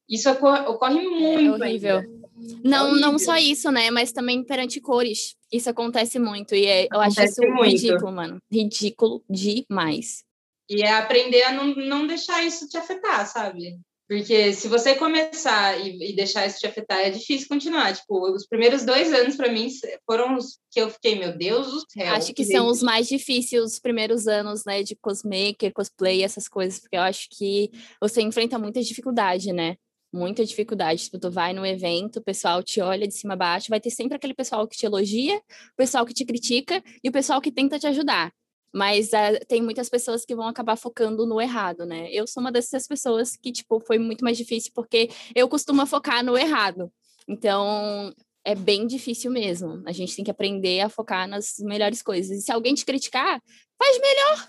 Isso 0.09 0.31
ocorre, 0.31 0.67
ocorre 0.67 1.01
muito. 1.09 1.63
É 1.63 1.67
horrível. 1.69 1.99
Ainda. 1.99 2.23
Não, 2.65 2.97
É 2.97 3.01
não 3.01 3.19
só 3.19 3.37
isso, 3.37 3.71
né? 3.71 3.91
Mas 3.91 4.13
também 4.13 4.43
perante 4.45 4.81
cores. 4.81 5.37
Isso 5.53 5.69
acontece 5.69 6.19
muito. 6.19 6.55
E 6.55 6.67
é- 6.67 6.89
eu 6.93 7.01
acho 7.01 7.23
isso 7.23 7.43
muito. 7.43 7.65
ridículo, 7.71 8.13
mano. 8.13 8.39
Ridículo 8.51 9.23
demais. 9.29 10.25
E 10.69 10.83
é 10.83 10.93
aprender 10.93 11.43
a 11.43 11.53
não, 11.53 11.75
não 11.75 12.07
deixar 12.07 12.43
isso 12.45 12.69
te 12.69 12.77
afetar, 12.77 13.27
sabe? 13.27 13.79
Porque 14.13 14.53
se 14.53 14.69
você 14.69 14.95
começar 14.95 15.81
e, 15.81 16.11
e 16.11 16.15
deixar 16.15 16.47
isso 16.47 16.59
te 16.59 16.67
afetar, 16.67 16.99
é 16.99 17.09
difícil 17.09 17.49
continuar. 17.49 17.95
Tipo, 17.95 18.31
os 18.31 18.47
primeiros 18.47 18.85
dois 18.85 19.11
anos, 19.11 19.37
para 19.37 19.51
mim, 19.51 19.71
foram 20.05 20.37
os 20.37 20.59
que 20.71 20.83
eu 20.83 20.91
fiquei, 20.91 21.19
meu 21.19 21.35
Deus 21.35 21.69
do 21.69 21.81
céu. 21.91 22.13
acho 22.13 22.35
que 22.35 22.45
são 22.45 22.67
os 22.67 22.83
mais 22.83 23.09
difíceis 23.09 23.63
os 23.63 23.79
primeiros 23.79 24.29
anos, 24.29 24.67
né? 24.67 24.83
De 24.83 24.95
cosmaker, 24.95 25.73
cosplay, 25.73 26.23
essas 26.23 26.47
coisas. 26.47 26.79
Porque 26.79 26.95
eu 26.95 27.01
acho 27.01 27.27
que 27.31 27.71
você 28.03 28.21
enfrenta 28.21 28.59
muita 28.59 28.83
dificuldade, 28.83 29.51
né? 29.51 29.77
Muita 30.13 30.45
dificuldade. 30.45 31.05
Tipo, 31.05 31.19
tu 31.19 31.31
vai 31.31 31.55
no 31.55 31.65
evento, 31.65 32.19
o 32.19 32.23
pessoal 32.23 32.63
te 32.63 32.83
olha 32.83 33.09
de 33.09 33.15
cima 33.15 33.33
a 33.33 33.37
baixo, 33.37 33.71
vai 33.71 33.81
ter 33.81 33.89
sempre 33.89 34.15
aquele 34.15 34.35
pessoal 34.35 34.69
que 34.69 34.77
te 34.77 34.85
elogia, 34.85 35.39
o 35.39 35.77
pessoal 35.79 36.05
que 36.05 36.13
te 36.13 36.27
critica 36.27 36.85
e 37.03 37.09
o 37.09 37.13
pessoal 37.13 37.41
que 37.41 37.51
tenta 37.51 37.79
te 37.79 37.87
ajudar. 37.87 38.31
Mas 38.73 39.13
ah, 39.13 39.39
tem 39.47 39.61
muitas 39.61 39.89
pessoas 39.89 40.25
que 40.25 40.35
vão 40.35 40.47
acabar 40.47 40.77
focando 40.77 41.27
no 41.27 41.41
errado, 41.41 41.85
né? 41.85 42.09
Eu 42.11 42.27
sou 42.27 42.41
uma 42.41 42.51
dessas 42.51 42.87
pessoas 42.87 43.37
que, 43.37 43.53
tipo, 43.53 43.81
foi 43.81 43.99
muito 43.99 44.25
mais 44.25 44.37
difícil 44.37 44.73
porque 44.75 45.11
eu 45.35 45.49
costumo 45.49 45.85
focar 45.87 46.25
no 46.25 46.37
errado. 46.37 46.91
Então, 47.29 48.13
é 48.45 48.55
bem 48.55 48.87
difícil 48.87 49.31
mesmo. 49.31 49.83
A 49.87 49.93
gente 49.93 50.17
tem 50.17 50.25
que 50.25 50.31
aprender 50.31 50.81
a 50.81 50.89
focar 50.89 51.29
nas 51.29 51.57
melhores 51.61 52.03
coisas. 52.03 52.39
E 52.39 52.43
se 52.43 52.53
alguém 52.53 52.75
te 52.75 52.85
criticar, 52.85 53.41
faz 53.79 54.01
melhor. 54.01 54.49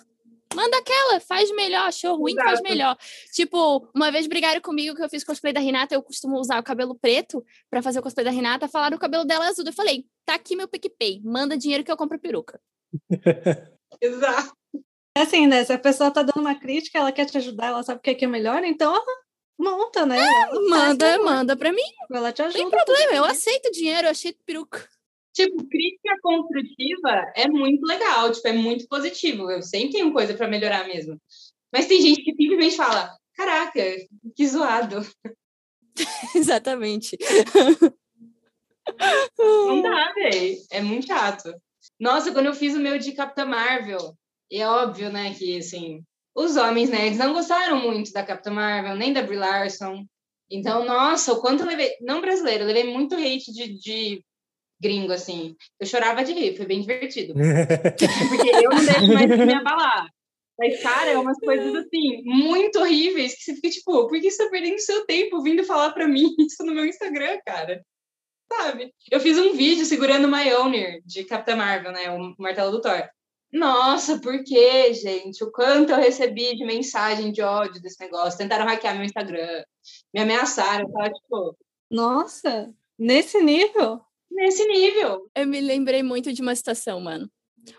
Manda 0.56 0.78
aquela, 0.78 1.20
faz 1.20 1.52
melhor, 1.56 1.88
achou 1.88 2.16
ruim, 2.16 2.36
faz 2.36 2.60
Exato. 2.60 2.70
melhor. 2.70 2.98
Tipo, 3.34 3.90
uma 3.94 4.12
vez 4.12 4.28
brigaram 4.28 4.62
comigo 4.62 4.96
que 4.96 5.04
eu 5.04 5.10
fiz 5.10 5.24
cosplay 5.24 5.52
da 5.52 5.60
Renata, 5.60 5.96
eu 5.96 6.04
costumo 6.04 6.40
usar 6.40 6.60
o 6.60 6.64
cabelo 6.64 6.96
preto 6.96 7.44
para 7.70 7.82
fazer 7.82 8.00
o 8.00 8.04
cosplay 8.04 8.24
da 8.24 8.30
Renata, 8.30 8.68
falaram 8.68 8.96
o 8.96 9.00
cabelo 9.00 9.26
dela 9.26 9.46
é 9.46 9.50
azul. 9.50 9.66
Eu 9.66 9.74
falei, 9.74 10.06
tá 10.26 10.36
aqui 10.36 10.56
meu 10.56 10.68
PicPay, 10.68 11.22
manda 11.24 11.58
dinheiro 11.58 11.84
que 11.84 11.92
eu 11.92 11.98
compro 11.98 12.20
peruca. 12.20 12.62
Exato. 14.02 14.54
É 15.16 15.22
assim, 15.22 15.46
né? 15.48 15.64
Se 15.64 15.72
a 15.72 15.78
pessoa 15.80 16.10
tá 16.12 16.24
dando 16.24 16.42
uma 16.42 16.56
crítica, 16.56 16.98
ela 16.98 17.12
quer 17.12 17.26
te 17.26 17.38
ajudar, 17.38 17.68
ela 17.68 17.84
sabe 17.84 18.00
o 18.00 18.02
que 18.02 18.10
é, 18.10 18.16
que 18.16 18.26
é 18.26 18.28
melhor, 18.28 18.64
então 18.64 18.94
ela 18.96 19.06
monta, 19.60 20.06
né? 20.06 20.18
Faz 20.18 20.70
Manda, 20.70 21.20
manda 21.20 21.56
pra 21.56 21.72
mim, 21.72 21.82
Ela 22.12 22.32
te 22.32 22.42
não 22.42 22.48
ajuda. 22.48 22.64
tem 22.64 22.70
problema, 22.70 23.14
eu 23.14 23.24
aceito 23.24 23.72
dinheiro, 23.72 24.08
eu 24.08 24.12
achei 24.12 24.36
peruca. 24.46 24.88
Tipo, 25.34 25.68
crítica 25.68 26.16
construtiva 26.22 27.32
é 27.36 27.48
muito 27.48 27.86
legal, 27.86 28.32
tipo, 28.32 28.48
é 28.48 28.54
muito 28.54 28.88
positivo. 28.88 29.50
Eu 29.50 29.62
sempre 29.64 29.94
tenho 29.94 30.14
coisa 30.14 30.34
para 30.36 30.48
melhorar 30.48 30.88
mesmo. 30.88 31.20
Mas 31.72 31.88
tem 31.88 32.00
gente 32.02 32.22
que 32.24 32.36
simplesmente 32.36 32.76
fala: 32.76 33.16
caraca, 33.36 33.82
que 34.36 34.48
zoado. 34.48 35.00
Exatamente. 36.36 37.18
Não 39.40 39.82
dá, 39.82 40.14
velho. 40.14 40.58
É 40.72 40.82
muito 40.82 41.08
chato. 41.08 41.54
Nossa, 42.04 42.34
quando 42.34 42.48
eu 42.48 42.54
fiz 42.54 42.76
o 42.76 42.82
meu 42.82 43.00
de 43.00 43.14
Capitã 43.14 43.46
Marvel, 43.46 44.14
e 44.52 44.60
é 44.60 44.68
óbvio, 44.68 45.10
né, 45.10 45.34
que, 45.34 45.58
assim, 45.58 46.04
os 46.36 46.58
homens 46.58 46.90
nerds 46.90 47.18
não 47.18 47.32
gostaram 47.32 47.80
muito 47.80 48.12
da 48.12 48.26
Capitã 48.26 48.52
Marvel, 48.52 48.98
nem 48.98 49.14
da 49.14 49.22
Brie 49.22 49.38
Larson. 49.38 50.06
Então, 50.52 50.84
nossa, 50.84 51.32
o 51.32 51.40
quanto 51.40 51.62
eu 51.62 51.68
levei... 51.68 51.92
Não 52.02 52.20
brasileiro, 52.20 52.66
eu 52.66 52.68
levei 52.68 52.84
muito 52.84 53.16
hate 53.16 53.54
de, 53.54 53.80
de 53.80 54.22
gringo, 54.82 55.14
assim. 55.14 55.56
Eu 55.80 55.88
chorava 55.88 56.26
de 56.26 56.34
rir, 56.34 56.58
foi 56.58 56.66
bem 56.66 56.82
divertido. 56.82 57.36
Porque 58.30 58.50
eu 58.50 58.70
não 58.70 58.86
deixo 58.86 59.08
mais 59.08 59.30
de 59.30 59.46
me 59.46 59.54
abalar. 59.54 60.10
Mas, 60.60 60.84
cara, 60.84 61.10
é 61.10 61.18
umas 61.18 61.40
coisas, 61.40 61.74
assim, 61.74 62.22
muito 62.26 62.80
horríveis, 62.80 63.34
que 63.34 63.44
você 63.44 63.56
fica, 63.56 63.70
tipo, 63.70 64.10
por 64.10 64.20
que 64.20 64.30
você 64.30 64.44
tá 64.44 64.50
perdendo 64.52 64.78
seu 64.80 65.06
tempo 65.06 65.42
vindo 65.42 65.64
falar 65.64 65.94
pra 65.94 66.06
mim 66.06 66.36
isso 66.38 66.66
no 66.66 66.76
meu 66.76 66.86
Instagram, 66.86 67.40
cara? 67.46 67.82
Sabe? 68.52 68.94
Eu 69.12 69.20
fiz 69.20 69.38
um 69.38 69.54
vídeo 69.54 69.86
segurando 69.86 70.26
o 70.26 70.32
Mjolnir 70.32 71.02
de 71.06 71.24
Capitã 71.24 71.56
Marvel, 71.56 71.92
né? 71.92 72.10
O 72.12 72.36
martelo 72.38 72.72
do 72.72 72.82
Thor. 72.82 73.08
Nossa, 73.52 74.20
por 74.20 74.44
que, 74.44 74.94
gente? 74.94 75.44
O 75.44 75.52
quanto 75.52 75.92
eu 75.92 75.98
recebi 75.98 76.56
de 76.56 76.66
mensagem 76.66 77.32
de 77.32 77.42
ódio 77.42 77.82
desse 77.82 78.00
negócio. 78.00 78.38
Tentaram 78.38 78.66
hackear 78.66 78.96
meu 78.96 79.06
Instagram, 79.06 79.64
me 80.14 80.22
ameaçaram, 80.22 80.92
tá? 80.92 81.12
Tipo, 81.12 81.56
Nossa, 81.90 82.74
nesse 82.98 83.42
nível? 83.42 84.02
nesse 84.34 84.66
nível. 84.66 85.30
Eu 85.36 85.48
me 85.48 85.62
lembrei 85.62 86.02
muito 86.02 86.34
de 86.34 86.42
uma 86.42 86.56
situação, 86.56 87.00
mano. 87.00 87.30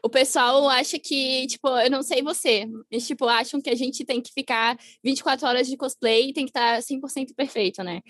O 0.03 0.09
pessoal 0.09 0.67
acha 0.69 0.99
que, 0.99 1.47
tipo, 1.47 1.69
eu 1.69 1.91
não 1.91 2.03
sei 2.03 2.23
você, 2.23 2.67
mas, 2.91 3.07
tipo, 3.07 3.27
acham 3.27 3.61
que 3.61 3.69
a 3.69 3.75
gente 3.75 4.05
tem 4.05 4.23
que 4.23 4.33
ficar 4.33 4.79
24 5.03 5.47
horas 5.47 5.67
de 5.67 5.77
cosplay 5.77 6.31
e 6.31 6.33
tem 6.33 6.47
que 6.47 6.51
estar 6.51 6.81
100% 6.81 7.35
perfeito, 7.35 7.83
né? 7.83 8.01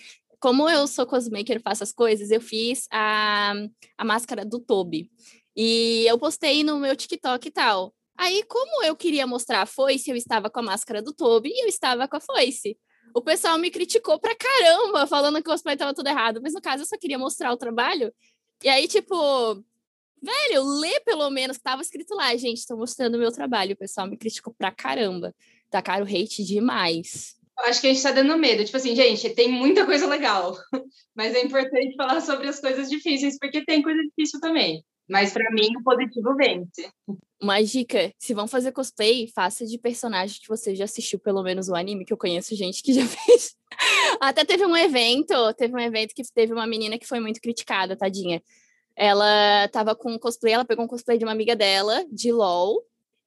Como 0.45 0.69
eu 0.69 0.87
sou 0.87 1.07
cosmaker, 1.07 1.59
faço 1.63 1.83
as 1.83 1.91
coisas, 1.91 2.31
eu 2.31 2.39
fiz 2.39 2.87
a, 2.93 3.55
a 3.97 4.05
máscara 4.05 4.45
do 4.45 4.61
Toby. 4.61 5.11
E 5.57 6.05
eu 6.07 6.19
postei 6.19 6.63
no 6.63 6.79
meu 6.79 6.95
TikTok 6.95 7.49
e 7.49 7.51
tal. 7.51 7.95
Aí, 8.15 8.43
como 8.43 8.85
eu 8.85 8.95
queria 8.95 9.27
mostrar 9.27 9.63
a 9.63 9.67
foice, 9.67 10.11
eu 10.11 10.17
estava 10.17 10.51
com 10.51 10.61
a 10.61 10.63
máscara 10.63 11.01
do 11.01 11.15
Toby 11.15 11.49
e 11.49 11.65
eu 11.65 11.67
estava 11.67 12.07
com 12.07 12.19
a 12.19 12.21
foice. 12.21 12.77
O 13.15 13.23
pessoal 13.23 13.57
me 13.57 13.71
criticou 13.71 14.21
pra 14.21 14.37
caramba, 14.37 15.07
falando 15.07 15.37
que 15.37 15.49
o 15.49 15.51
cosplay 15.51 15.79
tava 15.79 15.95
tudo 15.95 16.11
errado. 16.11 16.41
Mas, 16.43 16.53
no 16.53 16.61
caso, 16.61 16.83
eu 16.83 16.87
só 16.87 16.99
queria 16.99 17.19
mostrar 17.19 17.51
o 17.51 17.57
trabalho. 17.57 18.13
E 18.63 18.69
aí, 18.69 18.87
tipo, 18.87 19.17
velho, 20.23 20.63
lê 20.79 21.01
pelo 21.07 21.31
menos 21.31 21.57
que 21.57 21.63
tava 21.63 21.81
escrito 21.81 22.15
lá, 22.15 22.37
gente, 22.37 22.67
tô 22.67 22.77
mostrando 22.77 23.15
o 23.15 23.19
meu 23.19 23.33
trabalho. 23.33 23.73
O 23.73 23.79
pessoal 23.79 24.07
me 24.07 24.19
criticou 24.19 24.53
pra 24.53 24.71
caramba. 24.71 25.35
Tacaram 25.71 26.05
hate 26.05 26.45
demais. 26.45 27.35
Eu 27.59 27.67
Acho 27.67 27.81
que 27.81 27.87
a 27.87 27.93
gente 27.93 28.03
tá 28.03 28.11
dando 28.11 28.37
medo. 28.37 28.65
Tipo 28.65 28.77
assim, 28.77 28.95
gente, 28.97 29.31
tem 29.31 29.51
muita 29.51 29.87
coisa 29.87 30.07
legal. 30.07 30.57
Mas 31.15 31.35
é 31.35 31.43
importante 31.43 31.95
falar 31.97 32.21
sobre 32.21 32.49
as 32.49 32.61
coisas 32.61 32.89
difíceis, 32.89 33.39
porque 33.39 33.65
tem 33.65 33.83
coisa 33.83 34.01
difícil 34.03 34.41
também. 34.41 34.85
Mas 35.09 35.33
para 35.33 35.51
mim, 35.51 35.69
o 35.77 35.83
positivo 35.83 36.35
vence. 36.35 36.91
Uma 37.41 37.63
dica: 37.63 38.13
se 38.19 38.33
vão 38.33 38.49
fazer 38.49 38.73
cosplay, 38.73 39.29
faça 39.35 39.67
de 39.67 39.79
personagem 39.79 40.41
que 40.41 40.49
você 40.49 40.75
já 40.75 40.85
assistiu 40.85 41.19
pelo 41.19 41.43
menos 41.43 41.69
o 41.69 41.75
anime, 41.75 42.05
que 42.05 42.13
eu 42.13 42.17
conheço 42.17 42.57
gente 42.57 42.83
que 42.83 42.93
já 42.95 43.07
fez. 43.07 43.55
Até 44.21 44.45
teve 44.45 44.65
um 44.65 44.77
evento, 44.77 45.35
teve 45.55 45.75
um 45.75 45.79
evento 45.79 46.15
que 46.15 46.23
teve 46.33 46.53
uma 46.53 46.67
menina 46.67 46.99
que 46.99 47.07
foi 47.07 47.21
muito 47.21 47.41
criticada, 47.41 47.97
tadinha. 47.97 48.43
Ela 48.97 49.69
tava 49.69 49.95
com 49.95 50.13
um 50.13 50.19
cosplay, 50.19 50.55
ela 50.55 50.65
pegou 50.65 50.85
um 50.85 50.89
cosplay 50.89 51.19
de 51.19 51.25
uma 51.25 51.33
amiga 51.33 51.57
dela, 51.57 52.05
de 52.11 52.31
LOL, 52.31 52.81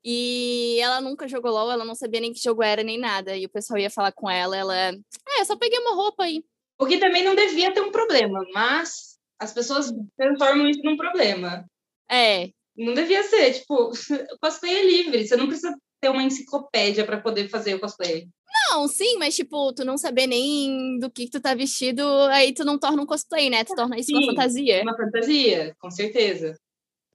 e 0.10 0.80
ela 0.80 1.02
nunca 1.02 1.28
jogou 1.28 1.52
LOL, 1.52 1.70
ela 1.70 1.84
não 1.84 1.94
sabia 1.94 2.22
nem 2.22 2.32
que 2.32 2.42
jogo 2.42 2.64
era 2.64 2.82
nem 2.82 2.98
nada. 2.98 3.36
E 3.36 3.46
o 3.46 3.50
pessoal 3.50 3.78
ia 3.78 3.90
falar 3.90 4.14
com 4.14 4.30
ela, 4.30 4.56
ela. 4.56 4.92
Ah, 5.28 5.40
eu 5.40 5.46
só 5.46 5.58
peguei 5.58 5.78
uma 5.80 5.96
roupa 5.96 6.24
aí. 6.24 6.46
O 6.80 6.86
que 6.86 6.98
também 6.98 7.26
não 7.26 7.36
devia 7.36 7.74
ter 7.74 7.82
um 7.82 7.92
problema, 7.92 8.42
mas 8.54 9.18
as 9.38 9.54
pessoas 9.54 9.92
transformam 10.16 10.70
isso 10.70 10.82
num 10.82 10.96
problema. 10.96 11.66
É, 12.10 12.52
Não 12.78 12.94
devia 12.94 13.22
ser, 13.24 13.52
tipo, 13.52 13.92
o 13.92 13.92
cosplay 14.40 14.76
é 14.76 14.86
livre, 14.86 15.28
você 15.28 15.36
não 15.36 15.48
precisa 15.48 15.76
ter 16.00 16.08
uma 16.08 16.24
enciclopédia 16.24 17.04
para 17.04 17.20
poder 17.20 17.50
fazer 17.50 17.76
o 17.76 17.80
cosplay. 17.82 18.30
Não, 18.70 18.88
sim, 18.88 19.18
mas 19.18 19.36
tipo, 19.36 19.74
tu 19.74 19.84
não 19.84 19.98
saber 19.98 20.26
nem 20.26 21.00
do 21.00 21.12
que, 21.12 21.26
que 21.26 21.32
tu 21.32 21.42
tá 21.42 21.54
vestido, 21.54 22.02
aí 22.30 22.54
tu 22.54 22.64
não 22.64 22.80
torna 22.80 23.02
um 23.02 23.06
cosplay, 23.06 23.50
né? 23.50 23.66
Tu 23.66 23.76
torna 23.76 24.00
isso 24.00 24.14
uma 24.14 24.22
Sim. 24.22 24.28
fantasia. 24.28 24.84
Uma 24.84 24.96
fantasia, 24.96 25.76
com 25.78 25.92
certeza. 25.92 26.56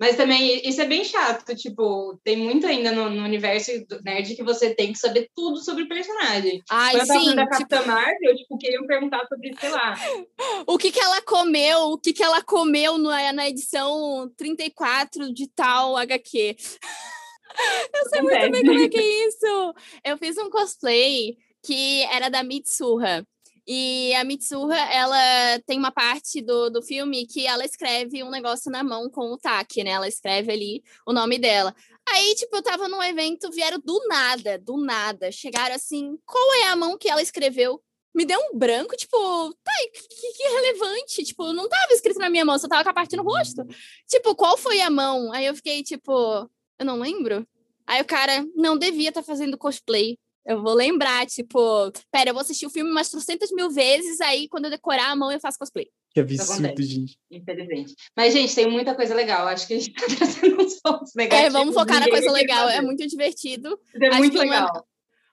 Mas 0.02 0.16
também 0.16 0.60
isso 0.68 0.80
é 0.80 0.84
bem 0.84 1.04
chato, 1.04 1.54
tipo, 1.54 2.18
tem 2.24 2.36
muito 2.36 2.66
ainda 2.66 2.90
no, 2.90 3.08
no 3.08 3.22
universo 3.22 3.70
do 3.86 4.02
nerd 4.02 4.34
que 4.34 4.42
você 4.42 4.74
tem 4.74 4.92
que 4.92 4.98
saber 4.98 5.30
tudo 5.32 5.58
sobre 5.58 5.84
o 5.84 5.88
personagem. 5.88 6.60
Ai, 6.68 6.96
Quando 6.96 7.06
sim, 7.06 7.36
da 7.36 7.42
tipo, 7.44 7.50
Capitã 7.50 7.86
Marvel, 7.86 8.30
eu 8.30 8.34
tipo, 8.34 8.58
queria 8.58 8.84
perguntar 8.84 9.24
sobre, 9.28 9.54
sei 9.60 9.70
lá, 9.70 9.94
o 10.66 10.76
que 10.76 10.90
que 10.90 10.98
ela 10.98 11.22
comeu, 11.22 11.78
o 11.92 11.98
que 11.98 12.12
que 12.12 12.22
ela 12.24 12.42
comeu 12.42 12.98
na, 12.98 13.32
na 13.32 13.48
edição 13.48 14.28
34 14.36 15.32
de 15.32 15.46
tal 15.46 15.96
HQ. 15.96 16.56
Eu 17.94 18.08
sei 18.08 18.22
muito 18.22 18.50
bem 18.50 18.64
como 18.64 18.80
é 18.80 18.88
que 18.88 18.98
é 18.98 19.28
isso. 19.28 19.74
Eu 20.02 20.18
fiz 20.18 20.36
um 20.38 20.50
cosplay 20.50 21.36
que 21.62 22.02
era 22.04 22.28
da 22.28 22.42
Mitsuha. 22.42 23.24
E 23.66 24.12
a 24.14 24.24
Mitsuha, 24.24 24.76
ela 24.76 25.58
tem 25.66 25.78
uma 25.78 25.92
parte 25.92 26.42
do, 26.42 26.68
do 26.68 26.82
filme 26.82 27.26
que 27.26 27.46
ela 27.46 27.64
escreve 27.64 28.22
um 28.22 28.30
negócio 28.30 28.70
na 28.70 28.82
mão 28.82 29.08
com 29.08 29.32
o 29.32 29.38
taque, 29.38 29.84
né? 29.84 29.90
Ela 29.90 30.08
escreve 30.08 30.52
ali 30.52 30.82
o 31.06 31.12
nome 31.12 31.38
dela. 31.38 31.74
Aí, 32.08 32.34
tipo, 32.34 32.56
eu 32.56 32.62
tava 32.62 32.88
num 32.88 33.02
evento, 33.02 33.50
vieram 33.52 33.78
do 33.78 34.06
nada, 34.08 34.58
do 34.58 34.76
nada. 34.76 35.30
Chegaram 35.30 35.76
assim, 35.76 36.18
qual 36.26 36.54
é 36.54 36.64
a 36.68 36.76
mão 36.76 36.98
que 36.98 37.08
ela 37.08 37.22
escreveu? 37.22 37.80
Me 38.14 38.24
deu 38.26 38.38
um 38.40 38.58
branco, 38.58 38.96
tipo, 38.96 39.16
tá, 39.62 39.72
que, 39.92 40.32
que 40.32 40.42
relevante. 40.42 41.24
Tipo, 41.24 41.52
não 41.52 41.68
tava 41.68 41.92
escrito 41.92 42.18
na 42.18 42.28
minha 42.28 42.44
mão, 42.44 42.58
só 42.58 42.66
tava 42.66 42.82
com 42.82 42.90
a 42.90 42.94
parte 42.94 43.16
no 43.16 43.22
rosto. 43.22 43.64
Tipo, 44.08 44.34
qual 44.34 44.58
foi 44.58 44.80
a 44.80 44.90
mão? 44.90 45.32
Aí 45.32 45.46
eu 45.46 45.54
fiquei, 45.54 45.82
tipo, 45.84 46.12
eu 46.78 46.84
não 46.84 46.98
lembro. 46.98 47.46
Aí 47.86 48.02
o 48.02 48.04
cara 48.06 48.44
não 48.54 48.76
devia 48.76 49.10
estar 49.10 49.22
fazendo 49.22 49.56
cosplay. 49.56 50.18
Eu 50.44 50.60
vou 50.60 50.74
lembrar, 50.74 51.24
tipo, 51.26 51.58
pera, 52.10 52.30
eu 52.30 52.34
vou 52.34 52.40
assistir 52.40 52.66
o 52.66 52.70
filme 52.70 52.90
umas 52.90 53.08
trocentas 53.08 53.50
mil 53.52 53.70
vezes, 53.70 54.20
aí 54.20 54.48
quando 54.48 54.64
eu 54.64 54.70
decorar 54.70 55.10
a 55.10 55.16
mão 55.16 55.30
eu 55.30 55.38
faço 55.38 55.58
cosplay. 55.58 55.88
Que 56.12 56.20
absurdo, 56.20 56.82
gente. 56.82 57.16
Infelizmente. 57.30 57.94
Mas, 58.16 58.32
gente, 58.32 58.54
tem 58.54 58.68
muita 58.68 58.94
coisa 58.94 59.14
legal. 59.14 59.46
Acho 59.46 59.66
que 59.66 59.74
a 59.74 59.78
gente 59.78 59.92
tá 59.94 60.04
trazendo 60.18 60.60
uns 60.62 60.80
pontos 60.80 61.12
negativos. 61.14 61.46
É, 61.46 61.50
vamos 61.50 61.74
focar 61.74 62.00
na 62.00 62.08
coisa 62.08 62.30
legal. 62.32 62.68
É 62.68 62.80
muito 62.82 63.06
divertido. 63.06 63.78
É 63.94 64.08
Acho 64.08 64.18
muito 64.18 64.32
que 64.32 64.38
uma- 64.44 64.44
legal. 64.44 64.86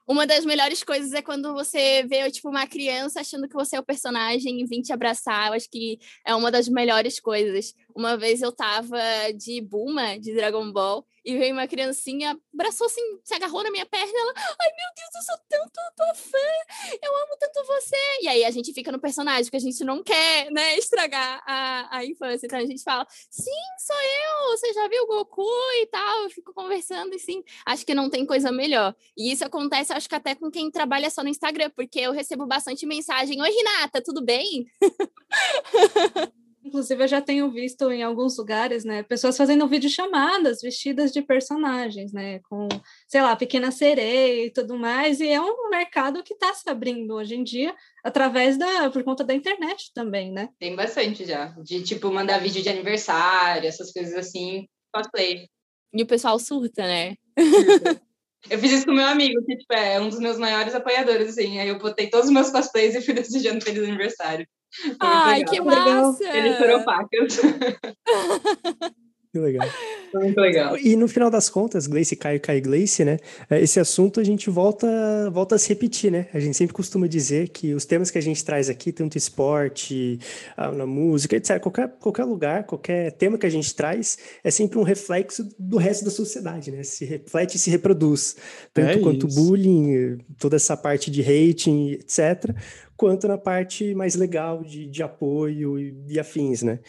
Uma 0.07 0.25
das 0.25 0.43
melhores 0.43 0.83
coisas 0.83 1.13
é 1.13 1.21
quando 1.21 1.53
você 1.53 2.03
vê, 2.09 2.31
tipo, 2.31 2.49
uma 2.49 2.65
criança 2.65 3.19
achando 3.21 3.47
que 3.47 3.53
você 3.53 3.75
é 3.75 3.79
o 3.79 3.83
personagem 3.85 4.59
e 4.59 4.65
vem 4.65 4.81
te 4.81 4.91
abraçar. 4.91 5.49
Eu 5.49 5.53
acho 5.53 5.69
que 5.69 5.99
é 6.25 6.33
uma 6.33 6.49
das 6.49 6.67
melhores 6.67 7.19
coisas. 7.19 7.75
Uma 7.95 8.17
vez 8.17 8.41
eu 8.41 8.51
tava 8.51 8.99
de 9.35 9.61
Bulma, 9.61 10.17
de 10.19 10.33
Dragon 10.33 10.71
Ball, 10.71 11.05
e 11.25 11.37
veio 11.37 11.53
uma 11.53 11.67
criancinha, 11.67 12.39
abraçou 12.53 12.87
assim, 12.87 13.01
se 13.23 13.33
agarrou 13.33 13.63
na 13.63 13.71
minha 13.71 13.85
perna, 13.85 14.11
ela, 14.13 14.33
ai 14.35 14.69
meu 14.75 14.87
Deus, 14.95 15.15
eu 15.15 15.21
sou 15.21 15.37
tanto 15.47 15.79
tua 15.95 16.15
fã, 16.15 16.97
eu 17.01 17.15
amo 17.15 17.37
tanto 17.39 17.65
você. 17.67 17.95
E 18.21 18.27
aí 18.27 18.45
a 18.45 18.51
gente 18.51 18.73
fica 18.73 18.91
no 18.91 18.99
personagem, 18.99 19.43
porque 19.43 19.57
a 19.57 19.59
gente 19.59 19.83
não 19.83 20.01
quer, 20.01 20.49
né, 20.51 20.77
estragar 20.77 21.43
a, 21.45 21.97
a 21.97 22.05
infância. 22.05 22.45
Então 22.45 22.59
a 22.59 22.65
gente 22.65 22.83
fala, 22.83 23.05
sim, 23.29 23.51
sou 23.79 23.95
eu, 23.95 24.57
você 24.57 24.73
já 24.73 24.87
viu 24.87 25.03
o 25.03 25.07
Goku 25.07 25.45
e 25.81 25.85
tal, 25.87 26.23
eu 26.23 26.29
fico 26.29 26.53
conversando 26.53 27.13
e 27.13 27.19
sim, 27.19 27.43
acho 27.65 27.85
que 27.85 27.93
não 27.93 28.09
tem 28.09 28.25
coisa 28.25 28.51
melhor. 28.51 28.95
E 29.17 29.31
isso 29.31 29.45
acontece, 29.45 29.93
acho 29.93 30.07
que 30.07 30.15
até 30.15 30.35
com 30.35 30.49
quem 30.49 30.71
trabalha 30.71 31.09
só 31.09 31.21
no 31.21 31.29
Instagram, 31.29 31.69
porque 31.75 31.99
eu 31.99 32.11
recebo 32.11 32.45
bastante 32.45 32.85
mensagem: 32.85 33.41
Oi, 33.41 33.49
Renata, 33.49 34.01
tudo 34.01 34.23
bem? 34.23 34.65
Inclusive, 36.63 37.03
eu 37.03 37.07
já 37.07 37.21
tenho 37.21 37.49
visto 37.51 37.89
em 37.91 38.03
alguns 38.03 38.37
lugares, 38.37 38.83
né, 38.83 39.01
pessoas 39.03 39.37
fazendo 39.37 39.67
videochamadas 39.67 40.59
vestidas 40.61 41.11
de 41.11 41.21
personagens, 41.21 42.11
né, 42.11 42.39
com, 42.49 42.67
sei 43.07 43.21
lá, 43.21 43.35
pequena 43.35 43.71
sereia 43.71 44.45
e 44.45 44.51
tudo 44.51 44.77
mais, 44.77 45.19
e 45.19 45.29
é 45.29 45.41
um 45.41 45.69
mercado 45.69 46.21
que 46.23 46.33
está 46.33 46.53
se 46.53 46.69
abrindo 46.69 47.15
hoje 47.15 47.35
em 47.35 47.43
dia 47.43 47.73
através 48.03 48.57
da, 48.57 48.89
por 48.89 49.03
conta 49.03 49.23
da 49.23 49.33
internet 49.33 49.91
também, 49.93 50.31
né? 50.31 50.49
Tem 50.59 50.75
bastante 50.75 51.25
já. 51.25 51.47
De, 51.63 51.81
tipo, 51.83 52.11
mandar 52.11 52.39
vídeo 52.39 52.61
de 52.61 52.69
aniversário, 52.69 53.67
essas 53.67 53.91
coisas 53.91 54.13
assim. 54.15 54.67
Cosplay. 54.93 55.47
E 55.93 56.03
o 56.03 56.07
pessoal 56.07 56.37
surta, 56.39 56.83
né? 56.83 57.15
Eu 58.49 58.59
fiz 58.59 58.71
isso 58.71 58.85
com 58.85 58.93
meu 58.93 59.07
amigo, 59.07 59.43
que 59.45 59.57
tipo, 59.57 59.73
é 59.73 59.99
um 59.99 60.09
dos 60.09 60.19
meus 60.19 60.37
maiores 60.37 60.75
apoiadores, 60.75 61.29
assim. 61.29 61.59
Aí 61.59 61.67
eu 61.67 61.79
botei 61.79 62.09
todos 62.09 62.27
os 62.27 62.33
meus 62.33 62.49
cosplays 62.49 62.95
e 62.95 63.01
fui 63.01 63.13
desejando 63.13 63.63
feliz 63.63 63.83
aniversário. 63.83 64.47
Foi 64.71 64.95
Ai, 64.99 65.39
legal. 65.39 65.53
que 65.53 65.61
massa! 65.61 66.37
Eles 66.37 66.57
foram 66.57 66.83
pacas. 66.83 67.39
Que 69.31 69.39
legal. 69.39 69.67
Muito 70.11 70.39
legal. 70.41 70.75
E 70.75 70.95
no 70.95 71.07
final 71.07 71.29
das 71.29 71.51
contas, 71.51 71.85
Gleice 71.85 72.15
Caio 72.15 72.41
Caio 72.41 72.63
Gleice, 72.63 73.05
né? 73.05 73.17
eh, 73.47 73.61
Esse 73.61 73.79
assunto 73.79 74.19
a 74.19 74.23
gente 74.23 74.49
volta, 74.49 74.87
volta 75.29 75.53
a 75.53 75.59
se 75.59 75.69
repetir, 75.69 76.11
né? 76.11 76.27
A 76.33 76.39
gente 76.39 76.57
sempre 76.57 76.73
costuma 76.73 77.05
dizer 77.07 77.49
que 77.49 77.75
os 77.75 77.85
temas 77.85 78.09
que 78.09 78.17
a 78.17 78.21
gente 78.21 78.43
traz 78.43 78.71
aqui, 78.71 78.91
tanto 78.91 79.19
esporte, 79.19 80.17
na 80.57 80.87
música, 80.87 81.35
etc., 81.35 81.59
qualquer, 81.59 81.89
qualquer 81.99 82.23
lugar, 82.23 82.63
qualquer 82.63 83.11
tema 83.11 83.37
que 83.37 83.45
a 83.45 83.49
gente 83.51 83.75
traz, 83.75 84.17
é 84.43 84.49
sempre 84.49 84.79
um 84.79 84.83
reflexo 84.83 85.47
do 85.59 85.77
resto 85.77 86.03
da 86.05 86.09
sociedade, 86.11 86.71
né? 86.71 86.81
Se 86.81 87.05
reflete 87.05 87.55
e 87.57 87.59
se 87.59 87.69
reproduz. 87.69 88.35
Tanto 88.73 88.97
É 88.97 89.01
quanto 89.01 89.27
isso. 89.27 89.39
bullying, 89.39 90.17
toda 90.39 90.55
essa 90.55 90.75
parte 90.75 91.11
de 91.11 91.21
hating, 91.21 91.91
etc., 91.91 92.55
quanto 92.97 93.27
na 93.27 93.37
parte 93.37 93.93
mais 93.93 94.15
legal 94.15 94.63
de, 94.63 94.87
de 94.87 95.03
apoio 95.03 95.77
e, 95.79 95.95
e 96.09 96.19
afins, 96.19 96.63
né? 96.63 96.79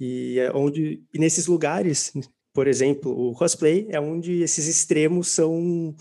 E 0.00 0.38
é 0.38 0.52
onde, 0.54 1.02
e 1.12 1.18
nesses 1.18 1.46
lugares, 1.46 2.12
por 2.54 2.66
exemplo, 2.68 3.10
o 3.12 3.32
cosplay 3.34 3.86
é 3.90 4.00
onde 4.00 4.42
esses 4.42 4.66
extremos 4.68 5.28
são 5.28 5.94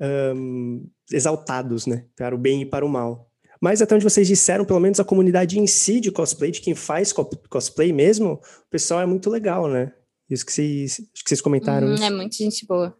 ahn, 0.00 0.84
exaltados, 1.12 1.86
né? 1.86 2.04
Para 2.16 2.34
o 2.34 2.38
bem 2.38 2.62
e 2.62 2.66
para 2.66 2.84
o 2.84 2.88
mal. 2.88 3.30
Mas 3.60 3.80
até 3.80 3.94
onde 3.94 4.04
vocês 4.04 4.26
disseram, 4.28 4.64
pelo 4.66 4.80
menos 4.80 5.00
a 5.00 5.04
comunidade 5.04 5.58
em 5.58 5.66
si 5.66 5.98
de 5.98 6.12
cosplay, 6.12 6.50
de 6.50 6.60
quem 6.60 6.74
faz 6.74 7.12
co- 7.12 7.24
cosplay 7.48 7.92
mesmo, 7.92 8.34
o 8.34 8.70
pessoal 8.70 9.00
é 9.00 9.06
muito 9.06 9.30
legal, 9.30 9.66
né? 9.66 9.92
Isso 10.28 10.44
que 10.44 10.52
vocês, 10.52 10.96
que 10.96 11.28
vocês 11.28 11.40
comentaram. 11.40 11.88
Hum, 11.88 11.94
é 12.02 12.10
muito 12.10 12.34
gente 12.36 12.66
boa. 12.66 12.96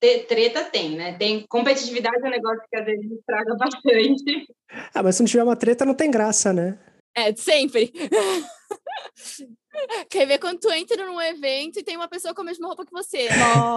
Treta 0.00 0.64
tem, 0.64 0.96
né? 0.96 1.16
Tem 1.18 1.44
competitividade 1.46 2.16
é 2.24 2.26
um 2.26 2.30
negócio 2.30 2.62
que 2.70 2.76
às 2.76 2.86
vezes 2.86 3.10
estraga 3.12 3.54
bastante. 3.54 4.46
Ah, 4.94 5.02
mas 5.02 5.14
se 5.16 5.22
não 5.22 5.28
tiver 5.28 5.44
uma 5.44 5.54
treta, 5.56 5.84
não 5.84 5.94
tem 5.94 6.10
graça, 6.10 6.52
né? 6.52 6.78
É, 7.14 7.34
sempre. 7.36 7.92
Quer 10.08 10.26
ver 10.26 10.38
quando 10.38 10.58
tu 10.58 10.70
entra 10.70 11.04
num 11.06 11.20
evento 11.20 11.78
e 11.78 11.82
tem 11.82 11.96
uma 11.96 12.08
pessoa 12.08 12.34
com 12.34 12.42
a 12.42 12.44
mesma 12.44 12.66
roupa 12.66 12.84
que 12.84 12.92
você? 12.92 13.28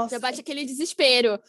Já 0.10 0.20
bate 0.20 0.42
aquele 0.42 0.66
desespero. 0.66 1.40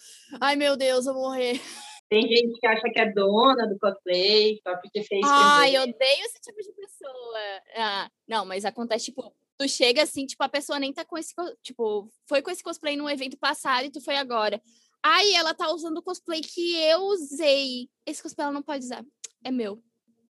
Ai, 0.40 0.56
meu 0.56 0.76
Deus, 0.76 1.06
eu 1.06 1.14
vou 1.14 1.24
morrer. 1.30 1.60
Tem 2.08 2.22
gente 2.22 2.60
que 2.60 2.66
acha 2.66 2.88
que 2.90 3.00
é 3.00 3.12
dona 3.12 3.66
do 3.66 3.78
cosplay, 3.78 4.60
só 4.62 4.76
porque 4.76 5.02
fez. 5.02 5.22
Ai, 5.24 5.76
eu 5.76 5.82
odeio 5.82 6.24
esse 6.26 6.40
tipo 6.40 6.60
de 6.62 6.72
pessoa. 6.72 7.62
Ah, 7.76 8.10
não, 8.28 8.44
mas 8.44 8.64
acontece, 8.64 9.06
tipo, 9.06 9.34
tu 9.56 9.68
chega 9.68 10.02
assim, 10.02 10.26
tipo, 10.26 10.42
a 10.42 10.48
pessoa 10.48 10.78
nem 10.78 10.92
tá 10.92 11.04
com 11.04 11.16
esse, 11.16 11.34
tipo, 11.62 12.08
foi 12.28 12.42
com 12.42 12.50
esse 12.50 12.62
cosplay 12.62 12.96
no 12.96 13.08
evento 13.08 13.38
passado 13.38 13.86
e 13.86 13.90
tu 13.90 14.00
foi 14.00 14.16
agora. 14.16 14.60
Ai, 15.02 15.32
ela 15.34 15.54
tá 15.54 15.70
usando 15.70 15.98
o 15.98 16.02
cosplay 16.02 16.40
que 16.40 16.76
eu 16.82 17.00
usei. 17.00 17.88
Esse 18.06 18.22
cosplay 18.22 18.44
ela 18.44 18.54
não 18.54 18.62
pode 18.62 18.84
usar. 18.84 19.04
É 19.42 19.50
meu. 19.50 19.82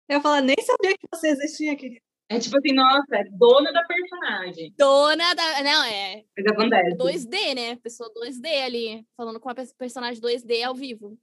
Eu 0.08 0.20
falar, 0.20 0.40
nem 0.40 0.56
sabia 0.62 0.96
que 0.96 1.06
você 1.12 1.28
existia, 1.28 1.76
querida. 1.76 2.00
É 2.30 2.38
tipo 2.38 2.58
assim, 2.58 2.74
nossa, 2.74 3.16
é 3.16 3.24
dona 3.30 3.72
da 3.72 3.82
personagem. 3.84 4.74
Dona 4.76 5.34
da. 5.34 5.62
Não, 5.62 5.84
é 5.84 6.24
Mas 6.36 6.46
acontece. 6.46 6.96
2D, 6.96 7.54
né? 7.54 7.76
Pessoa 7.76 8.10
2D 8.12 8.46
ali, 8.64 9.06
falando 9.16 9.40
com 9.40 9.48
a 9.48 9.54
pe- 9.54 9.74
personagem 9.78 10.20
2D 10.20 10.62
ao 10.62 10.74
vivo. 10.74 11.18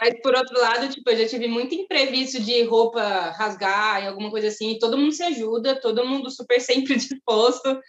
Mas 0.00 0.20
por 0.20 0.34
outro 0.34 0.58
lado, 0.60 0.88
tipo, 0.88 1.08
eu 1.10 1.16
já 1.18 1.28
tive 1.28 1.46
muito 1.46 1.74
imprevisto 1.74 2.40
de 2.42 2.62
roupa 2.64 3.00
rasgar 3.30 4.02
e 4.02 4.06
alguma 4.06 4.30
coisa 4.30 4.48
assim, 4.48 4.72
e 4.72 4.78
todo 4.78 4.98
mundo 4.98 5.12
se 5.12 5.22
ajuda, 5.22 5.80
todo 5.80 6.06
mundo 6.06 6.30
super 6.30 6.60
sempre 6.60 6.96
disposto. 6.96 7.80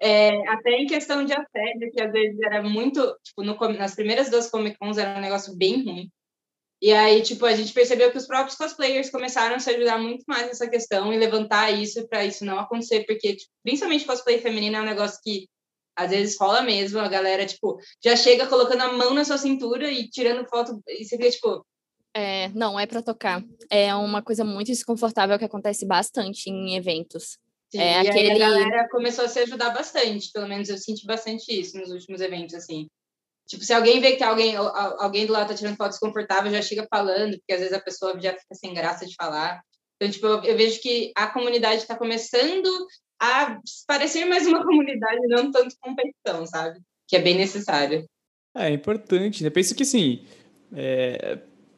É, 0.00 0.46
até 0.48 0.72
em 0.72 0.86
questão 0.86 1.24
de 1.24 1.32
assédio, 1.32 1.90
que 1.90 2.02
às 2.02 2.12
vezes 2.12 2.38
era 2.40 2.62
muito, 2.62 3.00
tipo, 3.22 3.42
no 3.42 3.54
nas 3.78 3.94
primeiras 3.94 4.30
duas 4.30 4.50
Comic 4.50 4.78
Cons 4.78 4.98
era 4.98 5.18
um 5.18 5.22
negócio 5.22 5.56
bem 5.56 5.84
ruim. 5.84 6.10
E 6.80 6.92
aí, 6.92 7.22
tipo, 7.22 7.46
a 7.46 7.54
gente 7.54 7.72
percebeu 7.72 8.10
que 8.10 8.18
os 8.18 8.26
próprios 8.26 8.56
cosplayers 8.56 9.08
começaram 9.10 9.56
a 9.56 9.58
se 9.58 9.70
ajudar 9.70 9.98
muito 9.98 10.24
mais 10.28 10.46
nessa 10.46 10.68
questão 10.68 11.12
e 11.12 11.16
levantar 11.18 11.70
isso 11.70 12.06
para 12.06 12.24
isso 12.24 12.44
não 12.44 12.58
acontecer, 12.58 13.04
porque, 13.06 13.36
tipo, 13.36 13.50
principalmente 13.62 14.04
cosplay 14.04 14.38
feminino 14.38 14.76
é 14.76 14.80
um 14.82 14.84
negócio 14.84 15.18
que 15.22 15.48
às 15.96 16.10
vezes 16.10 16.36
rola 16.38 16.60
mesmo, 16.62 16.98
a 16.98 17.08
galera, 17.08 17.46
tipo, 17.46 17.78
já 18.04 18.14
chega 18.14 18.46
colocando 18.46 18.82
a 18.82 18.92
mão 18.92 19.14
na 19.14 19.24
sua 19.24 19.38
cintura 19.38 19.90
e 19.90 20.08
tirando 20.10 20.46
foto, 20.46 20.78
e 20.86 21.02
você 21.04 21.16
fica, 21.16 21.30
tipo, 21.30 21.66
É, 22.14 22.48
não, 22.50 22.78
é 22.80 22.86
pra 22.86 23.02
tocar. 23.02 23.42
É 23.70 23.94
uma 23.94 24.22
coisa 24.22 24.42
muito 24.44 24.68
desconfortável 24.68 25.38
que 25.38 25.44
acontece 25.44 25.86
bastante 25.86 26.48
em 26.50 26.74
eventos. 26.76 27.38
Sim, 27.70 27.78
É, 27.80 28.00
aquele- 28.00 28.32
a 28.32 28.38
galera 28.38 28.88
começou 28.90 29.24
a 29.24 29.28
se 29.28 29.38
ajudar 29.40 29.70
bastante, 29.70 30.30
pelo 30.32 30.48
menos 30.48 30.68
eu 30.68 30.78
senti 30.78 31.04
bastante 31.06 31.44
isso 31.58 31.76
nos 31.78 31.90
últimos 31.90 32.20
eventos, 32.20 32.54
assim. 32.54 32.86
Tipo, 33.46 33.64
se 33.64 33.72
alguém 33.72 34.00
vê 34.00 34.16
que 34.16 34.24
alguém, 34.24 34.56
al- 34.56 34.74
al- 34.74 35.00
alguém 35.02 35.24
do 35.26 35.32
lado 35.32 35.48
tá 35.48 35.54
tirando 35.54 35.76
foto 35.76 35.90
desconfortável, 35.90 36.50
já 36.50 36.60
chega 36.60 36.86
falando, 36.90 37.36
porque 37.38 37.52
às 37.52 37.60
vezes 37.60 37.72
a 37.74 37.80
pessoa 37.80 38.20
já 38.20 38.32
fica 38.32 38.54
sem 38.54 38.74
graça 38.74 39.06
de 39.06 39.14
falar. 39.14 39.62
Então, 39.96 40.10
tipo, 40.10 40.26
eu, 40.26 40.56
vejo 40.56 40.80
que 40.80 41.12
a 41.16 41.28
comunidade 41.28 41.82
está 41.82 41.96
começando 41.96 42.68
a 43.20 43.58
parecer 43.86 44.24
mais 44.24 44.46
uma 44.46 44.62
comunidade, 44.66 45.20
não 45.28 45.50
tanto 45.50 45.74
competição, 45.80 46.46
sabe? 46.46 46.80
Que 47.08 47.16
é 47.16 47.20
bem 47.20 47.36
necessário. 47.36 48.04
É, 48.54 48.66
é 48.66 48.70
importante, 48.70 49.42
né? 49.44 49.50
Penso 49.50 49.74
que 49.74 49.84
assim, 49.84 50.24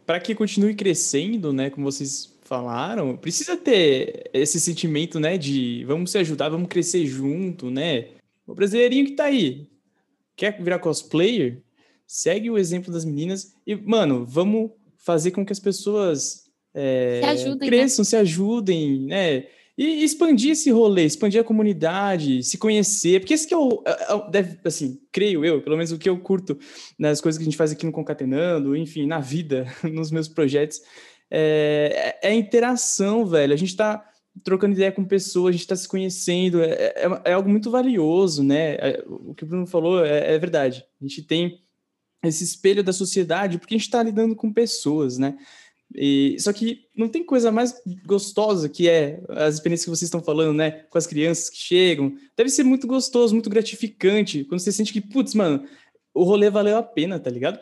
para 0.07 0.21
que 0.21 0.35
continue 0.35 0.75
crescendo, 0.75 1.53
né, 1.53 1.71
como 1.71 1.91
vocês 1.91 2.35
falaram, 2.43 3.15
precisa 3.15 3.57
ter 3.59 4.31
esse 4.33 4.59
sentimento, 4.59 5.21
né, 5.21 5.37
de 5.37 5.85
vamos 5.85 6.11
se 6.11 6.19
ajudar, 6.19 6.49
vamos 6.49 6.69
crescer 6.69 7.05
junto, 7.07 7.71
né? 7.71 8.09
O 8.47 8.55
brasileirinho 8.55 9.05
que 9.05 9.13
tá 9.13 9.25
aí, 9.25 9.69
quer 10.39 10.63
virar 10.63 10.79
cosplayer, 10.79 11.61
segue 12.07 12.49
o 12.49 12.57
exemplo 12.57 12.93
das 12.93 13.05
meninas 13.05 13.53
e, 13.67 13.75
mano, 13.75 14.25
vamos 14.25 14.71
fazer 14.97 15.33
com 15.33 15.45
que 15.45 15.53
as 15.53 15.59
pessoas 15.59 16.45
é, 16.73 17.21
Se 17.21 17.29
ajudem, 17.29 17.59
né? 17.59 17.77
cresçam, 17.77 18.05
se 18.05 18.17
ajudem, 18.17 19.01
né? 19.01 19.47
E 19.77 20.03
expandir 20.05 20.53
esse 20.53 20.71
rolê, 20.71 21.05
expandir 21.05 21.41
a 21.41 21.45
comunidade, 21.45 22.43
se 22.43 22.57
conhecer, 22.57 23.21
porque 23.21 23.35
esse 23.35 23.47
que 23.47 23.55
é 23.55 23.57
o, 23.57 23.83
é- 23.85 24.13
é- 24.13 24.31
deve, 24.31 24.59
assim, 24.65 25.01
creio 25.13 25.45
eu, 25.45 25.61
pelo 25.61 25.77
menos 25.77 25.93
o 25.93 25.99
que 25.99 26.09
eu 26.09 26.19
curto 26.19 26.59
nas 26.99 27.21
coisas 27.21 27.37
que 27.37 27.43
a 27.43 27.45
gente 27.45 27.57
faz 27.57 27.73
aqui 27.73 27.85
no 27.87 27.93
Concatenando, 27.93 28.77
enfim, 28.77 29.07
na 29.07 29.19
vida, 29.21 29.67
nos 29.93 30.11
meus 30.11 30.29
projetos, 30.29 30.81
é, 31.31 32.17
é 32.23 32.29
a 32.29 32.35
interação, 32.35 33.27
velho. 33.27 33.53
A 33.53 33.57
gente 33.57 33.77
tá 33.77 34.08
trocando 34.45 34.75
ideia 34.75 34.93
com 34.93 35.05
pessoas, 35.05 35.55
a 35.55 35.57
gente 35.57 35.67
tá 35.67 35.77
se 35.77 35.89
conhecendo, 35.89 36.63
é, 36.63 36.73
é, 36.73 37.21
é 37.25 37.33
algo 37.33 37.49
muito 37.49 37.71
valioso, 37.71 38.43
né? 38.43 38.75
É, 38.75 39.05
O 39.07 39.35
que 39.35 39.45
o 39.45 39.47
Bruno 39.47 39.67
falou 39.67 40.05
é, 40.05 40.35
é 40.35 40.39
verdade. 40.39 40.85
A 41.01 41.05
gente 41.05 41.23
tem 41.23 41.61
esse 42.25 42.45
espelho 42.45 42.83
da 42.83 42.93
sociedade 42.93 43.59
porque 43.59 43.75
a 43.75 43.79
gente 43.79 43.87
está 43.87 44.03
lidando 44.03 44.35
com 44.35 44.53
pessoas, 44.53 45.19
né? 45.19 45.37
E, 45.95 46.37
só 46.39 46.53
que 46.53 46.85
não 46.95 47.09
tem 47.09 47.25
coisa 47.25 47.51
mais 47.51 47.75
gostosa 48.07 48.69
que 48.69 48.89
é 48.89 49.23
as 49.31 49.55
experiências 49.55 49.85
que 49.85 49.91
vocês 49.91 50.09
estão 50.09 50.23
falando, 50.23 50.57
né? 50.57 50.71
Com 50.91 50.99
as 50.99 51.07
crianças 51.07 51.49
que 51.49 51.57
chegam. 51.57 52.15
Deve 52.37 52.51
ser 52.51 52.63
muito 52.63 52.87
gostoso, 52.87 53.35
muito 53.35 53.49
gratificante, 53.49 54.45
quando 54.45 54.61
você 54.61 54.73
sente 54.73 54.93
que, 54.93 55.01
putz, 55.01 55.35
mano, 55.35 55.67
o 56.13 56.25
rolê 56.25 56.51
valeu 56.51 56.77
a 56.77 56.83
pena, 56.83 57.19
tá 57.19 57.31
ligado? 57.31 57.59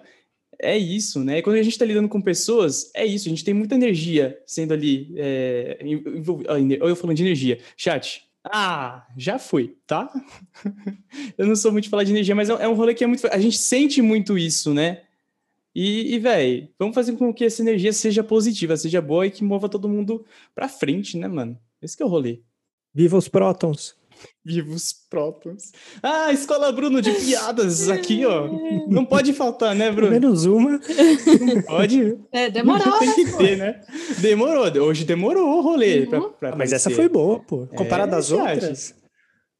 É 0.60 0.76
isso, 0.76 1.22
né? 1.22 1.42
Quando 1.42 1.56
a 1.56 1.62
gente 1.62 1.72
está 1.72 1.84
lidando 1.84 2.08
com 2.08 2.20
pessoas, 2.20 2.90
é 2.94 3.04
isso. 3.04 3.28
A 3.28 3.30
gente 3.30 3.44
tem 3.44 3.54
muita 3.54 3.74
energia 3.74 4.40
sendo 4.46 4.74
ali 4.74 5.12
é, 5.16 5.78
envolvida. 5.82 6.52
Eu 6.52 6.96
falando 6.96 7.16
de 7.16 7.22
energia. 7.22 7.58
Chat. 7.76 8.24
Ah, 8.44 9.06
já 9.16 9.38
fui, 9.38 9.76
tá? 9.86 10.08
eu 11.36 11.46
não 11.46 11.56
sou 11.56 11.72
muito 11.72 11.84
de 11.84 11.90
falar 11.90 12.04
de 12.04 12.12
energia, 12.12 12.34
mas 12.34 12.48
é, 12.48 12.52
é 12.52 12.68
um 12.68 12.74
rolê 12.74 12.94
que 12.94 13.02
é 13.02 13.06
muito. 13.06 13.26
A 13.26 13.38
gente 13.38 13.58
sente 13.58 14.00
muito 14.00 14.38
isso, 14.38 14.72
né? 14.72 15.02
E, 15.74 16.14
e 16.14 16.18
velho, 16.18 16.68
vamos 16.78 16.94
fazer 16.94 17.12
com 17.16 17.34
que 17.34 17.44
essa 17.44 17.60
energia 17.60 17.92
seja 17.92 18.24
positiva, 18.24 18.76
seja 18.76 19.02
boa 19.02 19.26
e 19.26 19.30
que 19.30 19.44
mova 19.44 19.68
todo 19.68 19.88
mundo 19.88 20.24
pra 20.54 20.68
frente, 20.68 21.18
né, 21.18 21.28
mano? 21.28 21.58
Esse 21.82 21.96
que 21.96 22.02
é 22.02 22.06
o 22.06 22.08
rolê. 22.08 22.40
Viva 22.94 23.16
os 23.16 23.28
prótons! 23.28 23.94
Vivos 24.44 24.94
prótons. 25.10 25.72
Ah, 26.02 26.32
Escola 26.32 26.70
Bruno 26.72 27.02
de 27.02 27.10
piadas 27.12 27.88
aqui, 27.88 28.24
ó. 28.24 28.48
Não 28.88 29.04
pode 29.04 29.32
faltar, 29.32 29.74
né, 29.74 29.90
Bruno? 29.90 30.12
Menos 30.12 30.44
uma. 30.44 30.72
Não 30.72 31.62
pode. 31.62 32.16
É, 32.32 32.48
demorou. 32.50 32.98
Tem 32.98 33.14
que 33.14 33.36
ter, 33.36 33.56
né? 33.56 33.80
Demorou. 34.18 34.64
Hoje 34.84 35.04
demorou 35.04 35.58
o 35.58 35.60
rolê. 35.62 36.00
Uhum. 36.00 36.06
Pra, 36.08 36.20
pra 36.20 36.50
Ah, 36.50 36.56
mas 36.56 36.72
essa 36.72 36.90
foi 36.90 37.08
boa, 37.08 37.40
pô. 37.40 37.66
Comparado 37.68 38.14
É, 38.14 38.18
às 38.18 38.28
verdade. 38.30 38.60
outras. 38.60 38.94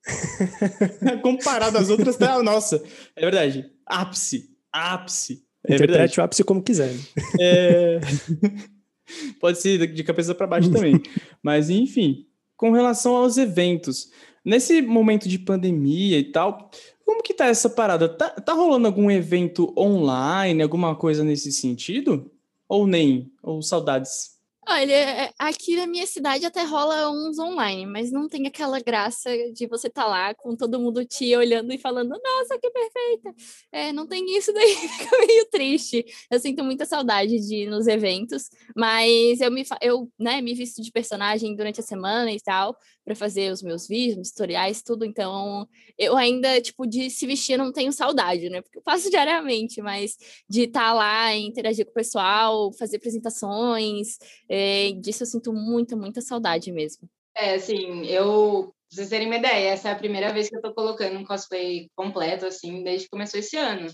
Comparado 1.23 1.79
às 1.79 1.91
outras, 1.91 2.17
tá. 2.17 2.43
Nossa, 2.43 2.83
é 3.15 3.21
verdade. 3.21 3.67
Ápice. 3.85 4.51
Ápice. 4.73 5.43
É 5.65 5.71
verdade. 5.71 5.85
Interprete 5.93 6.21
o 6.21 6.23
ápice 6.23 6.45
como 6.45 6.63
quiser. 6.63 6.95
É... 7.41 7.99
Pode 9.41 9.61
ser 9.61 9.87
de 9.93 10.03
cabeça 10.05 10.35
para 10.35 10.47
baixo 10.47 10.71
também. 10.71 11.01
Mas, 11.43 11.71
enfim, 11.71 12.27
com 12.57 12.73
relação 12.73 13.17
aos 13.17 13.37
eventos, 13.37 14.09
nesse 14.47 14.81
momento 14.81 15.29
de 15.29 15.41
pandemia 15.41 16.19
e 16.21 16.31
tal, 16.31 16.71
como 17.05 17.23
que 17.23 17.35
tá 17.35 17.47
essa 17.47 17.69
parada? 17.69 18.09
Tá, 18.09 18.31
tá 18.31 18.53
rolando 18.53 18.87
algum 18.87 19.11
evento 19.11 19.75
online, 19.77 20.63
alguma 20.63 20.95
coisa 20.95 21.25
nesse 21.25 21.51
sentido? 21.51 22.31
Ou 22.69 22.87
nem? 22.87 23.33
Ou 23.43 23.61
saudades? 23.61 24.37
Olha, 24.69 24.95
é, 24.95 25.33
aqui 25.39 25.77
na 25.77 25.87
minha 25.87 26.05
cidade 26.09 26.45
até 26.45 26.65
rola 26.65 27.09
uns 27.09 27.39
online, 27.39 27.87
mas 27.87 28.11
não 28.11 28.29
tem 28.29 28.49
aquela 28.49 28.81
graça 28.81 29.31
de 29.53 29.65
você 29.69 29.87
estar 29.87 30.09
lá 30.09 30.35
com 30.35 30.57
todo 30.57 30.81
mundo 30.81 31.05
te 31.05 31.37
olhando 31.37 31.73
e 31.73 31.79
falando, 31.79 32.09
nossa, 32.09 32.59
que 32.59 32.69
perfeita. 32.69 33.33
É, 33.71 33.93
não 33.93 34.09
tem 34.09 34.37
isso 34.37 34.53
daí, 34.53 34.75
fica 34.75 35.19
meio 35.25 35.47
triste. 35.51 36.05
Eu 36.29 36.41
sinto 36.41 36.65
muita 36.65 36.85
saudade 36.85 37.39
de 37.39 37.63
ir 37.63 37.71
nos 37.71 37.87
eventos, 37.87 38.51
mas 38.77 39.41
eu 39.41 39.53
me, 39.53 39.63
eu, 39.81 40.11
né, 40.19 40.41
me 40.41 40.53
visto 40.53 40.83
de 40.83 40.91
personagem 40.91 41.55
durante 41.55 41.79
a 41.79 41.85
semana 41.85 42.33
e 42.33 42.41
tal, 42.41 42.77
para 43.07 43.15
fazer 43.15 43.53
os 43.53 43.63
meus 43.63 43.87
vídeos, 43.87 44.17
meus 44.17 44.31
tutoriais, 44.31 44.83
tudo, 44.83 45.05
então 45.05 45.67
eu 45.97 46.17
ainda, 46.17 46.61
tipo, 46.61 46.85
de 46.85 47.09
se 47.09 47.25
vestir 47.25 47.57
não 47.57 47.73
tenho 47.73 47.93
saudade, 47.93 48.51
né? 48.51 48.61
Porque 48.61 48.79
eu 48.79 48.83
faço 48.83 49.09
diariamente, 49.09 49.81
mas 49.81 50.17
de 50.49 50.63
estar 50.63 50.93
lá, 50.93 51.33
interagir 51.37 51.85
com 51.85 51.93
o 51.93 51.95
pessoal, 51.95 52.73
fazer 52.73 52.97
apresentações, 52.97 54.19
é, 54.49 54.91
disso 55.01 55.23
eu 55.23 55.27
sinto 55.29 55.53
muita, 55.53 55.95
muita 55.95 56.21
saudade 56.21 56.73
mesmo. 56.73 57.09
É, 57.37 57.55
assim, 57.55 58.05
eu, 58.07 58.75
pra 58.89 58.97
vocês 58.97 59.09
terem 59.09 59.29
uma 59.29 59.37
ideia, 59.37 59.71
essa 59.71 59.89
é 59.89 59.93
a 59.93 59.97
primeira 59.97 60.33
vez 60.33 60.49
que 60.49 60.57
eu 60.57 60.61
tô 60.61 60.75
colocando 60.75 61.17
um 61.17 61.25
cosplay 61.25 61.89
completo, 61.95 62.45
assim, 62.45 62.83
desde 62.83 63.05
que 63.05 63.11
começou 63.11 63.39
esse 63.39 63.57
ano. 63.57 63.89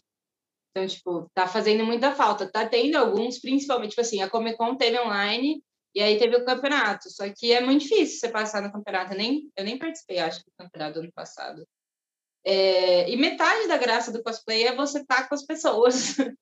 Então, 0.71 0.87
tipo, 0.87 1.31
tá 1.35 1.47
fazendo 1.47 1.85
muita 1.85 2.15
falta. 2.15 2.51
Tá 2.51 2.67
tendo 2.67 2.97
alguns, 2.97 3.39
principalmente, 3.39 3.91
tipo 3.91 4.01
assim, 4.01 4.23
a 4.23 4.31
Comic 4.31 4.57
Con 4.57 4.75
teve 4.75 4.99
online 4.99 5.63
e 5.95 6.01
aí 6.03 6.19
teve 6.19 6.37
o 6.37 6.45
campeonato. 6.45 7.11
Só 7.11 7.25
que 7.29 7.53
é 7.53 7.61
muito 7.61 7.83
difícil 7.83 8.19
você 8.19 8.29
passar 8.29 8.63
no 8.63 8.73
campeonato. 8.73 9.13
Eu 9.13 9.19
nem, 9.19 9.51
eu 9.57 9.65
nem 9.65 9.79
participei, 9.79 10.19
acho, 10.19 10.41
do 10.41 10.53
campeonato 10.59 10.95
do 10.95 11.01
ano 11.01 11.13
passado. 11.13 11.67
É, 12.45 13.09
e 13.11 13.17
metade 13.17 13.69
da 13.69 13.77
graça 13.77 14.11
do 14.11 14.23
cosplay 14.23 14.65
é 14.65 14.75
você 14.75 15.01
estar 15.01 15.29
com 15.29 15.35
as 15.35 15.45
pessoas. 15.45 16.17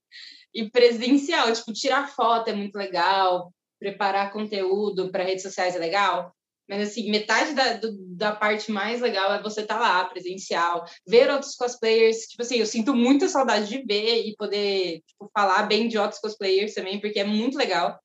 e 0.55 0.71
presencial, 0.71 1.53
tipo, 1.53 1.73
tirar 1.73 2.09
foto 2.09 2.49
é 2.49 2.53
muito 2.53 2.77
legal, 2.77 3.53
preparar 3.79 4.33
conteúdo 4.33 5.11
para 5.11 5.25
redes 5.25 5.43
sociais 5.43 5.77
é 5.77 5.79
legal. 5.79 6.35
Mas, 6.69 6.91
assim, 6.91 7.11
metade 7.11 7.53
da, 7.53 7.73
do- 7.75 7.97
da 8.17 8.35
parte 8.35 8.71
mais 8.71 9.01
legal 9.01 9.35
é 9.35 9.43
você 9.43 9.63
estar 9.63 9.81
lá, 9.81 10.05
presencial, 10.05 10.85
ver 11.07 11.29
outros 11.29 11.57
cosplayers. 11.57 12.29
Tipo 12.29 12.43
assim, 12.43 12.59
eu 12.59 12.67
sinto 12.67 12.95
muita 12.95 13.29
saudade 13.29 13.69
de 13.69 13.83
ver 13.85 14.25
e 14.25 14.37
poder 14.37 15.03
tipo, 15.05 15.29
falar 15.35 15.65
bem 15.65 15.89
de 15.89 15.99
outros 15.99 16.21
cosplayers 16.21 16.73
também, 16.75 17.01
porque 17.01 17.19
é 17.19 17.25
muito 17.25 17.59
legal. 17.59 17.99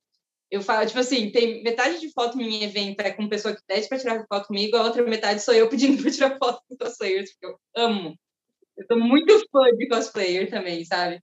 Eu 0.50 0.62
falo, 0.62 0.86
tipo 0.86 0.98
assim, 0.98 1.30
tem 1.30 1.62
metade 1.62 2.00
de 2.00 2.12
foto 2.12 2.36
minha 2.36 2.64
evento 2.64 3.00
é 3.00 3.10
com 3.10 3.28
pessoa 3.28 3.54
que 3.54 3.62
pede 3.66 3.88
para 3.88 3.98
tirar 3.98 4.26
foto 4.28 4.46
comigo, 4.46 4.76
a 4.76 4.84
outra 4.84 5.02
metade 5.02 5.42
sou 5.42 5.54
eu 5.54 5.68
pedindo 5.68 6.00
para 6.02 6.10
tirar 6.10 6.38
foto 6.38 6.62
com 6.68 6.76
cosplayers, 6.76 7.32
porque 7.32 7.46
eu 7.46 7.58
amo. 7.76 8.16
Eu 8.76 8.86
sou 8.86 8.98
muito 8.98 9.38
fã 9.50 9.64
de 9.76 9.88
cosplayer 9.88 10.50
também, 10.50 10.84
sabe? 10.84 11.20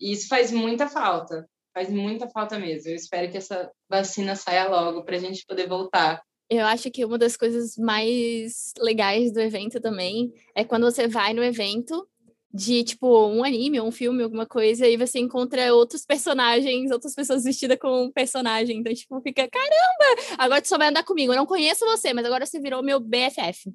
E 0.00 0.12
isso 0.12 0.28
faz 0.28 0.50
muita 0.50 0.88
falta. 0.88 1.48
Faz 1.72 1.90
muita 1.90 2.28
falta 2.28 2.58
mesmo. 2.58 2.90
Eu 2.90 2.96
espero 2.96 3.30
que 3.30 3.38
essa 3.38 3.70
vacina 3.88 4.34
saia 4.34 4.68
logo 4.68 5.04
para 5.04 5.16
a 5.16 5.20
gente 5.20 5.46
poder 5.46 5.68
voltar. 5.68 6.22
Eu 6.50 6.64
acho 6.66 6.90
que 6.90 7.04
uma 7.04 7.18
das 7.18 7.36
coisas 7.36 7.76
mais 7.76 8.72
legais 8.78 9.32
do 9.32 9.40
evento 9.40 9.80
também 9.80 10.32
é 10.54 10.64
quando 10.64 10.90
você 10.90 11.06
vai 11.06 11.32
no 11.34 11.44
evento 11.44 12.08
de, 12.52 12.82
tipo, 12.82 13.28
um 13.28 13.44
anime, 13.44 13.80
um 13.80 13.90
filme, 13.90 14.22
alguma 14.22 14.46
coisa, 14.46 14.86
e 14.86 14.96
você 14.96 15.18
encontra 15.18 15.74
outros 15.74 16.04
personagens, 16.04 16.90
outras 16.90 17.14
pessoas 17.14 17.44
vestidas 17.44 17.78
com 17.78 18.04
um 18.04 18.10
personagem. 18.10 18.78
Então, 18.78 18.92
tipo, 18.94 19.20
fica, 19.20 19.48
caramba, 19.48 20.22
agora 20.38 20.62
tu 20.62 20.68
só 20.68 20.78
vai 20.78 20.88
andar 20.88 21.04
comigo. 21.04 21.32
Eu 21.32 21.36
não 21.36 21.46
conheço 21.46 21.84
você, 21.84 22.12
mas 22.14 22.24
agora 22.24 22.46
você 22.46 22.58
virou 22.58 22.82
meu 22.82 23.00
BFF. 23.00 23.70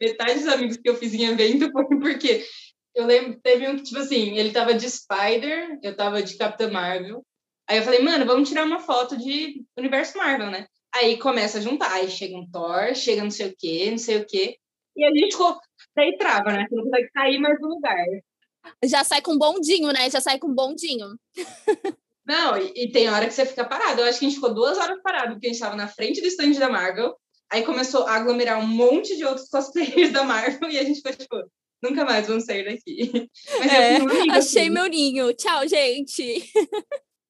Metade 0.00 0.40
dos 0.40 0.48
amigos 0.48 0.76
que 0.76 0.88
eu 0.88 0.96
fiz 0.96 1.14
em 1.14 1.24
evento 1.24 1.70
foi 1.70 1.84
porque 2.00 2.44
eu 2.94 3.06
lembro, 3.06 3.38
teve 3.42 3.68
um 3.68 3.76
que, 3.76 3.82
tipo 3.82 3.98
assim, 3.98 4.36
ele 4.38 4.52
tava 4.52 4.72
de 4.72 4.88
Spider, 4.88 5.78
eu 5.82 5.96
tava 5.96 6.22
de 6.22 6.36
Capitã 6.36 6.70
Marvel. 6.70 7.24
Aí 7.68 7.78
eu 7.78 7.82
falei, 7.82 8.00
mano, 8.00 8.24
vamos 8.24 8.48
tirar 8.48 8.64
uma 8.64 8.80
foto 8.80 9.16
de 9.16 9.62
universo 9.76 10.16
Marvel, 10.16 10.50
né? 10.50 10.66
Aí 10.94 11.18
começa 11.18 11.58
a 11.58 11.60
juntar, 11.60 11.92
aí 11.92 12.08
chega 12.08 12.36
um 12.36 12.48
Thor, 12.48 12.94
chega 12.94 13.24
não 13.24 13.30
sei 13.30 13.48
o 13.48 13.54
quê, 13.58 13.90
não 13.90 13.98
sei 13.98 14.18
o 14.18 14.26
quê. 14.26 14.58
E 14.96 15.04
a 15.04 15.08
gente 15.08 15.32
ficou. 15.32 15.58
Daí 15.96 16.16
trava, 16.18 16.52
né? 16.52 16.66
Você 16.68 16.74
não 16.74 16.84
consegue 16.84 17.08
sair 17.12 17.38
mais 17.38 17.60
do 17.60 17.68
lugar. 17.68 17.96
Já 18.84 19.04
sai 19.04 19.20
com 19.22 19.36
bondinho, 19.38 19.92
né? 19.92 20.08
Já 20.10 20.20
sai 20.20 20.38
com 20.38 20.52
bondinho. 20.54 21.16
Não, 22.26 22.56
e, 22.56 22.72
e 22.74 22.90
tem 22.92 23.08
hora 23.10 23.26
que 23.26 23.34
você 23.34 23.44
fica 23.44 23.64
parado. 23.64 24.00
Eu 24.00 24.06
acho 24.06 24.18
que 24.18 24.24
a 24.24 24.28
gente 24.28 24.36
ficou 24.36 24.54
duas 24.54 24.78
horas 24.78 25.00
parado, 25.02 25.32
porque 25.32 25.46
a 25.46 25.50
gente 25.50 25.56
estava 25.60 25.76
na 25.76 25.86
frente 25.88 26.20
do 26.20 26.26
stand 26.26 26.52
da 26.52 26.70
Marvel. 26.70 27.14
Aí 27.52 27.62
começou 27.62 28.06
a 28.06 28.14
aglomerar 28.16 28.58
um 28.58 28.66
monte 28.66 29.16
de 29.16 29.24
outros 29.24 29.48
cosplayers 29.48 30.10
da 30.12 30.24
Marvel 30.24 30.70
e 30.70 30.78
a 30.78 30.82
gente 30.82 30.96
ficou 30.96 31.12
tipo, 31.12 31.36
nunca 31.82 32.04
mais 32.04 32.26
vamos 32.26 32.44
sair 32.46 32.64
daqui. 32.64 33.28
Mas 33.60 33.72
eu 33.72 33.78
É, 33.80 33.98
uma 33.98 34.10
amiga, 34.10 34.32
achei 34.38 34.62
assim. 34.62 34.70
meu 34.70 34.86
ninho. 34.86 35.32
Tchau, 35.34 35.68
gente. 35.68 36.50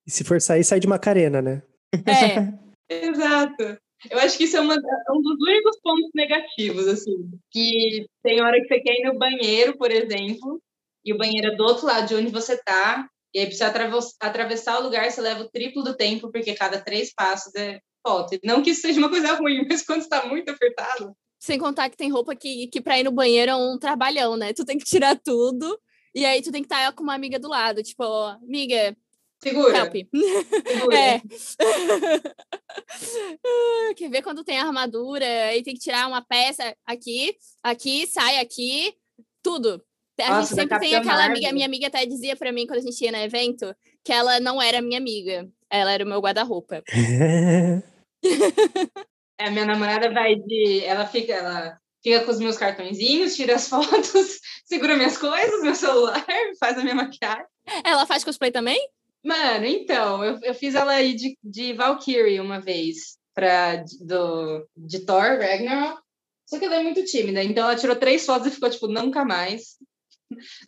E 0.06 0.10
se 0.10 0.22
for 0.22 0.40
sair, 0.40 0.62
sai 0.62 0.78
de 0.78 0.86
Macarena, 0.86 1.42
né? 1.42 1.62
É. 2.06 2.54
Exato. 2.88 3.76
Eu 4.10 4.18
acho 4.18 4.36
que 4.36 4.44
isso 4.44 4.56
é 4.56 4.60
uma, 4.60 4.74
é 4.74 5.12
um 5.12 5.20
dos 5.20 5.40
únicos 5.40 5.78
pontos 5.82 6.10
negativos, 6.14 6.86
assim. 6.86 7.30
Que 7.50 8.06
tem 8.22 8.42
hora 8.42 8.60
que 8.60 8.68
você 8.68 8.80
quer 8.80 9.00
ir 9.00 9.04
no 9.04 9.18
banheiro, 9.18 9.76
por 9.76 9.90
exemplo, 9.90 10.60
e 11.04 11.12
o 11.12 11.18
banheiro 11.18 11.52
é 11.52 11.56
do 11.56 11.64
outro 11.64 11.86
lado 11.86 12.08
de 12.08 12.14
onde 12.14 12.30
você 12.30 12.56
tá, 12.56 13.08
e 13.34 13.40
aí 13.40 13.46
precisa 13.46 13.72
atravessar 14.20 14.78
o 14.78 14.84
lugar, 14.84 15.10
você 15.10 15.20
leva 15.20 15.42
o 15.42 15.50
triplo 15.50 15.82
do 15.82 15.96
tempo, 15.96 16.30
porque 16.30 16.54
cada 16.54 16.80
três 16.80 17.12
passos 17.12 17.54
é 17.54 17.80
foto. 18.06 18.38
Não 18.44 18.62
que 18.62 18.70
isso 18.70 18.82
seja 18.82 18.98
uma 18.98 19.10
coisa 19.10 19.34
ruim, 19.34 19.66
mas 19.68 19.84
quando 19.84 20.02
está 20.02 20.26
muito 20.26 20.50
apertado, 20.50 21.14
Sem 21.38 21.58
contar 21.58 21.90
que 21.90 21.96
tem 21.96 22.10
roupa 22.10 22.36
que, 22.36 22.68
que 22.68 22.80
pra 22.80 22.98
ir 22.98 23.04
no 23.04 23.12
banheiro 23.12 23.50
é 23.50 23.56
um 23.56 23.78
trabalhão, 23.78 24.36
né? 24.36 24.52
Tu 24.52 24.64
tem 24.64 24.78
que 24.78 24.84
tirar 24.84 25.18
tudo. 25.18 25.78
E 26.14 26.24
aí 26.24 26.40
tu 26.40 26.52
tem 26.52 26.62
que 26.62 26.72
estar 26.72 26.92
com 26.92 27.02
uma 27.02 27.14
amiga 27.14 27.38
do 27.38 27.48
lado. 27.48 27.82
Tipo, 27.82 28.04
ó, 28.04 28.36
amiga, 28.42 28.96
segura. 29.42 29.78
help. 29.78 29.92
segura. 29.92 30.14
É. 30.96 31.20
Quer 33.94 34.10
ver 34.10 34.22
quando 34.22 34.44
tem 34.44 34.58
armadura 34.58 35.24
aí 35.24 35.62
tem 35.62 35.74
que 35.74 35.80
tirar 35.80 36.08
uma 36.08 36.22
peça 36.22 36.74
aqui, 36.86 37.36
aqui, 37.62 38.06
sai 38.06 38.38
aqui, 38.38 38.94
tudo. 39.42 39.82
A 40.20 40.28
Nossa, 40.30 40.40
gente 40.42 40.60
sempre 40.60 40.78
tem 40.78 40.94
aquela 40.94 41.24
amiga, 41.24 41.52
minha 41.52 41.66
amiga 41.66 41.88
até 41.88 42.06
dizia 42.06 42.36
pra 42.36 42.52
mim 42.52 42.66
quando 42.66 42.78
a 42.78 42.82
gente 42.82 43.02
ia 43.02 43.10
no 43.10 43.18
evento 43.18 43.74
que 44.04 44.12
ela 44.12 44.38
não 44.38 44.60
era 44.60 44.82
minha 44.82 44.98
amiga, 44.98 45.48
ela 45.68 45.90
era 45.92 46.04
o 46.04 46.08
meu 46.08 46.20
guarda-roupa. 46.20 46.82
É, 49.38 49.48
a 49.48 49.50
minha 49.50 49.66
namorada 49.66 50.12
vai 50.12 50.36
de. 50.36 50.84
Ela 50.84 51.06
fica, 51.06 51.32
ela 51.32 51.78
fica 52.02 52.24
com 52.24 52.30
os 52.30 52.38
meus 52.38 52.56
cartõezinhos, 52.56 53.34
tira 53.34 53.56
as 53.56 53.66
fotos, 53.68 54.40
segura 54.64 54.96
minhas 54.96 55.18
coisas, 55.18 55.62
meu 55.62 55.74
celular, 55.74 56.24
faz 56.60 56.78
a 56.78 56.82
minha 56.82 56.94
maquiagem. 56.94 57.44
Ela 57.84 58.06
faz 58.06 58.22
cosplay 58.22 58.50
também? 58.50 58.78
Mano, 59.24 59.64
então, 59.64 60.22
eu, 60.22 60.38
eu 60.42 60.54
fiz 60.54 60.74
ela 60.74 61.00
ir 61.00 61.14
de, 61.14 61.38
de 61.42 61.72
Valkyrie 61.72 62.40
uma 62.40 62.60
vez 62.60 63.18
pra, 63.34 63.84
do, 64.00 64.66
de 64.76 65.00
Thor, 65.00 65.38
Ragnarok. 65.38 66.02
Só 66.46 66.58
que 66.58 66.66
ela 66.66 66.76
é 66.76 66.82
muito 66.82 67.04
tímida, 67.04 67.42
então 67.42 67.64
ela 67.64 67.76
tirou 67.76 67.96
três 67.96 68.24
fotos 68.24 68.48
e 68.48 68.50
ficou 68.50 68.68
tipo, 68.68 68.86
nunca 68.86 69.24
mais. 69.24 69.78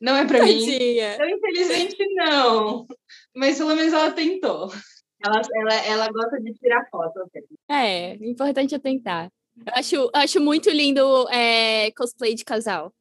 Não 0.00 0.16
é 0.16 0.26
pra 0.26 0.42
mim. 0.42 0.58
Tadinha. 0.58 1.14
Então, 1.14 1.28
infelizmente, 1.28 1.96
não. 2.14 2.86
Mas 3.34 3.58
pelo 3.58 3.74
menos 3.74 3.92
ela 3.92 4.10
tentou. 4.10 4.70
Ela, 5.24 5.40
ela, 5.54 5.74
ela 5.86 6.08
gosta 6.08 6.40
de 6.40 6.52
tirar 6.54 6.88
foto. 6.90 7.20
É, 7.68 8.14
importante 8.14 8.74
é 8.74 8.78
tentar. 8.78 9.30
Eu 9.56 9.72
acho, 9.74 10.10
acho 10.14 10.40
muito 10.40 10.70
lindo 10.70 11.28
é, 11.30 11.90
cosplay 11.92 12.34
de 12.34 12.44
casal. 12.44 12.92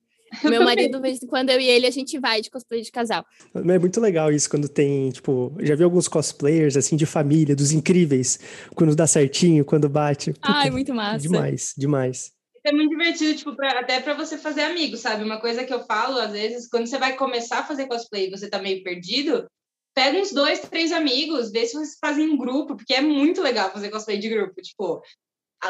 Meu 0.44 0.64
marido, 0.66 0.98
de 0.98 1.02
vez 1.02 1.22
em 1.22 1.28
quando, 1.28 1.50
eu 1.50 1.60
e 1.60 1.68
ele, 1.68 1.88
a 1.88 1.92
gente 1.92 2.20
vai 2.20 2.42
de 2.42 2.50
cosplay 2.50 2.82
de 2.82 2.92
casal. 2.92 3.26
É 3.54 3.80
muito 3.80 4.00
legal 4.00 4.32
isso 4.32 4.50
quando 4.50 4.68
tem, 4.68 5.10
tipo, 5.12 5.56
já 5.62 5.76
vi 5.76 5.84
alguns 5.84 6.08
cosplayers, 6.08 6.78
assim, 6.78 6.96
de 6.96 7.06
família, 7.06 7.56
dos 7.56 7.72
incríveis, 7.72 8.40
quando 8.76 8.96
dá 8.96 9.08
certinho, 9.08 9.66
quando 9.66 9.90
bate. 9.90 10.34
Puta, 10.34 10.52
Ai, 10.52 10.70
muito 10.70 10.94
massa. 10.94 11.20
Demais, 11.20 11.74
demais. 11.78 12.32
É 12.64 12.72
muito 12.72 12.90
divertido, 12.90 13.36
tipo, 13.36 13.56
pra, 13.56 13.80
até 13.80 14.00
para 14.00 14.16
você 14.16 14.38
fazer 14.38 14.62
amigos, 14.62 15.00
sabe? 15.00 15.24
Uma 15.24 15.40
coisa 15.40 15.64
que 15.64 15.74
eu 15.74 15.84
falo, 15.86 16.18
às 16.18 16.32
vezes, 16.32 16.68
quando 16.68 16.88
você 16.88 16.98
vai 16.98 17.16
começar 17.16 17.60
a 17.60 17.66
fazer 17.66 17.86
cosplay 17.86 18.28
e 18.28 18.32
você 18.32 18.50
tá 18.50 18.58
meio 18.58 18.84
perdido, 18.84 19.46
pega 19.94 20.20
uns 20.20 20.32
dois, 20.32 20.60
três 20.60 20.92
amigos, 20.92 21.52
vê 21.52 21.66
se 21.66 21.74
vocês 21.74 21.98
fazem 22.02 22.26
em 22.26 22.38
grupo, 22.38 22.76
porque 22.76 22.96
é 22.96 23.02
muito 23.02 23.42
legal 23.42 23.72
fazer 23.72 23.90
cosplay 23.90 24.18
de 24.18 24.30
grupo. 24.30 24.62
Tipo, 24.62 25.02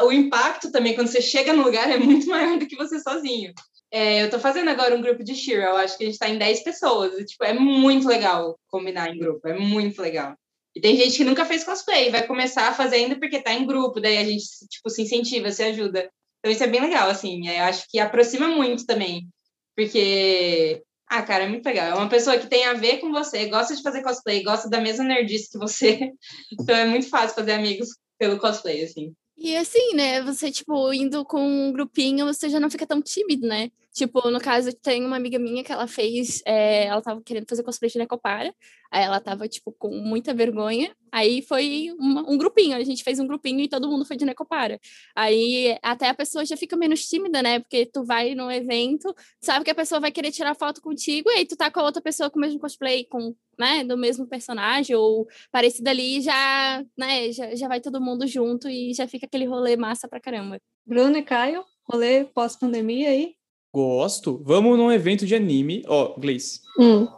o 0.03 0.11
impacto 0.11 0.71
também, 0.71 0.95
quando 0.95 1.07
você 1.07 1.21
chega 1.21 1.53
no 1.53 1.63
lugar, 1.63 1.89
é 1.89 1.97
muito 1.97 2.27
maior 2.31 2.57
do 2.57 2.65
que 2.65 2.75
você 2.75 2.99
sozinho. 2.99 3.53
É, 3.97 4.21
eu 4.21 4.29
tô 4.29 4.37
fazendo 4.37 4.69
agora 4.69 4.93
um 4.93 5.01
grupo 5.01 5.23
de 5.23 5.33
Shira, 5.33 5.67
eu 5.67 5.77
acho 5.77 5.97
que 5.97 6.03
a 6.03 6.07
gente 6.07 6.19
tá 6.19 6.27
em 6.27 6.37
10 6.37 6.65
pessoas. 6.65 7.17
E, 7.17 7.23
tipo, 7.23 7.45
é 7.45 7.53
muito 7.53 8.05
legal 8.05 8.59
combinar 8.67 9.09
em 9.09 9.17
grupo, 9.17 9.47
é 9.47 9.57
muito 9.57 10.01
legal. 10.01 10.35
E 10.75 10.81
tem 10.81 10.97
gente 10.97 11.15
que 11.15 11.23
nunca 11.23 11.45
fez 11.45 11.63
cosplay, 11.63 12.09
vai 12.09 12.27
começar 12.27 12.75
fazendo 12.75 13.17
porque 13.17 13.41
tá 13.41 13.53
em 13.53 13.65
grupo, 13.65 14.01
daí 14.01 14.17
a 14.17 14.23
gente, 14.25 14.43
tipo, 14.69 14.89
se 14.89 15.03
incentiva, 15.03 15.49
se 15.49 15.63
ajuda. 15.63 16.09
Então 16.39 16.51
isso 16.51 16.61
é 16.61 16.67
bem 16.67 16.81
legal, 16.81 17.09
assim. 17.09 17.47
Eu 17.47 17.63
acho 17.63 17.85
que 17.89 17.97
aproxima 17.97 18.49
muito 18.49 18.85
também. 18.85 19.29
Porque, 19.77 20.83
ah, 21.07 21.23
cara, 21.23 21.45
é 21.45 21.47
muito 21.47 21.65
legal. 21.65 21.91
É 21.91 21.95
uma 21.95 22.09
pessoa 22.09 22.37
que 22.37 22.47
tem 22.47 22.65
a 22.65 22.73
ver 22.73 22.97
com 22.97 23.13
você, 23.13 23.45
gosta 23.45 23.77
de 23.77 23.81
fazer 23.81 24.03
cosplay, 24.03 24.43
gosta 24.43 24.69
da 24.69 24.81
mesma 24.81 25.05
nerdice 25.05 25.53
que 25.53 25.57
você. 25.57 26.11
Então 26.51 26.75
é 26.75 26.85
muito 26.85 27.07
fácil 27.07 27.33
fazer 27.33 27.53
amigos 27.53 27.87
pelo 28.19 28.39
cosplay, 28.39 28.83
assim. 28.83 29.13
E 29.37 29.55
assim, 29.55 29.93
né? 29.93 30.21
Você, 30.21 30.51
tipo, 30.51 30.91
indo 30.91 31.23
com 31.23 31.41
um 31.41 31.71
grupinho, 31.71 32.25
você 32.25 32.49
já 32.49 32.59
não 32.59 32.69
fica 32.69 32.85
tão 32.85 33.01
tímido, 33.01 33.47
né? 33.47 33.71
Tipo, 33.95 34.29
no 34.29 34.41
caso, 34.41 34.73
tem 34.73 35.05
uma 35.05 35.15
amiga 35.15 35.39
minha 35.39 35.63
que 35.63 35.71
ela 35.71 35.87
fez, 35.87 36.41
é, 36.45 36.87
ela 36.87 37.01
tava 37.01 37.21
querendo 37.21 37.45
fazer 37.47 37.63
cosplay 37.63 37.89
de 37.89 37.97
Necopara, 37.97 38.53
aí 38.91 39.05
ela 39.05 39.21
tava, 39.21 39.47
tipo, 39.47 39.71
com 39.71 39.89
muita 39.89 40.33
vergonha, 40.33 40.93
aí 41.09 41.41
foi 41.41 41.95
uma, 41.97 42.29
um 42.29 42.37
grupinho, 42.37 42.75
a 42.75 42.83
gente 42.83 43.05
fez 43.05 43.21
um 43.21 43.25
grupinho 43.25 43.61
e 43.61 43.69
todo 43.69 43.89
mundo 43.89 44.03
foi 44.03 44.17
de 44.17 44.25
Necopara. 44.25 44.81
Aí 45.15 45.79
até 45.81 46.09
a 46.09 46.13
pessoa 46.13 46.43
já 46.43 46.57
fica 46.57 46.75
menos 46.75 47.07
tímida, 47.07 47.41
né? 47.41 47.61
Porque 47.61 47.85
tu 47.85 48.03
vai 48.03 48.35
num 48.35 48.51
evento, 48.51 49.15
sabe 49.39 49.63
que 49.63 49.71
a 49.71 49.75
pessoa 49.75 50.01
vai 50.01 50.11
querer 50.11 50.31
tirar 50.31 50.55
foto 50.55 50.81
contigo, 50.81 51.31
e 51.31 51.35
aí 51.35 51.45
tu 51.45 51.55
tá 51.55 51.71
com 51.71 51.79
a 51.79 51.83
outra 51.83 52.01
pessoa 52.01 52.29
com 52.29 52.37
o 52.37 52.41
mesmo 52.41 52.59
cosplay, 52.59 53.05
com, 53.05 53.33
né, 53.57 53.85
do 53.85 53.97
mesmo 53.97 54.27
personagem, 54.27 54.93
ou 54.93 55.25
parecido 55.49 55.89
ali, 55.89 56.19
já, 56.19 56.83
né, 56.97 57.31
já, 57.31 57.55
já 57.55 57.69
vai 57.69 57.79
todo 57.79 58.01
mundo 58.01 58.27
junto 58.27 58.67
e 58.67 58.93
já 58.93 59.07
fica 59.07 59.25
aquele 59.25 59.45
rolê 59.45 59.77
massa 59.77 60.05
pra 60.05 60.19
caramba. 60.19 60.59
Bruno 60.85 61.17
e 61.17 61.23
Caio, 61.23 61.63
rolê 61.89 62.25
pós-pandemia 62.25 63.07
aí? 63.07 63.34
Gosto. 63.75 64.41
Vamos 64.41 64.77
num 64.77 64.89
evento 64.89 65.25
de 65.25 65.35
anime. 65.35 65.83
Ó, 65.85 66.13
oh, 66.15 66.17
Gleice. 66.17 66.61
Hum. 66.79 67.09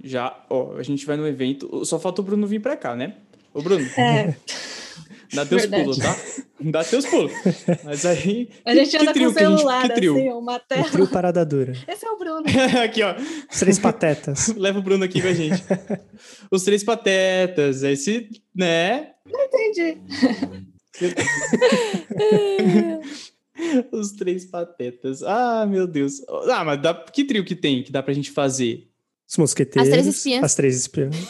Já, 0.00 0.44
ó, 0.48 0.76
a 0.76 0.82
gente 0.84 1.04
vai 1.04 1.16
no 1.16 1.26
evento. 1.26 1.84
Só 1.84 1.98
falta 1.98 2.20
o 2.20 2.24
Bruno 2.24 2.46
vir 2.46 2.60
pra 2.60 2.76
cá, 2.76 2.94
né? 2.94 3.16
Ô, 3.52 3.60
Bruno. 3.60 3.84
É. 3.98 4.36
Dá 5.34 5.44
teus 5.44 5.62
Verdade. 5.62 5.82
pulos, 5.82 5.98
tá? 5.98 6.16
Dá 6.60 6.84
teus 6.84 7.04
pulos. 7.04 7.32
Mas 7.82 8.06
aí. 8.06 8.48
A 8.64 8.72
gente 8.76 8.96
anda 8.96 9.12
com 9.12 9.24
o 9.24 9.32
celular, 9.32 9.82
que, 9.82 9.88
gente, 9.88 9.88
que 9.88 9.94
trio? 9.96 10.16
assim, 10.16 10.30
uma 10.30 10.60
tela. 10.60 10.82
O 10.82 10.90
trio 10.92 11.08
parada 11.08 11.44
dura. 11.44 11.72
Esse 11.88 12.06
é 12.06 12.10
o 12.10 12.16
Bruno. 12.16 12.44
aqui, 12.84 13.02
ó. 13.02 13.16
Os 13.50 13.58
três 13.58 13.80
patetas. 13.80 14.48
Leva 14.56 14.78
o 14.78 14.82
Bruno 14.82 15.02
aqui 15.02 15.20
com 15.20 15.26
a 15.26 15.32
gente. 15.32 15.64
Os 16.48 16.62
três 16.62 16.84
patetas. 16.84 17.82
Esse, 17.82 18.28
né? 18.54 19.14
Não 19.26 19.40
entendi. 19.46 19.98
Os 23.92 24.12
três 24.12 24.44
patetas. 24.44 25.22
Ah, 25.22 25.66
meu 25.66 25.86
Deus. 25.86 26.22
Ah, 26.50 26.64
mas 26.64 26.80
dá... 26.80 26.94
que 26.94 27.24
trio 27.24 27.44
que 27.44 27.54
tem 27.54 27.82
que 27.82 27.92
dá 27.92 28.02
pra 28.02 28.14
gente 28.14 28.30
fazer? 28.30 28.88
Os 29.28 29.36
mosqueteiros. 29.36 29.88
As 29.88 29.94
três 29.94 30.06
espiãs. 30.06 30.44
As 30.44 30.54
três 30.54 30.76
espiãs. 30.76 31.28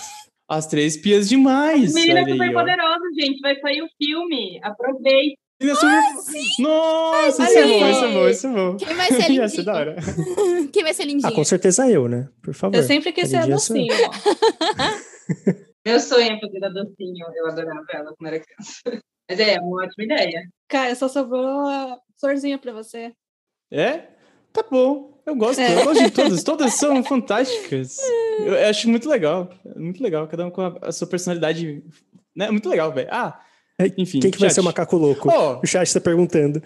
As 0.48 0.66
três 0.66 0.96
espiãs 0.96 1.28
demais. 1.28 1.94
Menina 1.94 2.20
é 2.20 2.28
super 2.28 2.52
poderosa, 2.52 3.04
gente. 3.18 3.40
Vai 3.40 3.58
sair 3.60 3.82
o 3.82 3.88
filme. 3.98 4.60
Aproveite. 4.62 5.38
Ah, 5.62 6.14
Nossa, 6.58 7.44
isso 7.44 7.58
é 7.58 7.66
bom, 7.66 7.90
isso 7.90 8.04
é 8.04 8.12
bom, 8.12 8.28
isso 8.28 8.46
é 8.46 8.52
bom. 8.52 8.76
Quem 8.76 8.94
vai 8.94 9.06
ser 9.06 9.28
lindinho? 9.30 9.64
da 9.64 9.74
hora. 9.74 9.96
Quem 10.72 10.82
vai 10.82 10.92
ser 10.92 11.04
lindinho? 11.04 11.26
Ah, 11.26 11.32
com 11.32 11.44
certeza 11.44 11.88
eu, 11.88 12.08
né? 12.08 12.28
Por 12.42 12.52
favor. 12.52 12.76
Eu 12.76 12.82
sempre 12.82 13.12
quis 13.12 13.28
ser 13.28 13.36
a 13.36 13.46
docinho. 13.46 13.94
Meu 15.86 16.00
sonho 16.00 16.32
é 16.32 16.40
fazer 16.40 16.64
a 16.64 16.68
docinho. 16.68 17.26
Eu 17.36 17.46
adorava 17.46 17.86
ela 17.92 18.12
quando 18.18 18.34
era 18.34 18.40
criança. 18.40 19.02
Mas 19.28 19.40
é, 19.40 19.54
é 19.54 19.60
uma 19.60 19.84
ótima 19.84 20.04
ideia. 20.04 20.48
Cara, 20.68 20.94
só 20.94 21.08
sobrou 21.08 21.66
a 21.66 21.98
florzinha 22.20 22.58
pra 22.58 22.72
você. 22.72 23.12
É? 23.70 24.08
Tá 24.52 24.64
bom. 24.70 25.14
Eu 25.26 25.34
gosto, 25.34 25.60
é. 25.60 25.80
eu 25.80 25.84
gosto 25.84 26.02
de 26.04 26.10
todas. 26.10 26.42
Todas 26.44 26.74
são 26.74 27.02
fantásticas. 27.02 27.98
Eu, 28.38 28.54
eu, 28.54 28.68
acho 28.68 28.88
muito 28.88 29.08
legal. 29.08 29.50
Muito 29.76 30.02
legal. 30.02 30.28
Cada 30.28 30.46
um 30.46 30.50
com 30.50 30.60
a, 30.60 30.78
a 30.82 30.92
sua 30.92 31.06
personalidade. 31.06 31.82
Né? 32.36 32.50
Muito 32.50 32.68
legal, 32.68 32.92
velho. 32.92 33.08
Ah, 33.10 33.40
enfim. 33.96 34.20
Quem 34.20 34.30
que 34.30 34.38
vai 34.38 34.50
ser 34.50 34.60
o 34.60 34.64
macaco 34.64 34.96
louco? 34.96 35.28
Oh. 35.28 35.60
O 35.60 35.66
chat 35.66 35.92
tá 35.92 36.00
perguntando. 36.00 36.62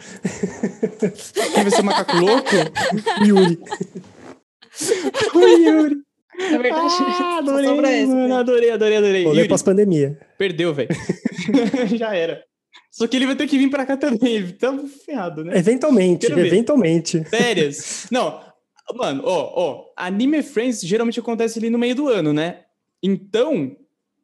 Quem 1.55 1.63
vai 1.63 1.71
ser 1.71 1.81
o 1.81 1.85
macaco 1.85 2.17
louco? 2.17 2.51
Yuri. 3.25 3.59
o 5.35 5.41
Yuri. 5.41 5.97
É 6.39 6.59
verdade. 6.59 6.95
Ah, 7.21 7.39
adorei, 7.39 8.07
mano, 8.07 8.35
adorei, 8.35 8.71
adorei, 8.71 8.97
adorei. 8.97 9.25
Rolê 9.25 9.49
pós-pandemia. 9.49 10.19
Perdeu, 10.39 10.73
velho. 10.73 10.89
Já 11.97 12.15
era. 12.15 12.43
Só 12.91 13.07
que 13.07 13.17
ele 13.17 13.27
vai 13.27 13.37
ter 13.37 13.47
que 13.47 13.59
vir 13.59 13.71
pra 13.71 13.85
cá 13.85 13.97
também. 13.97 14.37
Ele 14.37 14.53
tá 14.53 14.77
ferrado, 15.05 15.45
né? 15.45 15.57
Eventualmente, 15.57 16.27
eventualmente. 16.31 17.25
Férias. 17.25 18.07
Não, 18.11 18.41
mano, 18.95 19.23
ó, 19.25 19.53
ó. 19.55 19.85
Anime 19.97 20.43
Friends 20.43 20.81
geralmente 20.81 21.21
acontece 21.21 21.59
ali 21.59 21.71
no 21.71 21.79
meio 21.79 21.95
do 21.95 22.09
ano, 22.09 22.33
né? 22.33 22.61
Então, 23.03 23.77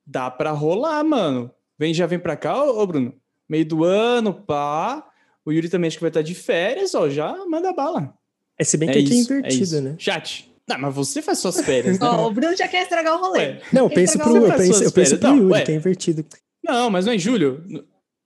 dá 0.07 0.31
pra 0.31 0.51
rolar, 0.51 1.03
mano. 1.05 1.51
Vem, 1.79 1.93
já 1.93 2.07
vem 2.07 2.19
pra 2.19 2.37
cá, 2.37 2.63
ô, 2.63 2.81
ô 2.81 2.87
Bruno. 2.87 3.15
Meio 3.49 3.65
do 3.65 3.85
ano, 3.85 4.33
pá. 4.33 5.05
O 5.45 5.53
Yuri 5.53 5.69
também 5.69 5.89
acho 5.89 5.99
que 5.99 6.03
vai 6.03 6.11
estar 6.11 6.23
de 6.23 6.35
férias, 6.35 6.95
ó. 6.95 7.09
Já 7.09 7.37
manda 7.47 7.73
bala. 7.73 8.15
É, 8.59 8.65
se 8.65 8.77
bem 8.77 8.89
é 8.89 8.93
que 8.93 8.99
isso, 9.01 9.33
aqui 9.33 9.33
é 9.33 9.39
invertido, 9.39 9.77
é 9.77 9.81
né? 9.81 9.95
Chat. 9.99 10.54
Não, 10.69 10.79
mas 10.79 10.95
você 10.95 11.21
faz 11.21 11.39
suas 11.39 11.61
férias, 11.61 11.99
né? 11.99 12.07
oh, 12.09 12.27
o 12.27 12.31
Bruno 12.31 12.57
já 12.57 12.67
quer 12.67 12.83
estragar 12.83 13.17
o 13.17 13.21
rolê. 13.21 13.39
Ué. 13.39 13.61
Não, 13.73 13.85
eu 13.85 13.91
penso 13.91 14.19
pro, 14.19 14.37
eu 14.37 14.57
penso, 14.57 14.85
eu 14.85 14.93
penso 14.93 15.19
pro 15.19 15.37
Yuri, 15.37 15.65
que 15.65 15.73
é 15.73 15.75
invertido. 15.75 16.25
Não, 16.65 16.89
mas 16.91 17.05
não 17.05 17.13
é 17.13 17.17
em 17.17 17.19
julho. 17.19 17.63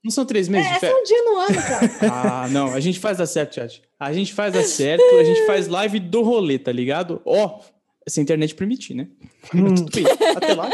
Não 0.05 0.11
são 0.13 0.25
três 0.25 0.49
meses 0.49 0.71
é, 0.71 0.75
de 0.75 0.81
férias? 0.81 0.97
É, 0.97 1.01
um 1.01 1.05
dia 1.05 1.25
no 1.25 1.37
ano, 1.37 1.55
cara. 1.57 2.13
ah, 2.13 2.49
não. 2.49 2.73
A 2.73 2.81
gente 2.81 3.01
faz 3.01 3.19
dar 3.19 3.27
certo, 3.27 3.57
chat. 3.57 3.83
A 3.99 4.13
gente 4.13 4.33
faz 4.33 4.53
dar 4.55 4.63
certo, 4.63 5.03
a 5.17 5.25
gente 5.25 5.45
faz 5.45 5.67
live 5.67 5.99
do 5.99 6.23
rolê, 6.23 6.59
tá 6.59 6.71
ligado? 6.71 7.21
Ó, 7.25 7.47
oh, 7.47 7.61
se 8.09 8.21
a 8.21 8.23
internet 8.23 8.55
permitir, 8.55 8.95
né? 8.95 9.09
Hum. 9.53 9.75
Tudo 9.75 9.91
bem. 9.91 10.05
Até 10.37 10.55
lá. 10.55 10.71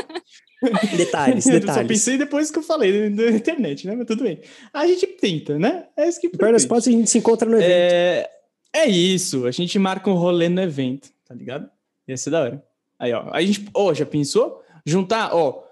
Detalhes, 0.97 1.45
detalhes. 1.45 1.75
Só 1.75 1.85
pensei 1.85 2.19
depois 2.19 2.51
que 2.51 2.59
eu 2.59 2.63
falei 2.63 3.11
da 3.11 3.31
internet, 3.31 3.87
né? 3.87 3.95
Mas 3.97 4.07
tudo 4.07 4.25
bem. 4.25 4.41
A 4.73 4.87
gente 4.87 5.07
tenta, 5.07 5.59
né? 5.59 5.87
É 5.97 6.09
isso 6.09 6.21
que 6.21 6.29
Pernas 6.29 6.65
pode 6.65 6.89
a 6.89 6.93
gente 6.93 7.11
se 7.11 7.19
encontra 7.19 7.49
no 7.49 7.57
evento. 7.57 7.71
É... 7.71 8.31
é 8.75 8.87
isso. 8.87 9.47
A 9.47 9.51
gente 9.51 9.79
marca 9.79 10.09
um 10.11 10.15
rolê 10.15 10.49
no 10.49 10.63
evento, 10.63 11.11
tá 11.35 11.39
ligado? 11.39 11.71
Ia 12.07 12.17
ser 12.17 12.31
da 12.31 12.41
hora. 12.41 12.65
Aí, 12.99 13.13
ó. 13.13 13.29
A 13.33 13.43
gente, 13.43 13.69
ó, 13.75 13.91
oh, 13.91 13.95
já 13.95 14.07
pensou? 14.07 14.63
Juntar, 14.87 15.35
ó, 15.35 15.65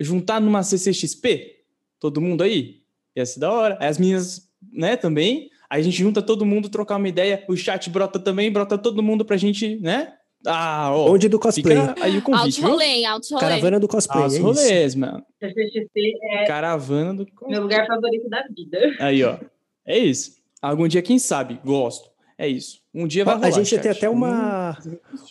juntar 0.00 0.40
numa 0.40 0.62
CCXP? 0.62 1.64
Todo 2.00 2.20
mundo 2.20 2.42
aí? 2.42 2.82
Ia 3.16 3.24
ser 3.24 3.40
da 3.40 3.52
hora. 3.52 3.76
Aí 3.80 3.88
as 3.88 3.98
minhas, 3.98 4.50
né, 4.72 4.96
também. 4.96 5.50
Aí 5.70 5.80
a 5.80 5.84
gente 5.84 5.98
junta 5.98 6.22
todo 6.22 6.46
mundo, 6.46 6.68
trocar 6.68 6.96
uma 6.96 7.08
ideia. 7.08 7.44
O 7.48 7.56
chat 7.56 7.88
brota 7.90 8.18
também, 8.18 8.50
brota 8.50 8.76
todo 8.76 9.02
mundo 9.02 9.24
pra 9.24 9.36
gente, 9.36 9.76
né? 9.76 10.14
Ah, 10.46 10.90
ó. 10.92 11.12
Onde 11.12 11.28
do 11.28 11.38
cosplay. 11.38 11.76
aí 12.00 12.18
o 12.18 12.22
convite, 12.22 12.64
alto 12.64 12.72
rolê, 12.72 13.04
alto 13.04 13.28
rolê. 13.30 13.40
Caravana 13.40 13.80
do 13.80 13.88
cosplay. 13.88 14.22
Altos 14.22 14.38
é 14.38 14.40
rolês, 14.40 14.94
mano. 14.94 15.24
CCXP 15.40 16.18
é 16.22 16.46
Caravana 16.46 17.14
do 17.14 17.26
cosplay. 17.26 17.50
Meu 17.50 17.62
lugar 17.62 17.86
favorito 17.86 18.28
da 18.28 18.44
vida. 18.48 18.96
Aí, 19.00 19.22
ó. 19.24 19.38
É 19.84 19.98
isso. 19.98 20.38
Algum 20.62 20.86
dia, 20.88 21.02
quem 21.02 21.18
sabe? 21.18 21.60
Gosto. 21.64 22.10
É 22.36 22.46
isso. 22.46 22.80
Um 22.98 23.06
dia 23.06 23.24
vai 23.24 23.36
rolar, 23.36 23.46
A 23.46 23.50
gente 23.52 23.70
chat. 23.70 23.80
tem 23.80 23.92
até 23.92 24.08
uma, 24.08 24.76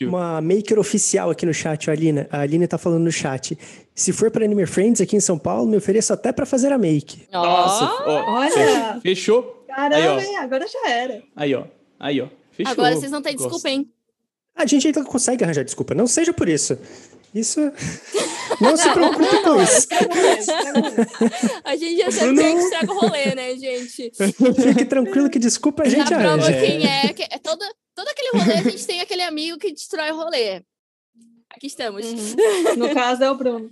uma 0.01 0.41
maker 0.41 0.79
oficial 0.79 1.29
aqui 1.29 1.45
no 1.45 1.53
chat, 1.53 1.89
a 1.89 1.93
Aline. 1.93 2.25
A 2.31 2.39
Aline 2.39 2.65
tá 2.65 2.77
falando 2.77 3.03
no 3.03 3.11
chat. 3.11 3.57
Se 3.93 4.13
for 4.13 4.31
para 4.31 4.45
Anime 4.45 4.65
Friends 4.65 5.01
aqui 5.01 5.17
em 5.17 5.19
São 5.19 5.37
Paulo, 5.37 5.67
me 5.69 5.75
ofereço 5.75 6.13
até 6.13 6.31
para 6.31 6.45
fazer 6.45 6.71
a 6.71 6.77
make. 6.77 7.27
Nossa, 7.29 7.83
ó, 8.05 8.35
olha! 8.35 8.99
Fechou? 9.01 9.65
Caramba, 9.67 10.21
aí, 10.21 10.35
agora 10.37 10.65
já 10.65 10.89
era. 10.89 11.21
Aí, 11.35 11.53
ó. 11.53 11.65
Aí, 11.99 12.21
ó. 12.21 12.27
Fechou. 12.51 12.71
Agora 12.71 12.95
vocês 12.95 13.11
não 13.11 13.21
têm 13.21 13.35
desculpa, 13.35 13.69
hein? 13.69 13.91
A 14.55 14.65
gente 14.65 14.87
ainda 14.87 15.03
consegue 15.03 15.43
arranjar 15.43 15.63
desculpa. 15.65 15.93
Não 15.93 16.07
seja 16.07 16.31
por 16.31 16.47
isso. 16.47 16.77
Isso. 17.35 17.59
Não 18.61 18.75
se 18.75 18.89
preocupe 18.91 19.43
com 19.43 19.61
isso. 19.61 19.87
A 21.63 21.75
gente 21.75 21.97
já 21.97 22.11
sabe 22.11 22.35
quem 22.35 22.57
estraga 22.57 22.91
o 22.91 22.99
rolê, 22.99 23.35
né, 23.35 23.55
gente? 23.55 24.11
Fique 24.13 24.85
tranquilo 24.85 25.29
que 25.29 25.39
desculpa 25.39 25.83
a 25.83 25.89
gente 25.89 26.09
Já 26.09 26.19
prova 26.19 26.51
quem 26.51 26.87
é. 26.87 27.13
Que, 27.13 27.23
é 27.23 27.37
todo, 27.37 27.63
todo 27.95 28.07
aquele 28.07 28.29
rolê, 28.37 28.53
a 28.59 28.63
gente 28.63 28.87
tem 28.87 29.01
aquele 29.01 29.23
amigo 29.23 29.57
que 29.57 29.71
destrói 29.71 30.11
o 30.11 30.15
rolê. 30.15 30.63
Aqui 31.49 31.67
estamos. 31.67 32.05
Uhum. 32.05 32.75
No 32.77 32.93
caso 32.93 33.23
é 33.23 33.31
o 33.31 33.35
Bruno. 33.35 33.69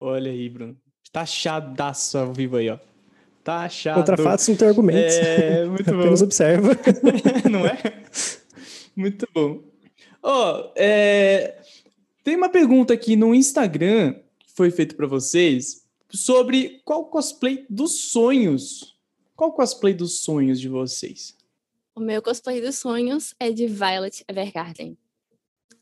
Olha 0.00 0.30
aí, 0.30 0.48
Bruno. 0.48 0.76
Tá 1.12 1.24
chadaço 1.24 2.18
ao 2.18 2.32
vivo 2.32 2.56
aí, 2.56 2.68
ó. 2.70 2.78
Taxado. 3.42 4.00
Contra 4.00 4.16
fatos 4.16 4.46
não 4.48 4.56
tem 4.56 4.68
argumentos. 4.68 5.14
É, 5.16 5.64
muito 5.64 5.84
bom. 5.90 6.00
Apenas 6.00 6.22
observa. 6.22 6.70
não 7.50 7.66
é? 7.66 7.78
Muito 8.94 9.26
bom. 9.32 9.62
Ó, 10.22 10.60
oh, 10.60 10.72
é... 10.76 11.57
tem 12.28 12.36
uma 12.36 12.50
pergunta 12.50 12.92
aqui 12.92 13.16
no 13.16 13.34
Instagram 13.34 14.12
que 14.38 14.52
foi 14.52 14.70
feita 14.70 14.94
para 14.94 15.06
vocês 15.06 15.86
sobre 16.10 16.82
qual 16.84 17.06
cosplay 17.06 17.64
dos 17.70 18.10
sonhos. 18.10 18.98
Qual 19.34 19.50
cosplay 19.50 19.94
dos 19.94 20.20
sonhos 20.20 20.60
de 20.60 20.68
vocês? 20.68 21.34
O 21.94 22.00
meu 22.00 22.20
cosplay 22.20 22.60
dos 22.60 22.76
sonhos 22.76 23.34
é 23.40 23.50
de 23.50 23.66
Violet 23.66 24.22
Evergarden. 24.28 24.94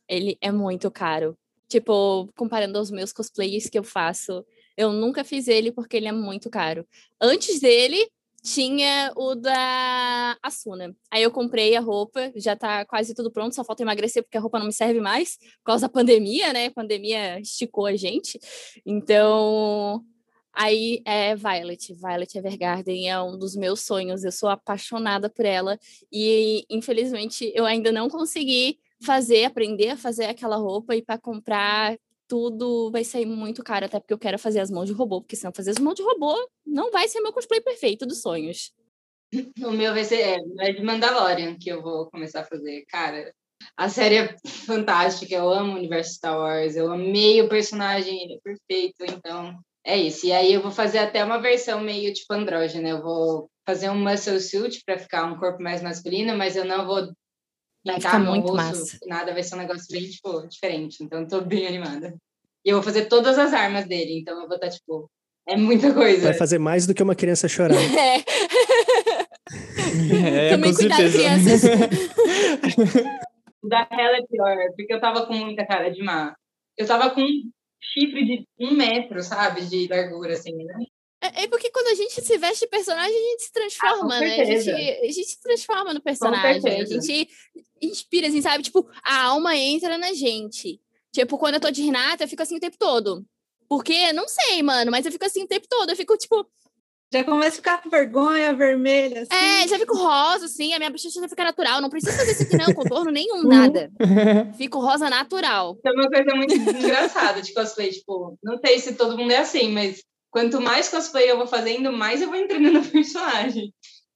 Ele 0.09 0.39
é 0.41 0.53
muito 0.53 0.89
caro. 0.89 1.37
Tipo, 1.69 2.29
comparando 2.37 2.79
aos 2.79 2.93
meus 2.93 3.13
cosplays 3.13 3.69
que 3.69 3.77
eu 3.77 3.83
faço, 3.83 4.47
eu 4.77 4.93
nunca 4.93 5.25
fiz 5.25 5.49
ele 5.49 5.73
porque 5.73 5.97
ele 5.97 6.07
é 6.07 6.13
muito 6.13 6.49
caro. 6.49 6.87
Antes 7.21 7.59
dele, 7.59 8.09
tinha 8.47 9.13
o 9.17 9.35
da 9.35 10.39
Asuna. 10.41 10.95
Aí 11.11 11.21
eu 11.21 11.33
comprei 11.33 11.75
a 11.75 11.81
roupa, 11.81 12.33
já 12.37 12.55
tá 12.55 12.85
quase 12.85 13.13
tudo 13.13 13.33
pronto, 13.33 13.57
só 13.57 13.65
falta 13.65 13.83
emagrecer 13.83 14.23
porque 14.23 14.39
a 14.39 14.41
roupa 14.41 14.61
não 14.61 14.67
me 14.67 14.73
serve 14.73 15.01
mais, 15.01 15.37
por 15.37 15.65
causa 15.65 15.89
da 15.89 15.93
pandemia, 15.93 16.53
né? 16.53 16.67
A 16.67 16.71
pandemia 16.71 17.41
esticou 17.41 17.87
a 17.87 17.97
gente. 17.97 18.39
Então, 18.87 20.01
aí 20.53 21.03
é 21.05 21.35
Violet. 21.35 21.93
Violet 21.95 22.39
Evergarden 22.39 23.11
é 23.11 23.21
um 23.21 23.37
dos 23.37 23.57
meus 23.57 23.81
sonhos, 23.81 24.23
eu 24.23 24.31
sou 24.31 24.49
apaixonada 24.49 25.29
por 25.29 25.45
ela 25.45 25.77
e 26.13 26.65
infelizmente 26.71 27.51
eu 27.53 27.67
ainda 27.67 27.91
não 27.91 28.09
consegui 28.09 28.79
fazer, 29.05 29.45
aprender 29.45 29.91
a 29.91 29.97
fazer 29.97 30.27
aquela 30.27 30.57
roupa 30.57 30.95
e 30.95 31.03
para 31.03 31.19
comprar 31.19 31.99
tudo 32.29 32.91
vai 32.91 33.05
sair 33.05 33.27
muito 33.27 33.63
caro, 33.63 33.87
até 33.87 33.99
porque 34.01 34.13
eu 34.13 34.19
quero 34.19 34.39
fazer 34.39 34.61
as 34.61 34.71
mãos 34.71 34.87
de 34.87 34.93
robô, 34.93 35.21
porque 35.21 35.37
se 35.37 35.45
não 35.45 35.53
fazer 35.53 35.71
as 35.71 35.79
mãos 35.79 35.95
de 35.95 36.03
robô, 36.03 36.35
não 36.65 36.91
vai 36.91 37.09
ser 37.09 37.21
meu 37.21 37.33
cosplay 37.33 37.61
perfeito 37.61 38.07
dos 38.07 38.21
sonhos. 38.23 38.73
O 39.67 39.73
meu 39.73 39.93
vai 39.93 40.05
ser 40.05 40.21
é, 40.21 40.39
é 40.61 40.73
de 40.73 40.83
Mandalorian 40.83 41.57
que 41.59 41.69
eu 41.69 41.83
vou 41.83 42.09
começar 42.11 42.41
a 42.41 42.45
fazer. 42.45 42.85
Cara, 42.87 43.35
a 43.77 43.89
série 43.89 44.17
é 44.17 44.37
fantástica, 44.47 45.35
eu 45.35 45.49
amo 45.49 45.73
o 45.73 45.77
universo 45.77 46.15
Star 46.15 46.39
Wars, 46.39 46.77
eu 46.77 46.91
amei 46.93 47.43
o 47.43 47.49
personagem, 47.49 48.23
ele 48.23 48.35
é 48.35 48.39
perfeito, 48.43 49.05
então 49.05 49.59
é 49.85 49.97
isso. 49.97 50.27
E 50.27 50.33
aí 50.33 50.53
eu 50.53 50.63
vou 50.63 50.71
fazer 50.71 50.99
até 50.99 51.25
uma 51.25 51.39
versão 51.39 51.81
meio 51.81 52.13
tipo 52.13 52.33
andrógena, 52.33 52.89
eu 52.89 53.03
vou 53.03 53.51
fazer 53.67 53.91
um 53.91 53.99
muscle 53.99 54.41
suit 54.41 54.83
para 54.85 54.99
ficar 54.99 55.25
um 55.25 55.39
corpo 55.39 55.63
mais 55.63 55.83
masculino, 55.83 56.37
mas 56.37 56.57
eu 56.57 56.65
não 56.65 56.87
vou 56.87 57.13
Vai 57.87 58.01
ficar 58.01 58.19
muito 58.19 58.53
massa. 58.53 58.99
Nada, 59.07 59.33
vai 59.33 59.43
ser 59.43 59.55
um 59.55 59.59
negócio 59.59 59.87
bem, 59.91 60.09
tipo, 60.09 60.47
diferente. 60.49 61.03
Então, 61.03 61.21
eu 61.21 61.29
tô 61.29 61.41
bem 61.41 61.67
animada. 61.67 62.15
E 62.65 62.71
eu 62.71 62.77
vou 62.77 62.83
fazer 62.83 63.07
todas 63.07 63.39
as 63.39 63.55
armas 63.55 63.87
dele, 63.87 64.19
então 64.19 64.41
eu 64.41 64.49
vou 64.49 64.57
estar, 64.57 64.67
tá, 64.67 64.73
tipo, 64.73 65.09
é 65.49 65.57
muita 65.57 65.95
coisa. 65.95 66.25
Vai 66.25 66.35
fazer 66.35 66.59
mais 66.59 66.87
do 66.87 66.95
que 66.95 67.03
uma 67.03 67.15
criança 67.15 67.49
chorar. 67.49 67.77
É. 69.47 69.47
é 70.49 70.51
Também 70.51 70.75
cuidar 70.75 70.97
de 70.97 71.13
crianças. 71.13 71.63
da 73.63 73.87
Hela 73.91 74.19
é 74.19 74.27
pior, 74.27 74.57
porque 74.77 74.93
eu 74.93 75.01
tava 75.01 75.27
com 75.27 75.35
muita 75.35 75.65
cara 75.65 75.91
de 75.91 76.03
má. 76.03 76.35
Eu 76.77 76.87
tava 76.87 77.11
com 77.11 77.21
um 77.21 77.51
chifre 77.81 78.25
de 78.25 78.49
um 78.59 78.75
metro, 78.75 79.23
sabe, 79.23 79.65
de 79.67 79.87
largura, 79.89 80.33
assim, 80.33 80.57
né? 80.57 80.75
É, 81.21 81.45
é 81.45 81.49
porque 81.49 81.71
quando 81.71 81.89
a 81.89 81.95
gente 81.95 82.21
se 82.21 82.39
veste 82.39 82.65
de 82.65 82.71
personagem, 82.71 83.17
a 83.17 83.31
gente 83.31 83.43
se 83.43 83.53
transforma, 83.53 84.17
ah, 84.17 84.21
né? 84.21 84.41
A 84.41 84.45
gente, 84.45 84.71
a 84.71 85.07
gente 85.07 85.25
se 85.25 85.41
transforma 85.41 85.95
no 85.95 86.01
personagem. 86.01 86.81
A 86.81 86.85
gente 86.85 87.29
inspira, 87.81 88.29
assim, 88.29 88.43
sabe? 88.43 88.63
Tipo, 88.63 88.89
a 89.03 89.23
alma 89.23 89.57
entra 89.57 89.97
na 89.99 90.13
gente. 90.13 90.81
Tipo, 91.13 91.39
quando 91.39 91.55
eu 91.55 91.61
tô 91.61 91.71
de 91.71 91.83
Renata, 91.83 92.25
eu 92.25 92.29
fico 92.29 92.43
assim 92.43 92.57
o 92.57 92.61
tempo 92.61 92.77
todo. 92.79 93.25
Porque, 93.69 94.13
não 94.13 94.29
sei, 94.29 94.63
mano, 94.63 94.91
mas 94.91 95.07
eu 95.07 95.13
fico 95.13 95.25
assim 95.25 95.43
o 95.43 95.49
tempo 95.49 95.67
todo. 95.69 95.91
Eu 95.91 95.97
fico, 95.97 96.17
tipo. 96.17 96.47
Já 97.13 97.23
começa 97.25 97.49
a 97.49 97.57
ficar 97.57 97.83
com 97.83 97.89
vergonha 97.89 98.53
vermelha. 98.53 99.23
Assim. 99.23 99.33
É, 99.33 99.69
já 99.69 99.79
fico 99.79 99.97
rosa, 99.97 100.47
assim, 100.47 100.75
a 100.75 100.79
minha 100.79 100.91
bochecha 100.91 101.21
já 101.21 101.29
fica 101.29 101.45
natural. 101.45 101.81
Não 101.81 101.89
precisa 101.89 102.17
fazer 102.17 102.33
isso 102.33 102.43
aqui, 102.43 102.57
não, 102.57 102.75
contorno 102.75 103.11
nenhum, 103.11 103.43
uhum. 103.43 103.49
nada. 103.49 103.91
Fico 104.59 104.81
rosa 104.81 105.09
natural. 105.09 105.79
É 105.85 105.91
uma 105.93 106.09
coisa 106.09 106.35
muito 106.35 106.55
engraçada 106.55 107.41
de 107.41 107.55
cosplay. 107.55 107.91
Tipo, 107.91 108.37
não 108.43 108.59
sei 108.59 108.79
se 108.81 108.95
todo 108.95 109.17
mundo 109.17 109.31
é 109.31 109.39
assim, 109.39 109.71
mas 109.73 110.03
quanto 110.37 110.61
mais 110.61 110.91
cosplay 110.91 111.31
eu 111.31 111.39
vou 111.39 111.47
fazendo, 111.47 111.91
mais 111.91 112.21
eu 112.21 112.29
vou 112.29 112.37
entrando 112.37 112.71
no 112.71 112.85
personagem. 112.93 113.73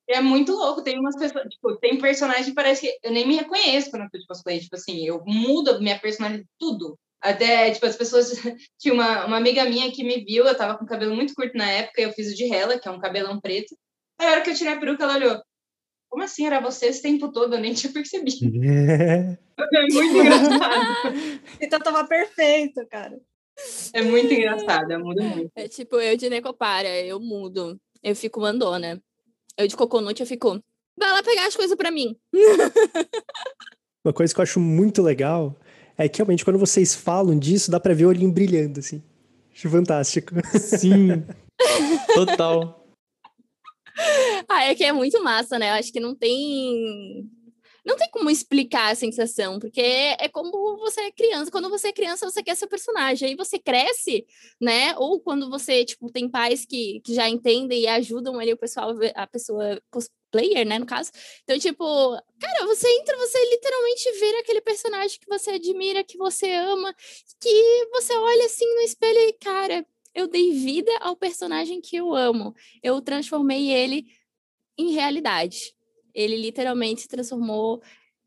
E 0.06 0.12
é 0.12 0.20
muito 0.20 0.52
louco, 0.52 0.82
tem 0.82 0.98
umas 0.98 1.16
pessoas, 1.16 1.48
tipo, 1.48 1.76
tem 1.76 1.98
personagem 1.98 2.44
que 2.44 2.52
parece 2.52 2.82
que 2.82 2.98
eu 3.02 3.10
nem 3.10 3.26
me 3.26 3.36
reconheço 3.36 3.90
quando 3.90 4.02
eu 4.02 4.10
tô 4.10 4.18
de 4.18 4.26
cosplay, 4.26 4.60
tipo 4.60 4.76
assim, 4.76 5.06
eu 5.06 5.22
mudo 5.24 5.80
minha 5.80 5.98
personalidade, 5.98 6.46
tudo. 6.58 6.98
Até, 7.22 7.70
tipo, 7.70 7.86
as 7.86 7.96
pessoas. 7.96 8.32
Tinha 8.78 8.92
uma, 8.92 9.24
uma 9.24 9.38
amiga 9.38 9.64
minha 9.64 9.90
que 9.90 10.04
me 10.04 10.22
viu, 10.22 10.44
eu 10.44 10.54
tava 10.54 10.76
com 10.76 10.84
cabelo 10.84 11.16
muito 11.16 11.34
curto 11.34 11.56
na 11.56 11.70
época, 11.70 12.02
eu 12.02 12.12
fiz 12.12 12.30
o 12.30 12.36
de 12.36 12.44
rela, 12.44 12.78
que 12.78 12.86
é 12.86 12.90
um 12.90 13.00
cabelão 13.00 13.40
preto. 13.40 13.74
Aí, 14.18 14.26
a 14.26 14.30
hora 14.32 14.40
que 14.42 14.50
eu 14.50 14.54
tirei 14.54 14.74
a 14.74 14.78
peruca, 14.78 15.04
ela 15.04 15.16
olhou. 15.16 15.42
Como 16.10 16.22
assim? 16.22 16.44
Era 16.44 16.60
você 16.60 16.86
esse 16.86 17.00
tempo 17.00 17.32
todo? 17.32 17.54
Eu 17.54 17.60
nem 17.60 17.72
tinha 17.72 17.92
percebido. 17.92 18.36
é 18.60 19.86
muito 19.90 20.16
engraçado. 20.18 21.14
então 21.62 21.80
tava 21.80 22.06
perfeito, 22.06 22.86
cara. 22.90 23.18
É 23.92 24.02
muito 24.02 24.32
engraçado, 24.32 24.90
eu 24.92 25.00
mudo 25.00 25.22
muito. 25.22 25.50
É 25.54 25.68
tipo, 25.68 25.96
eu 25.96 26.16
de 26.16 26.30
Necopara, 26.30 26.88
eu 26.88 27.20
mudo. 27.20 27.78
Eu 28.02 28.16
fico 28.16 28.40
mandona. 28.40 29.02
Eu 29.56 29.66
de 29.66 29.76
Coconut, 29.76 30.18
eu 30.18 30.26
fico. 30.26 30.62
Vai 30.98 31.12
lá 31.12 31.22
pegar 31.22 31.46
as 31.46 31.56
coisas 31.56 31.76
para 31.76 31.90
mim. 31.90 32.16
Uma 34.04 34.14
coisa 34.14 34.32
que 34.32 34.40
eu 34.40 34.42
acho 34.42 34.60
muito 34.60 35.02
legal 35.02 35.58
é 35.98 36.08
que 36.08 36.18
realmente 36.18 36.44
quando 36.44 36.58
vocês 36.58 36.94
falam 36.94 37.38
disso, 37.38 37.70
dá 37.70 37.78
pra 37.78 37.92
ver 37.92 38.06
o 38.06 38.08
olhinho 38.08 38.32
brilhando, 38.32 38.80
assim. 38.80 39.02
Acho 39.52 39.68
fantástico. 39.68 40.34
Sim. 40.58 41.24
Total. 42.14 42.86
Ah, 44.48 44.64
é 44.64 44.74
que 44.74 44.84
é 44.84 44.92
muito 44.92 45.22
massa, 45.22 45.58
né? 45.58 45.70
Eu 45.70 45.74
acho 45.74 45.92
que 45.92 46.00
não 46.00 46.14
tem 46.14 47.28
não 47.84 47.96
tem 47.96 48.10
como 48.10 48.30
explicar 48.30 48.92
a 48.92 48.94
sensação, 48.94 49.58
porque 49.58 49.80
é, 49.80 50.28
como 50.28 50.76
você 50.78 51.00
é 51.02 51.10
criança. 51.10 51.50
Quando 51.50 51.70
você 51.70 51.88
é 51.88 51.92
criança, 51.92 52.28
você 52.28 52.42
quer 52.42 52.56
ser 52.56 52.66
personagem. 52.66 53.30
Aí 53.30 53.34
você 53.34 53.58
cresce, 53.58 54.26
né? 54.60 54.94
Ou 54.98 55.20
quando 55.20 55.48
você, 55.48 55.84
tipo, 55.84 56.10
tem 56.10 56.28
pais 56.28 56.64
que, 56.66 57.00
que 57.00 57.14
já 57.14 57.28
entendem 57.28 57.82
e 57.82 57.86
ajudam 57.86 58.38
ali 58.38 58.52
o 58.52 58.56
pessoal, 58.56 58.90
a 59.14 59.26
pessoa 59.26 59.80
cosplayer, 59.90 60.66
né, 60.66 60.78
no 60.78 60.86
caso. 60.86 61.10
Então, 61.42 61.58
tipo, 61.58 61.84
cara, 62.38 62.66
você 62.66 62.88
entra, 63.00 63.16
você 63.16 63.38
literalmente 63.50 64.12
vê 64.20 64.38
aquele 64.38 64.60
personagem 64.60 65.18
que 65.18 65.26
você 65.26 65.52
admira, 65.52 66.04
que 66.04 66.16
você 66.16 66.52
ama, 66.52 66.94
que 67.40 67.88
você 67.92 68.14
olha 68.14 68.46
assim 68.46 68.66
no 68.74 68.82
espelho 68.82 69.18
e, 69.18 69.32
cara, 69.34 69.86
eu 70.14 70.28
dei 70.28 70.52
vida 70.52 70.92
ao 71.00 71.16
personagem 71.16 71.80
que 71.80 71.96
eu 71.96 72.14
amo. 72.14 72.54
Eu 72.82 73.00
transformei 73.00 73.70
ele 73.70 74.06
em 74.78 74.92
realidade 74.92 75.74
ele 76.14 76.36
literalmente 76.36 77.02
se 77.02 77.08
transformou, 77.08 77.82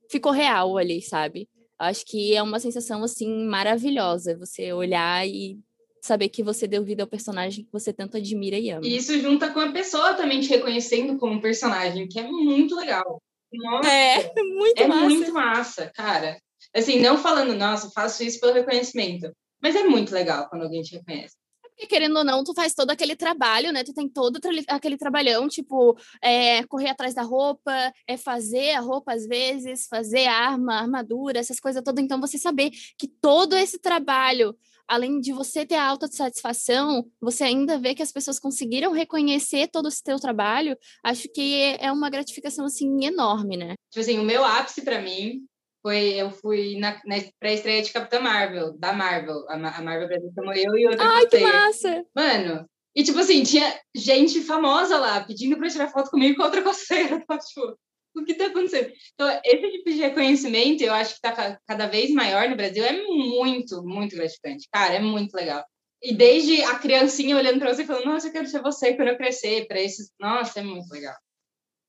ficou 0.09 0.31
real 0.31 0.77
ali, 0.77 1.01
sabe? 1.01 1.49
Acho 1.77 2.05
que 2.05 2.35
é 2.35 2.41
uma 2.41 2.59
sensação 2.59 3.03
assim 3.03 3.45
maravilhosa 3.45 4.37
você 4.37 4.71
olhar 4.71 5.27
e 5.27 5.59
saber 6.01 6.29
que 6.29 6.43
você 6.43 6.67
deu 6.67 6.83
vida 6.83 7.03
ao 7.03 7.07
personagem 7.07 7.63
que 7.63 7.71
você 7.71 7.93
tanto 7.93 8.17
admira 8.17 8.57
e 8.57 8.69
ama. 8.69 8.85
E 8.85 8.95
isso 8.95 9.17
junta 9.19 9.51
com 9.51 9.59
a 9.59 9.71
pessoa 9.71 10.13
também 10.13 10.41
te 10.41 10.49
reconhecendo 10.49 11.17
como 11.17 11.41
personagem, 11.41 12.07
que 12.07 12.19
é 12.19 12.27
muito 12.27 12.75
legal. 12.75 13.21
Nossa, 13.53 13.89
é, 13.89 14.33
muito 14.43 14.81
é 14.81 14.87
massa. 14.87 15.05
muito 15.05 15.33
massa, 15.33 15.91
cara. 15.95 16.37
Assim, 16.75 16.99
não 16.99 17.17
falando, 17.17 17.53
nossa, 17.53 17.89
faço 17.91 18.23
isso 18.23 18.39
pelo 18.39 18.53
reconhecimento, 18.53 19.31
mas 19.61 19.75
é 19.75 19.83
muito 19.83 20.13
legal 20.13 20.49
quando 20.49 20.63
alguém 20.63 20.81
te 20.81 20.95
reconhece. 20.95 21.35
Porque, 21.75 21.87
querendo 21.87 22.17
ou 22.17 22.23
não, 22.23 22.43
tu 22.43 22.53
faz 22.53 22.73
todo 22.73 22.91
aquele 22.91 23.15
trabalho, 23.15 23.71
né? 23.71 23.83
Tu 23.83 23.93
tem 23.93 24.07
todo 24.07 24.39
aquele 24.67 24.97
trabalhão, 24.97 25.47
tipo, 25.47 25.97
é, 26.21 26.63
correr 26.63 26.89
atrás 26.89 27.13
da 27.13 27.23
roupa, 27.23 27.73
é 28.07 28.15
fazer 28.15 28.71
a 28.71 28.79
roupa 28.79 29.13
às 29.13 29.25
vezes, 29.25 29.87
fazer 29.87 30.27
arma, 30.27 30.75
armadura, 30.75 31.39
essas 31.39 31.59
coisas 31.59 31.83
todas. 31.83 32.03
Então, 32.03 32.21
você 32.21 32.37
saber 32.37 32.71
que 32.97 33.07
todo 33.07 33.55
esse 33.55 33.79
trabalho, 33.79 34.55
além 34.87 35.19
de 35.19 35.33
você 35.33 35.65
ter 35.65 35.75
a 35.75 35.85
alta 35.85 36.07
satisfação, 36.07 37.05
você 37.19 37.43
ainda 37.45 37.77
vê 37.79 37.95
que 37.95 38.03
as 38.03 38.11
pessoas 38.11 38.39
conseguiram 38.39 38.91
reconhecer 38.91 39.67
todo 39.67 39.87
esse 39.87 40.03
teu 40.03 40.19
trabalho, 40.19 40.77
acho 41.03 41.27
que 41.29 41.75
é 41.79 41.91
uma 41.91 42.09
gratificação, 42.09 42.65
assim, 42.65 43.05
enorme, 43.05 43.57
né? 43.57 43.75
Tipo 43.89 44.01
assim, 44.01 44.19
o 44.19 44.23
meu 44.23 44.43
ápice 44.43 44.81
para 44.83 45.01
mim 45.01 45.45
foi 45.83 46.13
eu 46.13 46.31
fui 46.31 46.79
na, 46.79 46.99
na 47.05 47.17
pré-estreia 47.39 47.83
de 47.83 47.91
Capitã 47.91 48.19
Marvel, 48.21 48.75
da 48.79 48.93
Marvel. 48.93 49.45
A, 49.49 49.53
a 49.53 49.81
Marvel 49.81 50.07
Brasil 50.07 50.31
chamou 50.33 50.53
eu 50.53 50.77
e 50.77 50.87
outra 50.87 51.05
Ai, 51.05 51.27
que 51.27 51.39
massa! 51.39 52.05
Mano, 52.15 52.65
e 52.95 53.03
tipo 53.03 53.19
assim, 53.19 53.43
tinha 53.43 53.79
gente 53.95 54.41
famosa 54.41 54.97
lá 54.97 55.23
pedindo 55.23 55.57
pra 55.57 55.69
tirar 55.69 55.89
foto 55.89 56.09
comigo 56.09 56.37
com 56.37 56.43
outra 56.43 56.63
coceira. 56.63 57.21
Tá? 57.27 57.37
Tipo, 57.37 57.77
o 58.15 58.23
que 58.23 58.35
tá 58.35 58.45
acontecendo? 58.45 58.91
Então, 59.13 59.41
esse 59.43 59.71
tipo 59.71 59.89
de 59.89 59.97
reconhecimento, 59.97 60.83
eu 60.83 60.93
acho 60.93 61.15
que 61.15 61.21
tá 61.21 61.59
cada 61.67 61.87
vez 61.87 62.11
maior 62.11 62.47
no 62.47 62.55
Brasil, 62.55 62.83
é 62.83 63.03
muito, 63.03 63.83
muito 63.83 64.15
gratificante. 64.15 64.67
Cara, 64.71 64.93
é 64.93 64.99
muito 64.99 65.33
legal. 65.33 65.63
E 66.01 66.13
desde 66.13 66.61
a 66.63 66.77
criancinha 66.77 67.35
olhando 67.35 67.59
pra 67.59 67.73
você 67.73 67.83
e 67.83 67.85
falando, 67.85 68.05
nossa, 68.05 68.27
eu 68.27 68.31
quero 68.31 68.47
ser 68.47 68.61
você 68.61 68.93
quando 68.93 69.07
eu 69.07 69.17
crescer, 69.17 69.67
para 69.67 69.81
esses. 69.81 70.11
Nossa, 70.19 70.59
é 70.59 70.63
muito 70.63 70.91
legal. 70.91 71.15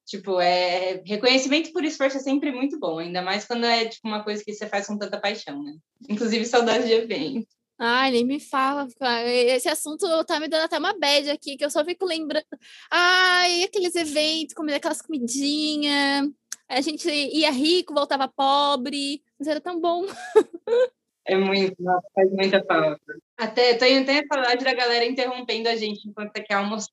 Tipo, 0.07 0.41
é 0.41 1.03
reconhecimento 1.07 1.73
por 1.73 1.85
esforço 1.85 2.19
é 2.19 2.21
sempre 2.21 2.53
muito 2.53 2.79
bom, 2.79 2.99
ainda 2.99 3.23
mais 3.23 3.47
quando 3.47 3.65
é 3.65 3.87
tipo 3.87 4.07
uma 4.07 4.23
coisa 4.23 4.45
que 4.45 4.53
você 4.53 4.67
faz 4.67 4.87
com 4.87 4.99
tanta 4.99 5.19
paixão, 5.19 5.63
né? 5.63 5.75
Inclusive 6.09 6.45
saudade 6.45 6.87
de 6.87 6.93
evento. 6.93 7.47
Ai, 7.79 8.11
nem 8.13 8.25
me 8.25 8.39
fala. 8.39 8.87
Esse 9.27 9.69
assunto 9.69 10.07
tá 10.25 10.39
me 10.39 10.49
dando 10.49 10.65
até 10.65 10.79
uma 10.79 10.97
bad 10.97 11.29
aqui, 11.31 11.57
que 11.57 11.65
eu 11.65 11.71
só 11.71 11.85
fico 11.85 12.05
lembrando. 12.05 12.45
Ai, 12.91 13.65
aqueles 13.65 13.95
eventos, 13.97 14.55
comendo 14.55 14.77
aquelas 14.77 15.03
comidinhas. 15.03 16.29
A 16.69 16.81
gente 16.81 17.09
ia 17.09 17.51
rico, 17.51 17.95
voltava 17.95 18.29
pobre, 18.29 19.23
mas 19.39 19.49
era 19.49 19.61
tão 19.61 19.81
bom. 19.81 20.05
É 21.27 21.37
muito, 21.37 21.75
faz 22.15 22.31
muita 22.33 22.63
falta. 22.67 23.01
Até 23.39 23.73
tenho 23.75 24.03
até 24.03 24.23
saudade 24.27 24.63
da 24.63 24.75
galera 24.75 25.07
interrompendo 25.07 25.71
a 25.71 25.75
gente 25.75 26.07
enquanto 26.07 26.31
você 26.37 26.43
quer 26.43 26.53
almoçar. 26.53 26.91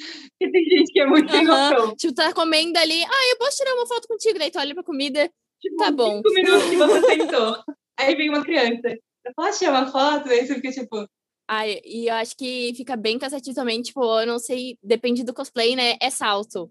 Porque 0.38 0.52
tem 0.52 0.64
gente 0.64 0.92
que 0.92 1.00
é 1.00 1.06
muito 1.06 1.34
uhum. 1.34 1.94
Tipo, 1.96 2.14
tá 2.14 2.32
comendo 2.32 2.78
ali, 2.78 3.02
ah, 3.04 3.30
eu 3.30 3.38
posso 3.38 3.56
tirar 3.56 3.74
uma 3.74 3.86
foto 3.86 4.08
contigo, 4.08 4.38
daí 4.38 4.50
tu 4.50 4.58
olha 4.58 4.74
pra 4.74 4.82
comida, 4.82 5.30
tipo, 5.60 5.76
tá 5.76 5.90
bom. 5.90 6.16
Cinco 6.16 6.34
minutos 6.34 6.70
que 6.70 6.76
você 6.76 7.00
sentou. 7.02 7.56
Aí 7.98 8.14
vem 8.14 8.28
uma 8.28 8.42
criança, 8.42 8.88
eu 9.24 9.32
posso 9.36 9.58
tirar 9.58 9.72
uma 9.72 9.90
foto? 9.90 10.28
Aí 10.28 10.46
você 10.46 10.54
fica 10.54 10.70
tipo... 10.70 11.06
Ai, 11.48 11.80
e 11.84 12.06
eu 12.06 12.14
acho 12.14 12.36
que 12.36 12.72
fica 12.76 12.96
bem 12.96 13.18
cansativo 13.18 13.54
também, 13.54 13.82
tipo, 13.82 14.02
eu 14.20 14.26
não 14.26 14.38
sei, 14.38 14.78
depende 14.82 15.24
do 15.24 15.34
cosplay, 15.34 15.74
né, 15.74 15.96
é 16.00 16.08
salto. 16.08 16.70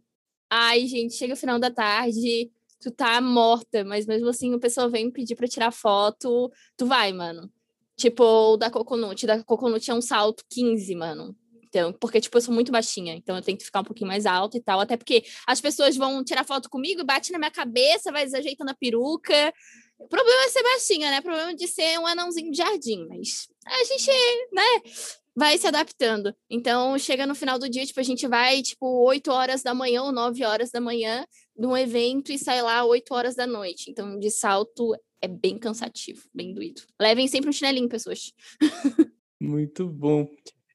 Ai, 0.49 0.87
gente, 0.87 1.13
chega 1.13 1.33
o 1.33 1.37
final 1.37 1.59
da 1.59 1.69
tarde, 1.69 2.49
tu 2.79 2.89
tá 2.89 3.19
morta, 3.21 3.83
mas 3.83 4.05
mesmo 4.05 4.29
assim 4.29 4.53
o 4.53 4.59
pessoal 4.59 4.89
vem 4.89 5.11
pedir 5.11 5.35
pra 5.35 5.47
tirar 5.47 5.71
foto, 5.71 6.51
tu 6.77 6.85
vai, 6.85 7.11
mano. 7.11 7.51
Tipo, 7.97 8.23
o 8.23 8.57
da 8.57 8.71
Coconut, 8.71 9.27
da 9.27 9.43
Coconut 9.43 9.91
é 9.91 9.93
um 9.93 10.01
salto 10.01 10.43
15, 10.49 10.95
mano. 10.95 11.35
Então, 11.69 11.93
porque, 11.93 12.19
tipo, 12.19 12.35
eu 12.35 12.41
sou 12.41 12.53
muito 12.53 12.71
baixinha, 12.71 13.13
então 13.13 13.35
eu 13.35 13.41
tenho 13.43 13.57
que 13.57 13.63
ficar 13.63 13.81
um 13.81 13.83
pouquinho 13.83 14.07
mais 14.07 14.25
alta 14.25 14.57
e 14.57 14.61
tal. 14.61 14.79
Até 14.79 14.97
porque 14.97 15.23
as 15.47 15.61
pessoas 15.61 15.95
vão 15.95 16.23
tirar 16.23 16.43
foto 16.43 16.69
comigo, 16.69 17.05
bate 17.05 17.31
na 17.31 17.37
minha 17.37 17.51
cabeça, 17.51 18.11
vai 18.11 18.23
ajeitando 18.23 18.71
a 18.71 18.75
peruca. 18.75 19.53
O 19.99 20.07
problema 20.07 20.43
é 20.45 20.49
ser 20.49 20.63
baixinha, 20.63 21.11
né? 21.11 21.19
O 21.19 21.23
problema 21.23 21.53
de 21.53 21.67
ser 21.67 21.99
um 21.99 22.07
anãozinho 22.07 22.51
de 22.51 22.57
jardim. 22.57 23.05
Mas 23.07 23.47
a 23.65 23.83
gente, 23.83 24.11
né, 24.51 24.91
vai 25.35 25.57
se 25.57 25.67
adaptando. 25.67 26.33
Então, 26.49 26.97
chega 26.97 27.27
no 27.27 27.35
final 27.35 27.59
do 27.59 27.69
dia, 27.69 27.85
tipo, 27.85 27.99
a 27.99 28.03
gente 28.03 28.27
vai, 28.27 28.61
tipo, 28.61 28.85
8 29.05 29.31
horas 29.31 29.61
da 29.61 29.73
manhã 29.73 30.03
ou 30.03 30.11
9 30.11 30.43
horas 30.43 30.71
da 30.71 30.81
manhã 30.81 31.25
num 31.55 31.77
evento 31.77 32.31
e 32.31 32.39
sai 32.39 32.61
lá 32.61 32.83
8 32.83 33.13
horas 33.13 33.35
da 33.35 33.45
noite. 33.45 33.91
Então, 33.91 34.17
de 34.17 34.31
salto 34.31 34.95
é 35.21 35.27
bem 35.27 35.57
cansativo, 35.57 36.23
bem 36.33 36.53
doído. 36.53 36.81
Levem 36.99 37.27
sempre 37.27 37.49
um 37.49 37.53
chinelinho, 37.53 37.87
pessoas. 37.87 38.33
Muito 39.39 39.87
bom. 39.87 40.27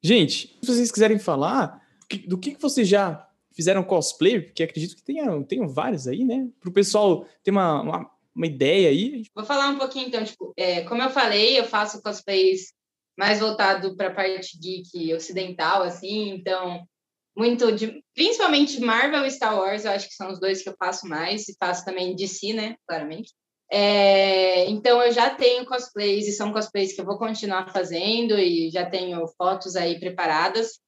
Gente, 0.04 0.58
se 0.60 0.66
vocês 0.66 0.92
quiserem 0.92 1.18
falar 1.18 1.82
do 2.28 2.36
que, 2.36 2.54
vocês 2.60 2.86
já 2.86 3.26
fizeram 3.54 3.82
cosplay, 3.82 4.38
porque 4.38 4.62
acredito 4.62 4.96
que 4.96 5.02
tenham, 5.02 5.42
tenham 5.42 5.66
vários 5.66 6.06
aí, 6.06 6.26
né? 6.26 6.46
Para 6.60 6.68
o 6.68 6.72
pessoal 6.74 7.26
ter 7.42 7.50
uma, 7.50 7.80
uma, 7.80 8.10
uma, 8.34 8.46
ideia 8.46 8.90
aí. 8.90 9.24
Vou 9.34 9.46
falar 9.46 9.70
um 9.70 9.78
pouquinho, 9.78 10.08
então, 10.08 10.22
tipo, 10.22 10.52
é, 10.58 10.82
como 10.82 11.00
eu 11.00 11.08
falei, 11.08 11.58
eu 11.58 11.64
faço 11.64 12.02
cosplays 12.02 12.74
mais 13.18 13.40
voltado 13.40 13.96
para 13.96 14.08
a 14.08 14.14
parte 14.14 14.58
geek 14.58 15.14
ocidental, 15.14 15.82
assim, 15.82 16.34
então, 16.34 16.86
muito 17.34 17.72
de, 17.72 18.04
principalmente 18.14 18.80
Marvel 18.82 19.24
e 19.24 19.30
Star 19.30 19.56
Wars, 19.56 19.86
eu 19.86 19.92
acho 19.92 20.06
que 20.06 20.14
são 20.16 20.30
os 20.30 20.38
dois 20.38 20.62
que 20.62 20.68
eu 20.68 20.76
faço 20.78 21.08
mais, 21.08 21.48
e 21.48 21.56
faço 21.58 21.82
também 21.82 22.14
DC, 22.14 22.52
né, 22.52 22.76
claramente. 22.86 23.32
É, 23.76 24.70
então 24.70 25.02
eu 25.02 25.10
já 25.10 25.30
tenho 25.30 25.66
cosplays 25.66 26.28
e 26.28 26.32
são 26.32 26.52
cosplays 26.52 26.92
que 26.92 27.00
eu 27.00 27.04
vou 27.04 27.18
continuar 27.18 27.72
fazendo 27.72 28.38
e 28.38 28.70
já 28.70 28.88
tenho 28.88 29.26
fotos 29.36 29.74
aí 29.74 29.98
preparadas 29.98 30.78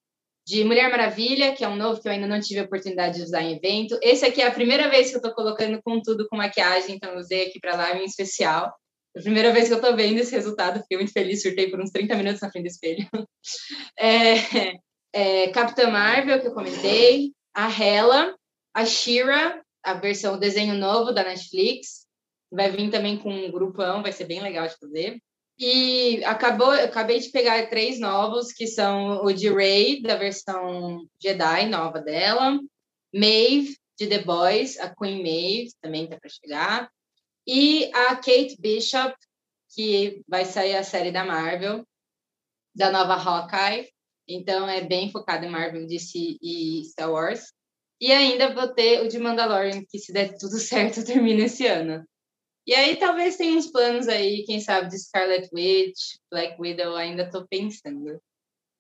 de 0.46 0.62
Mulher 0.62 0.88
Maravilha, 0.88 1.52
que 1.52 1.64
é 1.64 1.68
um 1.68 1.74
novo 1.74 2.00
que 2.00 2.06
eu 2.06 2.12
ainda 2.12 2.28
não 2.28 2.40
tive 2.40 2.60
a 2.60 2.62
oportunidade 2.62 3.16
de 3.16 3.24
usar 3.24 3.42
em 3.42 3.56
evento. 3.56 3.98
Esse 4.00 4.24
aqui 4.24 4.40
é 4.40 4.46
a 4.46 4.52
primeira 4.52 4.88
vez 4.88 5.08
que 5.08 5.16
eu 5.16 5.18
estou 5.18 5.34
colocando 5.34 5.82
com 5.82 6.00
tudo 6.00 6.28
com 6.28 6.36
maquiagem, 6.36 6.94
então 6.94 7.16
usei 7.16 7.48
aqui 7.48 7.58
para 7.58 7.74
lá 7.74 7.96
em 7.96 8.04
especial. 8.04 8.72
É 9.16 9.18
a 9.18 9.22
primeira 9.22 9.52
vez 9.52 9.66
que 9.66 9.74
eu 9.74 9.78
estou 9.78 9.96
vendo 9.96 10.20
esse 10.20 10.30
resultado, 10.30 10.80
fiquei 10.82 10.98
muito 10.98 11.12
feliz, 11.12 11.42
surtei 11.42 11.68
por 11.68 11.80
uns 11.80 11.90
30 11.90 12.14
minutos 12.14 12.40
na 12.40 12.52
frente 12.52 12.66
do 12.66 12.70
espelho. 12.70 13.08
É, 13.98 14.76
é, 15.12 15.48
Capitã 15.48 15.88
Marvel, 15.88 16.40
que 16.40 16.46
eu 16.46 16.54
comentei, 16.54 17.32
a 17.54 17.68
Hela, 17.68 18.34
a 18.74 18.84
Shira, 18.84 19.62
a 19.82 19.94
versão 19.94 20.34
o 20.34 20.38
desenho 20.38 20.74
novo 20.74 21.12
da 21.12 21.24
Netflix, 21.24 22.05
Vai 22.50 22.70
vir 22.70 22.90
também 22.90 23.18
com 23.18 23.30
um 23.30 23.50
grupão, 23.50 24.02
vai 24.02 24.12
ser 24.12 24.24
bem 24.24 24.40
legal 24.40 24.66
de 24.66 24.76
fazer. 24.76 25.20
E 25.58 26.22
acabou, 26.24 26.70
acabei 26.70 27.18
de 27.18 27.30
pegar 27.30 27.68
três 27.68 27.98
novos, 27.98 28.52
que 28.52 28.66
são 28.66 29.24
o 29.24 29.32
de 29.32 29.50
Rey, 29.52 30.02
da 30.02 30.16
versão 30.16 31.06
Jedi 31.20 31.66
nova 31.66 32.00
dela, 32.00 32.60
Maeve, 33.14 33.76
de 33.98 34.06
The 34.06 34.18
Boys, 34.18 34.78
a 34.78 34.94
Queen 34.94 35.22
Maeve, 35.22 35.72
também 35.80 36.04
está 36.04 36.18
para 36.18 36.28
chegar, 36.28 36.90
e 37.46 37.90
a 37.94 38.16
Kate 38.16 38.56
Bishop, 38.58 39.14
que 39.74 40.22
vai 40.28 40.44
sair 40.44 40.76
a 40.76 40.82
série 40.82 41.10
da 41.10 41.24
Marvel, 41.24 41.86
da 42.74 42.90
nova 42.90 43.14
Hawkeye, 43.14 43.88
então 44.28 44.68
é 44.68 44.82
bem 44.82 45.10
focada 45.10 45.46
em 45.46 45.50
Marvel, 45.50 45.86
DC 45.86 46.36
e 46.42 46.82
Star 46.84 47.10
Wars. 47.10 47.52
E 48.00 48.12
ainda 48.12 48.52
vou 48.52 48.68
ter 48.68 49.00
o 49.00 49.08
de 49.08 49.18
Mandalorian, 49.18 49.82
que 49.88 49.98
se 49.98 50.12
der 50.12 50.36
tudo 50.36 50.58
certo, 50.60 51.04
termina 51.04 51.44
esse 51.44 51.66
ano. 51.66 52.04
E 52.66 52.74
aí 52.74 52.96
talvez 52.96 53.36
tenha 53.36 53.56
uns 53.56 53.68
planos 53.68 54.08
aí, 54.08 54.42
quem 54.44 54.60
sabe, 54.60 54.90
de 54.90 54.98
Scarlet 54.98 55.48
Witch, 55.54 56.16
Black 56.30 56.60
Widow, 56.60 56.96
ainda 56.96 57.30
tô 57.30 57.46
pensando. 57.46 58.20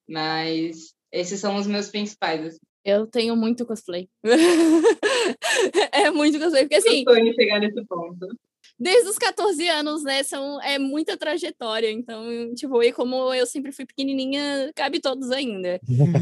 Mas 0.08 0.92
esses 1.12 1.40
são 1.40 1.56
os 1.56 1.66
meus 1.66 1.88
principais. 1.88 2.46
Assim. 2.46 2.58
Eu 2.84 3.06
tenho 3.06 3.36
muito 3.36 3.64
cosplay. 3.64 4.08
é 5.92 6.10
muito 6.10 6.38
cosplay, 6.38 6.64
porque 6.64 6.76
assim. 6.76 7.04
Eu 7.06 7.14
sonho 7.14 7.34
chegar 7.34 7.60
nesse 7.60 7.84
ponto 7.86 8.26
desde 8.78 9.08
os 9.08 9.18
14 9.18 9.68
anos, 9.68 10.02
né? 10.02 10.22
São, 10.22 10.60
é 10.62 10.78
muita 10.78 11.16
trajetória. 11.16 11.90
Então, 11.90 12.24
tipo, 12.54 12.82
e 12.82 12.92
como 12.92 13.32
eu 13.34 13.46
sempre 13.46 13.72
fui 13.72 13.86
pequenininha, 13.86 14.70
cabe 14.74 15.00
todos 15.00 15.30
ainda. 15.30 15.80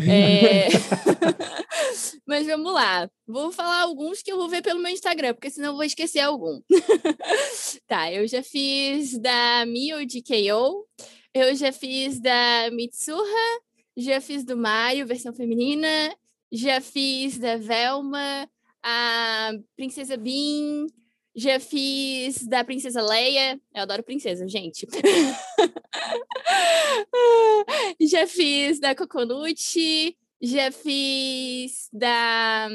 é... 0.08 0.68
Mas 2.26 2.46
vamos 2.46 2.72
lá. 2.72 3.10
Vou 3.26 3.50
falar 3.52 3.82
alguns 3.82 4.22
que 4.22 4.30
eu 4.30 4.36
vou 4.36 4.48
ver 4.48 4.62
pelo 4.62 4.80
meu 4.80 4.92
Instagram, 4.92 5.34
porque 5.34 5.50
senão 5.50 5.70
eu 5.70 5.74
vou 5.74 5.84
esquecer 5.84 6.20
algum. 6.20 6.60
tá, 7.86 8.12
eu 8.12 8.26
já 8.26 8.42
fiz 8.42 9.18
da 9.18 9.64
Mio 9.66 10.06
de 10.06 10.22
KO, 10.22 10.86
eu 11.32 11.54
já 11.56 11.72
fiz 11.72 12.20
da 12.20 12.70
Mitsuha, 12.72 13.60
já 13.96 14.20
fiz 14.20 14.44
do 14.44 14.56
Maio, 14.56 15.06
versão 15.06 15.32
feminina, 15.32 16.14
já 16.52 16.80
fiz 16.80 17.38
da 17.38 17.56
Velma, 17.56 18.48
a 18.82 19.52
Princesa 19.76 20.16
Bean, 20.16 20.86
já 21.34 21.58
fiz 21.58 22.46
da 22.46 22.62
Princesa 22.62 23.02
Leia. 23.02 23.60
Eu 23.74 23.82
adoro 23.82 24.02
princesa, 24.02 24.46
gente. 24.46 24.86
já 28.00 28.26
fiz 28.26 28.78
da 28.78 28.94
Coconut. 28.94 30.16
Já 30.40 30.70
fiz 30.70 31.88
da, 31.92 32.68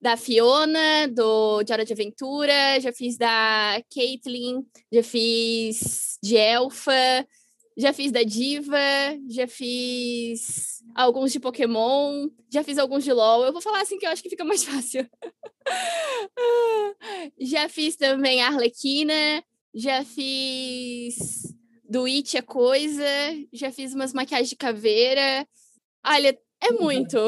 da 0.00 0.16
Fiona, 0.16 1.08
do 1.08 1.62
De 1.62 1.72
Hora 1.72 1.84
de 1.84 1.92
Aventura. 1.92 2.80
Já 2.80 2.92
fiz 2.92 3.16
da 3.16 3.82
Caitlyn. 3.92 4.64
Já 4.92 5.02
fiz 5.02 6.18
de 6.22 6.36
Elfa. 6.36 7.26
Já 7.76 7.92
fiz 7.92 8.10
da 8.10 8.22
Diva. 8.22 8.78
Já 9.28 9.46
fiz 9.46 10.82
alguns 10.94 11.32
de 11.32 11.40
Pokémon. 11.40 12.28
Já 12.50 12.62
fiz 12.64 12.78
alguns 12.78 13.04
de 13.04 13.12
LOL. 13.12 13.44
Eu 13.44 13.52
vou 13.52 13.60
falar 13.60 13.82
assim 13.82 13.98
que 13.98 14.06
eu 14.06 14.10
acho 14.10 14.22
que 14.22 14.30
fica 14.30 14.44
mais 14.44 14.62
fácil. 14.64 15.06
já 17.38 17.68
fiz 17.68 17.96
também 17.96 18.40
Arlequina, 18.42 19.44
já 19.74 20.04
fiz 20.04 21.54
do 21.88 22.04
It 22.06 22.36
a 22.38 22.42
Coisa, 22.42 23.04
já 23.52 23.70
fiz 23.70 23.94
umas 23.94 24.12
maquiagens 24.12 24.50
de 24.50 24.56
caveira. 24.56 25.46
Olha, 26.04 26.38
é 26.62 26.72
muito. 26.80 27.18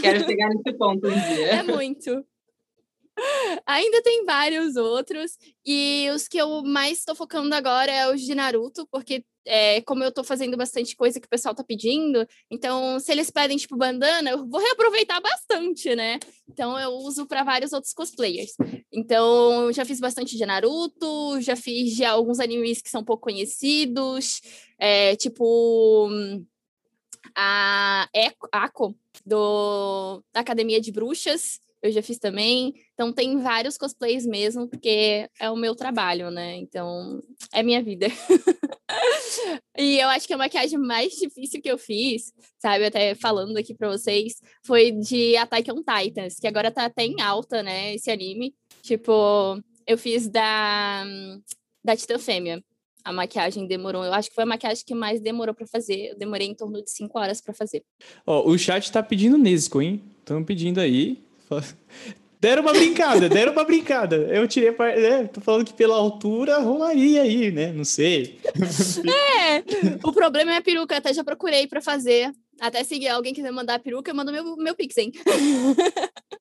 Quero 0.00 0.24
chegar 0.24 0.48
nesse 0.50 0.76
ponto 0.76 1.06
um 1.06 1.10
dia. 1.10 1.46
É 1.46 1.62
muito. 1.62 2.24
Ainda 3.66 4.02
tem 4.02 4.24
vários 4.24 4.76
outros, 4.76 5.38
e 5.64 6.08
os 6.14 6.26
que 6.26 6.38
eu 6.38 6.62
mais 6.62 6.98
estou 6.98 7.14
focando 7.14 7.54
agora 7.54 7.90
é 7.90 8.12
os 8.12 8.20
de 8.20 8.34
Naruto, 8.34 8.86
porque 8.90 9.24
é, 9.46 9.80
como 9.82 10.02
eu 10.02 10.08
estou 10.08 10.24
fazendo 10.24 10.56
bastante 10.56 10.96
coisa 10.96 11.20
que 11.20 11.26
o 11.26 11.30
pessoal 11.30 11.52
está 11.52 11.62
pedindo, 11.62 12.26
então 12.50 12.98
se 12.98 13.12
eles 13.12 13.30
pedem 13.30 13.56
tipo 13.56 13.76
bandana, 13.76 14.30
eu 14.30 14.46
vou 14.46 14.60
reaproveitar 14.60 15.20
bastante, 15.20 15.94
né? 15.94 16.18
Então 16.48 16.78
eu 16.78 16.90
uso 16.90 17.26
para 17.26 17.44
vários 17.44 17.72
outros 17.72 17.92
cosplayers. 17.92 18.52
Então 18.92 19.72
já 19.72 19.84
fiz 19.84 20.00
bastante 20.00 20.36
de 20.36 20.46
Naruto, 20.46 21.40
já 21.40 21.56
fiz 21.56 21.94
de 21.94 22.04
alguns 22.04 22.40
animes 22.40 22.80
que 22.80 22.90
são 22.90 23.04
pouco 23.04 23.24
conhecidos, 23.24 24.40
é, 24.78 25.14
tipo 25.16 26.08
a 27.34 28.08
Ako 28.52 28.94
do 29.24 30.22
da 30.32 30.40
Academia 30.40 30.80
de 30.80 30.92
Bruxas, 30.92 31.60
eu 31.84 31.92
já 31.92 32.02
fiz 32.02 32.18
também. 32.18 32.74
Então 32.94 33.12
tem 33.12 33.38
vários 33.38 33.76
cosplays 33.76 34.24
mesmo, 34.24 34.66
porque 34.66 35.28
é 35.38 35.50
o 35.50 35.56
meu 35.56 35.74
trabalho, 35.76 36.30
né? 36.30 36.56
Então 36.56 37.20
é 37.52 37.62
minha 37.62 37.82
vida. 37.82 38.06
e 39.76 39.98
eu 39.98 40.08
acho 40.08 40.26
que 40.26 40.32
a 40.32 40.38
maquiagem 40.38 40.78
mais 40.78 41.12
difícil 41.12 41.60
que 41.60 41.70
eu 41.70 41.76
fiz, 41.76 42.32
sabe, 42.58 42.86
até 42.86 43.14
falando 43.14 43.54
aqui 43.58 43.74
para 43.74 43.90
vocês, 43.90 44.40
foi 44.64 44.92
de 44.92 45.36
Attack 45.36 45.70
on 45.70 45.82
Titans, 45.82 46.36
que 46.40 46.46
agora 46.46 46.70
tá 46.70 46.86
até 46.86 47.04
em 47.04 47.20
alta, 47.20 47.62
né, 47.62 47.94
esse 47.94 48.10
anime. 48.10 48.54
Tipo, 48.80 49.60
eu 49.86 49.98
fiz 49.98 50.26
da 50.26 51.04
da 51.84 51.94
Titã 51.94 52.18
Fêmea. 52.18 52.64
A 53.04 53.12
maquiagem 53.12 53.66
demorou, 53.66 54.02
eu 54.02 54.14
acho 54.14 54.30
que 54.30 54.34
foi 54.34 54.44
a 54.44 54.46
maquiagem 54.46 54.82
que 54.86 54.94
mais 54.94 55.20
demorou 55.20 55.54
para 55.54 55.66
fazer. 55.66 56.12
Eu 56.12 56.16
demorei 56.16 56.46
em 56.46 56.54
torno 56.54 56.82
de 56.82 56.90
cinco 56.90 57.18
horas 57.18 57.42
para 57.42 57.52
fazer. 57.52 57.84
Ó, 58.26 58.48
o 58.48 58.56
chat 58.56 58.90
tá 58.90 59.02
pedindo 59.02 59.36
Nesco, 59.36 59.82
hein? 59.82 60.00
Estão 60.20 60.42
pedindo 60.42 60.80
aí. 60.80 61.22
Deram 62.40 62.62
uma 62.62 62.72
brincada, 62.72 63.26
deram 63.26 63.52
uma 63.52 63.64
brincada. 63.64 64.16
Eu 64.16 64.46
tirei, 64.46 64.70
né? 64.70 65.26
Tô 65.32 65.40
falando 65.40 65.64
que 65.64 65.72
pela 65.72 65.96
altura 65.96 66.58
rolaria 66.58 67.22
aí, 67.22 67.50
né? 67.50 67.72
Não 67.72 67.84
sei. 67.84 68.38
É, 69.46 69.58
o 70.02 70.10
problema 70.12 70.54
é 70.54 70.56
a 70.56 70.62
peruca, 70.62 70.96
até 70.96 71.12
já 71.12 71.22
procurei 71.22 71.66
para 71.66 71.82
fazer. 71.82 72.32
Até 72.60 72.82
se 72.82 73.06
alguém 73.08 73.34
quiser 73.34 73.50
mandar 73.50 73.74
a 73.74 73.78
peruca, 73.78 74.10
eu 74.10 74.14
mando 74.14 74.32
meu, 74.32 74.56
meu 74.56 74.74
pix, 74.74 74.96
hein? 74.96 75.12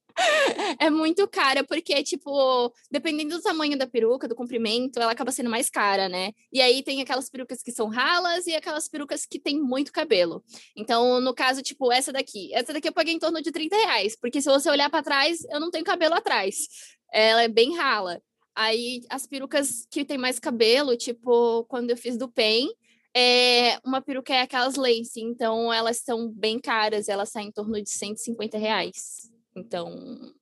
é 0.79 0.89
muito 0.89 1.27
cara, 1.27 1.63
porque, 1.63 2.03
tipo, 2.03 2.73
dependendo 2.91 3.37
do 3.37 3.41
tamanho 3.41 3.77
da 3.77 3.87
peruca, 3.87 4.27
do 4.27 4.35
comprimento, 4.35 4.99
ela 4.99 5.11
acaba 5.11 5.31
sendo 5.31 5.49
mais 5.49 5.69
cara, 5.69 6.07
né? 6.07 6.31
E 6.51 6.61
aí 6.61 6.83
tem 6.83 7.01
aquelas 7.01 7.29
perucas 7.29 7.61
que 7.61 7.71
são 7.71 7.87
ralas 7.87 8.45
e 8.47 8.55
aquelas 8.55 8.87
perucas 8.87 9.25
que 9.25 9.39
tem 9.39 9.59
muito 9.59 9.91
cabelo. 9.91 10.43
Então, 10.75 11.19
no 11.19 11.33
caso, 11.33 11.61
tipo, 11.61 11.91
essa 11.91 12.11
daqui. 12.11 12.53
Essa 12.53 12.73
daqui 12.73 12.87
eu 12.87 12.93
paguei 12.93 13.13
em 13.13 13.19
torno 13.19 13.41
de 13.41 13.51
30 13.51 13.75
reais, 13.75 14.15
porque 14.15 14.41
se 14.41 14.49
você 14.49 14.69
olhar 14.69 14.89
para 14.89 15.03
trás, 15.03 15.43
eu 15.49 15.59
não 15.59 15.71
tenho 15.71 15.83
cabelo 15.83 16.15
atrás. 16.15 16.67
Ela 17.11 17.43
é 17.43 17.47
bem 17.47 17.75
rala. 17.75 18.21
Aí, 18.55 19.01
as 19.09 19.25
perucas 19.25 19.87
que 19.89 20.05
tem 20.05 20.17
mais 20.17 20.39
cabelo, 20.39 20.95
tipo, 20.95 21.65
quando 21.65 21.89
eu 21.89 21.97
fiz 21.97 22.17
do 22.17 22.29
PEN, 22.29 22.69
é, 23.15 23.79
uma 23.85 24.01
peruca 24.01 24.33
é 24.33 24.41
aquelas 24.41 24.75
lace, 24.75 25.21
então 25.21 25.71
elas 25.71 25.97
são 25.97 26.29
bem 26.29 26.59
caras, 26.59 27.07
elas 27.07 27.29
saem 27.29 27.49
em 27.49 27.51
torno 27.51 27.81
de 27.81 27.89
150 27.89 28.57
reais. 28.57 29.32
Então, 29.55 30.33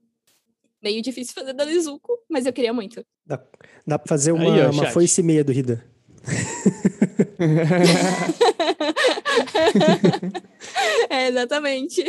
meio 0.81 1.01
difícil 1.01 1.33
fazer 1.33 1.53
da 1.53 1.65
Lizuko, 1.65 2.19
mas 2.29 2.45
eu 2.45 2.53
queria 2.53 2.73
muito. 2.73 3.05
Dá, 3.25 3.41
dá 3.85 3.99
pra 3.99 4.07
fazer 4.07 4.31
uma, 4.31 4.53
Aí, 4.53 4.65
ó, 4.65 4.71
uma 4.71 4.87
foice 4.87 5.21
e 5.21 5.23
meia 5.23 5.43
do 5.43 5.51
Rida. 5.51 5.85
é, 11.09 11.27
exatamente. 11.27 12.03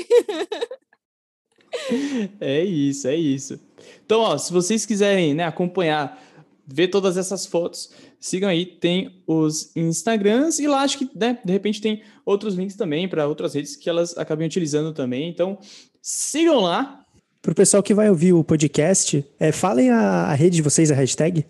É 2.40 2.62
isso, 2.62 3.08
é 3.08 3.16
isso. 3.16 3.58
Então, 4.04 4.20
ó, 4.20 4.36
se 4.36 4.52
vocês 4.52 4.84
quiserem 4.84 5.34
né, 5.34 5.44
acompanhar, 5.44 6.22
ver 6.66 6.88
todas 6.88 7.16
essas 7.16 7.46
fotos, 7.46 7.90
sigam 8.20 8.48
aí, 8.48 8.66
tem 8.66 9.22
os 9.26 9.74
Instagrams 9.74 10.58
e 10.58 10.66
lá 10.66 10.82
acho 10.82 10.98
que, 10.98 11.10
né, 11.14 11.38
de 11.44 11.52
repente 11.52 11.80
tem 11.80 12.02
outros 12.24 12.54
links 12.54 12.76
também 12.76 13.08
para 13.08 13.26
outras 13.26 13.54
redes 13.54 13.74
que 13.74 13.88
elas 13.88 14.16
acabem 14.16 14.46
utilizando 14.46 14.92
também. 14.92 15.28
Então, 15.28 15.58
sigam 16.02 16.60
lá. 16.60 17.06
Para 17.40 17.52
o 17.52 17.54
pessoal 17.54 17.82
que 17.82 17.94
vai 17.94 18.10
ouvir 18.10 18.32
o 18.32 18.44
podcast, 18.44 19.24
é, 19.38 19.50
falem 19.50 19.90
a, 19.90 20.26
a 20.26 20.34
rede 20.34 20.56
de 20.56 20.62
vocês, 20.62 20.90
a 20.90 20.94
hashtag 20.94 21.46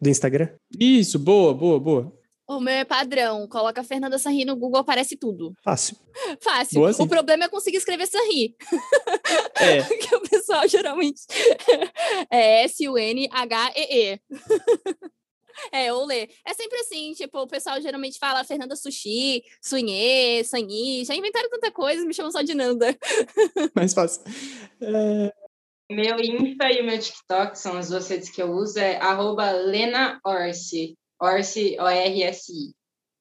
do 0.00 0.08
Instagram. 0.08 0.48
Isso, 0.78 1.18
boa, 1.18 1.52
boa, 1.52 1.80
boa. 1.80 2.12
O 2.46 2.60
meu 2.60 2.74
é 2.74 2.84
padrão. 2.84 3.48
Coloca 3.48 3.82
Fernanda 3.82 4.18
Sarri 4.18 4.44
no 4.44 4.54
Google, 4.54 4.80
aparece 4.80 5.16
tudo. 5.16 5.54
Fácil. 5.62 5.96
Fácil. 6.40 6.80
Boa, 6.80 6.92
o 6.98 7.08
problema 7.08 7.44
é 7.44 7.48
conseguir 7.48 7.78
escrever 7.78 8.06
Sarri. 8.06 8.54
É. 9.58 9.82
que 9.96 10.14
o 10.14 10.20
pessoal 10.20 10.68
geralmente 10.68 11.22
é 12.30 12.64
S-U-N-H-E-E. 12.64 14.20
É, 15.72 15.92
ou 15.92 16.04
ler. 16.04 16.30
É 16.46 16.54
sempre 16.54 16.78
assim, 16.78 17.12
tipo, 17.12 17.38
o 17.40 17.46
pessoal 17.46 17.80
geralmente 17.80 18.18
fala 18.18 18.44
Fernanda 18.44 18.76
Sushi, 18.76 19.42
Sunhê, 19.60 20.42
Sanhi, 20.44 21.04
já 21.04 21.14
inventaram 21.14 21.50
tanta 21.50 21.70
coisa, 21.70 22.04
me 22.04 22.14
chamam 22.14 22.32
só 22.32 22.42
de 22.42 22.54
Nanda. 22.54 22.96
Mais 23.74 23.92
fácil. 23.94 24.22
É... 24.80 25.32
Meu 25.90 26.18
Insta 26.18 26.70
e 26.72 26.80
o 26.80 26.84
meu 26.84 26.98
TikTok 26.98 27.58
são 27.58 27.76
as 27.76 27.90
duas 27.90 28.08
redes 28.08 28.30
que 28.30 28.42
eu 28.42 28.50
uso, 28.50 28.78
é 28.78 28.96
arroba 28.96 29.50
Lena 29.52 30.18
Orsi. 30.24 30.96
Orsi, 31.20 31.76
O-R-S-I. 31.78 32.72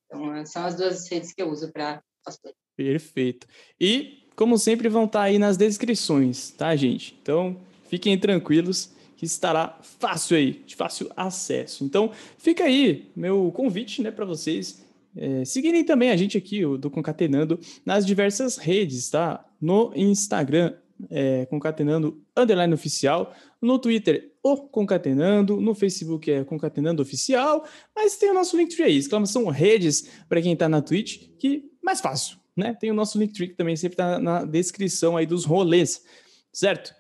Então, 0.06 0.46
são 0.46 0.66
as 0.66 0.76
duas 0.76 1.08
redes 1.10 1.34
que 1.34 1.42
eu 1.42 1.50
uso 1.50 1.72
para 1.72 2.02
cosplay. 2.24 2.54
Perfeito. 2.76 3.48
E, 3.80 4.28
como 4.36 4.58
sempre, 4.58 4.90
vão 4.90 5.06
estar 5.06 5.20
tá 5.20 5.26
aí 5.26 5.38
nas 5.38 5.58
descrições, 5.58 6.52
tá, 6.52 6.76
gente? 6.76 7.18
Então, 7.22 7.60
fiquem 7.90 8.18
tranquilos 8.18 8.92
que 9.24 9.36
estará 9.36 9.80
fácil 9.82 10.38
aí, 10.38 10.64
de 10.66 10.76
fácil 10.76 11.10
acesso. 11.16 11.84
Então, 11.84 12.12
fica 12.38 12.66
aí 12.66 13.10
meu 13.16 13.52
convite, 13.52 14.02
né, 14.02 14.12
para 14.12 14.26
vocês 14.26 14.84
é, 15.16 15.46
seguirem 15.46 15.84
também 15.84 16.10
a 16.10 16.18
gente 16.18 16.38
aqui, 16.38 16.66
o 16.66 16.78
do 16.78 16.90
Concatenando, 16.90 17.60
nas 17.86 18.06
diversas 18.06 18.58
redes, 18.58 19.10
tá? 19.10 19.46
No 19.62 19.94
Instagram, 19.96 20.74
é, 21.10 21.46
Concatenando 21.46 22.22
Underline 22.36 22.74
Oficial, 22.74 23.34
no 23.62 23.80
Twitter, 23.80 24.32
o 24.44 24.58
Concatenando, 24.58 25.62
no 25.62 25.74
Facebook 25.74 26.30
é 26.30 26.44
Concatenando 26.44 27.02
Oficial, 27.02 27.66
mas 27.96 28.18
tem 28.18 28.32
o 28.32 28.34
nosso 28.34 28.58
Linktree 28.58 28.84
aí, 28.84 28.98
exclamação 28.98 29.46
redes 29.48 30.10
para 30.28 30.42
quem 30.42 30.54
está 30.54 30.68
na 30.68 30.82
Twitch, 30.82 31.30
que 31.40 31.72
mais 31.82 32.02
fácil, 32.02 32.38
né? 32.58 32.76
Tem 32.78 32.92
o 32.92 32.94
nosso 32.94 33.18
Linktree 33.18 33.50
que 33.50 33.56
também 33.56 33.76
sempre 33.76 33.94
está 33.94 34.20
na 34.20 34.44
descrição 34.44 35.16
aí 35.16 35.26
dos 35.26 35.46
rolês, 35.46 36.04
certo? 36.52 36.94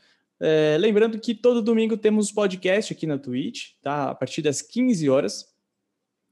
É, 0.45 0.77
lembrando 0.77 1.17
que 1.17 1.33
todo 1.33 1.61
domingo 1.61 1.95
temos 1.95 2.29
podcast 2.29 2.91
aqui 2.91 3.07
na 3.07 3.17
Twitch, 3.17 3.75
tá? 3.81 4.09
A 4.09 4.15
partir 4.15 4.41
das 4.41 4.61
15 4.61 5.09
horas. 5.09 5.45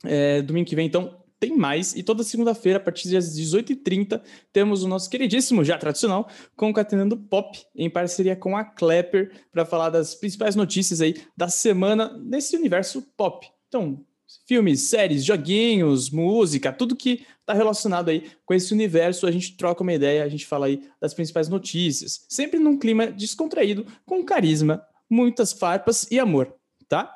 É, 0.03 0.41
domingo 0.41 0.67
que 0.67 0.75
vem, 0.75 0.85
então, 0.85 1.23
tem 1.39 1.55
mais. 1.55 1.95
E 1.95 2.03
toda 2.03 2.21
segunda-feira, 2.21 2.77
a 2.77 2.81
partir 2.81 3.09
das 3.09 3.33
18h30, 3.37 4.21
temos 4.51 4.83
o 4.83 4.87
nosso 4.89 5.09
queridíssimo, 5.09 5.63
já 5.63 5.77
tradicional, 5.77 6.29
Concatenando 6.57 7.15
Pop, 7.15 7.57
em 7.73 7.89
parceria 7.89 8.35
com 8.35 8.57
a 8.57 8.65
Clapper, 8.65 9.31
para 9.49 9.65
falar 9.65 9.89
das 9.89 10.13
principais 10.13 10.57
notícias 10.57 10.99
aí 10.99 11.15
da 11.37 11.47
semana 11.47 12.17
nesse 12.17 12.57
universo 12.57 13.01
pop. 13.15 13.47
Então, 13.69 14.05
filmes, 14.47 14.81
séries, 14.81 15.23
joguinhos, 15.23 16.09
música, 16.09 16.71
tudo 16.71 16.95
que 16.95 17.25
está 17.39 17.53
relacionado 17.53 18.09
aí 18.09 18.31
com 18.45 18.53
esse 18.53 18.73
universo, 18.73 19.27
a 19.27 19.31
gente 19.31 19.57
troca 19.57 19.83
uma 19.83 19.93
ideia, 19.93 20.23
a 20.23 20.29
gente 20.29 20.45
fala 20.45 20.67
aí 20.67 20.81
das 20.99 21.13
principais 21.13 21.49
notícias, 21.49 22.25
sempre 22.29 22.59
num 22.59 22.77
clima 22.77 23.07
descontraído, 23.07 23.85
com 24.05 24.23
carisma, 24.23 24.83
muitas 25.09 25.51
farpas 25.51 26.07
e 26.09 26.19
amor, 26.19 26.53
tá? 26.87 27.13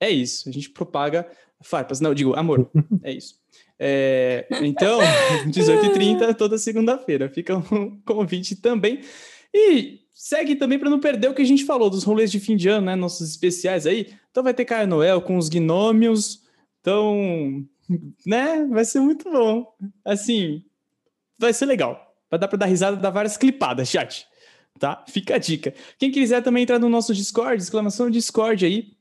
É 0.00 0.10
isso, 0.10 0.48
a 0.48 0.52
gente 0.52 0.70
propaga 0.70 1.28
farpas, 1.60 2.00
não, 2.00 2.14
digo 2.14 2.34
amor, 2.34 2.70
é 3.02 3.12
isso. 3.12 3.34
É, 3.78 4.46
então, 4.62 5.00
18h30 5.46 6.34
toda 6.34 6.58
segunda-feira, 6.58 7.28
fica 7.28 7.56
um 7.56 8.00
convite 8.04 8.56
também. 8.56 9.00
E 9.54 10.00
segue 10.18 10.56
também 10.56 10.80
para 10.80 10.90
não 10.90 10.98
perder 10.98 11.30
o 11.30 11.34
que 11.34 11.42
a 11.42 11.44
gente 11.44 11.64
falou 11.64 11.88
dos 11.88 12.02
rolês 12.02 12.28
de 12.28 12.40
fim 12.40 12.56
de 12.56 12.68
ano, 12.68 12.86
né? 12.86 12.96
Nossos 12.96 13.30
especiais 13.30 13.86
aí. 13.86 14.12
Então 14.32 14.42
vai 14.42 14.52
ter 14.52 14.64
Caio 14.64 14.88
Noel 14.88 15.22
com 15.22 15.36
os 15.36 15.48
gnômios. 15.48 16.42
Então, 16.80 17.64
né? 18.26 18.66
Vai 18.68 18.84
ser 18.84 18.98
muito 18.98 19.30
bom. 19.30 19.72
Assim, 20.04 20.64
vai 21.38 21.52
ser 21.52 21.66
legal. 21.66 22.16
Vai 22.28 22.38
dar 22.38 22.48
para 22.48 22.58
dar 22.58 22.66
risada, 22.66 22.96
dar 22.96 23.10
várias 23.10 23.36
clipadas, 23.36 23.88
chat. 23.88 24.26
Tá? 24.76 25.04
Fica 25.08 25.36
a 25.36 25.38
dica. 25.38 25.72
Quem 25.98 26.10
quiser 26.10 26.42
também 26.42 26.64
entrar 26.64 26.80
no 26.80 26.88
nosso 26.88 27.14
Discord, 27.14 27.62
exclamação 27.62 28.10
Discord 28.10 28.66
aí 28.66 28.96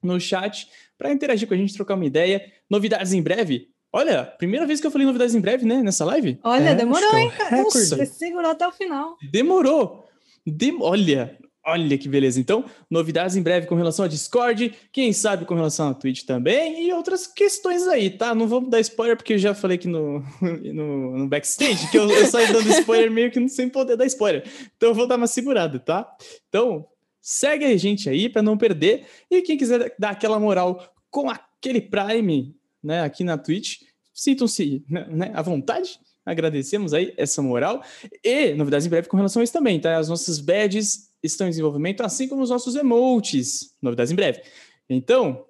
no 0.00 0.20
chat 0.20 0.68
para 0.96 1.12
interagir 1.12 1.48
com 1.48 1.54
a 1.54 1.56
gente, 1.56 1.74
trocar 1.74 1.94
uma 1.94 2.06
ideia. 2.06 2.52
Novidades 2.70 3.12
em 3.12 3.20
breve? 3.20 3.68
Olha, 3.92 4.24
primeira 4.24 4.64
vez 4.64 4.80
que 4.80 4.86
eu 4.86 4.90
falei 4.92 5.06
novidades 5.06 5.34
em 5.34 5.40
breve, 5.40 5.66
né? 5.66 5.82
Nessa 5.82 6.04
live. 6.04 6.38
Olha, 6.44 6.70
é, 6.70 6.74
demorou, 6.76 7.18
hein, 7.18 7.30
cara? 7.36 7.64
Você 7.64 8.06
segurou 8.06 8.52
até 8.52 8.66
o 8.66 8.72
final. 8.72 9.18
Demorou. 9.30 10.01
Dem 10.46 10.78
olha, 10.80 11.38
olha 11.64 11.96
que 11.96 12.08
beleza. 12.08 12.40
Então, 12.40 12.64
novidades 12.90 13.36
em 13.36 13.42
breve 13.42 13.66
com 13.66 13.74
relação 13.74 14.04
a 14.04 14.08
Discord, 14.08 14.74
quem 14.90 15.12
sabe 15.12 15.44
com 15.44 15.54
relação 15.54 15.88
a 15.88 15.94
Twitch 15.94 16.24
também 16.24 16.86
e 16.86 16.92
outras 16.92 17.26
questões 17.26 17.86
aí, 17.86 18.10
tá? 18.10 18.34
Não 18.34 18.48
vamos 18.48 18.70
dar 18.70 18.80
spoiler 18.80 19.16
porque 19.16 19.34
eu 19.34 19.38
já 19.38 19.54
falei 19.54 19.76
aqui 19.76 19.88
no, 19.88 20.24
no, 20.40 21.18
no 21.18 21.28
backstage 21.28 21.90
que 21.90 21.98
eu, 21.98 22.10
eu 22.10 22.30
dando 22.30 22.68
spoiler 22.70 23.10
meio 23.10 23.30
que 23.30 23.48
sem 23.48 23.68
poder 23.68 23.96
dar 23.96 24.06
spoiler. 24.06 24.44
Então, 24.76 24.90
eu 24.90 24.94
vou 24.94 25.06
dar 25.06 25.16
uma 25.16 25.26
segurada, 25.26 25.78
tá? 25.78 26.08
Então, 26.48 26.86
segue 27.20 27.64
a 27.64 27.76
gente 27.76 28.08
aí 28.08 28.28
para 28.28 28.42
não 28.42 28.58
perder. 28.58 29.06
E 29.30 29.42
quem 29.42 29.56
quiser 29.56 29.94
dar 29.98 30.10
aquela 30.10 30.40
moral 30.40 30.92
com 31.10 31.30
aquele 31.30 31.80
Prime, 31.80 32.56
né, 32.82 33.02
aqui 33.02 33.22
na 33.22 33.38
Twitch, 33.38 33.82
sintam-se 34.12 34.84
né, 34.88 35.06
né, 35.08 35.30
à 35.34 35.42
vontade 35.42 36.00
Agradecemos 36.24 36.94
aí 36.94 37.12
essa 37.16 37.42
moral. 37.42 37.82
E 38.24 38.54
novidades 38.54 38.86
em 38.86 38.90
breve 38.90 39.08
com 39.08 39.16
relação 39.16 39.40
a 39.40 39.44
isso 39.44 39.52
também, 39.52 39.80
tá? 39.80 39.96
As 39.96 40.08
nossas 40.08 40.38
badges 40.40 41.10
estão 41.22 41.46
em 41.46 41.50
desenvolvimento, 41.50 42.02
assim 42.02 42.28
como 42.28 42.42
os 42.42 42.50
nossos 42.50 42.74
emotes. 42.76 43.74
Novidades 43.80 44.12
em 44.12 44.16
breve. 44.16 44.42
Então, 44.88 45.44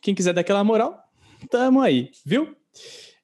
quem 0.00 0.14
quiser 0.14 0.32
dar 0.32 0.40
aquela 0.40 0.64
moral, 0.64 0.98
tamo 1.50 1.80
aí, 1.80 2.10
viu? 2.24 2.54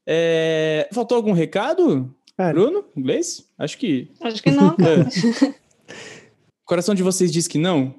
É... 0.06 0.88
Faltou 0.92 1.16
algum 1.16 1.32
recado? 1.32 2.14
Cara. 2.36 2.52
Bruno? 2.52 2.84
Inglês? 2.94 3.48
Acho 3.58 3.78
que. 3.78 4.12
Acho 4.20 4.42
que 4.42 4.50
não, 4.50 4.76
cara. 4.76 5.08
o 5.08 6.66
coração 6.66 6.94
de 6.94 7.02
vocês 7.02 7.32
diz 7.32 7.48
que 7.48 7.58
não? 7.58 7.94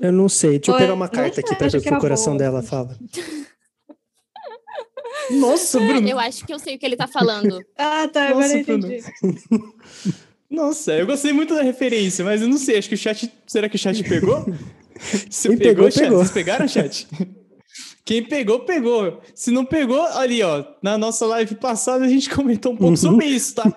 Eu, 0.00 0.12
não 0.12 0.28
sei. 0.28 0.58
Deixa 0.58 0.72
eu 0.72 0.76
pegar 0.76 0.92
uma 0.92 1.08
carta 1.08 1.40
aqui 1.40 1.54
para 1.56 1.68
ver 1.68 1.78
o 1.78 1.82
que 1.82 1.94
o 1.94 1.98
coração 1.98 2.36
dela 2.36 2.62
fala. 2.62 2.98
Nossa, 5.30 5.78
Bruno. 5.78 6.08
Eu 6.08 6.18
acho 6.18 6.44
que 6.44 6.52
eu 6.52 6.58
sei 6.58 6.76
o 6.76 6.78
que 6.78 6.86
ele 6.86 6.96
tá 6.96 7.06
falando. 7.06 7.64
ah, 7.76 8.08
tá. 8.08 8.30
Nossa, 8.30 8.30
agora 8.30 8.52
eu 8.52 8.58
entendi. 8.58 8.98
Nossa, 10.50 10.92
eu 10.94 11.06
gostei 11.06 11.32
muito 11.32 11.54
da 11.54 11.62
referência, 11.62 12.24
mas 12.24 12.42
eu 12.42 12.48
não 12.48 12.58
sei. 12.58 12.78
Acho 12.78 12.88
que 12.88 12.94
o 12.94 12.98
chat. 12.98 13.32
Será 13.46 13.68
que 13.68 13.76
o 13.76 13.78
chat 13.78 14.02
pegou? 14.02 14.44
Você 15.30 15.48
pegou, 15.50 15.58
pegou, 15.58 15.90
chat? 15.90 16.02
Pegou. 16.02 16.18
Vocês 16.18 16.30
pegaram, 16.30 16.68
chat? 16.68 17.08
Quem 18.04 18.24
pegou, 18.24 18.60
pegou. 18.60 19.20
Se 19.34 19.50
não 19.50 19.64
pegou, 19.64 20.02
ali, 20.02 20.42
ó, 20.42 20.64
na 20.82 20.98
nossa 20.98 21.24
live 21.26 21.54
passada 21.54 22.04
a 22.04 22.08
gente 22.08 22.28
comentou 22.28 22.72
um 22.72 22.76
pouco 22.76 22.90
uhum. 22.90 22.96
sobre 22.96 23.26
isso, 23.26 23.54
tá? 23.54 23.72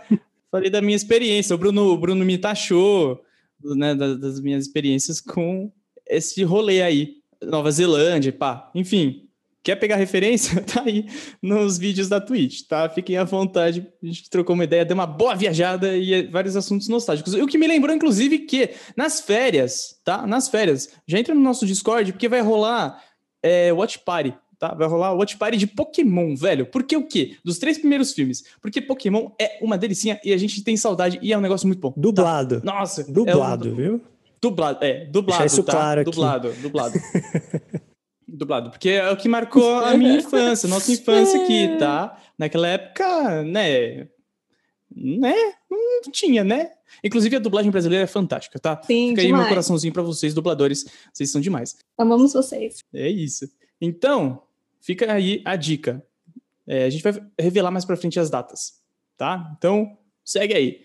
Falei 0.52 0.70
da 0.70 0.82
minha 0.82 0.96
experiência. 0.96 1.56
O 1.56 1.58
Bruno, 1.58 1.92
o 1.92 1.98
Bruno 1.98 2.26
me 2.26 2.38
taxou 2.38 3.22
né, 3.64 3.96
das, 3.96 4.20
das 4.20 4.42
minhas 4.42 4.66
experiências 4.66 5.22
com 5.22 5.72
esse 6.08 6.44
rolê 6.44 6.82
aí. 6.82 7.18
Nova 7.42 7.72
Zelândia, 7.72 8.32
pá. 8.32 8.72
Enfim, 8.74 9.23
Quer 9.64 9.78
pegar 9.78 9.96
referência? 9.96 10.62
Tá 10.74 10.84
aí 10.86 11.06
nos 11.42 11.78
vídeos 11.78 12.10
da 12.10 12.20
Twitch, 12.20 12.64
tá? 12.68 12.90
Fiquem 12.90 13.16
à 13.18 13.24
vontade. 13.24 13.88
A 14.02 14.06
gente 14.06 14.30
trocou 14.30 14.56
uma 14.56 14.64
ideia, 14.64 14.84
deu 14.84 14.96
uma 14.96 15.06
boa 15.06 15.36
viajada 15.36 15.96
e 15.96 16.14
é 16.14 16.24
vários 16.24 16.56
assuntos 16.56 16.88
nostálgicos. 16.88 17.34
O 17.36 17.46
que 17.46 17.58
me 17.58 17.68
lembrou, 17.68 17.96
inclusive, 17.96 18.40
que 18.40 18.72
nas 18.98 19.22
férias, 19.22 20.00
tá? 20.04 20.26
Nas 20.26 20.50
férias, 20.50 20.90
já 21.08 21.20
entra 21.20 21.36
no 21.36 21.42
nosso 21.42 21.66
Discord, 21.66 22.12
porque 22.12 22.28
vai 22.28 22.42
rolar 22.42 23.00
é, 23.42 23.72
Watch 23.72 24.00
Party, 24.00 24.34
tá? 24.58 24.74
Vai 24.74 24.88
rolar 24.88 25.14
Watch 25.14 25.38
Party 25.38 25.58
de 25.58 25.68
Pokémon, 25.68 26.36
velho. 26.36 26.66
Porque 26.66 26.98
o 26.98 27.06
quê? 27.08 27.38
Dos 27.44 27.60
três 27.60 27.78
primeiros 27.78 28.14
filmes. 28.14 28.44
Porque 28.62 28.82
Pokémon 28.82 29.30
é 29.40 29.60
uma 29.62 29.78
delicinha 29.78 30.20
e 30.24 30.34
a 30.34 30.38
gente 30.38 30.64
tem 30.64 30.76
saudade 30.76 31.20
e 31.22 31.32
é 31.32 31.38
um 31.38 31.42
negócio 31.42 31.68
muito 31.68 31.80
bom. 31.80 31.92
Tá? 31.92 32.02
Dublado. 32.02 32.62
Tá? 32.62 32.66
Nossa. 32.66 33.04
Dublado, 33.04 33.70
é 33.70 33.72
um... 33.72 33.76
viu? 33.76 34.02
Dublado, 34.42 34.84
é, 34.84 35.06
dublado, 35.06 35.26
Deixar 35.28 35.46
isso 35.46 35.64
tá? 35.64 35.72
claro 35.72 36.04
dublado, 36.04 36.48
aqui. 36.50 36.62
dublado. 36.62 37.00
dublado, 37.00 37.82
porque 38.72 38.90
é 38.90 39.12
o 39.12 39.18
que 39.18 39.28
marcou 39.28 39.80
a 39.80 39.96
minha 39.96 40.18
infância, 40.18 40.68
nossa 40.70 40.92
infância 40.92 41.44
aqui, 41.44 41.78
tá? 41.78 42.18
Naquela 42.38 42.68
época, 42.68 43.44
né? 43.44 44.08
Né? 44.96 45.34
Não 45.70 46.12
tinha, 46.12 46.44
né? 46.44 46.72
Inclusive 47.04 47.36
a 47.36 47.40
dublagem 47.40 47.72
brasileira 47.72 48.04
é 48.04 48.08
fantástica, 48.08 48.60
tá? 48.60 48.80
Sim, 48.84 49.10
Fica 49.10 49.22
demais. 49.22 49.34
aí 49.34 49.34
meu 49.34 49.50
coraçãozinho 49.50 49.94
para 49.94 50.04
vocês, 50.04 50.34
dubladores. 50.34 50.86
Vocês 51.12 51.32
são 51.32 51.42
demais. 51.42 51.78
Amamos 51.98 52.34
vocês. 52.34 52.84
É 52.94 53.10
isso. 53.10 53.50
Então, 53.82 54.44
fica 54.80 55.12
aí 55.12 55.42
a 55.44 55.56
dica. 55.56 56.06
É, 56.68 56.86
a 56.86 56.90
gente 56.90 57.04
vai 57.04 57.14
revelar 57.40 57.72
mais 57.72 57.86
para 57.86 57.98
frente 57.98 58.20
as 58.20 58.30
datas, 58.30 58.82
tá? 59.18 59.54
Então, 59.58 59.98
segue 60.24 60.54
aí. 60.54 60.82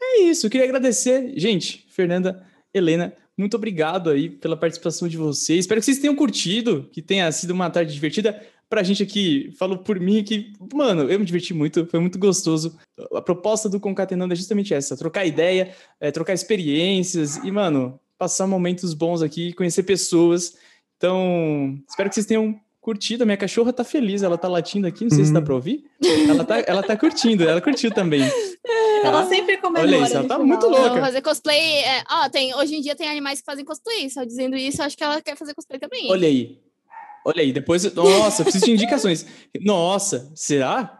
É 0.00 0.22
isso. 0.22 0.50
Queria 0.50 0.66
agradecer, 0.66 1.34
gente, 1.36 1.86
Fernanda, 1.88 2.44
Helena, 2.72 3.14
muito 3.36 3.56
obrigado 3.56 4.10
aí 4.10 4.30
pela 4.30 4.56
participação 4.56 5.08
de 5.08 5.16
vocês. 5.16 5.60
Espero 5.60 5.80
que 5.80 5.84
vocês 5.84 5.98
tenham 5.98 6.14
curtido, 6.14 6.88
que 6.92 7.02
tenha 7.02 7.30
sido 7.32 7.50
uma 7.50 7.68
tarde 7.68 7.92
divertida. 7.92 8.40
Pra 8.68 8.82
gente 8.82 9.02
aqui, 9.02 9.52
falo 9.58 9.78
por 9.78 10.00
mim 10.00 10.24
que, 10.24 10.52
mano, 10.72 11.02
eu 11.10 11.18
me 11.18 11.24
diverti 11.24 11.52
muito, 11.52 11.86
foi 11.86 12.00
muito 12.00 12.18
gostoso. 12.18 12.78
A 13.14 13.20
proposta 13.20 13.68
do 13.68 13.78
Concatenando 13.78 14.32
é 14.32 14.36
justamente 14.36 14.72
essa: 14.72 14.96
trocar 14.96 15.26
ideia, 15.26 15.74
é, 16.00 16.10
trocar 16.10 16.32
experiências 16.32 17.36
e, 17.36 17.50
mano, 17.50 18.00
passar 18.16 18.46
momentos 18.46 18.94
bons 18.94 19.20
aqui, 19.20 19.52
conhecer 19.52 19.82
pessoas. 19.82 20.56
Então, 20.96 21.78
espero 21.88 22.08
que 22.08 22.14
vocês 22.14 22.26
tenham 22.26 22.58
curtido. 22.84 23.22
A 23.22 23.24
minha 23.24 23.36
cachorra 23.38 23.72
tá 23.72 23.82
feliz, 23.82 24.22
ela 24.22 24.36
tá 24.36 24.46
latindo 24.46 24.86
aqui, 24.86 25.04
não 25.04 25.10
sei 25.10 25.20
uhum. 25.20 25.24
se 25.24 25.32
dá 25.32 25.40
pra 25.40 25.54
ouvir. 25.54 25.84
Ela 26.28 26.44
tá, 26.44 26.58
ela 26.66 26.82
tá 26.82 26.94
curtindo, 26.94 27.48
ela 27.48 27.60
curtiu 27.60 27.90
também. 27.90 28.20
Ela 29.02 29.22
tá? 29.22 29.28
sempre 29.28 29.56
comemora. 29.56 29.86
Olha 29.86 30.04
isso, 30.04 30.16
ela 30.16 30.28
tá 30.28 30.38
muito 30.38 30.66
louca. 30.66 31.00
Fazer 31.00 31.22
cosplay. 31.22 31.78
É, 31.82 32.04
ó, 32.10 32.28
tem, 32.28 32.54
hoje 32.54 32.76
em 32.76 32.82
dia 32.82 32.94
tem 32.94 33.08
animais 33.08 33.40
que 33.40 33.44
fazem 33.46 33.64
cosplay. 33.64 34.10
Só 34.10 34.22
dizendo 34.24 34.54
isso, 34.54 34.82
acho 34.82 34.96
que 34.96 35.02
ela 35.02 35.20
quer 35.22 35.36
fazer 35.36 35.54
cosplay 35.54 35.80
também. 35.80 36.10
Olha 36.10 36.28
aí. 36.28 36.58
Olha 37.24 37.40
aí, 37.40 37.52
depois. 37.52 37.90
Nossa, 37.94 38.42
preciso 38.42 38.66
de 38.66 38.72
indicações. 38.72 39.26
Nossa, 39.62 40.30
será? 40.34 40.98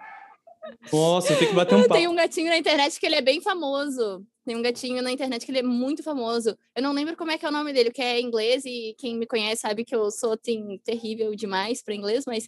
Nossa, 0.93 1.33
eu 1.33 1.39
tenho 1.39 1.51
que 1.51 1.57
bater 1.57 1.75
um 1.75 1.83
papo. 1.83 1.95
Tem 1.95 2.09
um 2.09 2.15
gatinho 2.15 2.49
na 2.49 2.59
internet 2.59 2.99
que 2.99 3.07
ele 3.07 3.17
é 3.17 3.23
bem 3.23 3.41
famoso. 3.41 4.25
Tem 4.45 4.57
um 4.57 4.63
gatinho 4.63 5.03
na 5.03 5.11
internet 5.11 5.45
que 5.45 5.51
ele 5.51 5.61
é 5.61 5.63
muito 5.63 6.03
famoso. 6.03 6.57
Eu 6.77 6.83
não 6.83 6.93
lembro 6.93 7.17
como 7.17 7.31
é 7.31 7.39
que 7.39 7.47
é 7.47 7.49
o 7.49 7.53
nome 7.53 7.73
dele, 7.73 7.91
que 7.91 8.03
é 8.03 8.21
inglês, 8.21 8.65
e 8.65 8.95
quem 8.99 9.17
me 9.17 9.27
conhece 9.27 9.63
sabe 9.63 9.85
que 9.85 9.95
eu 9.95 10.11
sou 10.11 10.35
assim, 10.35 10.79
terrível 10.85 11.35
demais 11.35 11.83
para 11.83 11.95
inglês, 11.95 12.25
mas 12.27 12.47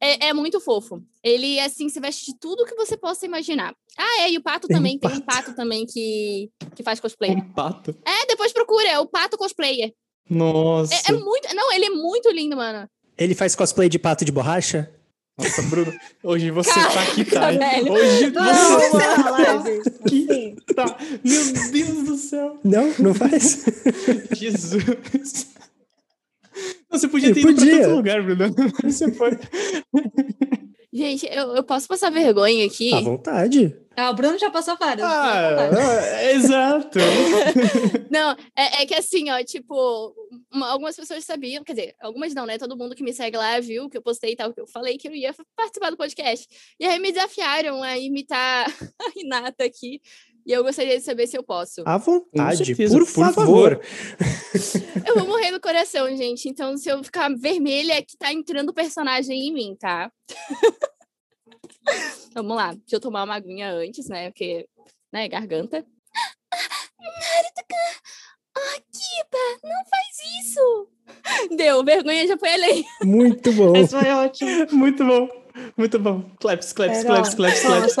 é, 0.00 0.28
é, 0.28 0.32
muito 0.32 0.60
fofo. 0.60 1.02
Ele, 1.22 1.58
assim, 1.60 1.88
se 1.88 2.00
veste 2.00 2.26
de 2.26 2.38
tudo 2.38 2.64
que 2.64 2.74
você 2.74 2.96
possa 2.96 3.24
imaginar. 3.26 3.74
Ah, 3.96 4.22
é, 4.22 4.30
e 4.30 4.38
o 4.38 4.42
Pato 4.42 4.66
tem 4.66 4.76
também, 4.76 4.96
um 4.96 4.98
pato. 4.98 5.14
tem 5.14 5.22
um 5.22 5.26
Pato 5.26 5.54
também 5.54 5.86
que, 5.86 6.50
que 6.74 6.82
faz 6.82 7.00
cosplay. 7.00 7.30
Um 7.30 7.52
Pato? 7.52 7.96
É, 8.04 8.26
depois 8.26 8.52
procura, 8.52 8.88
é 8.88 8.98
o 8.98 9.06
Pato 9.06 9.36
Cosplayer. 9.36 9.92
Nossa. 10.28 10.94
É, 10.94 11.00
é 11.08 11.12
muito, 11.12 11.54
não, 11.54 11.72
ele 11.72 11.86
é 11.86 11.90
muito 11.90 12.30
lindo, 12.30 12.56
mano. 12.56 12.88
Ele 13.18 13.34
faz 13.34 13.54
cosplay 13.54 13.88
de 13.88 13.98
pato 13.98 14.24
de 14.24 14.32
borracha? 14.32 14.90
Nossa, 15.42 15.62
Bruno, 15.62 15.92
hoje 16.22 16.50
você 16.50 16.70
Caraca, 16.70 16.92
tá 16.94 17.02
aqui, 17.02 17.24
tá? 17.24 17.50
Velho. 17.52 17.92
Hoje 17.92 18.30
não, 18.30 18.44
você 18.44 18.90
tá 18.90 19.64
aqui, 20.04 20.56
tá. 20.74 20.98
Meu 21.24 21.70
Deus 21.70 22.04
do 22.04 22.16
céu. 22.16 22.58
Não, 22.62 22.92
não 22.98 23.14
faz. 23.14 23.64
Jesus. 24.36 25.46
Você 26.90 27.08
podia 27.08 27.32
ter 27.32 27.40
ido 27.40 27.54
podia. 27.54 27.70
pra 27.70 27.78
outro 27.78 27.96
lugar, 27.96 28.22
Bruno. 28.22 28.54
Você 28.84 29.10
foi. 29.12 29.38
Gente, 30.92 31.26
eu, 31.26 31.54
eu 31.54 31.62
posso 31.62 31.86
passar 31.86 32.10
vergonha 32.10 32.66
aqui? 32.66 32.92
À 32.92 33.00
vontade. 33.00 33.76
Ah, 33.96 34.10
o 34.10 34.14
Bruno 34.14 34.38
já 34.38 34.50
passou 34.50 34.76
várias. 34.76 35.06
Ah, 35.06 35.70
ah 35.70 36.24
exato. 36.32 36.98
não, 38.10 38.32
é, 38.56 38.82
é, 38.82 38.86
que 38.86 38.94
assim, 38.94 39.30
ó, 39.30 39.42
tipo, 39.44 40.14
uma, 40.50 40.68
algumas 40.68 40.96
pessoas 40.96 41.24
sabiam, 41.24 41.62
quer 41.62 41.74
dizer, 41.74 41.94
algumas 42.00 42.34
não, 42.34 42.46
né? 42.46 42.56
Todo 42.56 42.76
mundo 42.76 42.94
que 42.94 43.02
me 43.04 43.12
segue 43.12 43.36
lá 43.36 43.60
viu 43.60 43.88
que 43.88 43.98
eu 43.98 44.02
postei 44.02 44.32
e 44.32 44.36
tal, 44.36 44.52
que 44.52 44.60
eu 44.60 44.66
falei 44.66 44.96
que 44.96 45.06
eu 45.06 45.14
ia 45.14 45.34
participar 45.54 45.90
do 45.90 45.96
podcast. 45.96 46.46
E 46.78 46.86
aí 46.86 46.98
me 46.98 47.12
desafiaram 47.12 47.82
a 47.82 47.98
imitar 47.98 48.66
a 48.98 49.10
Renata 49.14 49.64
aqui. 49.64 50.00
E 50.46 50.52
eu 50.52 50.62
gostaria 50.62 50.98
de 50.98 51.04
saber 51.04 51.26
se 51.26 51.36
eu 51.36 51.42
posso. 51.42 51.82
À 51.86 51.98
vontade, 51.98 52.74
por, 52.74 53.06
por, 53.06 53.06
favor. 53.06 53.80
eu 55.06 55.14
vou 55.16 55.26
morrer 55.26 55.50
no 55.50 55.60
coração, 55.60 56.08
gente. 56.16 56.48
Então, 56.48 56.76
se 56.76 56.88
eu 56.88 57.02
ficar 57.04 57.28
vermelha, 57.36 57.94
é 57.94 58.02
que 58.02 58.16
tá 58.16 58.32
entrando 58.32 58.70
o 58.70 58.74
personagem 58.74 59.48
em 59.48 59.52
mim, 59.52 59.76
tá? 59.78 60.10
Vamos 62.34 62.56
lá. 62.56 62.72
Deixa 62.72 62.96
eu 62.96 63.00
tomar 63.00 63.24
uma 63.24 63.34
aguinha 63.34 63.72
antes, 63.72 64.08
né? 64.08 64.30
Porque, 64.30 64.66
né, 65.12 65.28
garganta. 65.28 65.84
Akiba, 68.56 69.38
não 69.62 69.84
faz 69.88 70.18
isso! 70.40 70.88
Deu, 71.56 71.84
vergonha 71.84 72.26
já 72.26 72.36
foi 72.36 72.52
além. 72.52 72.84
Muito 73.02 73.52
bom. 73.52 73.76
Isso 73.76 73.98
foi 73.98 74.10
ótimo. 74.10 74.66
Muito 74.72 75.04
bom. 75.04 75.28
Muito 75.76 75.98
bom. 75.98 76.30
Claps, 76.40 76.72
claps, 76.72 77.04
claps, 77.04 77.34
claps, 77.34 77.64
claps. 77.64 77.96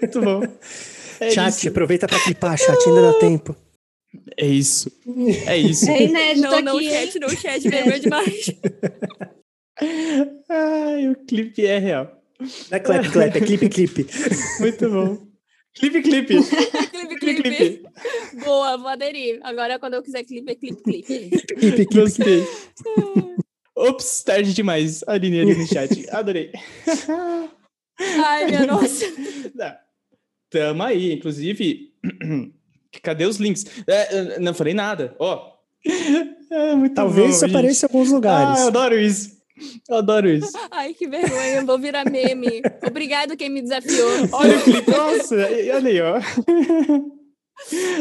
Muito 0.00 0.20
bom. 0.20 0.40
É 1.20 1.30
chat, 1.30 1.50
isso. 1.50 1.68
aproveita 1.68 2.06
para 2.06 2.20
clipar, 2.20 2.58
chat, 2.58 2.88
ainda 2.88 3.12
dá 3.12 3.18
tempo. 3.18 3.56
É 4.36 4.46
isso. 4.46 4.90
É 5.46 5.56
isso. 5.56 5.90
É 5.90 6.02
inédito 6.04 6.42
não, 6.42 6.54
aqui. 6.54 6.62
Não, 6.62 6.80
chat, 6.80 7.18
não, 7.18 7.28
chat, 7.28 7.68
vergonha 7.68 8.00
demais. 8.00 8.46
Ai, 10.48 11.08
o 11.08 11.16
clipe 11.26 11.66
é 11.66 11.78
real. 11.78 12.22
Não 12.40 12.48
é 12.76 12.80
clap, 12.80 13.08
clap, 13.10 13.36
é 13.36 13.40
clipe, 13.40 13.68
clipe. 13.68 14.06
Muito 14.60 14.90
bom. 14.90 15.26
Clipe, 15.74 16.02
clipe. 16.02 16.36
clipe, 16.36 17.16
clipe. 17.18 17.42
clipe. 17.42 17.82
Boa, 18.44 18.76
vou 18.76 18.88
aderir. 18.88 19.40
Agora, 19.42 19.78
quando 19.78 19.94
eu 19.94 20.02
quiser 20.02 20.22
clipe, 20.24 20.52
é 20.52 20.54
clipe, 20.54 20.82
clipe. 20.82 21.30
clipe, 21.30 21.56
clipe. 21.56 21.94
Gostei. 21.94 22.46
Ops, 23.76 24.22
tarde 24.22 24.54
demais. 24.54 25.02
Aline 25.06 25.40
ali 25.40 25.54
no 25.56 25.66
chat. 25.66 26.08
Adorei. 26.10 26.52
Ai, 27.98 28.46
minha 28.46 28.66
nossa. 28.66 29.04
Não. 29.54 29.83
Tamo 30.54 30.84
aí, 30.84 31.12
inclusive. 31.12 31.92
Cadê 33.02 33.26
os 33.26 33.38
links? 33.38 33.66
É, 33.88 34.38
não 34.38 34.54
falei 34.54 34.72
nada. 34.72 35.16
Ó. 35.18 35.52
É, 36.52 36.88
Talvez 36.90 37.36
isso 37.36 37.46
apareça 37.46 37.84
em 37.84 37.88
alguns 37.88 38.12
lugares. 38.12 38.60
Ah, 38.60 38.62
eu 38.62 38.68
adoro 38.68 38.96
isso. 38.96 39.32
Eu 39.88 39.96
adoro 39.96 40.28
isso. 40.28 40.52
Ai, 40.70 40.94
que 40.94 41.08
vergonha, 41.08 41.64
vou 41.64 41.76
virar 41.80 42.08
meme. 42.08 42.62
Obrigado 42.86 43.36
quem 43.36 43.50
me 43.50 43.60
desafiou. 43.60 44.08
Olha 44.30 44.58
o 44.58 44.62
clipe, 44.62 44.88
nossa, 44.88 45.34
olha 45.34 45.88
aí, 45.88 46.00
ó. 46.00 46.20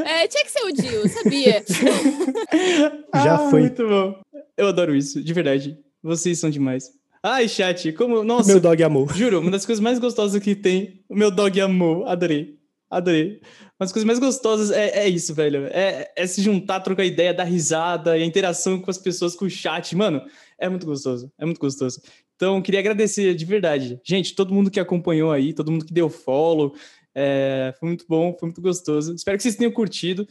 É, 0.06 0.28
tinha 0.28 0.44
que 0.44 0.52
ser 0.52 0.66
o 0.66 0.72
Dio, 0.72 1.10
sabia? 1.10 1.64
Já 3.24 3.36
ah, 3.36 3.50
foi. 3.50 3.62
Muito 3.62 3.88
bom. 3.88 4.22
Eu 4.56 4.68
adoro 4.68 4.96
isso, 4.96 5.24
de 5.24 5.34
verdade. 5.34 5.76
Vocês 6.04 6.38
são 6.38 6.52
demais. 6.52 6.92
Ai, 7.26 7.48
chat, 7.48 7.94
como. 7.94 8.22
Nossa. 8.22 8.52
Meu 8.52 8.60
dog 8.60 8.84
amou. 8.84 9.08
Juro, 9.08 9.40
uma 9.40 9.50
das 9.50 9.66
coisas 9.66 9.82
mais 9.82 9.98
gostosas 9.98 10.44
que 10.44 10.54
tem. 10.54 11.06
O 11.08 11.16
meu 11.16 11.32
dog 11.32 11.60
amou. 11.62 12.06
Adorei. 12.06 12.60
Adorei. 12.90 13.40
Uma 13.80 13.86
das 13.86 13.94
coisas 13.94 14.06
mais 14.06 14.20
gostosas 14.20 14.72
é, 14.72 14.90
é 15.06 15.08
isso, 15.08 15.34
velho. 15.34 15.68
É, 15.68 16.12
é 16.18 16.28
se 16.28 16.42
juntar, 16.42 16.82
trocar 16.82 17.06
ideia, 17.06 17.34
dar 17.34 17.46
risada 17.46 18.18
e 18.18 18.24
a 18.24 18.26
interação 18.26 18.78
com 18.78 18.92
as 18.92 18.98
pessoas, 18.98 19.38
com 19.38 19.46
o 19.46 19.50
chat. 19.50 19.96
Mano, 19.96 20.22
é 20.60 20.68
muito 20.68 20.86
gostoso. 20.86 21.32
É 21.40 21.46
muito 21.46 21.62
gostoso. 21.62 22.02
Então, 22.36 22.62
queria 22.62 22.82
agradecer 22.82 23.34
de 23.34 23.46
verdade. 23.46 24.02
Gente, 24.04 24.36
todo 24.36 24.54
mundo 24.54 24.70
que 24.70 24.80
acompanhou 24.80 25.32
aí, 25.32 25.54
todo 25.54 25.72
mundo 25.72 25.86
que 25.86 25.94
deu 25.94 26.10
follow. 26.10 26.76
É, 27.16 27.74
foi 27.80 27.88
muito 27.88 28.06
bom, 28.06 28.36
foi 28.38 28.48
muito 28.48 28.62
gostoso. 28.62 29.16
Espero 29.16 29.38
que 29.38 29.44
vocês 29.44 29.56
tenham 29.56 29.72
curtido. 29.72 30.28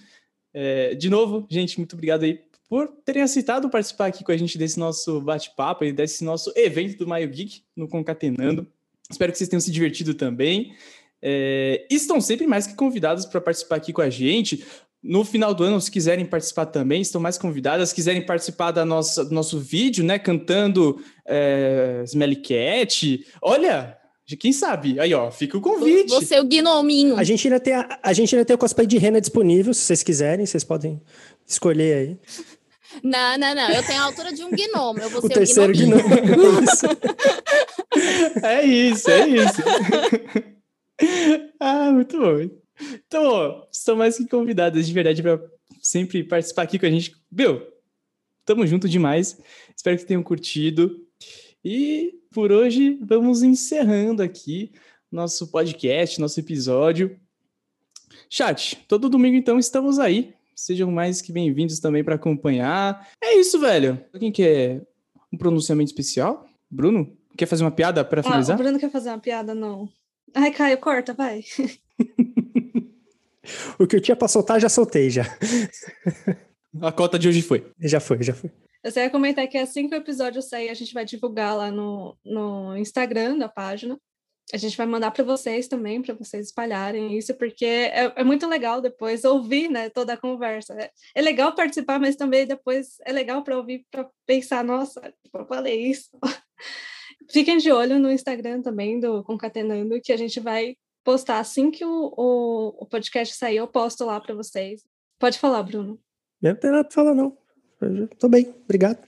É, 0.52 0.94
de 0.94 1.08
novo, 1.08 1.46
gente, 1.50 1.78
muito 1.78 1.94
obrigado 1.94 2.24
aí 2.24 2.38
por 2.72 2.88
terem 3.04 3.20
aceitado 3.20 3.68
participar 3.68 4.06
aqui 4.06 4.24
com 4.24 4.32
a 4.32 4.36
gente 4.38 4.56
desse 4.56 4.80
nosso 4.80 5.20
bate-papo 5.20 5.84
e 5.84 5.92
desse 5.92 6.24
nosso 6.24 6.50
evento 6.56 6.96
do 6.96 7.06
Maio 7.06 7.28
Geek 7.28 7.60
no 7.76 7.86
Concatenando. 7.86 8.66
Espero 9.10 9.30
que 9.30 9.36
vocês 9.36 9.50
tenham 9.50 9.60
se 9.60 9.70
divertido 9.70 10.14
também. 10.14 10.72
É, 11.20 11.86
estão 11.90 12.18
sempre 12.18 12.46
mais 12.46 12.66
que 12.66 12.74
convidados 12.74 13.26
para 13.26 13.42
participar 13.42 13.76
aqui 13.76 13.92
com 13.92 14.00
a 14.00 14.08
gente. 14.08 14.64
no 15.02 15.22
final 15.22 15.52
do 15.52 15.64
ano, 15.64 15.78
se 15.82 15.90
quiserem 15.90 16.24
participar 16.24 16.64
também, 16.64 17.02
estão 17.02 17.20
mais 17.20 17.36
convidadas. 17.36 17.90
Se 17.90 17.94
quiserem 17.94 18.24
participar 18.24 18.70
da 18.70 18.86
nossa, 18.86 19.22
do 19.22 19.34
nosso 19.34 19.58
vídeo, 19.60 20.02
né? 20.02 20.18
Cantando 20.18 20.98
é, 21.26 22.00
Smelly 22.06 22.36
Cat. 22.36 23.22
Olha, 23.42 23.98
de 24.24 24.34
quem 24.34 24.50
sabe? 24.50 24.98
Aí, 24.98 25.12
ó, 25.12 25.30
fica 25.30 25.58
o 25.58 25.60
convite. 25.60 26.08
Você 26.08 26.36
é 26.36 26.40
o 26.40 26.44
gnominho. 26.44 27.18
A 27.18 27.24
gente 27.24 27.46
ainda 27.46 27.60
tem, 27.60 27.74
a, 27.74 28.00
a 28.02 28.12
gente 28.14 28.34
ainda 28.34 28.46
tem 28.46 28.54
o 28.54 28.58
cosplay 28.58 28.86
de 28.86 28.96
rena 28.96 29.20
disponível, 29.20 29.74
se 29.74 29.80
vocês 29.80 30.02
quiserem, 30.02 30.46
vocês 30.46 30.64
podem 30.64 30.98
escolher 31.46 31.94
aí. 31.94 32.18
Não, 33.02 33.38
não, 33.38 33.54
não. 33.54 33.70
Eu 33.70 33.82
tenho 33.84 34.00
a 34.00 34.04
altura 34.04 34.32
de 34.32 34.44
um 34.44 34.50
gnomo. 34.50 35.00
Eu 35.00 35.10
vou 35.10 35.24
O 35.24 35.28
ser 35.28 35.34
terceiro 35.34 35.72
o 35.72 35.76
gnomo. 35.76 36.02
É 38.42 38.64
isso, 38.64 39.10
é 39.10 39.28
isso. 39.28 39.62
ah, 41.60 41.92
muito 41.92 42.18
bom. 42.18 42.50
Então, 43.06 43.24
ó, 43.24 43.66
estão 43.70 43.96
mais 43.96 44.16
que 44.16 44.26
convidadas 44.26 44.86
de 44.86 44.92
verdade 44.92 45.22
para 45.22 45.40
sempre 45.82 46.24
participar 46.24 46.62
aqui 46.62 46.78
com 46.78 46.86
a 46.86 46.90
gente. 46.90 47.14
Meu, 47.30 47.66
tamo 48.44 48.66
junto 48.66 48.88
demais. 48.88 49.38
Espero 49.76 49.98
que 49.98 50.06
tenham 50.06 50.22
curtido. 50.22 50.98
E 51.64 52.14
por 52.32 52.50
hoje 52.50 52.98
vamos 53.02 53.42
encerrando 53.42 54.22
aqui 54.22 54.72
nosso 55.10 55.48
podcast, 55.48 56.20
nosso 56.20 56.40
episódio. 56.40 57.18
Chat, 58.28 58.76
todo 58.88 59.10
domingo 59.10 59.36
então 59.36 59.58
estamos 59.58 59.98
aí. 59.98 60.34
Sejam 60.54 60.90
mais 60.90 61.20
que 61.20 61.32
bem-vindos 61.32 61.78
também 61.80 62.04
para 62.04 62.14
acompanhar. 62.14 63.08
É 63.22 63.34
isso, 63.36 63.58
velho. 63.58 64.02
Alguém 64.12 64.30
quer 64.30 64.82
um 65.32 65.36
pronunciamento 65.38 65.90
especial? 65.90 66.46
Bruno, 66.70 67.16
quer 67.36 67.46
fazer 67.46 67.64
uma 67.64 67.70
piada 67.70 68.04
para 68.04 68.20
Ah, 68.20 68.22
o 68.22 68.24
finalizar? 68.24 68.56
Bruno 68.58 68.78
quer 68.78 68.90
fazer 68.90 69.08
uma 69.10 69.18
piada, 69.18 69.54
não. 69.54 69.88
Ai, 70.34 70.50
Caio, 70.52 70.78
corta, 70.78 71.12
vai. 71.14 71.42
O 73.76 73.86
que 73.88 73.96
eu 73.96 74.00
tinha 74.00 74.14
pra 74.14 74.28
soltar, 74.28 74.60
já 74.60 74.68
soltei, 74.68 75.10
já. 75.10 75.24
A 76.80 76.92
cota 76.92 77.18
de 77.18 77.28
hoje 77.28 77.42
foi. 77.42 77.66
Já 77.80 77.98
foi, 77.98 78.22
já 78.22 78.32
foi. 78.32 78.50
Eu 78.84 78.92
só 78.92 79.00
ia 79.00 79.10
comentar 79.10 79.46
que 79.48 79.58
assim 79.58 79.88
que 79.88 79.94
o 79.96 79.98
episódio 79.98 80.40
sair, 80.40 80.68
a 80.68 80.74
gente 80.74 80.94
vai 80.94 81.04
divulgar 81.04 81.56
lá 81.56 81.68
no, 81.70 82.16
no 82.24 82.76
Instagram 82.76 83.36
da 83.38 83.48
página. 83.48 83.98
A 84.52 84.56
gente 84.58 84.76
vai 84.76 84.86
mandar 84.86 85.10
para 85.10 85.24
vocês 85.24 85.66
também, 85.66 86.02
para 86.02 86.14
vocês 86.14 86.46
espalharem 86.46 87.16
isso, 87.16 87.34
porque 87.34 87.64
é, 87.64 88.12
é 88.16 88.24
muito 88.24 88.46
legal 88.46 88.80
depois 88.80 89.24
ouvir 89.24 89.68
né, 89.70 89.88
toda 89.88 90.12
a 90.12 90.16
conversa. 90.16 90.74
É, 90.74 90.90
é 91.14 91.22
legal 91.22 91.54
participar, 91.54 91.98
mas 91.98 92.16
também 92.16 92.46
depois 92.46 92.98
é 93.06 93.12
legal 93.12 93.42
para 93.42 93.56
ouvir, 93.56 93.86
para 93.90 94.08
pensar, 94.26 94.62
nossa, 94.62 95.00
tipo, 95.22 95.38
eu 95.38 95.46
falei 95.46 95.86
isso. 95.86 96.10
Fiquem 97.30 97.56
de 97.56 97.72
olho 97.72 97.98
no 97.98 98.10
Instagram 98.10 98.60
também 98.60 99.00
do 99.00 99.24
Concatenando, 99.24 100.00
que 100.02 100.12
a 100.12 100.16
gente 100.16 100.38
vai 100.38 100.76
postar 101.02 101.38
assim 101.38 101.70
que 101.70 101.84
o, 101.84 102.12
o, 102.16 102.82
o 102.82 102.86
podcast 102.86 103.34
sair, 103.34 103.56
eu 103.56 103.66
posto 103.66 104.04
lá 104.04 104.20
para 104.20 104.34
vocês. 104.34 104.82
Pode 105.18 105.38
falar, 105.38 105.62
Bruno. 105.62 105.98
Eu 106.42 106.50
não 106.50 106.60
tenho 106.60 106.72
nada 106.74 106.84
pra 106.84 106.94
falar, 106.94 107.14
não. 107.14 107.38
Eu 107.80 108.08
tô 108.08 108.28
bem, 108.28 108.54
obrigado. 108.64 109.02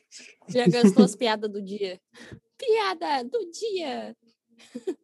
Já 0.48 0.66
gastou 0.66 1.04
as 1.04 1.14
piadas 1.14 1.50
do 1.50 1.62
dia. 1.62 2.00
Piada 2.58 3.24
do 3.24 3.50
dia. 3.50 4.16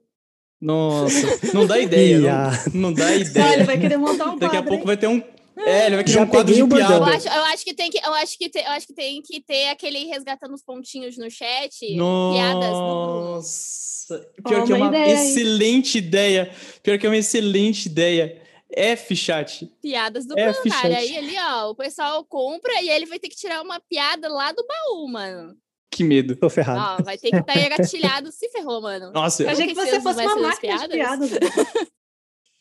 Nossa, 0.61 1.55
não 1.55 1.67
dá 1.67 1.79
ideia. 1.79 2.19
Ia. 2.19 2.51
não, 2.73 2.91
não 2.91 2.93
dá 2.93 3.15
ele 3.15 3.25
ideia. 3.25 3.65
vai 3.65 3.79
querer 3.79 3.97
montar 3.97 4.31
um 4.31 4.39
Daqui 4.39 4.57
a 4.57 4.63
pouco 4.63 4.83
hein? 4.83 4.87
vai 4.87 4.97
ter 4.97 5.07
um. 5.09 5.23
É, 5.57 5.87
ele 5.87 5.97
vai 5.97 6.07
Já 6.07 6.23
um 6.23 6.27
quadro 6.27 6.55
de 6.55 6.63
bordão. 6.63 6.99
Eu 6.99 7.05
piada. 7.05 7.17
acho, 7.17 7.29
eu 7.29 7.45
acho 7.45 7.65
que 7.65 7.75
tem 7.75 7.91
que, 7.91 7.99
eu 7.99 8.15
acho 8.15 8.39
que 8.39 8.49
tem, 8.49 8.65
eu 8.65 8.71
acho 8.71 8.87
que 8.87 8.95
tem 8.95 9.23
que 9.23 9.41
ter 9.41 9.69
aquele 9.69 10.07
resgatando 10.07 10.55
os 10.55 10.63
pontinhos 10.63 11.19
no 11.19 11.31
chat. 11.31 11.79
Piadas 11.81 12.71
do. 12.71 13.35
Nossa, 13.35 14.31
pior 14.47 14.63
Ó, 14.63 14.67
que 14.67 14.73
é 14.73 14.77
uma 14.77 14.89
ideia 14.89 15.13
excelente 15.15 15.99
ideia. 15.99 16.51
Pior 16.83 16.99
que 16.99 17.07
é 17.07 17.09
uma 17.09 17.17
excelente 17.17 17.87
ideia. 17.87 18.41
F 18.73 19.17
chat. 19.17 19.67
Piadas 19.83 20.27
do 20.27 20.35
aí. 20.39 20.95
Aí 20.95 21.19
ali, 21.19 21.37
ó, 21.39 21.71
o 21.71 21.75
pessoal 21.75 22.25
compra 22.25 22.81
e 22.81 22.89
ele 22.89 23.07
vai 23.07 23.19
ter 23.19 23.29
que 23.29 23.37
tirar 23.37 23.63
uma 23.63 23.81
piada 23.81 24.29
lá 24.29 24.53
do 24.53 24.65
baú, 24.67 25.09
mano. 25.09 25.57
Que 25.91 26.05
medo. 26.05 26.37
Tô 26.37 26.49
ferrado. 26.49 27.01
Ó, 27.01 27.05
vai 27.05 27.19
ter 27.19 27.31
que 27.31 27.37
estar 27.37 27.57
engatilhado. 27.57 28.31
Se 28.31 28.49
ferrou, 28.51 28.81
mano. 28.81 29.11
Nossa, 29.13 29.43
Eu 29.43 29.51
achei 29.51 29.67
que 29.67 29.75
você 29.75 30.01
fosse 30.01 30.23
uma 30.23 30.37
máquina 30.37 30.79
de 30.79 30.89
piadas? 30.89 31.31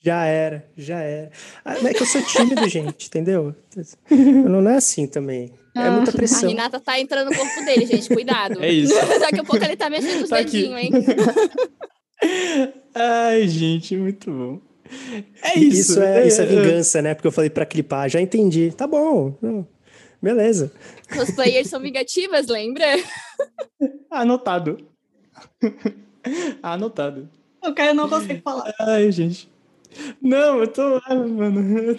Já 0.01 0.23
era, 0.23 0.65
já 0.77 0.99
era. 1.01 1.29
Ah, 1.65 1.73
mas 1.73 1.85
é 1.87 1.93
que 1.93 2.03
eu 2.03 2.07
sou 2.07 2.21
tímido, 2.21 2.65
gente, 2.69 3.07
entendeu? 3.07 3.53
Eu 4.09 4.17
não 4.49 4.69
é 4.69 4.77
assim 4.77 5.05
também. 5.05 5.53
É 5.75 5.89
muita 5.89 6.11
A 6.11 6.13
pressão. 6.13 6.47
Renata 6.47 6.79
tá 6.79 6.97
entrando 6.97 7.29
no 7.29 7.35
corpo 7.35 7.65
dele, 7.65 7.85
gente. 7.85 8.07
Cuidado. 8.07 8.63
É 8.63 8.71
isso. 8.71 8.93
Daqui 9.19 9.41
a 9.41 9.43
pouco 9.43 9.63
ele 9.63 9.75
tá 9.75 9.89
mexendo 9.89 10.23
os 10.23 10.29
Tá 10.29 10.37
dedinhos, 10.37 10.79
hein? 10.79 10.91
Ai, 12.95 13.45
gente, 13.47 13.97
muito 13.97 14.31
bom. 14.31 14.61
É 15.43 15.59
isso. 15.59 15.91
Isso 15.91 16.01
é, 16.01 16.27
isso 16.27 16.41
é 16.41 16.45
vingança, 16.45 17.01
né? 17.01 17.13
Porque 17.13 17.27
eu 17.27 17.31
falei 17.31 17.49
pra 17.49 17.65
clipar, 17.65 18.09
já 18.09 18.21
entendi. 18.21 18.71
Tá 18.71 18.87
bom. 18.87 19.37
não, 19.41 19.67
Beleza. 20.21 20.71
Os 21.21 21.31
players 21.31 21.69
são 21.69 21.79
vingativas, 21.79 22.47
lembra? 22.47 22.85
Anotado. 24.11 24.77
Anotado. 26.61 27.29
O 27.63 27.73
Caio 27.73 27.93
não 27.93 28.09
consegue 28.09 28.41
falar. 28.41 28.73
Ai, 28.79 29.11
gente. 29.11 29.49
Não, 30.21 30.59
eu 30.59 30.67
tô. 30.67 31.01
ah, 31.05 31.15
mano. 31.15 31.95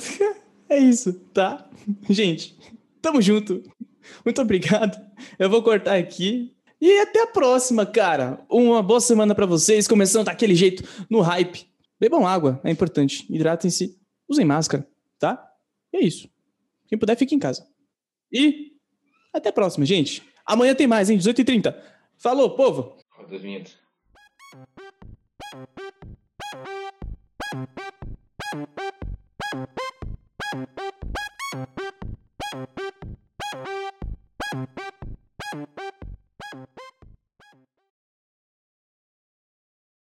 É 0.69 0.79
isso, 0.79 1.13
tá? 1.35 1.69
Gente, 2.09 2.57
tamo 3.03 3.21
junto. 3.21 3.63
Muito 4.25 4.41
obrigado. 4.41 4.97
Eu 5.39 5.51
vou 5.51 5.63
cortar 5.63 5.97
aqui. 5.97 6.55
E 6.81 7.01
até 7.01 7.23
a 7.23 7.27
próxima, 7.27 7.85
cara. 7.85 8.41
Uma 8.49 8.83
boa 8.83 9.01
semana 9.01 9.35
pra 9.35 9.47
vocês. 9.47 9.89
Começando 9.89 10.27
daquele 10.27 10.55
jeito, 10.55 10.83
no 11.11 11.21
hype. 11.21 11.69
Bebam 11.99 12.27
água, 12.27 12.61
é 12.65 12.71
importante. 12.71 13.27
Hidratem-se. 13.29 13.99
Usem 14.29 14.47
máscara, 14.47 14.87
tá? 15.19 15.45
E 15.93 15.99
é 15.99 16.05
isso. 16.05 16.29
Quem 16.87 16.99
puder, 16.99 17.17
fique 17.17 17.35
em 17.35 17.39
casa. 17.39 17.67
E 18.33 18.73
até 19.33 19.49
a 19.49 19.53
próxima, 19.53 19.85
gente. 19.85 20.23
Amanhã 20.45 20.75
tem 20.75 20.87
mais, 20.87 21.11
hein? 21.11 21.19
18h30. 21.19 21.75
Falou, 22.19 22.51
povo! 22.57 22.97
Roda 23.11 23.39
as. 23.39 23.79